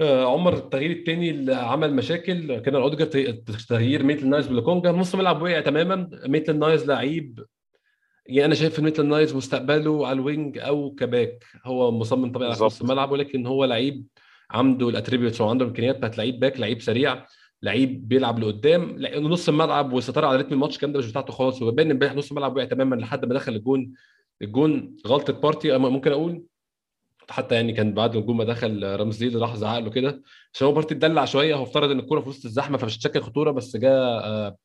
عمر 0.00 0.54
التغيير 0.54 0.90
الثاني 0.90 1.30
اللي 1.30 1.54
عمل 1.54 1.94
مشاكل 1.94 2.58
كان 2.58 2.74
اوديجارد 2.74 3.44
تغيير 3.68 4.02
ميتلاند 4.02 4.28
نايلز 4.28 4.46
بلوكونجا. 4.46 4.92
نص 4.92 5.14
ملعب 5.14 5.42
وقع 5.42 5.60
تماما. 5.60 6.10
ميتلاند 6.26 6.58
نايلز 6.58 6.90
لعيب. 6.90 7.44
يعني 8.26 8.44
أنا 8.44 8.54
شايف 8.54 8.78
إن 8.78 8.84
ميتلاند 8.84 9.06
نايلز 9.06 9.36
مستقبله 9.36 10.06
على 10.06 10.16
ال 10.16 10.24
wing 10.24 10.58
أو 10.58 10.94
ك 10.94 11.02
back. 11.02 11.44
هو 11.64 11.90
مصمم 11.90 12.32
طبعا 12.32 12.48
على. 12.48 12.64
نص 12.66 12.80
الملعب 12.80 13.12
ولكن 13.12 13.46
هو 13.46 13.64
لعيب 13.64 14.04
عنده 14.50 14.88
ال 14.88 14.93
attributes 14.93 15.40
وعنده 15.40 15.64
الامكانيات 15.64 15.96
بتاعت 15.96 16.18
لعيب 16.18 16.40
back 16.40 16.60
لعيب 16.60 16.80
سريع 16.80 17.26
لعيب 17.62 18.08
بيلعب 18.08 18.38
لقدام. 18.38 18.96
نص 19.16 19.48
الملعب 19.48 19.92
والسيطره 19.92 20.26
على 20.26 20.38
rhythm 20.38 20.52
الماتش 20.52 20.74
الكلام 20.74 20.92
ده 20.92 20.98
مش 20.98 21.10
بتاعته 21.10 21.32
خالص. 21.32 21.62
وبان 21.62 21.90
امبارح 21.90 22.14
نص 22.14 22.30
الملعب 22.30 22.56
وقع 22.56 22.64
تماما 22.64 22.96
لحد 22.96 23.24
ما 23.24 23.34
دخل 23.34 23.54
الجون. 23.54 23.92
الجون 24.42 24.96
غلطة 25.06 25.32
بارتي 25.32 25.78
ممكن 25.78 26.12
أقول 26.12 26.42
حتى 27.30 27.54
يعني 27.54 27.72
كان 27.72 27.94
بعد 27.94 28.16
الجون 28.16 28.36
ما 28.36 28.44
دخل 28.44 29.00
رمزي 29.00 29.28
راح 29.28 29.56
زعق 29.56 29.78
له 29.78 29.90
كده. 29.90 30.22
عشان 30.54 30.66
هو 30.66 30.72
بارتي 30.72 30.94
اتدلع 30.94 31.24
شوية 31.24 31.54
هو 31.54 31.62
افترض 31.62 31.90
إن 31.90 31.98
الكورة 31.98 32.20
في 32.20 32.28
وسط 32.28 32.44
الزحمة 32.44 32.78
فمش 32.78 32.96
هتشكل 32.96 33.22
خطورة 33.22 33.50
بس 33.50 33.76
جاء 33.76 33.92
آه، 33.92 34.56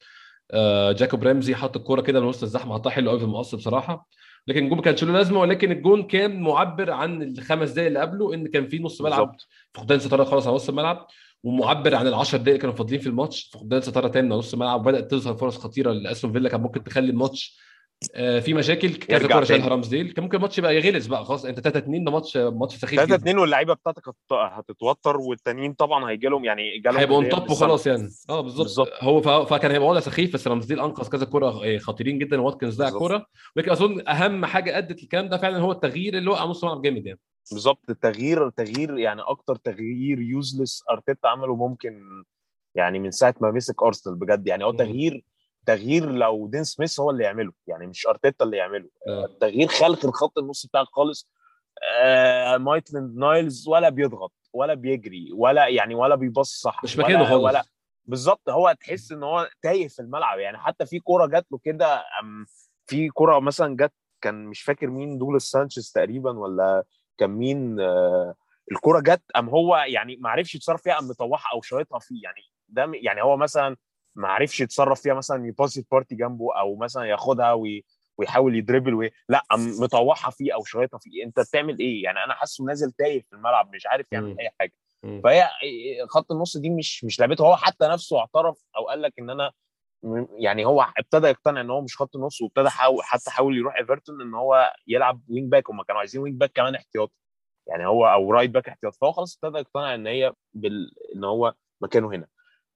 آه، 0.52 0.92
جاكوب 0.92 1.24
رامزي 1.24 1.56
حط 1.56 1.78
الكورة 1.78 2.02
كده 2.02 2.20
من 2.20 2.28
وسط 2.28 2.44
الزحمة 2.44 2.74
حطها 2.74 2.90
حلو 2.90 3.10
قوي 3.10 3.20
في 3.20 3.26
المقص 3.26 3.56
بصراحة. 3.56 4.08
لكن 4.48 4.64
الجون 4.64 4.78
ما 4.78 4.84
كانش 4.84 5.04
له 5.04 5.14
لازمة 5.14 5.40
ولكن 5.40 5.72
الجون 5.72 6.04
كان 6.04 6.42
معبر 6.42 6.92
عن 6.92 7.22
الخمس 7.24 7.70
دقائق 7.72 7.88
اللي 7.88 8.00
قبله 8.00 8.34
إن 8.34 8.48
كان 8.48 8.68
في 8.68 8.80
نص 8.80 9.02
ملعب 9.02 9.36
فقدان 9.74 10.00
سيطره 10.00 10.24
خالص 10.24 10.48
على 10.48 10.56
نص 10.56 10.70
الملعب 10.70 11.08
ومعبر 11.44 11.96
عن 11.96 12.08
ال 12.08 12.14
10 12.14 12.38
دقائق 12.38 12.48
اللي 12.48 12.60
كانوا 12.60 12.76
فاضلين 12.76 13.00
في 13.00 13.08
الماتش 13.08 13.50
فقدان 13.54 13.82
سيطره 13.82 14.08
تاني 14.08 14.28
على 14.28 14.38
نص 14.38 14.54
الملعب 14.54 14.80
وبدأت 14.80 15.12
تظهر 15.12 15.34
فرص 15.34 15.58
خطيرة 15.58 15.92
لأستون 15.92 16.32
فيلا 16.34 16.50
كان 16.50 16.62
ممكن 16.62 16.84
تخلي 16.84 17.10
الماتش 17.10 17.58
في 18.42 18.54
مشاكل 18.54 18.96
كذا 18.96 19.28
كوره. 19.28 19.44
شالها 19.44 19.68
رامزديل 19.68 20.12
كان 20.12 20.24
ممكن 20.24 20.38
الماتش 20.38 20.58
يبقى 20.58 20.80
غلس 20.80 21.08
بقى 21.08 21.26
خلاص 21.26 21.46
انت 21.46 21.60
3 21.60 21.78
2 21.80 22.04
ده 22.04 22.12
ماتش 22.12 22.38
ماتش 22.38 22.76
سخيف 22.76 23.00
3 23.00 23.06
جدا 23.06 23.16
2 23.16 23.38
واللعيبة 23.38 23.74
بتاعتك 23.74 24.08
هت- 24.10 24.16
هتتوتر 24.34 25.18
والتانيين 25.18 25.74
طبعا 25.74 26.10
هيجي 26.10 26.28
لهم 26.28 26.46
يعني 26.46 26.80
جالهم 26.80 26.98
هيبقوا 27.00 27.18
on 27.18 27.30
top. 27.30 27.50
وخلاص 27.52 27.88
يعني 27.88 28.10
آه 28.30 28.42
بالظبط. 28.42 28.88
هو. 29.02 29.46
فكان 29.46 29.72
هيبقى 29.72 29.88
وضع 29.88 30.00
سخيف 30.00 30.34
بس 30.34 30.48
رامزديل 30.48 30.80
أنقذ 30.80 31.10
كذا 31.10 31.26
كوره 31.26 31.66
آه، 31.66 31.78
خطيرين 31.78 32.20
جدا 32.20 32.42
واتكنز 32.42 32.78
ضيع. 32.82 32.90
كورة 32.90 33.26
ولكن 33.56 33.72
أظن 33.72 34.08
أهم 34.08 34.46
حاجة 34.46 34.78
أدت 34.78 35.04
الكلام 35.04 35.30
ده 35.30 35.38
فعلا 35.38 35.58
هو 35.58 35.72
التغيير 35.72 36.18
اللي 36.18 36.30
وقع 36.30 36.46
نص 36.46 36.64
الملعب 36.64 36.82
جامد 36.82 37.06
يعني 37.06 37.20
بالظبط 37.52 37.90
التغيير 37.90 38.50
تغيير 38.50 38.98
يعني 38.98 39.22
أكتر 39.22 39.56
تغيير 39.56 40.22
useless 40.22 40.84
أرتيتا 40.92 41.28
عمله 41.28 41.56
ممكن 41.56 42.02
يعني 42.76 43.00
من 43.00 43.12
ساعة 43.12 43.36
ما 43.42 43.52
مسك 43.52 43.84
أرسنال 43.84 44.16
بجد 44.16 44.48
يعني 44.48 44.64
هو. 44.64 44.72
تغيير 44.72 45.24
تغيير 45.66 46.12
لو 46.12 46.48
دين 46.48 46.64
سميث 46.64 47.00
هو 47.00 47.10
اللي 47.10 47.24
يعمله 47.24 47.52
يعني 47.68 47.88
مش 47.88 48.08
أرتيتا 48.08 48.46
اللي 48.46 48.58
يعمله. 48.58 48.90
آه. 49.08 49.30
تغيير 49.42 49.68
خلق 49.68 50.06
الخط 50.06 50.38
النص 50.38 50.66
بتاعك 50.66 50.88
خالص 50.88 51.30
آه 52.04 52.58
مايتلاند 52.58 53.18
نايلز 53.18 53.68
ولا 53.68 53.90
بيضغط 53.90 54.34
ولا 54.54 54.74
بيجري 54.74 55.30
ولا 55.34 55.68
يعني 55.68 55.96
ولا 55.96 56.16
بيبص 56.16 56.62
صح 56.62 56.84
مش 56.84 56.98
مكانه 56.98 57.26
خالص. 57.26 57.44
ولا 57.44 57.64
بالظبط 58.06 58.50
هو 58.50 58.76
تحس 58.80 59.12
إن 59.12 59.24
هو 59.24 59.50
تايه 59.62 59.88
في 59.88 60.00
الملعب. 60.00 60.40
يعني 60.40 60.58
حتى 60.58 60.86
في 60.86 61.00
كورة 61.00 61.26
جات 61.28 61.46
له 61.52 61.60
كده 61.64 62.04
في 62.86 63.10
كورة 63.10 63.40
مثلا 63.40 63.76
جت 63.76 63.94
كان 64.22 64.46
مش 64.46 64.62
فاكر 64.62 64.88
مين 64.88 65.18
دوغلاس 65.18 65.44
سانشيز 65.44 65.92
تقريبا 65.92 66.40
ولا 66.40 66.84
كان 67.18 67.30
مين 67.30 67.80
آه، 67.80 68.36
الكورة 68.72 69.00
جت 69.00 69.22
أم 69.36 69.50
هو 69.50 69.76
يعني 69.78 70.16
ما 70.16 70.30
عرفش 70.30 70.56
يتصرف 70.56 70.82
فيها 70.82 71.00
أم 71.00 71.08
مطوحها 71.08 71.52
أو 71.54 71.62
شايطها 71.62 72.00
فيه. 72.00 72.24
يعني 72.24 72.42
ده 72.70 72.92
يعني 72.94 73.22
هو 73.22 73.38
مثلا 73.38 73.78
ما 74.16 74.28
عرفش 74.28 74.62
يتصرف 74.62 75.02
فيها 75.02 75.14
مثلا 75.14 75.48
يباصي 75.48 75.86
بارتي 75.92 76.16
جنبه 76.16 76.60
أو 76.60 76.76
مثلا 76.76 77.04
ياخدها 77.04 77.54
وي 77.54 77.86
ويحاول 78.18 78.56
يدربل 78.56 78.94
و 78.94 78.97
ي... 78.97 79.12
لا 79.30 79.44
مطوحها 79.82 80.32
فيه 80.32 80.54
أو 80.54 80.64
شايطها 80.64 80.98
فيه. 80.98 81.24
أنت 81.24 81.40
بتعمل 81.40 81.80
إيه؟ 81.80 82.04
يعني 82.04 82.24
أنا 82.24 82.34
حاسه 82.34 82.64
نازل 82.64 82.92
تايه 82.92 83.22
في 83.22 83.34
الملعب 83.34 83.76
مش 83.76 83.88
عارف 83.88 84.08
يعمل. 84.12 84.40
أي 84.40 84.50
حاجة. 84.60 84.74
فهي 85.24 85.50
خط 86.10 86.32
النص 86.32 86.58
دي 86.58 86.70
مش 86.70 87.04
مش 87.04 87.20
لعبته. 87.20 87.46
هو 87.46 87.56
حتى 87.56 87.88
نفسه 87.88 88.20
اعترف 88.20 88.58
أو 88.78 88.88
قال 88.88 89.02
لك 89.02 89.14
إن 89.20 89.30
أنا 89.30 89.52
يعني 90.38 90.66
هو 90.66 90.88
ابتدى 90.98 91.28
يقتنع 91.28 91.62
إن 91.62 91.70
هو 91.70 91.82
مش 91.82 91.98
خط 91.98 92.16
نص 92.18 92.42
وابتدى 92.42 92.70
حاول 92.70 93.04
حتى 93.04 93.32
حاول 93.32 93.58
يروح 93.58 93.76
إيفرتون 93.76 94.22
إن 94.22 94.34
هو 94.34 94.74
يلعب 94.88 95.22
wing 95.30 95.52
back 95.52 95.70
هم 95.70 95.84
كانوا 95.84 96.00
عايزين 96.00 96.22
wing 96.22 96.38
back 96.38 96.52
كمان 96.52 96.76
احتياطي. 96.76 97.14
يعني 97.68 97.88
هو 97.88 98.06
أو 98.08 98.32
right 98.32 98.50
back 98.50 98.68
احتياطي. 98.68 98.98
فهو 99.02 99.12
خلاص 99.12 99.40
ابتدى 99.44 99.60
يقتنع 99.60 99.96
إن 99.96 100.08
هي 100.08 100.34
بال... 100.54 100.92
إن 101.16 101.24
هو 101.24 101.54
مكانه 101.82 102.08
هنا. 102.08 102.28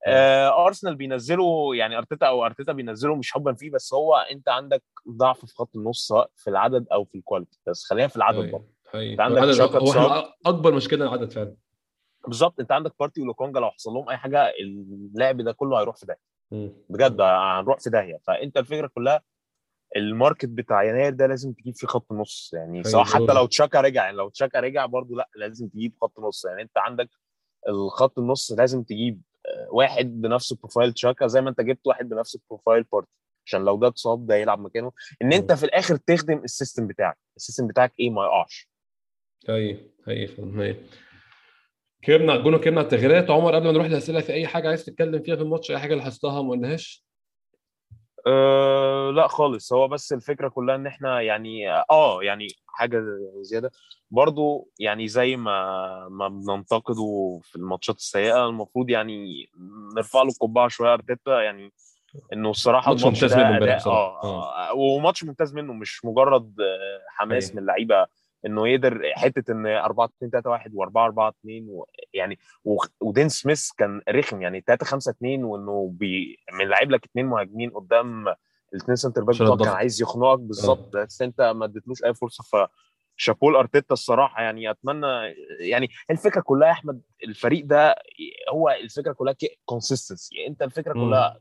آه 0.06 0.66
أرسنال 0.66 0.94
بينزلوا 0.96 1.74
يعني 1.74 1.98
أرتيتا 1.98 2.26
أو 2.26 2.46
أرتيتا 2.46 2.72
بينزلوا 2.72 3.16
مش 3.16 3.32
حبا 3.32 3.52
فيه 3.54 3.70
بس 3.70 3.94
هو 3.94 4.16
أنت 4.16 4.48
عندك 4.48 4.82
ضعف 5.08 5.44
في 5.46 5.54
خط 5.54 5.76
النص 5.76 6.06
سواء 6.06 6.30
في 6.36 6.50
العدد 6.50 6.86
أو 6.92 7.04
في 7.04 7.18
ال 7.18 7.23
quality 7.23 7.60
بس 7.66 7.84
خلينا 7.84 8.08
في 8.08 8.16
العدد 8.16 8.38
هي. 8.44 8.50
برضه 8.50 8.68
هي. 8.94 9.12
أنت 9.12 9.20
عندك 9.20 9.42
هو. 9.42 10.32
أكبر 10.46 10.74
مشكلة 10.74 11.04
العدد 11.04 11.32
فعلا 11.32 11.54
بالظبط 12.28 12.60
أنت 12.60 12.72
عندك 12.72 12.92
بارتي 13.00 13.20
ولوكونجا 13.22 13.60
لو 13.60 13.70
حصل 13.70 13.90
لهم 13.92 14.08
أي 14.08 14.16
حاجة 14.16 14.52
اللعب 14.60 15.40
ده 15.40 15.52
كله 15.52 15.80
هيروح 15.80 15.96
في 15.96 16.06
داهية. 16.06 16.72
بجد 16.90 17.20
هنروح 17.20 17.78
في 17.80 17.90
داهية 17.90 18.18
فأنت 18.26 18.56
الفكرة 18.56 18.86
كلها 18.94 19.22
ال 19.96 20.03
market 20.03 20.48
بتاع 20.48 20.82
يناير 20.82 21.12
ده 21.12 21.26
لازم 21.26 21.52
تجيب 21.52 21.74
فيه 21.76 21.86
خط 21.86 22.12
نص 22.12 22.50
يعني 22.54 22.72
أيوة 22.72 22.82
سواء 22.82 23.04
حتى. 23.04 23.32
لو 23.34 23.46
تشاكا 23.46 23.80
رجع 23.80 24.04
يعني 24.04 24.16
لو 24.16 24.28
تشاكا 24.28 24.60
رجع 24.60 24.86
برضو 24.86 25.14
لا 25.16 25.28
لازم 25.36 25.68
تجيب 25.68 25.92
خط 26.00 26.18
نص 26.20 26.44
يعني 26.44 26.62
أنت 26.62 26.78
عندك 26.78 27.10
الخط 27.68 28.18
النص 28.18 28.52
لازم 28.52 28.82
تجيب 28.82 29.22
واحد 29.70 30.20
بنفس 30.20 30.52
profile 30.52 30.92
تشاكا 30.92 31.26
زي 31.26 31.40
ما 31.40 31.50
انت 31.50 31.60
جبت 31.60 31.86
واحد 31.86 32.08
بنفس 32.08 32.38
profile 32.50 32.82
بارتي 32.82 33.10
عشان 33.46 33.64
لو 33.64 33.76
ده 33.76 33.88
اتصاب 33.88 34.26
ده 34.26 34.34
يلعب 34.34 34.60
مكانه. 34.60 34.92
إن 35.22 35.32
انت 35.32 35.52
في 35.52 35.64
الآخر 35.64 35.96
تخدم 35.96 36.38
ال 36.44 36.50
system 36.50 36.86
بتاعك 36.86 37.18
ال 37.36 37.40
system 37.40 37.66
بتاعك 37.66 37.92
إيه 38.00 38.10
ما 38.10 38.24
يقعش. 38.24 38.68
كلمنا 42.04 42.32
على 42.32 42.38
الجون 42.38 42.54
وكلمنا 42.54 42.80
على 42.80 42.84
التغييرات. 42.84 43.30
عمر 43.30 43.54
قبل 43.54 43.66
ما 43.66 43.72
نروح 43.72 43.86
للاسئله 43.86 44.20
في 44.20 44.32
أي 44.32 44.46
حاجة 44.46 44.68
عايز 44.68 44.84
تتكلم 44.84 45.22
فيها 45.22 45.36
في 45.36 45.42
الماتش؟ 45.42 45.70
أي 45.70 45.78
حاجة 45.78 45.94
لاحظتها 45.94 46.42
ما 46.42 46.50
قلناهاش؟ 46.50 47.05
أه 48.26 49.10
لا 49.10 49.28
خالص 49.28 49.72
هو 49.72 49.88
بس 49.88 50.12
الفكرة 50.12 50.48
كلها 50.48 50.74
إن 50.74 50.86
إحنا 50.86 51.20
يعني 51.20 51.70
آه 51.90 52.22
يعني 52.22 52.48
حاجة 52.66 53.02
زيادة 53.40 53.70
برضو 54.10 54.70
يعني 54.78 55.08
زي 55.08 55.36
ما 55.36 56.08
ما 56.10 56.28
بننتقده 56.28 57.40
في 57.42 57.56
الماتشات 57.56 57.96
السيئة 57.96 58.46
المفروض 58.48 58.90
يعني 58.90 59.50
نرفع 59.96 60.22
له 60.22 60.28
القبعة 60.28 60.68
شوية 60.68 60.92
أرتيتا 60.92 61.40
يعني 61.42 61.72
إنه 62.32 62.50
الصراحة 62.50 62.90
ماتش 62.90 63.04
ممتاز 63.04 63.34
منه 63.34 63.48
امبارح. 63.48 63.86
آه, 63.86 64.22
آه. 64.24 64.74
وماتش 64.74 65.24
ممتاز 65.24 65.54
منه 65.54 65.72
مش 65.72 66.04
مجرد 66.04 66.60
آه، 66.60 67.00
حماس 67.08 67.44
أيوة. 67.44 67.54
من 67.54 67.62
اللعيبة 67.62 68.06
إنه 68.46 68.68
يقدر 68.68 69.02
حتة 69.16 69.52
إن 69.52 69.66
4 69.66 70.04
2 70.18 70.30
3 70.30 70.50
1 70.50 70.70
و4 70.72 70.96
4 70.96 71.28
2 71.40 71.66
و 71.68 71.86
يعني 72.14 72.38
و- 72.64 72.82
ودين 73.00 73.28
سميث 73.28 73.70
كان 73.72 74.00
رخم 74.08 74.42
يعني 74.42 74.60
3 74.66 74.86
5 74.86 75.10
2 75.10 75.44
وإنه 75.44 75.90
بي 75.94 76.38
من 76.52 76.68
لعيب 76.68 76.90
لك 76.90 77.04
اثنين 77.04 77.26
مهاجمين 77.26 77.70
قدام 77.70 78.28
الاثنين 78.74 78.96
centre 78.96 79.24
back 79.24 79.34
بتوعك 79.42 79.58
كان. 79.58 79.68
عايز 79.68 80.02
يخنقك 80.02 80.38
بالظبط 80.38 80.96
بس 80.96 81.22
أنت 81.22 81.40
ما 81.40 81.64
اديتلوش 81.64 82.04
أي 82.04 82.14
فرصة 82.14 82.44
ف 82.44 82.70
شابول 83.18 83.56
ارتيتا 83.56 83.92
الصراحة 83.94 84.42
يعني 84.42 84.70
أتمنى 84.70 85.06
يعني 85.60 85.88
الفكرة 86.10 86.40
كلها 86.40 86.68
يا 86.68 86.72
أحمد 86.72 87.00
الفريق 87.24 87.64
ده 87.64 87.94
هو 88.52 88.70
الفكرة 88.70 89.12
كلها 89.12 89.34
consistency 89.64 90.46
أنت 90.46 90.62
الفكرة 90.62 90.92
مم. 90.94 91.00
كلها 91.08 91.40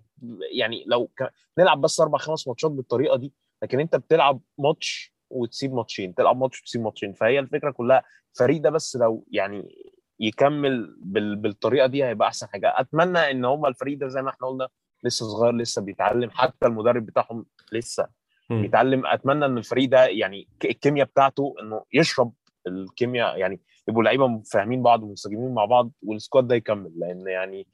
يعني 0.51 0.83
لو 0.87 1.07
ك... 1.07 1.31
نلعب 1.57 1.81
بس 1.81 1.99
أربع 1.99 2.17
خمس 2.17 2.47
ماتشات 2.47 2.71
بالطريقة 2.71 3.17
دي 3.17 3.33
لكن 3.63 3.79
أنت 3.79 3.95
بتلعب 3.95 4.41
ماتش 4.57 5.14
وتسيب 5.35 5.73
ماتشين 5.73 6.15
تلعب 6.15 6.37
ماتش 6.37 6.61
وتسيب 6.61 6.81
ماتشين. 6.81 7.13
فهي 7.13 7.39
الفكرة 7.39 7.71
كلها 7.71 8.03
الفريق 8.33 8.61
ده 8.61 8.69
بس 8.69 8.95
لو 8.97 9.25
يعني 9.31 9.75
يكمل 10.19 10.95
بال... 10.99 11.35
بالطريقة 11.35 11.87
دي 11.87 12.05
هيبقى 12.05 12.27
أحسن 12.27 12.47
حاجة. 12.47 12.73
أتمنى 12.79 13.19
إن 13.31 13.45
هم 13.45 13.65
الفريق 13.65 13.97
ده 13.97 14.07
زي 14.07 14.21
ما 14.21 14.29
إحنا 14.29 14.47
قلنا 14.47 14.67
لسه 15.03 15.25
صغير 15.25 15.53
لسه 15.53 15.81
بيتعلم 15.81 16.29
حتى 16.29 16.65
المدرب 16.67 17.05
بتاعهم 17.05 17.45
لسه 17.71 18.07
مم. 18.49 18.61
بيتعلم. 18.61 19.05
أتمنى 19.05 19.45
إن 19.45 19.57
الفريق 19.57 19.89
ده 19.89 20.05
يعني 20.05 20.47
الكيمياء 20.65 21.07
بتاعته 21.07 21.55
إنه 21.61 21.83
يشرب 21.93 22.33
الكيمياء 22.67 23.37
يعني 23.37 23.61
يبقوا 23.87 24.03
لعيبة 24.03 24.41
فاهمين 24.51 24.83
بعض 24.83 25.03
ومنسجمين 25.03 25.53
مع 25.53 25.65
بعض 25.65 25.91
وال 26.03 26.16
squad 26.16 26.47
ده 26.47 26.55
يكمل. 26.55 26.91
لأن 26.95 27.27
يعني 27.27 27.67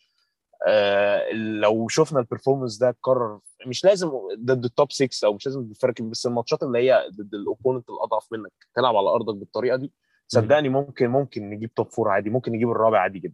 آه 0.68 1.32
لو 1.34 1.88
شفنا 1.88 2.20
ال 2.20 2.25
performance 2.25 2.78
ده 2.78 2.90
اتكرر 2.90 3.40
مش 3.66 3.86
لازم 3.86 4.12
ضد 4.40 4.66
ال 4.66 4.72
top 4.72 4.92
6 4.92 5.26
أو 5.26 5.34
مش 5.34 5.46
لازم 5.46 5.62
ضد 5.62 6.02
بس 6.02 6.26
الماتشات 6.26 6.64
اللي 6.64 6.80
هي 6.80 7.10
ضد 7.16 7.34
ال 7.34 7.40
opponent 7.40 7.90
الأضعف 7.90 8.28
منك 8.32 8.52
تلعب 8.76 8.96
على 8.96 9.10
أرضك 9.10 9.36
بالطريقة 9.36 9.76
دي 9.76 9.92
صدقني 10.28 10.70
ممكن 10.70 11.08
ممكن 11.08 11.50
نجيب 11.50 11.74
top 11.74 11.92
four 11.92 12.10
عادي 12.10 12.30
ممكن 12.30 12.52
نجيب 12.52 12.70
الرابع 12.70 13.00
عادي 13.00 13.20
جدا. 13.20 13.34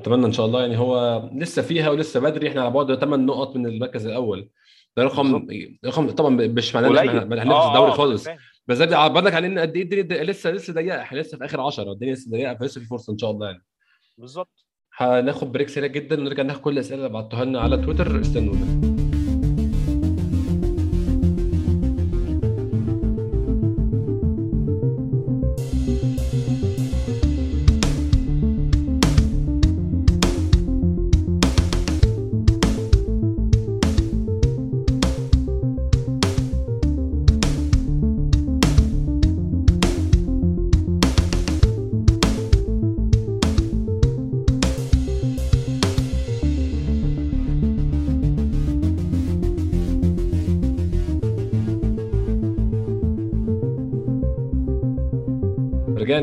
اتمنى 0.00 0.26
إن 0.26 0.32
شاء 0.32 0.46
الله 0.46 0.60
يعني 0.60 0.78
هو 0.78 1.22
لسه 1.34 1.62
فيها 1.62 1.90
ولسه 1.90 2.20
بدري 2.20 2.48
إحنا 2.48 2.62
على 2.62 2.70
بعد 2.70 2.94
8 2.94 3.24
نقط 3.24 3.56
من 3.56 3.66
المركز 3.66 4.06
الأول. 4.06 4.50
ده 4.96 5.02
رقم 5.02 5.48
رقم 5.84 6.10
طبعا 6.10 6.30
مش 6.30 6.74
معناه 6.74 6.88
إن 6.88 6.96
إحنا. 7.08 7.22
هننافس 7.22 7.50
آه، 7.50 7.68
الدوري 7.68 7.90
آه، 7.90 7.94
خالص. 7.94 8.28
بس 8.66 8.78
ده 8.78 8.98
عبر 8.98 9.20
لك 9.20 9.34
على 9.34 9.46
إن 9.46 9.58
قد 9.58 9.76
إيه 9.76 10.00
الدنيا 10.00 10.24
لسه 10.24 10.50
لسه 10.50 10.72
ضيقة 10.72 11.02
إحنا 11.02 11.18
لسه 11.18 11.38
في 11.38 11.44
آخر 11.44 11.60
10 11.60 11.92
الدنيا 11.92 12.12
لسه 12.12 12.30
ضيقة 12.30 12.54
فلسه 12.54 12.80
في 12.80 12.86
فرصة 12.86 13.12
إن 13.12 13.18
شاء 13.18 13.30
الله 13.30 13.46
يعني. 13.46 13.64
بالظبط. 14.18 14.65
هناخد 14.98 15.52
بريك 15.52 15.68
سريع 15.68 15.88
جدا 15.88 16.20
ونرجع 16.20 16.42
ناخد 16.42 16.60
كل 16.60 16.72
الأسئلة 16.72 16.98
اللي 16.98 17.08
بعتوها 17.08 17.44
لنا 17.44 17.60
على 17.60 17.76
تويتر. 17.76 18.20
استنونا. 18.20 19.15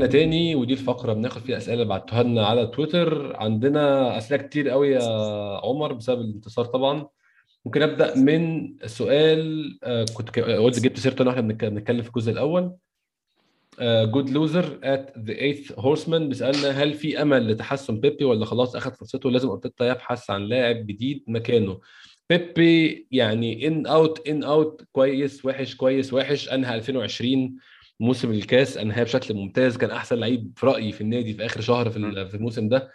رجعنا 0.04 0.12
تاني 0.24 0.56
ودي 0.56 0.74
الفقرة 0.74 1.14
بناخد 1.14 1.42
فيها 1.42 1.74
اللي 1.74 1.86
بعتوها 1.86 2.24
لنا 2.24 2.46
على 2.46 2.68
تويتر. 2.68 3.36
عندنا 3.36 4.18
أسئلة 4.18 4.44
كتير 4.44 4.70
قوي 4.70 4.90
يا 4.92 5.04
عمر 5.64 5.94
بسبب 5.94 6.22
الانتصار 6.22 6.66
طبعا. 6.66 7.08
ممكن 7.66 7.82
أبدأ 7.82 8.18
من 8.18 8.74
سؤال 8.86 9.80
آه، 9.84 10.06
كنت 10.14 10.30
ك- 10.30 10.40
قلت 10.40 10.80
جبت 10.80 11.00
سيرته 11.00 11.22
إن 11.22 11.28
إحنا 11.28 11.42
بنك- 11.42 11.66
بنتكلم 11.66 12.02
في 12.02 12.08
الجزء 12.08 12.32
الأول. 12.32 12.74
Good 13.82 14.30
loser 14.30 14.80
at 14.84 15.14
the 15.18 15.34
eighth 15.34 15.72
horseman 15.80 16.30
بيسألنا 16.30 16.70
هل 16.84 16.94
في 16.94 17.22
أمل 17.22 17.52
لتحسن 17.52 18.00
بيبي 18.00 18.26
ولا 18.26 18.46
خلاص 18.46 18.76
أخذ 18.76 18.94
فرصته؟ 18.94 19.32
لازم 19.32 19.50
أرتيتا 19.50 19.88
يبحث 19.90 20.30
عن 20.30 20.42
لاعب 20.42 20.88
جديد 20.88 21.24
مكانه. 21.28 21.80
بيبي 22.30 23.08
يعني 23.12 23.68
in 23.68 23.86
out 23.88 24.28
in 24.28 24.44
out 24.44 24.82
كويس 24.92 25.46
وحش 25.46 25.76
كويس 25.76 26.14
وحش. 26.14 26.50
أنهى 26.50 26.76
2020 26.76 27.56
موسم 28.00 28.32
الكاس 28.32 28.78
انهاه 28.78 29.04
بشكل 29.04 29.34
ممتاز 29.34 29.78
كان 29.78 29.92
أحسن 29.92 30.16
لعيب 30.20 30.52
في 30.56 30.66
رأيي 30.66 30.92
في 30.92 31.02
النادي 31.02 31.34
في 31.34 31.46
آخر 31.46 31.62
شهر 31.62 31.90
في 31.90 31.98
ال- 31.98 32.30
في 32.30 32.36
الموسم 32.36 32.70
ده. 32.70 32.90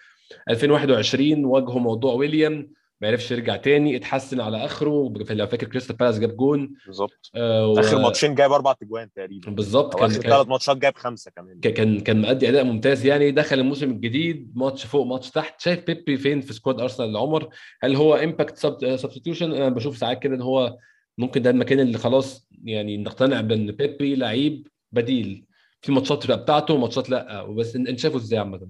2021 0.51 1.45
واجهه 1.45 1.79
موضوع 1.79 2.13
ويليام 2.15 2.73
ما 3.01 3.09
عرفش 3.09 3.31
يرجع 3.31 3.57
تاني 3.57 3.97
اتحسن 3.97 4.41
على 4.41 4.65
آخره. 4.65 5.13
لو 5.31 5.47
فاكر 5.47 5.67
كريستال 5.67 5.97
بالاس 5.97 6.19
جاب 6.19 6.37
جون. 6.37 6.75
بالظبط. 6.87 7.31
آه 7.35 7.67
و- 7.67 7.79
آخر 7.79 7.99
ماتشين 7.99 8.35
جايب 8.35 8.53
أربع 8.53 8.73
تجوان 8.73 9.13
تقريبا. 9.13 9.51
بالظبط 9.51 9.95
كان 9.95 10.05
آخر 10.11 10.21
ثلاث 10.21 10.47
ماتشات 10.49 10.77
جايب 10.77 10.97
خمسة 10.97 11.31
كمان. 11.37 11.61
كان 11.61 12.01
كان 12.01 12.21
مأدي 12.23 12.49
أداء 12.49 12.65
ممتاز 12.65 13.07
يعني. 13.07 13.31
دخل 13.31 13.59
الموسم 13.59 13.91
الجديد 13.91 14.53
ماتش 14.57 14.87
فوق 14.87 15.07
ماتش 15.07 15.31
تحت. 15.31 15.61
شايف 15.61 15.87
بيبي 15.87 16.17
فين 16.17 16.41
في 16.41 16.53
squad 16.53 16.81
أرسنال 16.81 17.13
لعمر 17.13 17.49
هل 17.83 17.97
هو 17.97 18.15
impact 18.15 18.59
substitution 18.97 19.53
أنا 19.53 19.69
بشوف 19.69 19.97
ساعات 19.97 20.19
كده 20.23 20.35
إن 20.35 20.43
هو 20.43 20.77
ممكن 21.19 21.43
ده 21.43 21.51
المكان 21.51 21.81
اللي 21.81 21.99
خلاص 21.99 22.49
يعني 22.65 22.97
نقتنع 22.97 23.41
بإن 23.41 23.73
بيبي 23.73 24.15
لعيب 24.15 24.67
بديل. 24.93 25.47
في 25.83 25.93
ماتشات 25.93 26.23
تبقى 26.23 26.43
بتاعته 26.43 26.75
وماتشات 26.75 27.11
لا 27.11 27.45
بس 27.45 27.77
انت 27.77 27.99
شايفه 27.99 28.17
إزاي 28.17 28.39
عامة؟ 28.39 28.69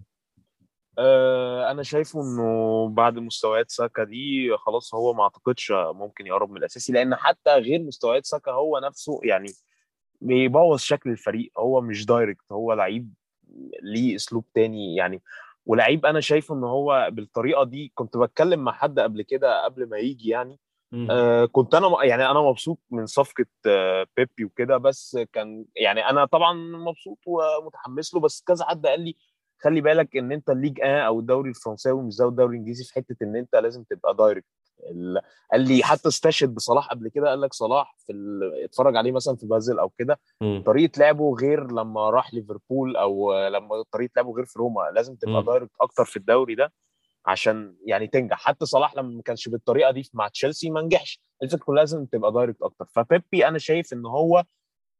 آه، 0.99 1.71
أنا 1.71 1.83
شايفه 1.83 2.23
إنه 2.23 2.89
بعد 2.89 3.19
مستويات 3.19 3.71
ساكا 3.71 4.05
دي 4.05 4.57
خلاص 4.57 4.95
هو 4.95 5.15
ما 5.15 5.23
أعتقدش 5.23 5.73
ممكن 5.73 6.27
يقرب 6.27 6.51
من 6.51 6.57
الأساسي 6.57 6.93
لأن 6.93 7.15
حتى 7.15 7.51
غير 7.51 7.83
مستويات 7.83 8.27
ساكا 8.27 8.51
هو 8.53 8.79
نفسه 8.79 9.21
يعني 9.25 9.49
بيبوظ 10.21 10.79
شكل 10.81 11.11
الفريق. 11.11 11.53
هو 11.59 11.81
مش 11.81 12.07
دايركت 12.07 12.53
هو 12.53 12.73
لعيب 12.73 13.15
ليه 13.83 14.17
أسلوب 14.17 14.45
تاني 14.55 14.97
يعني. 14.97 15.23
ولعيب 15.67 16.07
أنا 16.07 16.21
شايفه 16.21 16.55
إن 16.55 16.65
هو 16.65 17.09
بالطريقة 17.13 17.65
دي 17.65 17.93
كنت 17.95 18.17
بتكلم 18.17 18.61
مع 18.61 18.73
حد 18.73 19.01
قبل 19.01 19.23
كده 19.23 19.65
قبل 19.65 19.89
ما 19.89 19.99
يجي 19.99 20.29
يعني 20.29 20.59
آه 21.11 21.45
كنت 21.45 21.75
أنا 21.75 22.05
يعني 22.05 22.31
أنا 22.31 22.41
مبسوط 22.41 22.79
من 22.91 23.07
صفقة 23.07 23.47
آه 23.67 24.07
بيبي 24.17 24.45
وكده 24.45 24.77
بس 24.77 25.19
كان 25.33 25.65
يعني 25.77 26.11
أنا 26.11 26.25
طبعا 26.25 26.53
مبسوط 26.55 27.19
ومتحمس 27.27 28.15
له 28.15 28.21
بس 28.21 28.43
كذا 28.47 28.65
حد 28.65 28.87
قال 28.87 29.01
لي 29.01 29.17
خلي 29.61 29.81
بالك 29.81 30.17
إن 30.17 30.33
أنت 30.33 30.51
ال 30.51 30.55
league 30.55 30.81
آه 30.81 31.01
أو 31.01 31.21
الدوري 31.21 31.51
الفرنساوي 31.51 32.03
مش 32.03 32.13
زي 32.13 32.25
الدوري 32.25 32.53
الإنجليزي 32.53 32.85
في 32.85 32.95
حتة 32.95 33.17
إن 33.23 33.37
أنت 33.37 33.57
لازم 33.57 33.83
تبقى 33.83 34.15
direct 34.15 34.47
ال- 34.91 35.21
قال 35.53 35.61
لي 35.69 35.83
حتى 35.83 36.09
استشهد 36.09 36.55
بصلاح 36.55 36.89
قبل 36.89 37.09
كده 37.09 37.29
قال 37.29 37.41
لك 37.41 37.53
صلاح 37.55 37.95
في 38.07 38.13
ال... 38.13 38.65
اتفرج 38.65 38.97
عليه 38.97 39.13
مثلا 39.13 39.37
في 39.37 39.47
بازل 39.47 39.79
أو 39.79 39.89
كده. 39.89 40.21
طريقة 40.67 40.99
لعبه 40.99 41.35
غير 41.41 41.73
لما 41.73 42.11
راح 42.11 42.35
ليفربول 42.35 42.97
أو 42.97 43.33
لما 43.49 43.85
طريقة 43.93 44.11
لعبه 44.17 44.33
غير 44.33 44.45
في 44.45 44.59
روما 44.59 44.91
لازم 44.95 45.15
تبقى. 45.15 45.35
direct 45.43 45.73
أكتر 45.81 46.05
في 46.05 46.17
الدوري 46.17 46.55
ده 46.55 46.73
عشان 47.29 47.77
يعني 47.87 48.07
تنجح. 48.07 48.39
حتى 48.41 48.67
صلاح 48.67 48.97
لما 48.97 49.09
ما 49.17 49.23
كانش 49.23 49.49
بالطريقة 49.49 49.91
دي 49.91 50.11
مع 50.15 50.29
تشيلسي 50.29 50.71
ما 50.71 50.83
نجحش. 50.83 51.21
الفكرة 51.43 51.65
كلها 51.65 51.83
لازم 51.83 52.07
تبقى 52.07 52.33
direct 52.33 52.63
أكتر. 52.63 52.87
فبيبي 52.95 53.49
أنا 53.49 53.59
شايف 53.59 53.93
إن 53.93 54.07
هو 54.07 54.45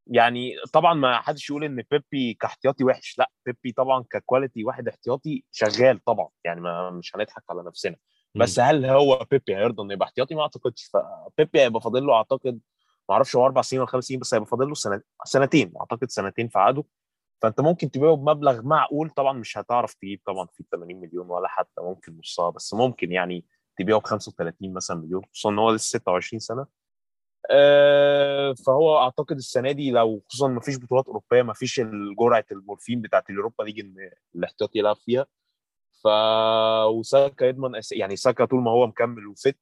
يعني 0.07 0.55
طبعا 0.73 0.95
ما 0.95 1.21
حدش 1.21 1.51
يقول 1.51 1.65
إن 1.65 1.83
بيبي 1.91 2.35
كاحتياطي 2.35 2.85
وحش. 2.85 3.19
لأ 3.19 3.31
بيبي 3.47 3.73
طبعا 3.73 4.05
ك 4.11 4.18
quality 4.18 4.65
واحد 4.65 4.89
احتياطي 4.89 5.45
شغال 5.53 6.05
طبعا. 6.05 6.29
يعني 6.45 6.61
ما 6.61 6.91
مش 6.91 7.17
هنضحك 7.17 7.43
على 7.51 7.63
نفسنا. 7.63 7.97
بس 8.35 8.61
هل 8.61 8.85
هو 8.87 9.27
بيبي 9.31 9.57
هيرضى 9.57 9.83
إنه 9.83 9.93
يبقى 9.93 10.07
احتياطي؟ 10.07 10.35
ما 10.35 10.43
أعتقدش. 10.43 10.91
فبيبي 10.93 11.61
هيبقى 11.61 11.81
فاضل 11.81 12.07
له 12.07 12.15
أعتقد 12.15 12.61
ما 13.09 13.15
أعرفش 13.15 13.37
هو 13.37 13.47
أربع 13.47 13.63
سنين 13.63 13.81
ولا 13.81 13.91
خمس 13.91 14.05
سنين 14.05 14.21
بس 14.21 14.35
هيبقى 14.35 14.49
فاضل 14.49 14.69
له. 14.69 14.75
سنتين. 15.25 15.73
أعتقد 15.81 16.11
سنتين 16.11 16.49
في 16.49 16.59
عقده. 16.59 16.85
فأنت 17.43 17.61
ممكن 17.61 17.91
تبيعه 17.91 18.17
بمبلغ 18.17 18.63
معقول 18.63 19.11
طبعا 19.11 19.33
مش 19.33 19.59
هتعرف 19.59 19.95
تجيب 19.95 20.21
طبعا 20.27 20.47
في 20.47 20.65
80 20.73 21.01
مليون 21.01 21.31
ولا 21.31 21.49
حتى 21.49 21.81
ممكن 21.83 22.19
نصها 22.19 22.51
بس 22.51 22.75
ممكن 22.75 23.13
يعني 23.13 23.45
تبيعه 23.79 24.01
ب 24.01 24.05
35 24.05 24.73
مثلا 24.73 24.97
مليون 24.97 25.23
خصوصا 25.33 25.51
إن 25.51 25.59
هو 25.59 25.71
لسه 25.71 25.99
26 25.99 26.41
سنة 26.41 26.67
آه 27.51 28.55
فهو 28.67 28.99
أعتقد 28.99 29.37
السنة 29.37 29.73
دي 29.73 29.91
لو 29.91 30.23
خصوصا 30.29 30.49
ما 30.49 30.61
فيش 30.61 30.79
بطولات 30.79 31.07
أوروبية 31.07 31.43
ما 31.43 31.53
فيش 31.53 31.81
جرعة 32.21 32.45
المورفين 32.53 33.01
بتاعت 33.01 33.31
اليوروبا 33.31 33.63
ليج 33.63 33.81
إن 33.81 33.95
الاحتياط 34.35 34.77
يلعب 34.77 34.97
فيها 34.97 35.27
ف 36.05 36.07
وساكا 36.91 37.45
يضمن. 37.45 37.81
يعني 37.93 38.17
ساكا 38.17 38.45
طول 38.45 38.63
ما 38.63 38.71
هو 38.71 38.87
مكمل 38.87 39.27
و 39.27 39.34
fit 39.34 39.57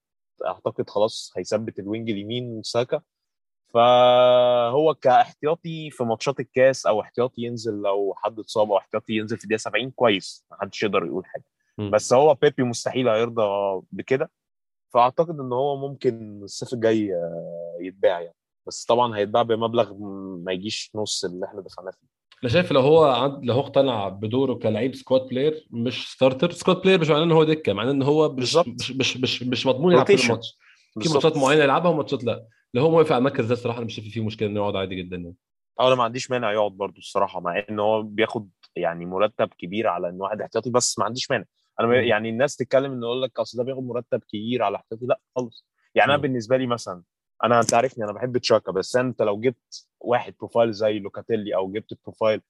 أعتقد 0.46 0.90
خلاص 0.90 1.32
هيثبت 1.36 1.78
ال 1.78 1.84
wing 1.84 2.10
اليمين 2.10 2.50
وساكا 2.58 3.02
فهو 3.74 4.94
كاحتياطي 4.94 5.90
في 5.90 6.04
ماتشات 6.04 6.40
الكاس 6.40 6.86
أو 6.86 7.00
احتياطي 7.00 7.42
ينزل 7.42 7.74
لو 7.74 8.14
حد 8.16 8.38
اتصاب 8.38 8.70
أو 8.70 8.78
احتياطي 8.78 9.12
ينزل 9.12 9.36
في 9.36 9.44
الدقيقة 9.44 9.60
70 9.60 9.90
كويس 9.90 10.46
ما 10.50 10.56
حدش 10.60 10.82
يقدر 10.82 11.04
يقول 11.06 11.26
حاجة 11.26 11.44
م. 11.78 11.90
بس 11.90 12.12
هو 12.12 12.34
بيبي 12.34 12.62
مستحيل 12.62 13.08
هيرضى 13.08 13.82
بكده 13.92 14.30
فأعتقد 14.94 15.40
إن 15.40 15.52
هو 15.52 15.76
ممكن 15.88 16.40
الصيف 16.42 16.72
الجاي 16.72 17.14
آه، 17.14 17.76
يتباع 17.80 18.20
يعني 18.20 18.36
بس 18.66 18.84
طبعا 18.84 19.16
هيتباع 19.16 19.42
بمبلغ 19.42 19.94
ما 20.44 20.52
يجيش 20.52 20.90
نص 20.94 21.24
اللي 21.24 21.46
إحنا 21.46 21.60
دفعناه 21.60 21.90
فيه 21.90 22.16
أنا 22.42 22.52
شايف 22.52 22.72
لو 22.72 22.80
هو 22.80 23.04
عند 23.04 23.44
لو 23.44 23.54
هو 23.54 23.60
اقتنع 23.60 24.08
بدوره 24.08 24.54
كلاعب 24.54 24.94
squad 24.94 25.26
player 25.26 25.66
مش 25.70 26.12
starter 26.12 26.50
squad 26.50 26.76
player 26.76 27.00
مش 27.00 27.08
معناه 27.10 27.24
إن 27.24 27.32
هو 27.32 27.44
دكة 27.44 27.72
معناه 27.72 27.90
إن 27.90 28.02
هو 28.02 28.32
مش. 28.32 28.56
مش 28.56 28.90
مش 28.90 29.16
مش, 29.16 29.42
مش 29.42 29.66
مضمون 29.66 29.92
يلعب 29.92 30.06
Rotation. 30.06 30.24
الماتش 30.24 30.58
في. 31.00 31.08
ماتشات 31.08 31.36
معينة 31.36 31.62
يلعبها 31.64 31.90
وماتشات 31.90 32.24
لا. 32.24 32.46
لو 32.74 32.82
هو 32.82 32.90
موافق 32.90 33.12
على 33.12 33.18
المركز 33.18 33.46
ده 33.46 33.52
الصراحة 33.52 33.78
أنا 33.78 33.86
مش 33.86 33.94
شايف 33.94 34.08
فيه 34.08 34.24
مشكلة 34.24 34.48
إنه 34.48 34.60
يقعد 34.60 34.76
عادي 34.76 34.94
جدا 34.94 35.16
يعني. 35.16 35.34
أنا 35.80 35.94
ما 35.94 36.04
عنديش 36.04 36.30
مانع 36.30 36.52
يقعد 36.52 36.72
برضو 36.72 36.98
الصراحة 36.98 37.40
مع 37.40 37.64
إن 37.70 37.80
هو 37.80 38.02
بياخد 38.02 38.48
يعني 38.76 39.06
مرتب 39.06 39.48
كبير 39.58 39.86
على 39.86 40.08
إن 40.08 40.20
واحد 40.20 40.40
احتياطي 40.40 40.70
بس 40.70 40.98
ما 40.98 41.04
عنديش 41.04 41.30
مانع. 41.30 41.44
أنا 41.80 41.88
مم. 41.88 41.94
يعني 41.94 42.28
الناس 42.28 42.56
تتكلم 42.56 42.92
إن 42.92 43.02
يقول 43.02 43.22
لك 43.22 43.38
أصل 43.38 43.58
ده 43.58 43.64
بياخد 43.64 43.82
مرتب 43.82 44.22
كبير 44.28 44.62
على 44.62 44.76
احتياطي 44.76 45.06
لا 45.06 45.20
خالص. 45.36 45.66
يعني 45.94 46.08
أنا 46.10 46.16
مم. 46.16 46.22
بالنسبة 46.22 46.56
لي 46.56 46.66
مثلا 46.66 47.02
أنا 47.44 47.60
أنت 47.60 47.74
عارفني 47.74 48.04
أنا 48.04 48.12
بحب 48.12 48.38
تشاكا 48.38 48.72
بس 48.72 48.96
أنت 48.96 49.22
لو 49.22 49.40
جبت 49.40 49.86
واحد 50.00 50.34
profile 50.38 50.72
زي 50.72 50.98
لوكاتيلي 50.98 51.54
أو 51.54 51.72
جبت 51.72 51.98
profile 52.04 52.40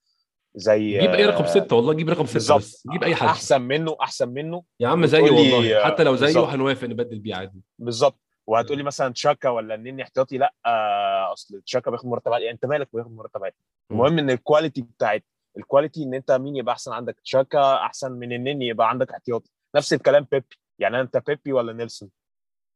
زي 0.55 0.99
جيب 0.99 1.09
أي 1.09 1.25
رقم 1.25 1.45
ستة 1.45 1.75
والله 1.75 1.93
جيب 1.93 2.09
رقم 2.09 2.25
ستة 2.25 2.33
بالظبط. 2.33 2.57
بس. 2.59 2.87
جيب 2.91 3.03
أي 3.03 3.15
حد. 3.15 3.27
أحسن 3.27 3.61
منه 3.61 3.97
أحسن 4.01 4.29
منه. 4.29 4.63
يا 4.79 4.87
عم 4.87 5.05
زيه 5.05 5.21
والله. 5.21 5.85
حتى 5.85 6.03
لو 6.03 6.15
زيه. 6.15 6.45
هنوافق 6.45 6.87
نبدل 6.87 7.19
بيه 7.19 7.35
عادي. 7.35 7.61
بالظبط. 7.79 8.19
وهتقولي 8.47 8.83
مثلا 8.83 9.13
تشاكا 9.13 9.49
ولا 9.49 9.75
النني 9.75 10.03
احتياطي؟ 10.03 10.37
لا 10.37 10.53
آه، 10.65 11.33
أصل 11.33 11.61
تشاكا 11.61 11.91
بياخد 11.91 12.05
مرتب 12.07 12.33
عالي 12.33 12.51
أنت 12.51 12.65
مالك 12.65 12.89
بياخد 12.93 13.11
مرتب 13.11 13.43
عالي. 13.43 13.55
المهم 13.91 14.19
إن 14.19 14.29
ال 14.29 14.36
quality 14.36 14.81
بتاعت 14.81 15.25
ال 15.57 15.63
quality 15.63 16.03
إن 16.03 16.13
أنت 16.13 16.31
مين 16.31 16.55
يبقى 16.55 16.73
أحسن 16.73 16.91
عندك 16.91 17.19
تشاكا 17.19 17.75
أحسن 17.75 18.11
من 18.11 18.33
النني 18.33 18.67
يبقى 18.67 18.89
عندك 18.89 19.11
احتياطي. 19.11 19.51
نفس 19.75 19.93
الكلام 19.93 20.27
بيبي. 20.31 20.45
يعني 20.79 21.01
أنت 21.01 21.23
بيبي 21.27 21.53
ولا 21.53 21.73
نيلسون؟ 21.73 22.09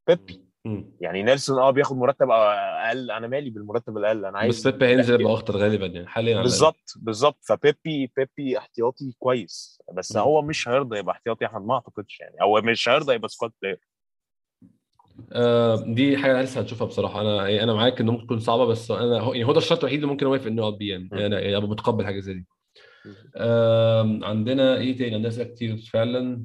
بيبي. 0.08 0.46
يعني 1.00 1.24
نيلسون 1.24 1.60
آه 1.60 1.72
بياخد 1.72 1.98
مرتب 1.98 2.30
أقل. 2.30 3.12
أنا 3.12 3.28
مالي 3.28 3.50
بالمرتب 3.50 3.98
الأقل؟ 3.98 4.26
أنا 4.26 4.38
عايز 4.40 4.60
بس 4.60 4.68
بيبي 4.68 4.88
هينزل. 4.88 5.22
يبقى 5.22 5.34
أخطر 5.34 5.58
غالبا 5.58 5.86
يعني 5.86 6.08
حاليا. 6.08 6.42
بالظبط 6.42 6.94
بالظبط. 6.96 7.38
فبيبي 7.42 8.12
بيبي 8.18 8.58
احتياطي 8.58 9.16
كويس. 9.20 9.82
بس 9.94 10.16
مم. 10.16 10.22
هو 10.22 10.42
مش 10.42 10.68
هيرضى 10.68 10.98
يبقى 11.00 11.16
احتياطي 11.16 11.46
احمد 11.46 11.66
ما 11.66 11.74
أعتقدش 11.74 12.20
يعني. 12.20 12.36
هو 12.42 12.62
مش 12.62 12.90
هيرضى 12.90 13.14
يبقى 13.14 13.30
squad 13.30 13.52
player 13.62 13.76
آه 13.76 13.91
دي 15.94 16.18
حاجة 16.18 16.42
لسه 16.42 16.62
هنشوفها 16.62 16.88
بصراحة. 16.88 17.22
أنا 17.22 17.50
يعني 17.50 17.64
أنا 17.64 17.74
معاك 17.74 18.02
انه 18.02 18.12
ممكن 18.12 18.26
تكون 18.26 18.40
صعبة 18.40 18.66
بس 18.66 18.92
أنا 18.92 19.18
يعني 19.18 19.44
هو 19.44 19.52
ده 19.52 19.58
الشرط 19.58 19.80
الوحيد 19.80 20.00
اللي 20.00 20.12
ممكن 20.12 20.26
اوافق 20.26 20.48
انه 20.48 20.62
يقعد 20.62 20.78
بيه 20.78 20.92
يعني. 20.92 21.10
مم. 21.12 21.18
أنا 21.18 21.40
يعني 21.40 21.58
أبقى 21.58 21.70
متقبل 21.70 22.06
حاجة 22.06 22.20
زي 22.20 22.34
دي. 22.34 22.46
آه 23.36 24.20
عندنا 24.24 24.78
إيه 24.78 24.98
تاني؟ 24.98 25.16
عندنا 25.16 25.28
أسئلة 25.30 25.50
كتير 25.50 25.78
فعلا. 25.78 26.44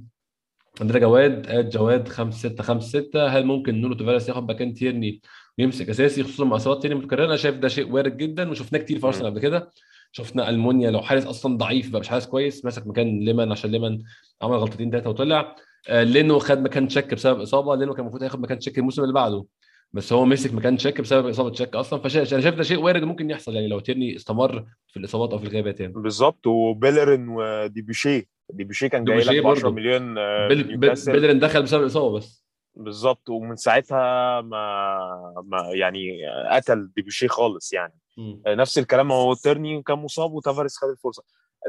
عندنا 0.80 0.98
جواد 0.98 1.46
at 1.46 1.68
جواد 1.70 2.08
5 2.08 2.48
6 2.48 2.62
5 2.62 2.88
6 2.88 3.26
هل 3.26 3.44
ممكن 3.46 3.80
نونو 3.80 3.94
تافاريس 3.94 4.28
ياخد 4.28 4.50
مكان 4.50 4.74
تيرني 4.74 5.20
ويمسك 5.58 5.88
أساسي 5.90 6.22
خصوصا 6.22 6.44
مع 6.44 6.56
إصابات 6.56 6.82
تيرني 6.82 6.98
متكررة؟ 6.98 7.24
أنا 7.26 7.36
شايف 7.36 7.56
ده 7.56 7.68
شيء 7.68 7.92
وارد 7.92 8.16
جدا 8.16 8.50
وشفناه 8.50 8.80
كتير 8.80 8.98
في 8.98 9.06
أرسنال 9.06 9.26
قبل 9.30 9.40
كده. 9.40 9.70
شفنا 10.12 10.48
ألمونيا 10.48 10.90
لو 10.90 11.00
حارس 11.00 11.26
أصلا 11.26 11.56
ضعيف 11.56 11.90
بقى 11.90 12.00
مش 12.00 12.08
حارس 12.08 12.26
كويس 12.26 12.64
مسك 12.64 12.86
مكان 12.86 13.20
ليمان 13.20 13.52
عشان 13.52 13.70
ليمان 13.70 14.02
عمل 14.42 14.56
غلطتين 14.56 14.90
ثلاثة 14.90 15.10
وطلع. 15.10 15.40
آه 15.40 15.56
لينو 15.90 16.38
خد 16.38 16.60
مكان 16.60 16.88
تشيك 16.88 17.14
بسبب 17.14 17.40
إصابة. 17.40 17.74
لينو 17.74 17.94
كان 17.94 18.00
المفروض 18.00 18.22
هياخد 18.22 18.40
مكان 18.40 18.58
تشيك 18.58 18.78
الموسم 18.78 19.02
اللي 19.02 19.14
بعده 19.14 19.44
بس 19.92 20.12
هو 20.12 20.24
مسك 20.24 20.54
مكان 20.54 20.76
تشيك 20.76 21.00
بسبب 21.00 21.28
إصابة 21.28 21.50
تشيك 21.50 21.76
أصلا. 21.76 21.98
فانا 21.98 22.24
شايف 22.24 22.54
ده 22.54 22.62
شيء 22.62 22.78
وارد 22.78 23.02
ممكن 23.02 23.30
يحصل 23.30 23.54
يعني 23.54 23.68
لو 23.68 23.80
تيرني 23.80 24.16
استمر 24.16 24.64
في 24.88 24.96
الإصابات 24.98 25.30
أو 25.32 25.38
في 25.38 25.44
الغيابات 25.44 25.80
يعني 25.80 25.92
بالظبط. 25.92 26.46
وبيلرين 26.46 27.28
وديبوشي. 27.28 28.28
ديبوشي 28.52 28.88
كان 28.88 29.04
جاي 29.04 29.18
لك 29.18 29.44
ب 29.44 29.46
10 29.46 29.62
برضه. 29.62 29.70
مليون 29.70 30.18
آه، 30.18 30.48
بيل. 30.48 30.76
بيلرين 31.06 31.38
دخل 31.38 31.62
بسبب 31.62 31.82
الاصابه 31.82 32.16
بس. 32.16 32.46
بالظبط. 32.74 33.28
ومن 33.28 33.56
ساعتها 33.56 34.40
ما 34.40 35.34
ما 35.44 35.70
يعني 35.74 36.18
قتل 36.50 36.90
ديبوشي 36.96 37.28
خالص 37.28 37.72
يعني. 37.72 37.94
مم. 38.18 38.42
نفس 38.46 38.78
الكلام. 38.78 39.12
هو 39.12 39.34
تيرني 39.34 39.82
كان 39.82 39.98
مصاب 39.98 40.32
وتافاريس 40.32 40.76
خد 40.76 40.88
الفرصة. 40.88 41.22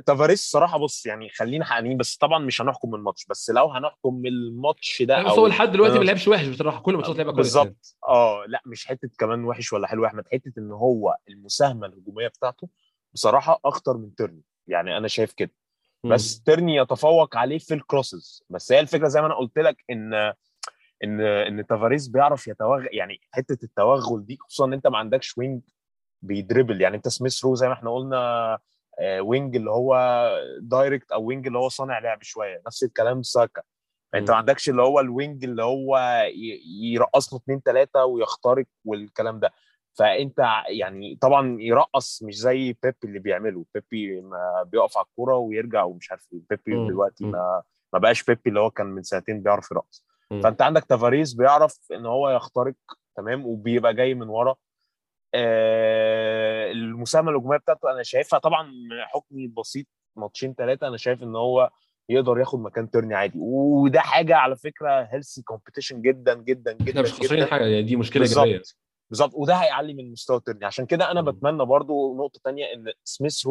تافاريس 0.05 0.51
صراحة 0.51 0.77
بص 0.77 1.05
يعني 1.05 1.29
خلينا 1.29 1.65
حقانيين 1.65 1.97
بس 1.97 2.17
طبعا 2.17 2.39
مش 2.39 2.61
هنحكم 2.61 2.89
من 2.89 2.95
الماتش 2.99 3.25
بس 3.25 3.49
لو 3.49 3.67
هنحكم 3.71 4.13
من 4.15 4.27
الماتش 4.27 5.01
ده 5.01 5.23
بس 5.23 5.31
هو 5.31 5.47
لحد 5.47 5.71
دلوقتي 5.71 5.95
أنا- 5.95 5.99
ما 5.99 6.03
لعبش 6.03 6.27
وحش 6.27 6.47
بصراحة 6.47 6.81
كل 6.81 6.91
الماتشات 6.91 7.15
لعبها 7.17 7.33
كويس 7.33 7.55
يعني. 7.55 7.69
بالظبط 7.69 7.97
آه 8.07 8.45
لا 8.47 8.61
مش 8.65 8.85
حتة 8.87 9.09
كمان 9.19 9.43
وحش 9.45 9.73
ولا 9.73 9.87
حلو 9.87 10.03
يا 10.03 10.07
أحمد 10.07 10.23
حتة 10.31 10.51
إن 10.57 10.71
هو 10.71 11.15
المساهمة 11.29 11.87
الهجومية 11.87 12.27
بتاعته 12.27 12.69
بصراحة 13.13 13.59
اخطر 13.65 13.97
من 13.97 14.15
تيرني 14.15 14.41
يعني 14.67 14.97
أنا 14.97 15.07
شايف 15.07 15.33
كده. 15.33 15.51
بس 16.03 16.41
تيرني 16.41 16.75
يتفوق 16.75 17.37
عليه 17.37 17.57
في 17.57 17.73
ال 17.73 17.82
crosses 17.82 18.43
بس 18.49 18.71
هي 18.71 18.79
الفكرة 18.79 19.07
زي 19.07 19.21
ما 19.21 19.27
أنا 19.27 19.35
قلت 19.35 19.57
لك 19.59 19.83
إن 19.89 20.13
إن 21.03 21.21
إن 21.21 21.67
تافاريس 21.67 22.07
بيعرف 22.07 22.47
يتوغل 22.47 22.89
يعني 22.91 23.19
حتة 23.31 23.57
التوغل 23.63 24.25
دي 24.25 24.37
خصوصا 24.41 24.65
إن 24.65 24.73
أنت 24.73 24.87
ما 24.87 24.97
عندكش 24.97 25.37
وينج 25.37 25.61
بي 26.21 26.34
dribble 26.34 26.81
يعني 26.81 26.95
أنت 26.97 27.07
سميث 27.07 27.45
رو 27.45 27.55
زي 27.55 27.67
ما 27.67 27.73
إحنا 27.73 27.95
قلنا 27.95 28.17
آه، 28.17 28.59
winger 29.01 29.55
اللي 29.55 29.71
هو 29.71 29.95
direct 30.61 31.11
أو 31.11 31.23
winger 31.23 31.47
اللي 31.47 31.59
هو 31.59 31.69
صانع 31.69 31.99
لعب 31.99 32.23
شوية 32.23 32.61
نفس 32.67 32.83
الكلام 32.83 33.23
ساكا 33.23 33.61
أنت 34.15 34.29
مم. 34.29 34.33
ما 34.33 34.37
عندكش 34.37 34.69
اللي 34.69 34.81
هو 34.81 34.99
الوينج 34.99 35.43
اللي 35.43 35.63
هو 35.63 35.99
يرقص 36.81 37.33
له 37.33 37.39
اثنين 37.39 37.61
ثلاثة 37.65 38.05
ويخترق 38.05 38.65
والكلام 38.85 39.39
ده 39.39 39.51
فأنت 39.93 40.39
يعني 40.67 41.17
طبعا 41.21 41.57
يرقص 41.61 42.23
مش 42.23 42.37
زي 42.37 42.75
بيبي 42.83 42.95
اللي 43.03 43.19
بيعمله 43.19 43.65
بيبي 43.73 44.21
ما 44.21 44.63
بيقف 44.71 44.97
على 44.97 45.05
الكورة 45.05 45.37
ويرجع 45.37 45.83
ومش 45.83 46.11
عارف 46.11 46.27
إيه 46.33 46.39
بيبي 46.49 46.77
مم. 46.77 46.87
دلوقتي. 46.87 47.25
ما 47.25 47.63
ما 47.93 47.99
بقاش 47.99 48.23
بيبي 48.23 48.41
اللي 48.49 48.59
هو 48.59 48.71
كان 48.71 48.87
من 48.87 49.03
سنتين 49.03 49.41
بيعرف 49.41 49.71
يرقص. 49.71 50.05
فأنت 50.43 50.61
عندك 50.61 50.85
تافاريس 50.85 51.33
بيعرف 51.33 51.77
إن 51.91 52.05
هو 52.05 52.29
يخترق 52.29 52.73
تمام 53.15 53.45
وبيبقى 53.45 53.93
جاي 53.93 54.13
من 54.13 54.29
ورا 54.29 54.51
آه 54.51 54.57
المساهمة 56.71 57.31
الهجومية 57.31 57.57
بتاعته 57.57 57.91
أنا 57.91 58.03
شايفها 58.03 58.39
طبعا 58.39 58.71
حكمي 59.13 59.43
البسيط 59.45 59.74
من 59.74 59.85
ماتشين 60.15 60.53
ثلاثة 60.53 60.87
أنا 60.87 60.97
شايف 60.97 61.23
إن 61.23 61.35
هو 61.35 61.69
يقدر 62.09 62.39
ياخد 62.39 62.59
مكان 62.59 62.89
تيرني 62.91 63.15
عادي. 63.15 63.39
وده 63.41 63.99
حاجة 63.99 64.35
على 64.35 64.55
فكرة 64.55 65.01
healthy 65.11 65.41
competition 65.41 66.01
جدا 66.01 66.33
جدا 66.33 66.73
جدا 66.73 66.89
إحنا 66.89 67.01
مش 67.01 67.13
خسرانين 67.13 67.45
جدا. 67.45 67.51
حاجة 67.51 67.63
يعني 67.63 67.83
دي 67.83 67.95
مشكلة 67.95 68.23
ايجابيه 68.23 68.61
بالظبط. 69.09 69.31
وده 69.35 69.55
هيعلي 69.55 69.93
من 69.93 70.11
مستوى 70.11 70.39
تيرني. 70.39 70.65
عشان 70.65 70.85
كده 70.85 71.11
أنا. 71.11 71.21
بتمنى 71.21 71.65
برضو 71.65 72.17
نقطة 72.17 72.39
تانية 72.43 72.65
إن 72.73 72.91
سميث 73.03 73.47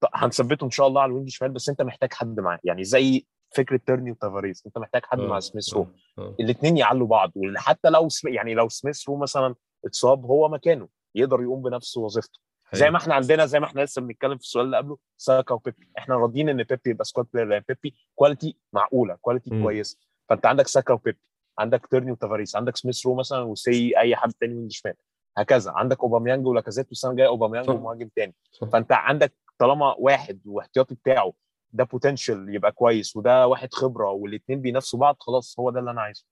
ط- 0.00 0.10
هنثبته 0.14 0.64
إن 0.64 0.70
شاء 0.70 0.86
الله 0.86 1.02
على 1.02 1.10
ال 1.10 1.14
wing 1.14 1.28
شمال 1.28 1.50
بس 1.50 1.68
أنت 1.68 1.82
محتاج 1.82 2.12
حد 2.12 2.40
معاه. 2.40 2.58
يعني 2.64 2.84
زي 2.84 3.26
فكرة 3.56 3.80
تيرني 3.86 4.10
وتافاريز. 4.10 4.62
أنت 4.66 4.78
محتاج 4.78 5.02
حد 5.04 5.18
مع 5.18 5.36
آه، 5.36 5.40
سميث 5.40 5.74
رو. 5.74 5.82
آه، 6.18 6.22
آه. 6.22 6.34
الاثنين 6.40 6.76
يعلوا 6.76 7.06
بعض. 7.06 7.32
وحتى 7.36 7.90
لو 7.90 8.08
سم... 8.08 8.28
يعني 8.28 8.54
لو 8.54 8.68
سميث 8.68 9.08
رو 9.08 9.16
مثلا 9.16 9.54
اتصاب 9.84 10.24
هو 10.26 10.48
مكانه. 10.48 10.88
يقدر 11.14 11.42
يقوم 11.42 11.62
بنفس 11.62 11.96
وظيفته 11.96 12.38
زي 12.72 12.78
حقيقي. 12.80 12.90
ما 12.92 12.98
إحنا 12.98 13.14
عندنا 13.14 13.46
زي 13.46 13.60
ما 13.60 13.66
إحنا 13.66 13.80
لسه 13.80 14.02
بنتكلم 14.02 14.36
في 14.36 14.42
السؤال 14.44 14.64
اللي 14.66 14.76
قبله 14.76 14.98
ساكا 15.16 15.54
وبيبي 15.54 15.88
إحنا 15.98 16.14
راضيين 16.16 16.48
إن 16.48 16.56
بيبي 16.62 16.80
يبقى 16.86 17.04
squad 17.04 17.26
player 17.32 17.48
لأن 17.48 17.62
بيبي 17.68 17.94
quality 18.14 18.56
معقولة 18.72 19.14
quality. 19.20 19.62
كويسة 19.62 19.98
فأنت 20.28 20.46
عندك 20.46 20.66
ساكا 20.66 20.94
وبيبي 20.94 21.18
عندك 21.58 21.86
تيرني 21.86 22.12
وتافاريس 22.12 22.56
عندك 22.56 22.76
سميث 22.76 23.06
رو 23.06 23.14
مثلا 23.14 23.40
وسي 23.40 23.98
أي 23.98 24.16
حد 24.16 24.32
تاني 24.32 24.54
من 24.54 24.70
شمال 24.70 24.94
هكذا 25.36 25.70
عندك 25.72 26.00
أوباميانج 26.00 26.46
ولاكازيت 26.46 26.88
والسنة 26.88 27.10
الجايه 27.10 27.28
أوباميانج. 27.28 27.70
ومهاجم 27.70 28.08
تاني 28.16 28.34
صح. 28.52 28.68
فأنت 28.68 28.92
عندك 28.92 29.32
طالما 29.58 29.94
واحد 29.98 30.40
واحتياطي 30.46 30.94
بتاعه 30.94 31.32
ده 31.72 31.84
potential 31.84 32.54
يبقى 32.54 32.72
كويس 32.72 33.16
وده 33.16 33.46
واحد 33.46 33.74
خبرة 33.74 34.10
والاثنين 34.10 34.60
بينافسوا 34.60 34.98
بعض 34.98 35.16
خلاص 35.20 35.58
هو 35.60 35.70
ده 35.70 35.80
اللي 35.80 35.90
أنا 35.90 36.00
عايزه 36.02 36.24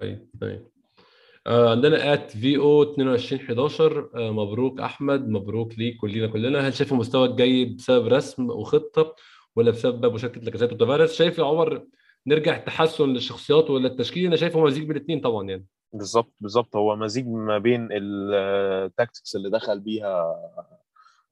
طيب 0.00 0.28
طيب 0.40 0.66
عندنا 1.46 2.12
at 2.12 2.30
في 2.30 2.56
أو 2.56 2.82
22 2.82 3.40
11 3.42 4.10
آه، 4.14 4.30
مبروك 4.30 4.80
أحمد 4.80 5.28
مبروك 5.28 5.78
ليك 5.78 5.96
كلنا 6.00 6.26
كلنا. 6.26 6.68
هل 6.68 6.74
شايف 6.74 6.92
المستوى 6.92 7.28
الجيد 7.28 7.76
بسبب 7.76 8.06
رسم 8.06 8.50
وخطة 8.50 9.14
ولا 9.56 9.70
بسبب 9.70 10.12
مشاركة 10.14 10.40
لاكازيت 10.40 10.72
وتافاريس 10.72 11.12
شايف 11.14 11.38
يا 11.38 11.44
عمر 11.44 11.86
نرجع 12.26 12.56
تحسن 12.58 13.08
للشخصيات 13.08 13.70
ولا 13.70 13.88
التشكيل؟ 13.88 14.26
أنا 14.26 14.36
شايفه 14.36 14.60
مزيج 14.64 14.82
بين 14.84 14.96
الاثنين 14.96 15.20
طبعا 15.20 15.48
يعني. 15.48 15.66
بالظبط 15.92 16.32
بالظبط. 16.40 16.76
هو 16.76 16.96
مزيج 16.96 17.26
ما 17.26 17.58
بين 17.58 17.88
ال 17.92 18.10
tactics 18.10 19.36
اللي 19.36 19.50
دخل 19.50 19.80
بيها 19.80 20.34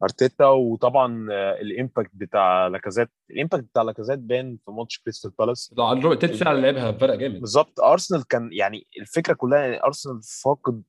أرتيتا 0.03 0.47
وطبعا 0.47 1.27
ال 1.61 1.68
impact 1.68 2.11
بتاع 2.15 2.66
لاكازيت. 2.66 3.09
ال 3.31 3.35
impact 3.35 3.65
بتاع 3.65 3.83
لاكازيت 3.83 4.19
بان 4.19 4.59
في 4.65 4.70
ماتش 4.70 4.99
كريستال 4.99 5.31
بالاس. 5.39 5.75
تلت 6.15 6.35
ساعه 6.35 6.53
اللي 6.53 6.73
لعبها 6.73 6.93
فرق 6.93 7.15
جامد. 7.15 7.41
بالظبط. 7.41 7.81
أرسنال 7.81 8.27
كان 8.27 8.51
يعني 8.53 8.87
الفكرة 9.01 9.35
كلها 9.35 9.59
يعني 9.59 9.83
أرسنال 9.85 10.20
فاقد 10.23 10.83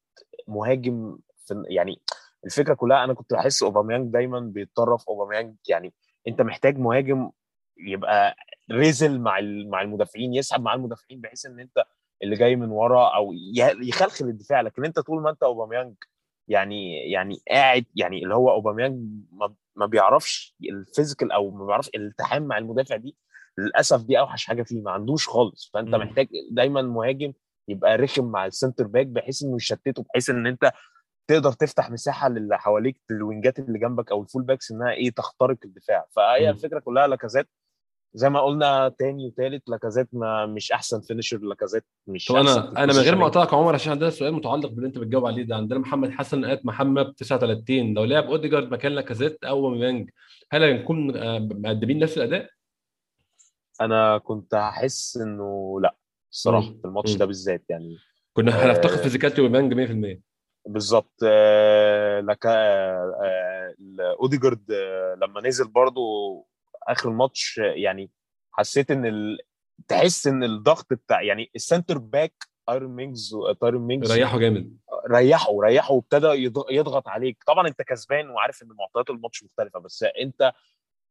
مهاجم 0.47 1.17
في 1.45 1.63
يعني 1.69 2.01
الفكرة 2.45 2.73
كلها 2.73 3.03
أنا 3.03 3.13
كنت 3.13 3.33
بحس 3.33 3.63
أوباميانج 3.63 4.13
دايما 4.13 4.39
بيتطرف. 4.39 5.09
أوباميانج 5.09 5.55
يعني 5.69 5.93
أنت 6.27 6.41
محتاج 6.41 6.77
مهاجم 6.77 7.29
يبقى 7.77 8.35
يرازي 8.71 9.19
مع 9.21 9.39
مع 9.65 9.81
المدافعين 9.81 10.33
يسحب 10.33 10.61
مع 10.61 10.73
المدافعين 10.73 11.21
بحيث 11.21 11.45
إن 11.45 11.59
أنت 11.59 11.83
اللي 12.23 12.35
جاي 12.35 12.55
من 12.55 12.69
ورا 12.69 13.15
أو 13.15 13.33
يخلخل 13.81 14.25
الدفاع. 14.25 14.61
لكن 14.61 14.85
أنت 14.85 14.99
طول 14.99 15.21
ما 15.21 15.29
أنت 15.29 15.43
أوباميانج 15.43 15.95
يعني 16.49 17.11
يعني 17.11 17.41
قاعد 17.51 17.85
يعني 17.95 18.23
اللي 18.23 18.35
هو 18.35 18.51
اوباميانج 18.51 19.23
ما, 19.75 19.85
بيعرفش 19.85 20.55
ال 20.69 20.76
physical 20.76 21.31
أو 21.31 21.51
ما 21.51 21.65
بيعرفش 21.65 21.89
الالتحام 21.89 22.43
مع 22.43 22.57
المدافع 22.57 22.95
دي 22.95 23.17
للأسف 23.57 24.03
دي 24.03 24.19
أوحش 24.19 24.45
حاجة 24.45 24.63
فيه 24.63 24.81
ما 24.81 24.91
عندوش 24.91 25.27
خالص 25.27 25.71
فأنت 25.73 25.95
مم. 25.95 26.01
محتاج 26.01 26.27
دايما 26.51 26.81
مهاجم 26.81 27.33
يبقى 27.67 27.97
رخم 27.97 28.25
مع 28.25 28.45
ال 28.45 28.51
centre 28.51 28.87
back 28.87 29.07
بحيث 29.07 29.43
إنه 29.43 29.55
يشتته 29.55 30.03
بحيث 30.03 30.29
إن 30.29 30.47
أنت 30.47 30.71
تقدر 31.27 31.51
تفتح 31.51 31.91
مساحة 31.91 32.29
للي 32.29 32.57
حواليك 32.57 33.01
ال 33.11 33.19
wingات 33.19 33.59
اللي 33.59 33.79
جنبك 33.79 34.11
أو 34.11 34.21
ال 34.21 34.26
full 34.26 34.43
backs 34.43 34.71
إنها 34.71 34.91
إيه 34.91 35.11
تخترق 35.11 35.57
الدفاع 35.65 36.05
فهي. 36.15 36.49
الفكرة 36.49 36.79
كلها 36.79 37.07
لاكازيت 37.07 37.47
زي 38.13 38.29
ما 38.29 38.41
قلنا 38.41 38.89
تاني 38.89 39.27
وتالت 39.27 39.69
لاكازيت 39.69 40.07
ما 40.13 40.45
مش 40.45 40.71
أحسن 40.71 41.01
finisher 41.01 41.37
لاكازيت 41.37 41.83
مش 42.07 42.25
طب 42.25 42.35
أنا 42.35 42.83
أنا 42.83 42.93
من 42.93 42.99
غير 42.99 43.15
ما 43.15 43.23
اقطعك 43.25 43.53
عمر 43.53 43.73
عشان 43.73 43.91
عندنا 43.91 44.09
سؤال 44.09 44.33
متعلق 44.33 44.69
باللي 44.69 44.87
أنت 44.87 44.97
بتجاوب 44.97 45.25
عليه 45.25 45.43
ده 45.43 45.55
عندنا 45.55 45.79
محمد 45.79 46.11
حسن 46.11 46.45
آت 46.45 46.65
محمد 46.65 47.13
39 47.13 47.93
لو 47.93 48.03
لعب 48.03 48.23
اوديجارد 48.23 48.71
مكان 48.71 48.91
لاكازيت 48.91 49.43
أو 49.43 49.65
اوباميانج 49.65 50.09
هل 50.51 50.63
هنكون 50.63 51.17
آه، 51.17 51.39
مقدمين 51.39 51.99
نفس 51.99 52.17
الأداء؟ 52.17 52.49
أنا 53.81 54.17
كنت 54.17 54.55
هحس 54.55 55.17
إنه 55.17 55.79
لأ 55.81 55.95
الصراحة. 56.31 56.67
في 56.81 56.85
الماتش. 56.85 57.13
ده 57.13 57.25
بالذات 57.25 57.63
يعني 57.69 57.97
كنا 58.33 58.51
آه. 58.51 58.65
هنفتقد 58.65 58.97
physicality 58.97 59.41
اوباميانج 59.41 59.73
100% 60.17 60.21
بالظبط 60.65 61.19
آه، 61.23 62.19
لك 62.19 62.45
آه، 62.45 63.73
اوديجارد 64.19 64.71
لما 65.21 65.41
نزل 65.47 65.67
برضو 65.67 66.01
آخر 66.91 67.09
الماتش 67.09 67.59
آه، 67.59 67.63
يعني 67.63 68.11
حسيت 68.51 68.91
إن 68.91 69.05
ال... 69.05 69.37
تحس 69.87 70.27
إن 70.27 70.43
الضغط 70.43 70.93
بتاع 70.93 71.21
يعني 71.21 71.51
ال 71.55 71.61
centre 71.61 71.97
back 71.97 72.33
تايرون 72.69 72.91
مينجز 72.95 73.35
تايرون 73.61 73.81
مينجز 73.81 74.11
ريحوا 74.11 74.39
جامد. 74.39 74.77
ريحه 75.11 75.59
ريحه 75.63 75.93
وابتدى 75.93 76.27
يض- 76.49 76.71
يضغط 76.71 77.07
عليك. 77.07 77.43
طبعا 77.47 77.67
أنت 77.67 77.81
كسبان 77.81 78.29
وعارف 78.29 78.63
إن 78.63 78.67
معطيات 78.67 79.09
الماتش 79.09 79.43
مختلفة 79.43 79.79
بس 79.79 80.05
أنت 80.21 80.51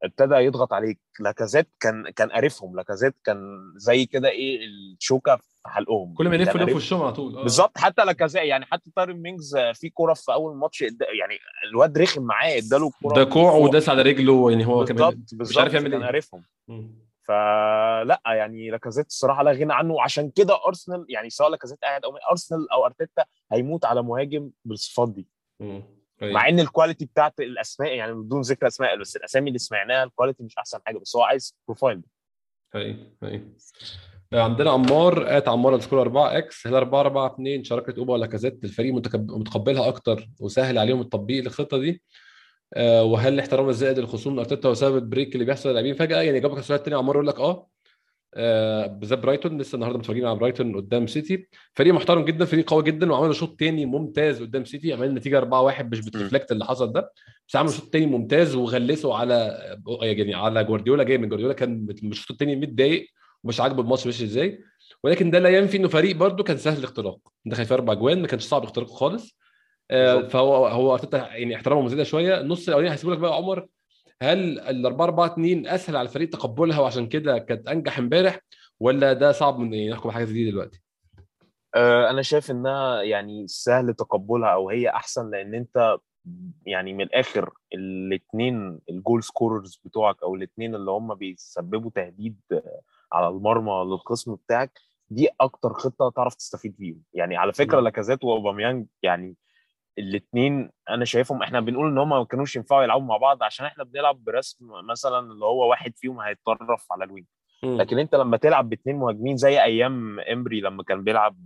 ابتدى 0.03 0.35
يضغط 0.35 0.73
عليك. 0.73 0.99
لاكازيت 1.21 1.69
كان 1.81 2.11
كان 2.17 2.29
قارفهم 2.29 2.77
لاكازيت 2.77 3.15
كان 3.25 3.39
زي 3.77 4.07
كده 4.07 4.29
إيه 4.29 4.59
الشوكة 4.67 5.37
في 5.37 5.43
حلقهم. 5.69 6.15
كل 6.15 6.29
ما 6.29 6.35
يلف 6.37 6.51
كان 6.51 6.63
يلف 6.63 6.77
وشهم 6.77 7.03
على 7.03 7.13
طول. 7.13 7.37
آه. 7.37 7.43
بالظبط. 7.43 7.79
حتى 7.79 8.05
لاكازيت 8.05 8.43
يعني 8.43 8.65
حتى 8.65 8.91
تايرون 8.97 9.17
مينجز 9.17 9.57
في 9.75 9.91
كوره 9.91 10.15
في 10.15 10.33
أول 10.33 10.57
ماتش 10.57 10.81
يعني 10.83 11.39
الواد 11.71 11.99
رخم 11.99 12.23
معاه 12.23 12.59
إداله 12.59 12.89
الكوره 12.89 13.15
ده 13.15 13.25
كوع 13.25 13.53
وداس 13.53 13.89
على 13.89 14.03
رجله 14.03 14.51
يعني 14.51 14.67
هو 14.67 14.85
كمان 14.85 15.25
مش 15.33 15.59
عارف 15.59 15.75
يعمل 15.75 15.91
كان 15.91 16.01
إيه. 16.01 16.07
عارفهم 16.07 16.43
مم. 16.69 17.09
فلأ 17.23 18.21
يعني 18.27 18.71
لاكازيت 18.71 19.07
الصراحة 19.07 19.43
لا 19.43 19.53
غنى 19.53 19.73
عنه. 19.75 19.95
وعشان 19.95 20.31
كده 20.31 20.67
أرسنال 20.67 21.07
يعني 21.09 21.31
سواء 21.31 21.51
لاكازيت 21.51 21.79
قاعد 21.83 22.05
أو 22.05 22.17
أرسنال 22.31 22.71
أو 22.71 22.87
أرتيتا 22.87 23.25
هيموت 23.53 23.85
على 23.85 24.03
مهاجم 24.03 24.51
بالصفات 24.65 25.09
دي. 25.09 25.29
مم. 25.61 25.83
أيوة. 26.23 26.33
مع 26.35 26.49
إن 26.49 26.61
ال 26.61 26.66
quality 26.66 27.05
بتاعت 27.05 27.41
الأسماء 27.41 27.93
يعني 27.93 28.13
بدون 28.15 28.41
ذكر 28.41 28.67
أسماء 28.67 28.97
بس 29.01 29.17
الأسامي 29.17 29.49
اللي 29.49 29.59
سمعناها 29.59 30.05
ال 30.05 30.09
quality 30.09 30.43
مش 30.43 30.59
أحسن 30.59 30.79
حاجة 30.87 30.99
بس 30.99 31.17
هو 31.17 31.23
عايز 31.23 31.57
profile 31.69 32.03
اي 32.77 32.97
اي 33.25 33.43
عندنا 34.33 34.71
عمار 34.71 35.37
at 35.39 35.49
عمار 35.49 35.75
underscore 35.75 36.01
4 36.01 36.39
x. 36.39 36.67
هل 36.67 36.75
4 36.75 37.01
4 37.01 37.27
2 37.35 37.65
شراكه 37.65 37.99
أوبا 37.99 38.13
ولاكازيت؟ 38.13 38.65
الفريق 38.65 38.95
متكب- 38.95 39.31
متقبلها 39.31 39.89
أكتر 39.89 40.29
وسهل 40.41 40.79
عليهم 40.79 41.01
التطبيق 41.01 41.45
للخطة 41.45 41.79
دي. 41.79 42.03
آه 42.75 43.05
وهل 43.05 43.35
الاحترام 43.35 43.69
الزائد 43.69 43.99
للخصوم 43.99 44.33
من 44.33 44.39
أرتيتا 44.39 44.69
وسبب 44.69 44.97
ال 44.97 45.03
break 45.03 45.35
اللي 45.35 45.45
بيحصل 45.45 45.69
للاعبين 45.71 45.95
فجأة؟ 45.95 46.21
يعني 46.23 46.41
جابك 46.41 46.59
السؤال 46.59 46.79
الثاني 46.79 46.97
عمار 46.97 47.15
يقول 47.15 47.27
لك 47.27 47.41
آه. 47.41 47.67
بالذات 48.37 49.19
برايتون 49.19 49.61
لسه 49.61 49.75
النهارده 49.77 49.99
متفرجين 49.99 50.27
على 50.27 50.39
برايتون 50.39 50.77
قدام 50.77 51.07
سيتي. 51.07 51.49
فريق 51.75 51.95
محترم 51.95 52.25
جدا 52.25 52.45
فريق 52.45 52.71
قوي 52.71 52.83
جدا 52.83 53.13
وعملوا 53.13 53.33
شوط 53.33 53.61
تاني 53.61 53.87
ممتاز 53.87 54.43
قدام 54.43 54.65
سيتي 54.65 54.93
عمل 54.93 55.07
النتيجة 55.07 55.39
4-1 55.41 55.83
مش 55.83 56.01
بت 56.01 56.12
reflect 56.12 56.53
اللي 56.53 56.65
حصل 56.65 56.93
ده. 56.93 57.13
بس 57.49 57.57
عملوا 57.57 57.73
شوط 57.73 57.89
تاني 57.93 58.07
ممتاز 58.07 58.55
وغلسوا 58.55 59.15
على 59.15 59.59
يعني 60.01 60.35
على 60.35 60.65
جوارديولا 60.65 61.05
جاي 61.05 61.19
من 61.19 61.29
جوارديولا 61.29 61.55
كان 61.55 61.87
الشوط 62.05 62.31
التاني 62.31 62.57
متضايق 62.57 63.07
ومش 63.45 63.61
عاجبه 63.61 63.83
الماتش 63.83 64.07
ماشي 64.07 64.25
إزاي. 64.25 64.61
ولكن 65.05 65.31
ده 65.31 65.39
لا 65.39 65.49
ينفي 65.49 65.77
إنه 65.77 65.89
فريق 65.89 66.17
برده 66.17 66.45
كان 66.45 66.57
سهل 66.57 66.79
الاختراق. 66.79 67.19
دخل 67.45 67.65
في 67.65 67.75
أربع 67.75 67.93
اجوان 67.93 68.21
ما 68.21 68.27
كانش 68.27 68.43
صعب 68.43 68.63
اختراقه 68.63 68.95
خالص. 68.95 69.39
آه،. 69.91 70.29
فهو 70.29 70.67
هو 70.67 70.95
أرتيتا 70.95 71.17
يعني 71.19 71.57
احترامه 71.57 71.83
مزيدة 71.83 72.05
شوية. 72.05 72.41
النص 72.41 72.69
الأولاني 72.69 72.95
هسيبه 72.95 73.13
لك 73.13 73.19
بقى 73.19 73.37
عمر. 73.37 73.67
هل 74.23 74.61
ال 74.61 74.87
4 74.87 75.05
4 75.05 75.27
2 75.27 75.67
أسهل 75.67 75.97
على 75.97 76.09
الفريق 76.09 76.29
تقبلها 76.29 76.81
وعشان 76.81 77.07
كده 77.09 77.39
كانت 77.39 77.69
أنجح 77.69 77.99
امبارح 77.99 78.41
ولا 78.81 79.13
ده 79.13 79.33
صعب 79.33 79.59
من 79.59 79.75
يعني 79.75 79.91
نحكم 79.91 80.11
حاجة 80.11 80.25
زي 80.25 80.33
دي 80.33 80.51
دلوقتي؟ 80.51 80.83
آه، 81.75 82.11
أنا 82.11 82.23
شايف 82.23 82.51
إنها 82.51 83.03
يعني 83.03 83.47
سهل 83.47 83.95
تقبلها 83.95 84.49
أو 84.49 84.71
هي 84.71 84.89
أحسن 84.89 85.31
لأن 85.31 85.55
أنت 85.55 85.97
يعني 86.67 86.93
من 86.93 87.01
الآخر 87.01 87.51
الاثنين 87.75 88.81
ال 88.91 88.97
goal 88.97 89.23
scorers 89.23 89.81
بتوعك 89.85 90.23
أو 90.23 90.35
الاثنين 90.35 90.75
اللي 90.75 90.91
هم 90.91 91.15
بيسببوا 91.15 91.91
تهديد 91.95 92.41
على 93.13 93.29
المرمى 93.29 93.85
للخصم 93.93 94.35
بتاعك 94.35 94.79
دي 95.11 95.29
أكتر 95.41 95.73
خطة 95.73 96.11
تعرف 96.11 96.35
تستفيد 96.35 96.77
بيهم 96.77 97.03
يعني 97.15 97.37
على 97.37 97.53
فكرة. 97.53 97.81
لاكازيت 97.81 98.25
وأوباميانج 98.25 98.87
يعني 99.03 99.37
الاثنين 99.99 100.71
أنا 100.91 101.05
شايفهم 101.05 101.43
إحنا 101.43 101.61
بنقول 101.61 101.89
إن 101.89 101.99
هم 101.99 102.09
ما 102.09 102.25
كانوش 102.25 102.57
ينفعوا 102.57 102.83
يلعبوا 102.83 103.07
مع 103.07 103.17
بعض 103.17 103.43
عشان 103.43 103.67
إحنا 103.67 103.85
بنلعب 103.85 104.25
برسم 104.25 104.67
مثلا 104.91 105.33
اللي 105.33 105.45
هو 105.45 105.71
واحد 105.71 105.93
فيهم 105.97 106.21
هيتطرف 106.21 106.87
على 106.93 107.05
ال 107.05 107.09
wing 107.09 107.27
لكن 107.65 107.99
أنت 107.99 108.15
لما 108.15 108.37
تلعب 108.37 108.69
باثنين 108.69 108.97
مهاجمين 108.97 109.37
زي 109.37 109.63
أيام 109.63 110.21
إيمري 110.21 110.61
لما 110.61 110.83
كان 110.83 111.05
بيلعب 111.05 111.37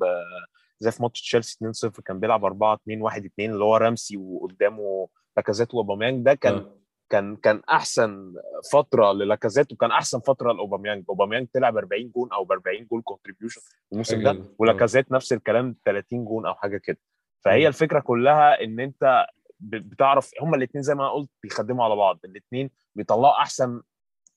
زي 0.80 0.90
في 0.90 1.02
ماتش 1.02 1.20
تشيلسي 1.20 1.58
2-0 1.88 2.00
كان 2.04 2.20
بيلعب 2.20 2.44
4 2.44 2.74
2 2.74 3.02
1 3.02 3.24
2 3.24 3.52
اللي 3.52 3.64
هو 3.64 3.76
رامسي 3.76 4.16
وقدامه 4.16 5.08
لاكازيت 5.36 5.74
وأوباميانج 5.74 6.24
ده 6.24 6.34
كان 6.34 6.54
آه. 6.54 6.78
كان 7.10 7.36
كان 7.36 7.62
أحسن 7.70 8.34
فترة 8.72 9.12
للاكازيت 9.12 9.72
وكان 9.72 9.90
أحسن 9.90 10.20
فترة 10.20 10.52
لأوباميانج 10.52 11.04
أوباميانج 11.08 11.48
طلع 11.54 11.70
ب 11.70 11.76
40 11.76 12.10
جون 12.16 12.32
أو 12.32 12.44
ب 12.44 12.52
40 12.52 12.86
goal 12.90 13.02
contribution 13.02 13.60
الموسم 13.92 14.16
ده 14.22 14.32
جامدة. 14.32 14.48
ولاكازيت 14.58 15.12
نفس 15.12 15.32
الكلام 15.32 15.76
30 15.84 16.24
جون 16.24 16.46
أو 16.46 16.54
حاجة 16.54 16.76
كده. 16.76 16.98
فهي 17.44 17.68
الفكرة 17.68 18.00
كلها 18.00 18.64
إن 18.64 18.80
أنت 18.80 19.26
بتعرف 19.60 20.30
هما 20.40 20.56
الاثنين 20.56 20.82
زي 20.82 20.94
ما 20.94 21.10
قلت 21.10 21.30
بيخدموا 21.42 21.84
على 21.84 21.96
بعض. 21.96 22.20
الاثنين 22.24 22.70
بيطلعوا 22.94 23.40
أحسن 23.40 23.82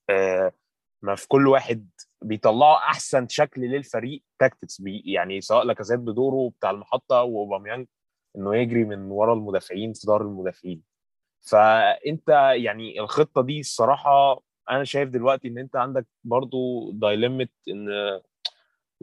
آه، 0.10 0.52
ما 1.02 1.16
في 1.16 1.28
كل 1.28 1.48
واحد 1.48 1.90
بيطلعوا 2.22 2.78
أحسن 2.78 3.28
شكل 3.28 3.62
للفريق 3.62 4.24
tactically 4.40 5.04
يعني 5.06 5.42
سواء 5.42 5.64
لاكازيت 5.64 6.00
بدوره 6.00 6.50
بتاع 6.50 6.72
المحطة 6.72 7.24
وأوباميانج 7.24 7.88
إنه 8.38 8.56
يجري 8.56 8.84
من 8.84 9.12
ورا 9.12 9.34
المدافعين 9.34 9.94
في 9.94 10.08
ظهر 10.08 10.22
المدافعين. 10.22 10.82
فأنت 11.42 12.30
يعني 12.56 13.00
الخطة 13.00 13.42
دي 13.42 13.60
الصراحة 13.60 14.42
أنا 14.70 14.84
شايف 14.84 15.10
دلوقتي 15.10 15.48
إن 15.48 15.58
أنت 15.58 15.76
عندك 15.76 16.08
برضو 16.24 16.92
dilemma 16.92 17.52
إن 17.70 17.88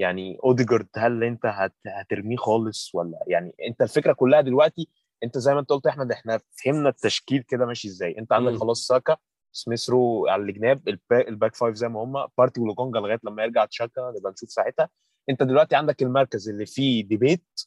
يعني 0.02 0.38
اوديجارد 0.44 0.88
هل 0.96 1.24
أنت 1.24 1.46
هت... 1.46 1.74
هترميه 1.86 2.36
خالص 2.36 2.94
ولا 2.94 3.18
يعني 3.26 3.54
أنت 3.68 3.82
الفكرة 3.82 4.12
كلها 4.12 4.40
دلوقتي 4.40 4.88
أنت 5.24 5.38
زي 5.38 5.54
ما 5.54 5.60
أنت 5.60 5.70
قلت 5.70 5.84
يا 5.86 5.90
أحمد 5.90 6.12
إحنا 6.12 6.40
فهمنا 6.64 6.88
التشكيل 6.88 7.42
كده 7.42 7.66
ماشي 7.66 7.88
إزاي 7.88 8.18
أنت 8.18 8.32
عندك. 8.32 8.58
خلاص 8.60 8.86
ساكا 8.86 9.16
سميث 9.52 9.90
رو 9.90 10.28
على 10.28 10.42
الجناب 10.42 10.88
البا... 10.88 11.28
ال 11.28 11.33
back 11.33 11.54
five 11.54 11.74
زي 11.74 11.88
ما 11.88 12.02
هم 12.02 12.26
بارتي 12.38 12.60
ولوكونجا 12.60 13.00
لغاية 13.00 13.20
لما 13.24 13.42
يرجع 13.42 13.64
تشاكا 13.64 14.12
نبقى 14.18 14.32
نشوف 14.32 14.50
ساعتها 14.50 14.88
أنت 15.30 15.42
دلوقتي 15.42 15.76
عندك 15.76 16.02
المركز 16.02 16.48
اللي 16.48 16.66
فيه 16.66 17.04
debate. 17.04 17.60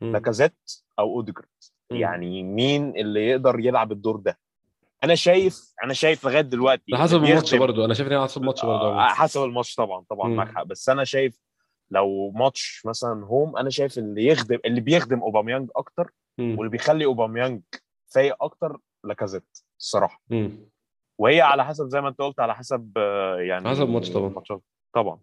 لاكازيت 0.00 0.70
أو 0.98 1.16
اوديجارد. 1.16 1.48
يعني 1.90 2.42
مين 2.42 2.96
اللي 2.96 3.28
يقدر 3.28 3.60
يلعب 3.60 3.92
الدور 3.92 4.16
ده 4.16 4.38
أنا 5.04 5.14
شايف 5.14 5.74
أنا 5.84 5.92
شايف 5.92 6.24
لغاية 6.26 6.40
دلوقتي 6.40 6.96
حسب 6.96 7.24
الماتش 7.24 7.54
برضه 7.54 7.84
أنا 7.84 7.94
شايف 7.94 8.08
إن 8.08 8.12
هي 8.12 8.24
حسب 8.24 8.40
الماتش 8.40 8.64
برضه 8.64 8.86
آه،. 8.86 9.08
حسب 9.08 9.42
الماتش 9.42 9.74
طبعا 9.74 10.04
طبعا. 10.10 10.28
معاك 10.28 10.48
حق 10.48 10.62
بس 10.62 10.88
أنا 10.88 11.04
شايف 11.04 11.38
لو 11.90 12.30
ماتش 12.30 12.82
مثلا 12.86 13.24
home 13.26 13.56
أنا 13.56 13.70
شايف 13.70 13.98
اللي 13.98 14.26
يخدم 14.26 14.58
اللي 14.64 14.80
بيخدم 14.80 15.20
أوباميانج 15.20 15.70
أكتر 15.76 16.10
مم. 16.38 16.58
واللي 16.58 16.70
بيخلي 16.70 17.04
أوباميانج 17.04 17.62
فايق 18.14 18.36
أكتر 18.42 18.78
لاكازيت 19.04 19.58
الصراحة 19.80 20.22
مم. 20.30 20.68
وهي 21.20 21.40
على 21.40 21.64
حسب 21.64 21.88
زي 21.88 22.00
ما 22.00 22.08
أنت 22.08 22.18
قلت 22.18 22.40
على 22.40 22.54
حسب 22.54 22.92
آه، 22.96 23.36
يعني 23.40 23.68
حسب 23.68 23.82
الماتش 23.82 24.10
طبعاً. 24.10 24.28
الماتشات. 24.28 24.62
طبعا 24.94 25.18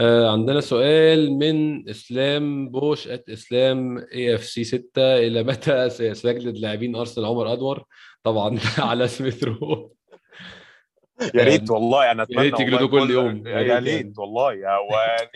آه 0.00 0.30
عندنا 0.32 0.60
سؤال 0.60 1.32
من 1.38 1.88
إسلام 1.88 2.68
بوش 2.68 3.08
at 3.08 3.28
إسلام 3.28 3.98
AFC 3.98 4.64
6 4.64 4.82
إلى 4.98 5.42
متى 5.42 5.90
سيجلد 5.90 6.58
لاعبين 6.58 6.96
أرسنال 6.96 7.26
عمر 7.26 7.52
ادور 7.52 7.84
طبعا 8.22 8.58
على 8.78 9.08
سميث 9.08 9.44
رو 9.44 9.92
يا 11.34 11.44
ريت 11.44 11.70
والله 11.70 12.10
أنا 12.10 12.22
اتمنى 12.22 12.40
ريت 12.42 12.60
يجلدوا 12.60 12.88
كل 12.88 13.10
يوم. 13.10 13.46
يا 13.46 13.60
يا 13.60 13.78
ريت 13.78 13.88
يعني. 13.94 14.12
والله 14.18 14.52
يا 14.54 14.78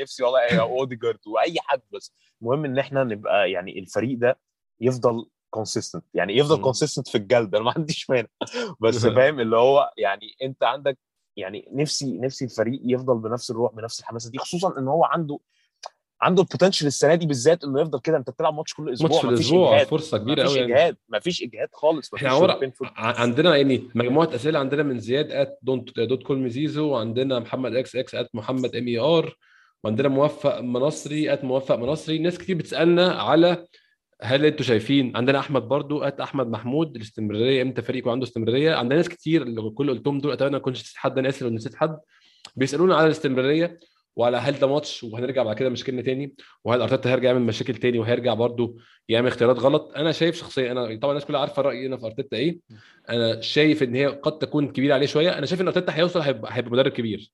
ونفسي 0.00 0.22
والله 0.22 0.40
يا 0.42 0.60
أوديجارد 0.60 1.18
وأي 1.26 1.54
حد 1.60 1.80
بس 1.92 2.12
المهم 2.42 2.64
إن 2.64 2.78
إحنا 2.78 3.04
نبقى 3.04 3.50
يعني 3.50 3.78
الفريق 3.78 4.18
ده 4.18 4.38
يفضل 4.80 5.26
consistent 5.50 6.04
يعني 6.14 6.36
يفضل. 6.36 6.62
consistent 6.62 7.08
في 7.08 7.18
الجلد 7.18 7.54
أنا 7.54 7.64
ما 7.64 7.72
عنديش 7.76 8.10
مانع 8.10 8.28
بس 8.80 9.06
فاهم 9.06 9.40
اللي 9.40 9.56
هو 9.56 9.90
يعني 9.98 10.26
أنت 10.42 10.62
عندك 10.64 10.98
يعني 11.36 11.68
نفسي 11.72 12.18
نفسي 12.18 12.44
الفريق 12.44 12.80
يفضل 12.84 13.18
بنفس 13.18 13.50
الروح 13.50 13.74
بنفس 13.74 14.00
الحماسة 14.00 14.30
دي 14.30 14.38
خصوصا 14.38 14.78
إن 14.78 14.88
هو 14.88 15.04
عنده 15.04 15.38
عنده 16.20 16.42
ال 16.42 16.47
potential 16.47 16.86
السنة 16.86 17.14
دي 17.14 17.26
بالذات 17.26 17.64
إنه 17.64 17.80
يفضل 17.80 18.00
كده 18.00 18.16
أنت 18.16 18.30
بتلعب 18.30 18.54
ماتش 18.54 18.74
كل 18.74 18.92
أسبوع 18.92 19.08
ماتش 19.10 19.20
في 19.20 19.26
مفيش 19.26 19.40
الأسبوع 19.40 19.84
فرصة 19.84 20.18
كبيرة 20.18 20.42
مفيش 20.42 20.56
قوي 20.56 20.60
يعني. 20.60 20.74
إجهاد 20.74 20.96
مفيش 21.08 21.42
إجهاد 21.42 21.68
خالص 21.72 22.14
مفيش 22.14 22.26
إحنا 22.26 22.36
عمر 22.36 22.70
عندنا 22.96 23.56
يعني 23.56 23.88
مجموعة 23.94 24.34
أسئلة 24.34 24.58
عندنا 24.58 24.82
من 24.82 24.98
زياد 24.98 25.30
at 25.30 25.58
don't 25.62 26.00
dot 26.00 26.22
call 26.22 26.38
me 26.38 26.55
zizo 26.55 26.88
وعندنا 26.88 27.38
محمد 27.38 27.74
x 27.76 27.96
x 27.96 28.14
at 28.14 28.34
محمد 28.34 28.76
MIR 28.76 29.36
وعندنا 29.84 30.08
موفق 30.08 30.60
منصري 30.60 31.32
at 31.32 31.44
موفق 31.44 31.76
منصري. 31.76 32.18
ناس 32.18 32.38
كتير 32.38 32.56
بتسألنا 32.56 33.12
على 33.12 33.66
هل 34.22 34.46
أنتوا 34.46 34.64
شايفين 34.64 35.16
عندنا 35.16 35.38
أحمد 35.38 35.62
برضو 35.62 36.02
at 36.02 36.20
أحمد 36.20 36.46
محمود 36.46 36.96
الاستمرارية 36.96 37.62
إمتى 37.62 37.82
فريق 37.82 37.98
يكون 37.98 38.12
عنده 38.12 38.26
استمرارية؟ 38.26 38.74
عندنا 38.74 38.96
ناس 38.96 39.08
كتير 39.08 39.42
اللي 39.42 39.70
كل 39.70 39.90
قلتهم 39.90 40.20
دول 40.20 40.32
أتمنى 40.32 40.60
ما 40.66 40.70
نسيت 40.70 40.96
حد 40.96 41.18
أنا 41.18 41.28
آسف 41.28 41.42
لو 41.42 41.50
نسيت 41.50 41.74
حد. 41.74 41.98
بيسألونا 42.56 42.96
على 42.96 43.06
الاستمرارية. 43.06 43.78
وعلى 44.16 44.36
هل 44.36 44.58
ده 44.58 44.66
ماتش 44.66 45.04
وهنرجع 45.04 45.42
بعد 45.42 45.56
كده 45.56 45.68
مشاكلنا 45.68 46.02
تاني؟ 46.02 46.34
وهل 46.64 46.80
أرتيتا 46.82 47.10
هيرجع 47.10 47.28
يعمل 47.28 47.42
مشاكل 47.42 47.74
تاني 47.74 47.98
وهيرجع 47.98 48.34
برضو 48.34 48.78
يعمل 49.08 49.26
اختيارات 49.28 49.58
غلط؟ 49.58 49.92
أنا 49.96 50.12
شايف 50.12 50.36
شخصيا 50.36 50.72
أنا 50.72 50.96
طبعا 50.96 51.12
الناس 51.12 51.24
كلها 51.24 51.40
عارفة 51.40 51.62
رأيي 51.62 51.86
أنا 51.86 51.96
في 51.96 52.06
أرتيتا 52.06 52.36
إيه. 52.36 52.58
أنا 53.10 53.40
شايف 53.40 53.82
إن 53.82 53.94
هي 53.94 54.06
قد 54.06 54.38
تكون 54.38 54.68
كبيرة 54.72 54.94
عليه 54.94 55.06
شوية. 55.06 55.38
أنا 55.38 55.46
شايف 55.46 55.60
إن 55.60 55.66
أرتيتا 55.66 55.96
هيوصل 55.96 56.20
هيبقى, 56.20 56.62
مدرب 56.62 56.92
كبير. 56.92 57.32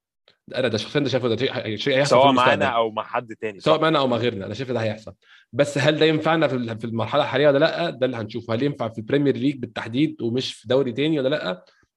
أنا 0.55 0.69
ده 0.69 0.79
شخصيا 0.79 1.01
ده 1.01 1.09
شايفه 1.09 1.29
ده 1.29 1.37
شيء 1.77 1.95
هيحصل 1.97 2.11
سواء. 2.11 2.33
معانا 2.33 2.65
أو 2.67 2.91
مع 2.91 3.03
حد 3.03 3.35
تاني 3.41 3.61
سواء؟ 3.61 3.81
معانا 3.81 3.99
أو 3.99 4.07
مع 4.07 4.17
غيرنا. 4.17 4.47
أنا 4.47 4.55
شايف 4.55 4.73
ده 4.73 4.81
هيحصل. 4.81 5.15
بس 5.53 5.79
هل 5.79 5.99
ده 5.99 6.07
ينفعنا 6.07 6.49
في 6.49 6.55
ال- 6.57 6.79
في 6.79 6.85
المرحلة 6.85 7.23
الحالية 7.23 7.49
ولا 7.49 7.59
لأ؟ 7.59 7.91
ده 7.91 8.07
اللي 8.07 8.17
هنشوفه. 8.17 8.55
هل 8.55 8.63
ينفع 8.63 8.89
في 8.89 8.99
البريمير 8.99 9.37
ليج 9.37 9.57
بالتحديد 9.57 10.23
ومش 10.23 10.55
في 10.55 10.69
دوري 10.69 10.93
تاني 10.93 11.21
ولا 11.21 11.29
لأ؟ 11.29 11.53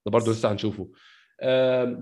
ده 0.06 0.12
برضه 0.12 0.32
لسه 0.32 0.52
هنشوفه. 0.52 0.90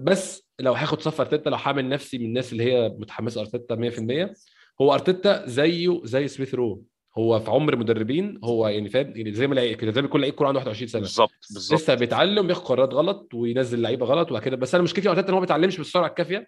بس 0.04 0.50
لو 0.60 0.74
هاخد 0.74 1.02
صف 1.02 1.22
أرتيتا 1.22 1.50
لو 1.50 1.56
هعمل 1.56 1.90
نفسي 1.90 2.18
من 2.18 2.26
الناس 2.26 2.54
اللي 2.54 2.64
هي 2.64 2.90
متحمسة 2.90 3.42
أرتيتا 3.42 3.76
100% 3.76 4.34
هو 4.82 4.94
أرتيتا 4.94 5.48
زيه 5.48 6.02
زي 6.04 6.28
سميث 6.28 6.56
رو. 6.56 6.84
هو 7.18 7.40
في 7.40 7.52
عمر 7.52 7.76
مدربين 7.76 8.40
هو 8.44 8.68
يعني 8.68 8.90
فاهم؟ 8.90 9.14
يعني 9.16 9.34
زي 9.34 9.48
ما 9.48 9.56
لعيب 9.56 9.78
كده 9.78 9.92
زي 9.92 10.02
ما 10.02 10.08
يكون 10.08 10.22
لعيب 10.22 10.34
كورة 10.34 10.48
عنده 10.48 10.60
21 10.60 10.88
سنة. 10.88 11.02
بالظبط 11.02 11.32
بالظبط. 11.54 11.80
لسه 11.80 11.94
بيتعلم 11.94 12.48
بياخد 12.48 12.64
قرارات 12.64 12.94
غلط 12.94 13.34
وينزل 13.34 13.82
لعيبة 13.82 14.06
غلط 14.06 14.32
وكده 14.32 14.56
بس 14.56 14.76
أنا 14.76 14.84
مشكلتي 14.84 15.08
مع 15.08 15.14
أرتيتا 15.14 15.28
إن 15.28 15.34
هو 15.34 15.40
ما 15.40 15.46
بيتعلمش 15.46 15.78
بالسرعة 15.78 16.08
الكافية 16.08 16.48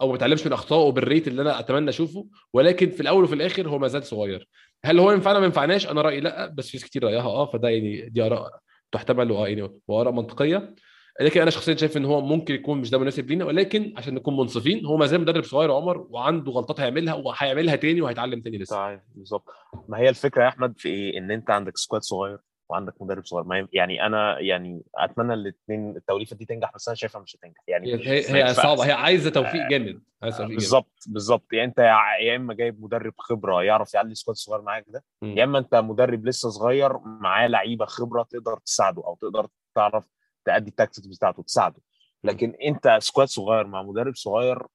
أو 0.00 0.06
ما 0.06 0.12
بيتعلمش 0.12 0.46
من 0.46 0.52
أخطائه 0.52 0.92
بالريت 0.92 1.28
اللي 1.28 1.42
أنا 1.42 1.60
أتمنى 1.60 1.90
أشوفه. 1.90 2.26
ولكن 2.52 2.90
في 2.90 3.00
الأول 3.00 3.24
وفي 3.24 3.34
الآخر 3.34 3.68
هو 3.68 3.78
ما 3.78 3.88
زال 3.88 4.04
صغير. 4.04 4.48
هل 4.84 4.98
هو 4.98 5.12
ينفعنا؟ 5.12 5.38
ما 5.38 5.44
ينفعناش. 5.44 5.86
أنا 5.90 6.02
رأيي 6.02 6.20
لأ 6.20 6.46
بس 6.46 6.68
في 6.68 6.76
ناس 6.76 6.84
كتير 6.86 7.04
رأيها. 7.04 7.26
آه 7.26 7.46
فده 7.46 7.68
يعني 7.68 8.08
دي 8.08 8.22
آراء 8.22 8.50
تحتمل 8.92 9.30
وآه 9.30 9.48
يعني 9.48 9.80
وآراء 9.88 10.12
منطقية. 10.12 10.74
لكن 11.20 11.40
أنا 11.40 11.50
شخصيا 11.50 11.76
شايف 11.76 11.96
إن 11.96 12.04
هو 12.04 12.20
ممكن 12.20 12.54
يكون 12.54 12.78
مش 12.78 12.90
ده 12.90 12.98
مناسب 12.98 13.30
لينا 13.30 13.44
ولكن 13.44 13.94
عشان 13.96 14.14
نكون 14.14 14.36
منصفين 14.36 14.86
هو 14.86 14.96
ما 14.96 15.06
زال 15.06 15.20
مدرب 15.20 15.44
صغير 15.44 15.72
عمر 15.72 16.06
وعنده 16.10 16.52
غلطات 16.52 16.80
هيعملها 16.80 17.14
وهيعملها 17.14 17.76
تاني 17.76 18.00
وهيتعلم 18.00 18.40
تاني 18.40 18.58
لسه. 18.58 18.76
طيب 18.76 19.00
بالظبط. 19.14 19.44
ما 19.88 19.98
هي 19.98 20.08
الفكرة 20.08 20.42
يا 20.42 20.48
أحمد 20.48 20.78
في 20.78 20.88
إيه؟ 20.88 21.18
إن 21.18 21.30
أنت 21.30 21.50
عندك 21.50 21.76
squad 21.76 22.02
صغير 22.02 22.38
وعندك 22.68 23.02
مدرب 23.02 23.24
صغير. 23.24 23.68
يعني 23.72 24.06
أنا 24.06 24.40
يعني 24.40 24.82
أتمنى 24.94 25.34
الاثنين 25.34 25.96
التوليفة 25.96 26.36
دي 26.36 26.44
تنجح 26.44 26.72
بس 26.74 26.88
أنا 26.88 26.94
شايفها 26.94 27.20
مش 27.20 27.36
هتنجح. 27.36 27.60
يعني 27.68 27.94
هي 27.94 28.44
هي. 28.44 28.54
صعبة 28.54 28.84
هي 28.84 28.92
عايزة 28.92 29.30
توفيق 29.30 29.68
جامد 29.68 30.02
عايزة 30.22 30.36
توفيق 30.36 30.48
جامد. 30.48 30.60
بالظبط 30.60 31.04
بالظبط. 31.08 31.52
يعني 31.52 31.68
إنت 31.68 31.78
يا 31.78 31.96
يا 32.20 32.36
إما 32.36 32.54
جايب 32.54 32.82
مدرب 32.84 33.14
خبرة 33.18 33.62
يعرف 33.62 33.94
يعلي 33.94 34.14
squad 34.14 34.36
صغير 34.36 34.62
معاك 34.62 34.84
ده. 34.88 35.04
يا 35.22 35.44
إما 35.44 35.58
أنت 35.58 35.74
مدرب 35.74 36.26
لسه 36.26 36.50
صغير 36.50 36.98
معاه 36.98 37.46
لعيبة 37.46 37.84
خبرة 37.84 38.22
تقدر 38.22 38.58
تساعده 38.58 39.02
أو 39.06 39.18
تقدر 39.20 39.46
تعرف 39.74 40.04
تأدي 40.44 40.70
ال 40.70 40.74
tactics 40.74 41.06
بتاعته 41.06 41.42
تساعده 41.42 41.80
لكن 42.24 42.54
أنت 42.64 42.98
squad 43.00 43.28
صغير 43.28 43.66
مع 43.66 43.82
مدرب 43.82 44.14
صغير 44.14 44.66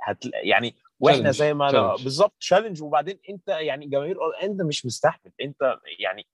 هتل... 0.00 0.30
يعني 0.34 0.74
وإحنا. 1.00 1.30
زي 1.30 1.54
ما 1.54 1.70
أنا. 1.70 1.92
بالظبط 1.92 2.34
challenge 2.40 2.82
وبعدين 2.82 3.18
أنت 3.30 3.48
يعني 3.48 3.86
جماهير 3.86 4.16
أنت 4.42 4.62
مش 4.62 4.86
مستحمل 4.86 5.32
أنت 5.40 5.76
يعني 5.98 6.26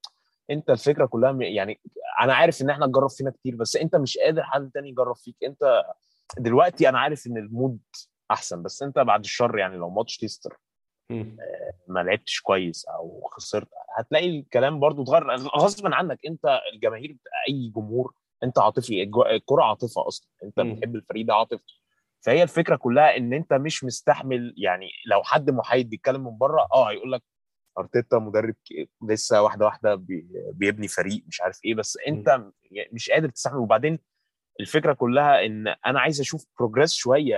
أنت 0.51 0.71
الفكرة 0.71 1.07
كلها 1.07 1.33
يعني 1.41 1.81
أنا 2.21 2.35
عارف 2.35 2.63
إن 2.63 2.71
إحنا 2.71 2.87
اتجرب 2.87 3.11
فينا 3.11 3.31
كتير 3.31 3.57
بس 3.57 3.77
أنت 3.77 3.97
مش 3.97 4.19
قادر 4.19 4.43
حد 4.43 4.71
تاني 4.75 4.89
يجرب 4.89 5.17
فيك 5.17 5.37
أنت 5.45 5.83
دلوقتي 6.39 6.89
أنا 6.89 6.99
عارف 6.99 7.27
إن 7.27 7.37
ال 7.37 7.45
mood 7.45 7.79
أحسن 8.31 8.63
بس 8.63 8.83
أنت 8.83 8.99
بعد 8.99 9.21
الشر 9.21 9.59
يعني 9.59 9.77
لو 9.77 9.91
ماتش 9.91 10.17
ليستر 10.17 10.57
مم. 11.11 11.37
ما 11.89 12.01
لعبتش 12.01 12.41
كويس 12.41 12.85
أو 12.85 13.29
خسرت 13.33 13.69
هتلاقي 13.99 14.39
الكلام 14.39 14.81
برضو 14.81 15.03
اتغير 15.03 15.37
غصبا 15.37 15.95
عنك 15.95 16.27
أنت 16.27 16.61
الجماهير 16.73 17.17
أي 17.49 17.73
جمهور 17.77 18.15
انت 18.43 18.59
عاطفي 18.59 19.03
الكرة 19.03 19.63
عاطفة 19.63 20.09
أصلا 20.09 20.29
انت 20.45 20.61
مم. 20.61 20.75
بتحب 20.75 20.97
الفريق 20.97 21.27
ده 21.27 21.35
عاطفه 21.35 21.65
فهي 22.21 22.43
الفكرة 22.43 22.77
كلها 22.77 23.17
إن 23.17 23.33
أنت 23.33 23.53
مش 23.53 23.85
مستحمل 23.85 24.55
يعني 24.57 24.89
لو 25.07 25.23
حد 25.23 25.51
محايد 25.51 25.91
بيتكلم 25.91 26.25
من 26.25 26.39
بره 26.39 26.67
آه 26.75 26.91
هيقول 26.91 27.13
لك 27.13 27.23
أرتيتا 27.79 28.19
مدرب 28.19 28.55
لسه 29.09 29.43
واحدة 29.43 29.65
واحدة 29.65 29.95
بي- 29.95 30.27
بيبني 30.53 30.89
فريق 30.89 31.25
مش 31.27 31.41
عارف 31.41 31.61
إيه 31.65 31.75
بس 31.75 31.99
أنت 32.09 32.43
مش 32.93 33.11
قادر 33.11 33.29
تستحمل 33.29 33.59
وبعدين 33.59 33.99
الفكرة 34.61 34.93
كلها 34.93 35.47
إن 35.47 35.69
أنا 35.87 36.01
عايز 36.01 36.21
أشوف 36.21 36.47
progress 36.59 36.93
شوية 36.93 37.37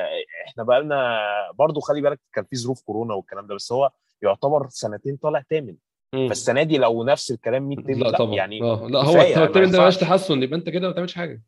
إحنا 0.48 0.64
بقى 0.64 0.80
لنا 0.82 1.18
برضه 1.54 1.80
خلي 1.80 2.00
بالك 2.00 2.20
كان 2.32 2.44
في 2.44 2.56
ظروف 2.56 2.82
كورونا 2.82 3.14
والكلام 3.14 3.46
ده 3.46 3.54
بس 3.54 3.72
هو 3.72 3.90
يعتبر 4.22 4.68
سنتين 4.68 5.16
طالع 5.16 5.42
تامن. 5.50 5.76
فالسنة 6.12 6.62
دي 6.62 6.78
لو 6.78 7.04
نفس 7.04 7.30
الكلام 7.30 7.62
100 7.68 7.76
تامن 7.76 7.98
لا 7.98 8.08
لا, 8.08 8.18
طبعا. 8.18 8.34
يعني 8.34 8.62
آه 8.62 8.86
لا 8.90 8.98
هو 9.02 9.20
التمرين 9.20 9.70
ده 9.70 9.78
ينفعش. 9.78 9.96
تحسن 9.96 10.42
يبقى 10.42 10.58
انت 10.58 10.68
كده 10.68 10.86
ما 10.86 10.92
بتعملش 10.92 11.14
حاجة. 11.14 11.42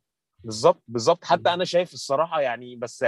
بالظبط 0.44 0.82
بالظبط. 0.88 1.24
حتى 1.24 1.54
أنا 1.54 1.64
شايف 1.64 1.92
الصراحة 1.94 2.40
يعني 2.40 2.76
بس 2.76 3.04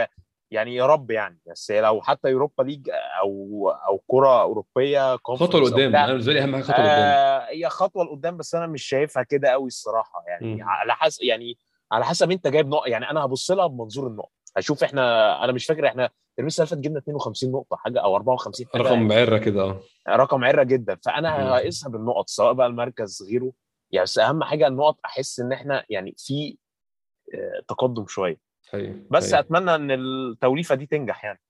يعني 0.50 0.74
يا 0.74 0.86
رب 0.86 1.10
يعني 1.10 1.40
بس 1.50 1.70
لو 1.70 2.02
حتى 2.02 2.28
يوروبا 2.28 2.62
ليج 2.62 2.90
أو 3.22 3.68
أو 3.88 4.02
كرة 4.06 4.42
أوروبية 4.42 5.16
خطوة 5.16 5.60
لقدام. 5.60 5.96
أنا 5.96 6.06
بالنسبة 6.06 6.32
لي 6.32 6.42
أهم 6.42 6.54
حاجة 6.54 6.62
خطوة 6.62 6.78
لقدام. 6.78 7.08
آه 7.08 7.46
هي 7.48 7.68
خطوة 7.68 8.04
لقدام 8.04 8.36
بس 8.36 8.54
أنا 8.54 8.66
مش 8.66 8.82
شايفها 8.82 9.22
كده 9.22 9.48
قوي 9.48 9.66
الصراحة 9.66 10.24
يعني. 10.28 10.54
مم. 10.54 10.68
على 10.68 10.94
حسب 10.94 11.22
يعني 11.22 11.58
على 11.92 12.04
حسب 12.04 12.30
أنت 12.30 12.46
جايب 12.46 12.68
نقط 12.68 12.86
يعني 12.86 13.10
أنا 13.10 13.24
هبص 13.24 13.50
لها 13.50 13.66
بمنظور 13.66 14.06
النقط. 14.06 14.32
هشوف 14.56 14.84
إحنا 14.84 15.44
أنا 15.44 15.52
مش 15.52 15.66
فاكر 15.66 15.86
إحنا 15.86 16.04
الترم 16.38 16.46
اللي 16.58 16.66
فات 16.66 16.78
جبنا 16.78 16.98
52 16.98 17.52
نقطة 17.52 17.76
حاجة 17.76 18.00
أو 18.00 18.16
54 18.16 18.66
حاجة. 18.72 18.82
رقم 18.82 19.02
معره 19.08 19.38
كده 19.38 19.62
آه. 19.62 19.80
رقم 20.08 20.44
عره 20.44 20.62
جدا. 20.62 20.98
فأنا. 21.04 21.54
هقيسها 21.56 21.90
بالنقط 21.90 22.28
سواء 22.28 22.52
بقى 22.52 22.66
المركز 22.66 23.22
غيره. 23.30 23.52
يعني 23.90 24.04
بس 24.04 24.18
أهم 24.18 24.42
حاجة 24.44 24.66
النقط 24.66 24.98
أحس 25.04 25.40
إن 25.40 25.52
إحنا 25.52 25.84
يعني 25.90 26.14
في 26.18 26.56
آه، 27.34 27.62
تقدم 27.68 28.06
شوية. 28.06 28.38
حقيقي 28.72 28.94
بس 29.10 29.34
حقيقي. 29.34 29.40
أتمنى 29.46 29.74
إن 29.74 29.90
التوليفة 29.90 30.74
دي 30.74 30.86
تنجح 30.86 31.24
يعني. 31.24 31.40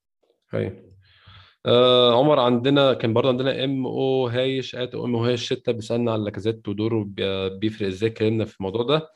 حقيقي. 0.49 0.83
آه 1.67 2.19
عمر 2.19 2.41
عندنا 2.41 2.95
كان 2.95 3.13
برضه 3.15 3.29
عندنا 3.29 3.65
ام 3.65 3.87
أو 3.87 4.27
هايش 4.29 4.75
ات 4.77 4.95
ام 4.95 5.15
أو 5.15 5.25
هايش 5.25 5.53
6 5.53 5.73
بيسألنا 5.73 6.13
على 6.13 6.25
لاكازيت 6.25 6.69
ودوره 6.69 7.05
بي- 7.07 7.51
بيفرق 7.59 7.87
إزاي 7.89 8.11
اتكلمنا 8.11 8.45
في 8.45 8.57
الموضوع 8.61 8.83
ده. 8.83 9.11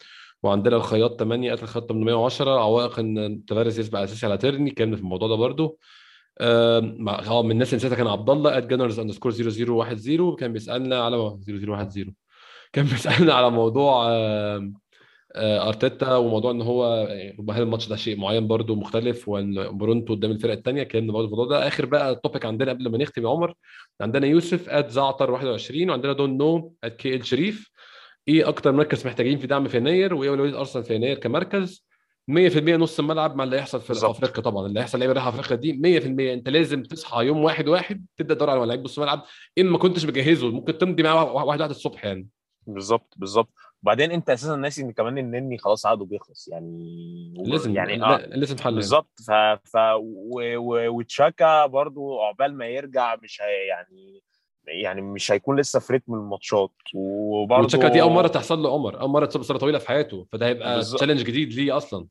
وعندنا 0.47 0.77
الخياط 0.77 1.21
8 1.21 1.53
قتل 1.53 1.63
الخياط 1.63 1.89
810 1.89 2.51
عوائق 2.51 2.99
إن 2.99 3.45
تفارس 3.47 3.79
يسبق 3.79 3.99
أساسي 3.99 4.27
على 4.27 4.39
تيرني 4.39 4.71
اتكلمنا 4.71 4.97
في 4.97 5.03
الموضوع 5.03 5.29
ده 5.29 5.35
برضه 5.35 5.79
آه 6.41 6.81
من 6.81 7.51
الناس 7.51 7.69
اللي 7.69 7.77
نسيتها 7.77 7.97
كان 7.97 8.07
عبد 8.07 8.31
الله 8.31 8.59
at 8.59 8.67
Gunners 8.67 8.99
underscore 9.01 9.33
0010 9.33 10.35
كان 10.37 10.53
بيسألنا 10.53 11.03
على 11.05 11.17
0010 11.17 12.13
كان 12.73 12.85
بيسألنا 12.93 13.35
على 13.35 13.51
موضوع 13.51 14.07
آه 14.11 14.73
أرتيتا 15.69 16.17
وموضوع 16.17 16.51
إن 16.51 16.63
هو 16.63 17.07
يعني 17.09 17.47
هل 17.51 17.63
الماتش 17.63 17.89
ده 17.89 17.97
شيء 17.97 18.19
معين 18.21 18.47
برضو 18.49 18.75
مختلف 18.75 19.29
وإن 19.29 19.79
برونتو 19.79 20.15
قدام 20.15 20.31
الفرق 20.31 20.53
الثانية 20.53 20.83
اتكلمنا 20.83 21.13
برضه 21.13 21.25
الموضوع 21.27 21.47
ده. 21.47 21.69
آخر 21.69 21.87
بقى 21.87 22.11
ال 22.11 22.17
topic 22.17 22.47
عندنا 22.47 22.71
قبل 22.73 22.91
ما 22.91 22.99
نختم 22.99 23.23
يا 23.25 23.29
عمر 23.29 23.55
عندنا 24.01 24.27
يوسف 24.27 24.69
at 24.69 24.91
زعتر 24.91 25.31
21 25.31 25.91
وعندنا 25.91 26.13
don't 26.13 26.37
know 26.37 26.75
at 26.85 26.97
K 26.97 27.15
L 27.17 27.27
شريف 27.27 27.71
إيه 28.29 28.49
أكتر 28.49 28.73
مركز 28.73 29.07
محتاجين 29.07 29.39
في 29.39 29.47
دعم 29.47 29.69
في 29.69 29.77
يناير 29.77 30.15
وإيه 30.15 30.31
اولويه 30.31 30.59
أرسنال 30.59 30.85
في 30.85 30.95
يناير 30.95 31.19
كمركز؟ 31.19 31.87
100% 32.31 32.33
نص 32.57 32.99
الملعب 32.99 33.37
مع 33.37 33.45
اللي 33.45 33.57
هيحصل 33.57 33.81
في. 33.81 33.93
أفريقيا 33.93 34.43
طبعا. 34.43 34.67
اللي 34.67 34.81
هيحصل 34.81 34.99
لعيبه 34.99 35.13
رايحه 35.15 35.29
أفريقيا 35.29 35.57
دي 35.57 36.01
100% 36.01 36.05
أنت 36.35 36.49
لازم 36.49 36.83
تصحى 36.83 37.27
يوم 37.27 37.45
واحد 37.45 37.69
واحد 37.69 38.07
تبدأ 38.17 38.35
تدور 38.35 38.51
على 38.51 38.67
لعيب 38.67 38.85
نص 38.85 38.99
ملعب 38.99 39.25
إن 39.59 39.67
ما 39.67 39.79
كنتش 39.79 40.05
مجهزه 40.05 40.51
ممكن 40.51 40.79
تمضي 40.79 41.03
معاه 41.03 41.33
واحد 41.33 41.61
واحد 41.61 41.71
الصبح 41.71 42.05
يعني. 42.05 42.29
بالظبط 42.67 43.15
بالظبط. 43.17 43.49
وبعدين 43.83 44.11
أنت 44.11 44.31
أساسا 44.31 44.57
ناسي 44.57 44.83
إن 44.83 44.93
كمان 44.93 45.19
النني 45.19 45.59
خلاص 45.59 45.87
عقده 45.87 46.05
بيخلص. 46.05 46.49
يعني 46.49 47.35
لازم 47.47 47.77
يعني 47.77 48.03
آه 48.05 48.27
لازم 48.27 48.57
حل 48.57 48.65
يعني. 48.65 48.75
بالظبط. 48.75 49.21
ف 49.27 49.31
ف 49.65 49.77
و... 49.77 50.57
و... 50.57 50.89
وتشاكا 50.89 51.67
برضو 51.67 52.21
عقبال 52.21 52.57
ما 52.57 52.67
يرجع 52.67 53.17
مش 53.23 53.43
هي 53.43 53.67
يعني 53.67 54.23
يعني 54.67 55.03
مش 55.03 55.33
هيكون 55.33 55.61
لسه 55.61 55.81
في 55.81 55.93
رتم 55.93 56.15
الماتشات. 56.15 56.73
وتشاكا 56.95 57.89
دي 57.89 58.03
أول 58.03 58.13
مرة 58.13 58.29
تحصل 58.29 58.59
له 58.59 58.75
عمر 58.75 59.01
أول 59.01 59.11
مرة 59.11 59.27
تصاب 59.27 59.41
إصابة 59.43 59.59
طويلة 59.61 59.79
في 59.79 59.89
حياته 59.89 60.27
فده 60.33 60.47
هيبقى. 60.47 60.81
challenge 60.81 61.23
جديد 61.23 61.53
ليه 61.53 61.77
أصلا. 61.77 62.07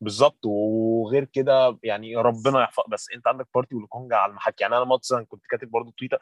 بالظبط. 0.00 0.38
وغير 0.44 1.24
كده 1.24 1.78
يعني 1.82 2.16
ربنا 2.16 2.62
يحفظ. 2.62 2.82
بس 2.88 3.06
أنت 3.14 3.26
عندك 3.26 3.46
بارتي 3.54 3.74
ولوكونجا 3.74 4.16
على 4.16 4.30
المحك. 4.30 4.60
يعني 4.60 4.76
أنا 4.76 4.84
مثلا 4.84 5.26
كنت 5.28 5.42
كاتب 5.50 5.70
برضو 5.70 5.90
تويتر 5.98 6.18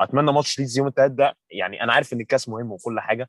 أتمنى 0.00 0.32
ماتش 0.32 0.58
ليدز 0.58 0.78
يوم 0.78 0.86
الثلاث 0.86 1.10
ده. 1.12 1.36
يعني 1.50 1.82
أنا 1.82 1.92
عارف 1.92 2.12
إن 2.12 2.20
الكاس 2.20 2.48
مهم 2.48 2.72
وكل 2.72 3.00
حاجة 3.00 3.28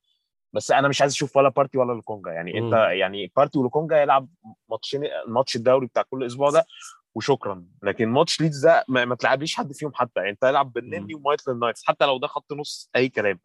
بس 0.54 0.72
أنا 0.72 0.88
مش 0.88 1.02
عايز 1.02 1.14
أشوف 1.14 1.38
ولا 1.38 1.50
بارتي 1.50 1.78
ولا 1.78 1.94
لوكونجا. 1.94 2.32
يعني 2.32 2.54
مم. 2.54 2.66
انت 2.66 2.74
يعني 2.92 3.32
بارتي 3.36 3.60
ولوكونجا 3.60 4.02
يلعب 4.02 4.30
ماتشين 4.70 5.02
ماتش 5.28 5.56
الدوري 5.56 5.88
بتاع 5.88 6.04
كل 6.04 6.26
أسبوع 6.26 6.50
ده. 6.50 6.66
وشكرا. 7.16 7.66
لكن 7.84 8.10
ماتش 8.10 8.42
ليدز 8.42 8.66
ده 8.66 8.86
ما, 8.88 9.06
ما 9.06 9.16
تلعبليش 9.16 9.56
حد 9.56 9.74
فيهم 9.74 9.92
حتى. 9.94 10.20
يعني 10.20 10.30
أنت 10.30 10.44
العب 10.44 10.74
بالنني 10.74 11.16
وميتلاند 11.16 11.60
نايلز 11.60 11.84
حتى 11.86 12.06
لو 12.06 12.18
ده 12.18 12.28
خط 12.28 12.54
نص 12.54 12.90
أي 12.96 13.10
كلام. 13.10 13.40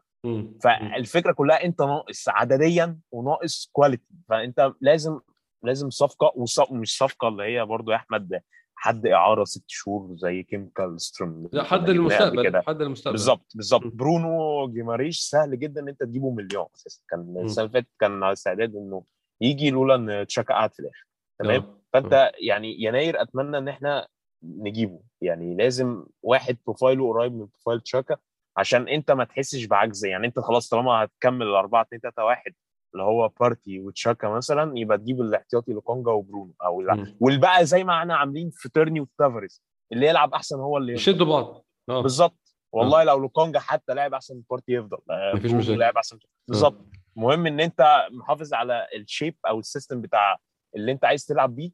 فالفكرة 0.62 1.32
كلها 1.32 1.64
أنت 1.64 1.82
ناقص 1.82 2.28
عدديا 2.28 2.98
وناقص 3.12 3.70
quality 3.72 4.14
فأنت 4.28 4.72
لازم 4.80 5.20
لازم 5.62 5.90
صفقة 5.90 6.32
ومش 6.70 6.98
صفقة 6.98 7.28
اللي 7.28 7.42
هي 7.42 7.66
برضو 7.66 7.90
يا 7.90 7.96
أحمد 7.96 8.40
حد 8.74 9.06
إعارة 9.06 9.44
ست 9.44 9.64
شهور 9.66 10.16
زي 10.16 10.42
كيم 10.42 10.70
كالستروم 10.76 11.48
لا 11.52 11.62
حد 11.62 11.88
المستقبل 11.88 12.42
كده. 12.42 12.62
حد 12.66 12.82
المستقبل. 12.82 13.12
بالظبط 13.12 13.52
بالظبط. 13.54 13.86
برونو 13.86 14.68
جيماريش 14.72 15.20
سهل 15.20 15.58
جدا 15.58 15.80
إن 15.80 15.88
أنت 15.88 16.02
تجيبه 16.02 16.30
مليون 16.30 16.66
أساسا. 16.76 17.00
كان 17.10 17.36
السنة 17.44 17.64
اللي 17.64 17.72
فاتت 17.72 17.88
كان 18.00 18.22
على 18.22 18.32
استعداد 18.32 18.76
إنه 18.76 19.04
يجي 19.40 19.70
لولا 19.70 19.94
إن 19.94 20.26
تشاكا 20.26 20.54
قعد 20.54 20.72
في 20.74 20.80
الآخر. 20.80 21.06
تمام. 21.38 21.77
فأنت 21.93 22.31
يعني 22.39 22.82
يناير 22.82 23.23
أتمنى 23.23 23.59
إن 23.59 23.69
إحنا 23.69 24.09
نجيبه. 24.43 25.01
يعني 25.23 25.55
لازم 25.56 26.06
واحد 26.23 26.56
profile 26.66 27.03
ه 27.03 27.09
قريب 27.09 27.32
من 27.32 27.47
profile 27.46 27.80
تشاكا 27.81 28.16
عشان 28.56 28.89
أنت 28.89 29.10
ما 29.10 29.24
تحسش 29.24 29.65
بعجز. 29.65 30.05
يعني 30.05 30.27
أنت 30.27 30.40
خلاص 30.40 30.69
طالما 30.69 30.90
هتكمل 31.05 31.47
ال 31.47 31.55
4 31.55 31.82
2 31.82 32.01
3 32.01 32.24
1 32.24 32.55
اللي 32.94 33.05
هو 33.05 33.28
بارتي 33.40 33.81
وتشاكا 33.81 34.28
مثلا 34.28 34.73
يبقى 34.78 34.98
تجيب 34.98 35.20
الاحتياطي 35.20 35.73
لكونجا 35.73 36.10
وبرونو. 36.10 36.55
أو. 36.65 36.82
ويبقى 37.20 37.66
زي 37.66 37.85
ما 37.85 37.98
إحنا 37.98 38.16
عاملين 38.16 38.51
في 38.51 38.69
تيرني 38.69 39.01
وتافاريز 39.01 39.62
اللي 39.93 40.06
يلعب 40.06 40.35
أحسن 40.35 40.56
هو 40.60 40.77
اللي. 40.78 40.93
يشدوا 40.93 41.27
بعض. 41.27 41.65
آه. 41.89 42.02
بالظبط. 42.02 42.55
والله 42.73 43.05
لو 43.05 43.19
لوكونجا 43.19 43.59
حتى 43.59 43.94
لعب 43.94 44.15
أحسن 44.15 44.35
من 44.36 44.43
بارتي 44.51 44.73
يفضل. 44.73 44.98
آه، 45.10 45.32
مفيش 45.35 45.52
مشاكل. 45.52 45.78
لعب 45.78 45.97
أحسن. 45.97 46.19
بالظبط. 46.48 46.86
المهم 47.16 47.47
إن 47.47 47.60
أنت 47.60 48.06
محافظ 48.10 48.55
على 48.55 48.86
ال 48.96 49.03
shape 49.03 49.36
أو 49.48 49.59
ال 49.59 49.64
system 49.64 50.00
بتاع 50.01 50.36
اللي 50.76 50.92
انت 50.92 51.04
عايز 51.04 51.26
تلعب 51.26 51.56
بيه 51.56 51.70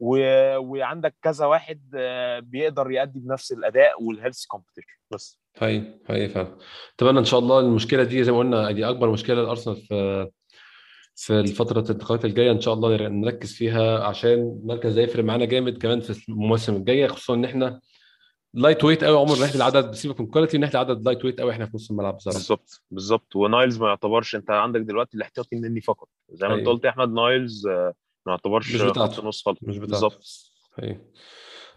و... 0.00 0.16
وعندك 0.58 1.14
كذا 1.22 1.46
واحد 1.46 1.80
آه، 1.96 2.38
بيقدر 2.40 2.90
يأدي 2.90 3.20
بنفس 3.20 3.52
الأداء 3.52 4.02
وال 4.02 4.11
healthy 4.11 4.44
competition 4.46 4.88
بس. 5.10 5.40
هي 5.58 5.94
هي 6.06 6.28
فعلا. 6.28 6.58
أتمنى 6.94 7.18
إن 7.18 7.24
شاء 7.24 7.40
الله 7.40 7.60
المشكلة 7.60 8.02
دي 8.04 8.24
زي 8.24 8.32
ما 8.32 8.38
قلنا 8.38 8.70
دي 8.72 8.84
أكبر 8.88 9.10
مشكلة 9.10 9.42
لارسنال 9.42 9.76
في 9.76 10.28
في 11.16 11.40
الفترة 11.40 11.80
الانتقالات 11.80 12.24
الجاية 12.24 12.50
إن 12.50 12.60
شاء 12.60 12.74
الله 12.74 12.96
نر- 12.96 13.08
نركز 13.08 13.52
فيها 13.54 14.04
عشان 14.04 14.32
المركز 14.32 14.94
ده 14.94 15.02
يفرق 15.02 15.24
معانا 15.24 15.44
جامد 15.44 15.78
كمان 15.78 16.00
في 16.00 16.28
المواسم 16.28 16.76
الجايه 16.76 17.06
خصوصا 17.06 17.34
إن 17.34 17.44
إحنا 17.44 17.80
lightweight 18.54 19.04
قوي 19.04 19.18
عمر 19.18 19.32
نحل 19.42 19.56
العدد 19.56 19.94
سيبك 19.94 20.20
من 20.20 20.26
quality 20.26 20.58
نحل 20.58 20.76
عدد 20.76 21.04
lightweight 21.04 21.40
قوي 21.40 21.52
إحنا 21.52 21.66
في 21.66 21.72
نص 21.74 21.90
الملعب 21.90 22.16
بصراحة. 22.16 22.38
بالظبط 22.38 22.82
بالظبط. 22.90 23.36
ونايلز 23.36 23.78
ما 23.80 23.88
يعتبرش 23.88 24.34
أنت 24.36 24.50
عندك 24.50 24.80
دلوقتي 24.80 25.16
الاحتياطي 25.16 25.56
النني 25.56 25.80
فقط. 25.80 26.08
زي 26.28 26.48
ما 26.48 26.54
أنت 26.54 26.60
أيوة. 26.62 26.72
قلت 26.72 26.84
يا 26.84 26.90
أحمد 26.90 27.12
نايلز 27.12 27.66
آه، 27.66 27.94
ما 28.28 28.32
يعتبرش 28.34 28.74
مش 28.74 28.82
بتاعته. 28.82 29.22
نص 29.26 29.44
خالص. 29.44 29.58
مش 29.62 29.78
بتاعته. 29.78 30.08
بالظبط. 30.08 30.52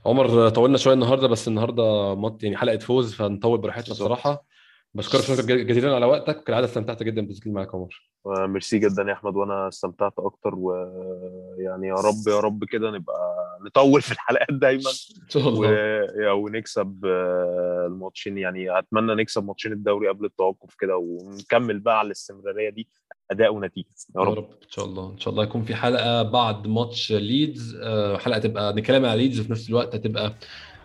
عمر 0.06 0.50
طولنا 0.50 0.78
شوية 0.78 0.94
النهارده 0.94 1.28
بس 1.28 1.48
النهارده 1.48 2.16
مط 2.16 2.44
يعني 2.44 2.58
حلقة 2.58 2.78
فوز 2.78 3.14
فنطول 3.14 3.58
براحتنا 3.58 3.88
بالظبط. 3.88 4.04
بصراحه 4.12 4.46
بشكرك 4.94 5.22
شكرا 5.22 5.56
جزيلا 5.56 5.96
على 5.96 6.06
وقتك. 6.06 6.44
كالعاده 6.44 6.68
استمتعت 6.68 7.04
جدا 7.04 7.22
بالتسجيل 7.22 7.54
معاك 7.54 7.68
يا 7.68 7.74
عمر. 7.74 8.12
ميرسي 8.48 8.80
جدا 8.80 9.04
يا 9.08 9.14
أحمد 9.14 9.36
وأنا 9.36 9.68
استمتعت 9.68 10.14
أكتر 10.20 10.56
ويعني 10.56 11.88
يا 11.88 11.94
رب 11.94 12.28
يا 12.28 12.40
رب 12.40 12.64
كده 12.66 12.92
نبقى 12.92 13.38
نطول 13.66 14.02
في 14.02 14.12
الحلقات 14.12 14.48
دايما. 14.54 14.90
إن 15.24 15.30
شاء. 15.30 15.48
الله. 15.48 16.34
ونكسب 16.34 17.06
آه، 17.06 17.86
الماتشين 17.88 18.38
يعني 18.38 18.80
أتمنى 18.80 19.16
نكسب 19.16 19.46
ماتشين 19.46 19.72
الدوري 19.72 20.08
قبل 20.10 20.26
التوقف 20.26 20.76
كده 20.80 20.98
ونكمل 20.98 21.80
بقى 21.80 22.00
على 22.00 22.06
الاستمرارية 22.06 22.70
دي. 22.70 22.88
أداء 23.32 23.54
ونتيجة. 23.54 23.86
يا 24.16 24.22
رب. 24.22 24.38
رب. 24.38 24.50
إن 24.64 24.70
شاء 24.70 24.86
الله. 24.86 25.12
إن 25.12 25.20
شاء 25.20 25.32
الله 25.32 25.44
يكون 25.44 25.64
في 25.64 25.76
حلقة 25.76 26.24
بعد 26.24 26.68
ماتش 26.68 27.12
ليدز. 27.12 27.80
آه، 27.84 28.18
حلقة 28.18 28.40
تبقى 28.40 28.74
نتكلم 28.74 29.06
على 29.06 29.22
ليدز 29.22 29.40
وفي 29.40 29.52
نفس 29.52 29.70
الوقت 29.70 29.96
هتبقى 29.96 30.38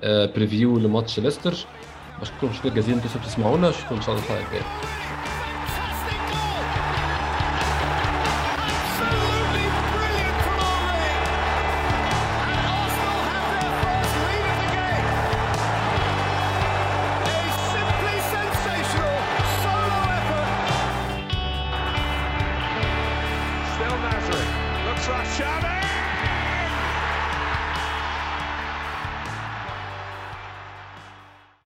بريفيو 0.05 0.78
لماتش 0.78 1.20
ليستر. 1.20 1.68
بشكركم 2.18 2.52
شكرا 2.52 2.70
جزيلا 2.70 2.97
أنتوا 2.97 3.20
بتسمعونا. 3.20 3.68
اشوفكم 3.70 3.94
إن 3.94 4.01
شاء 4.01 4.14
الله 4.14 4.24
الحلقة 4.24 4.40
الجاية. 4.40 4.66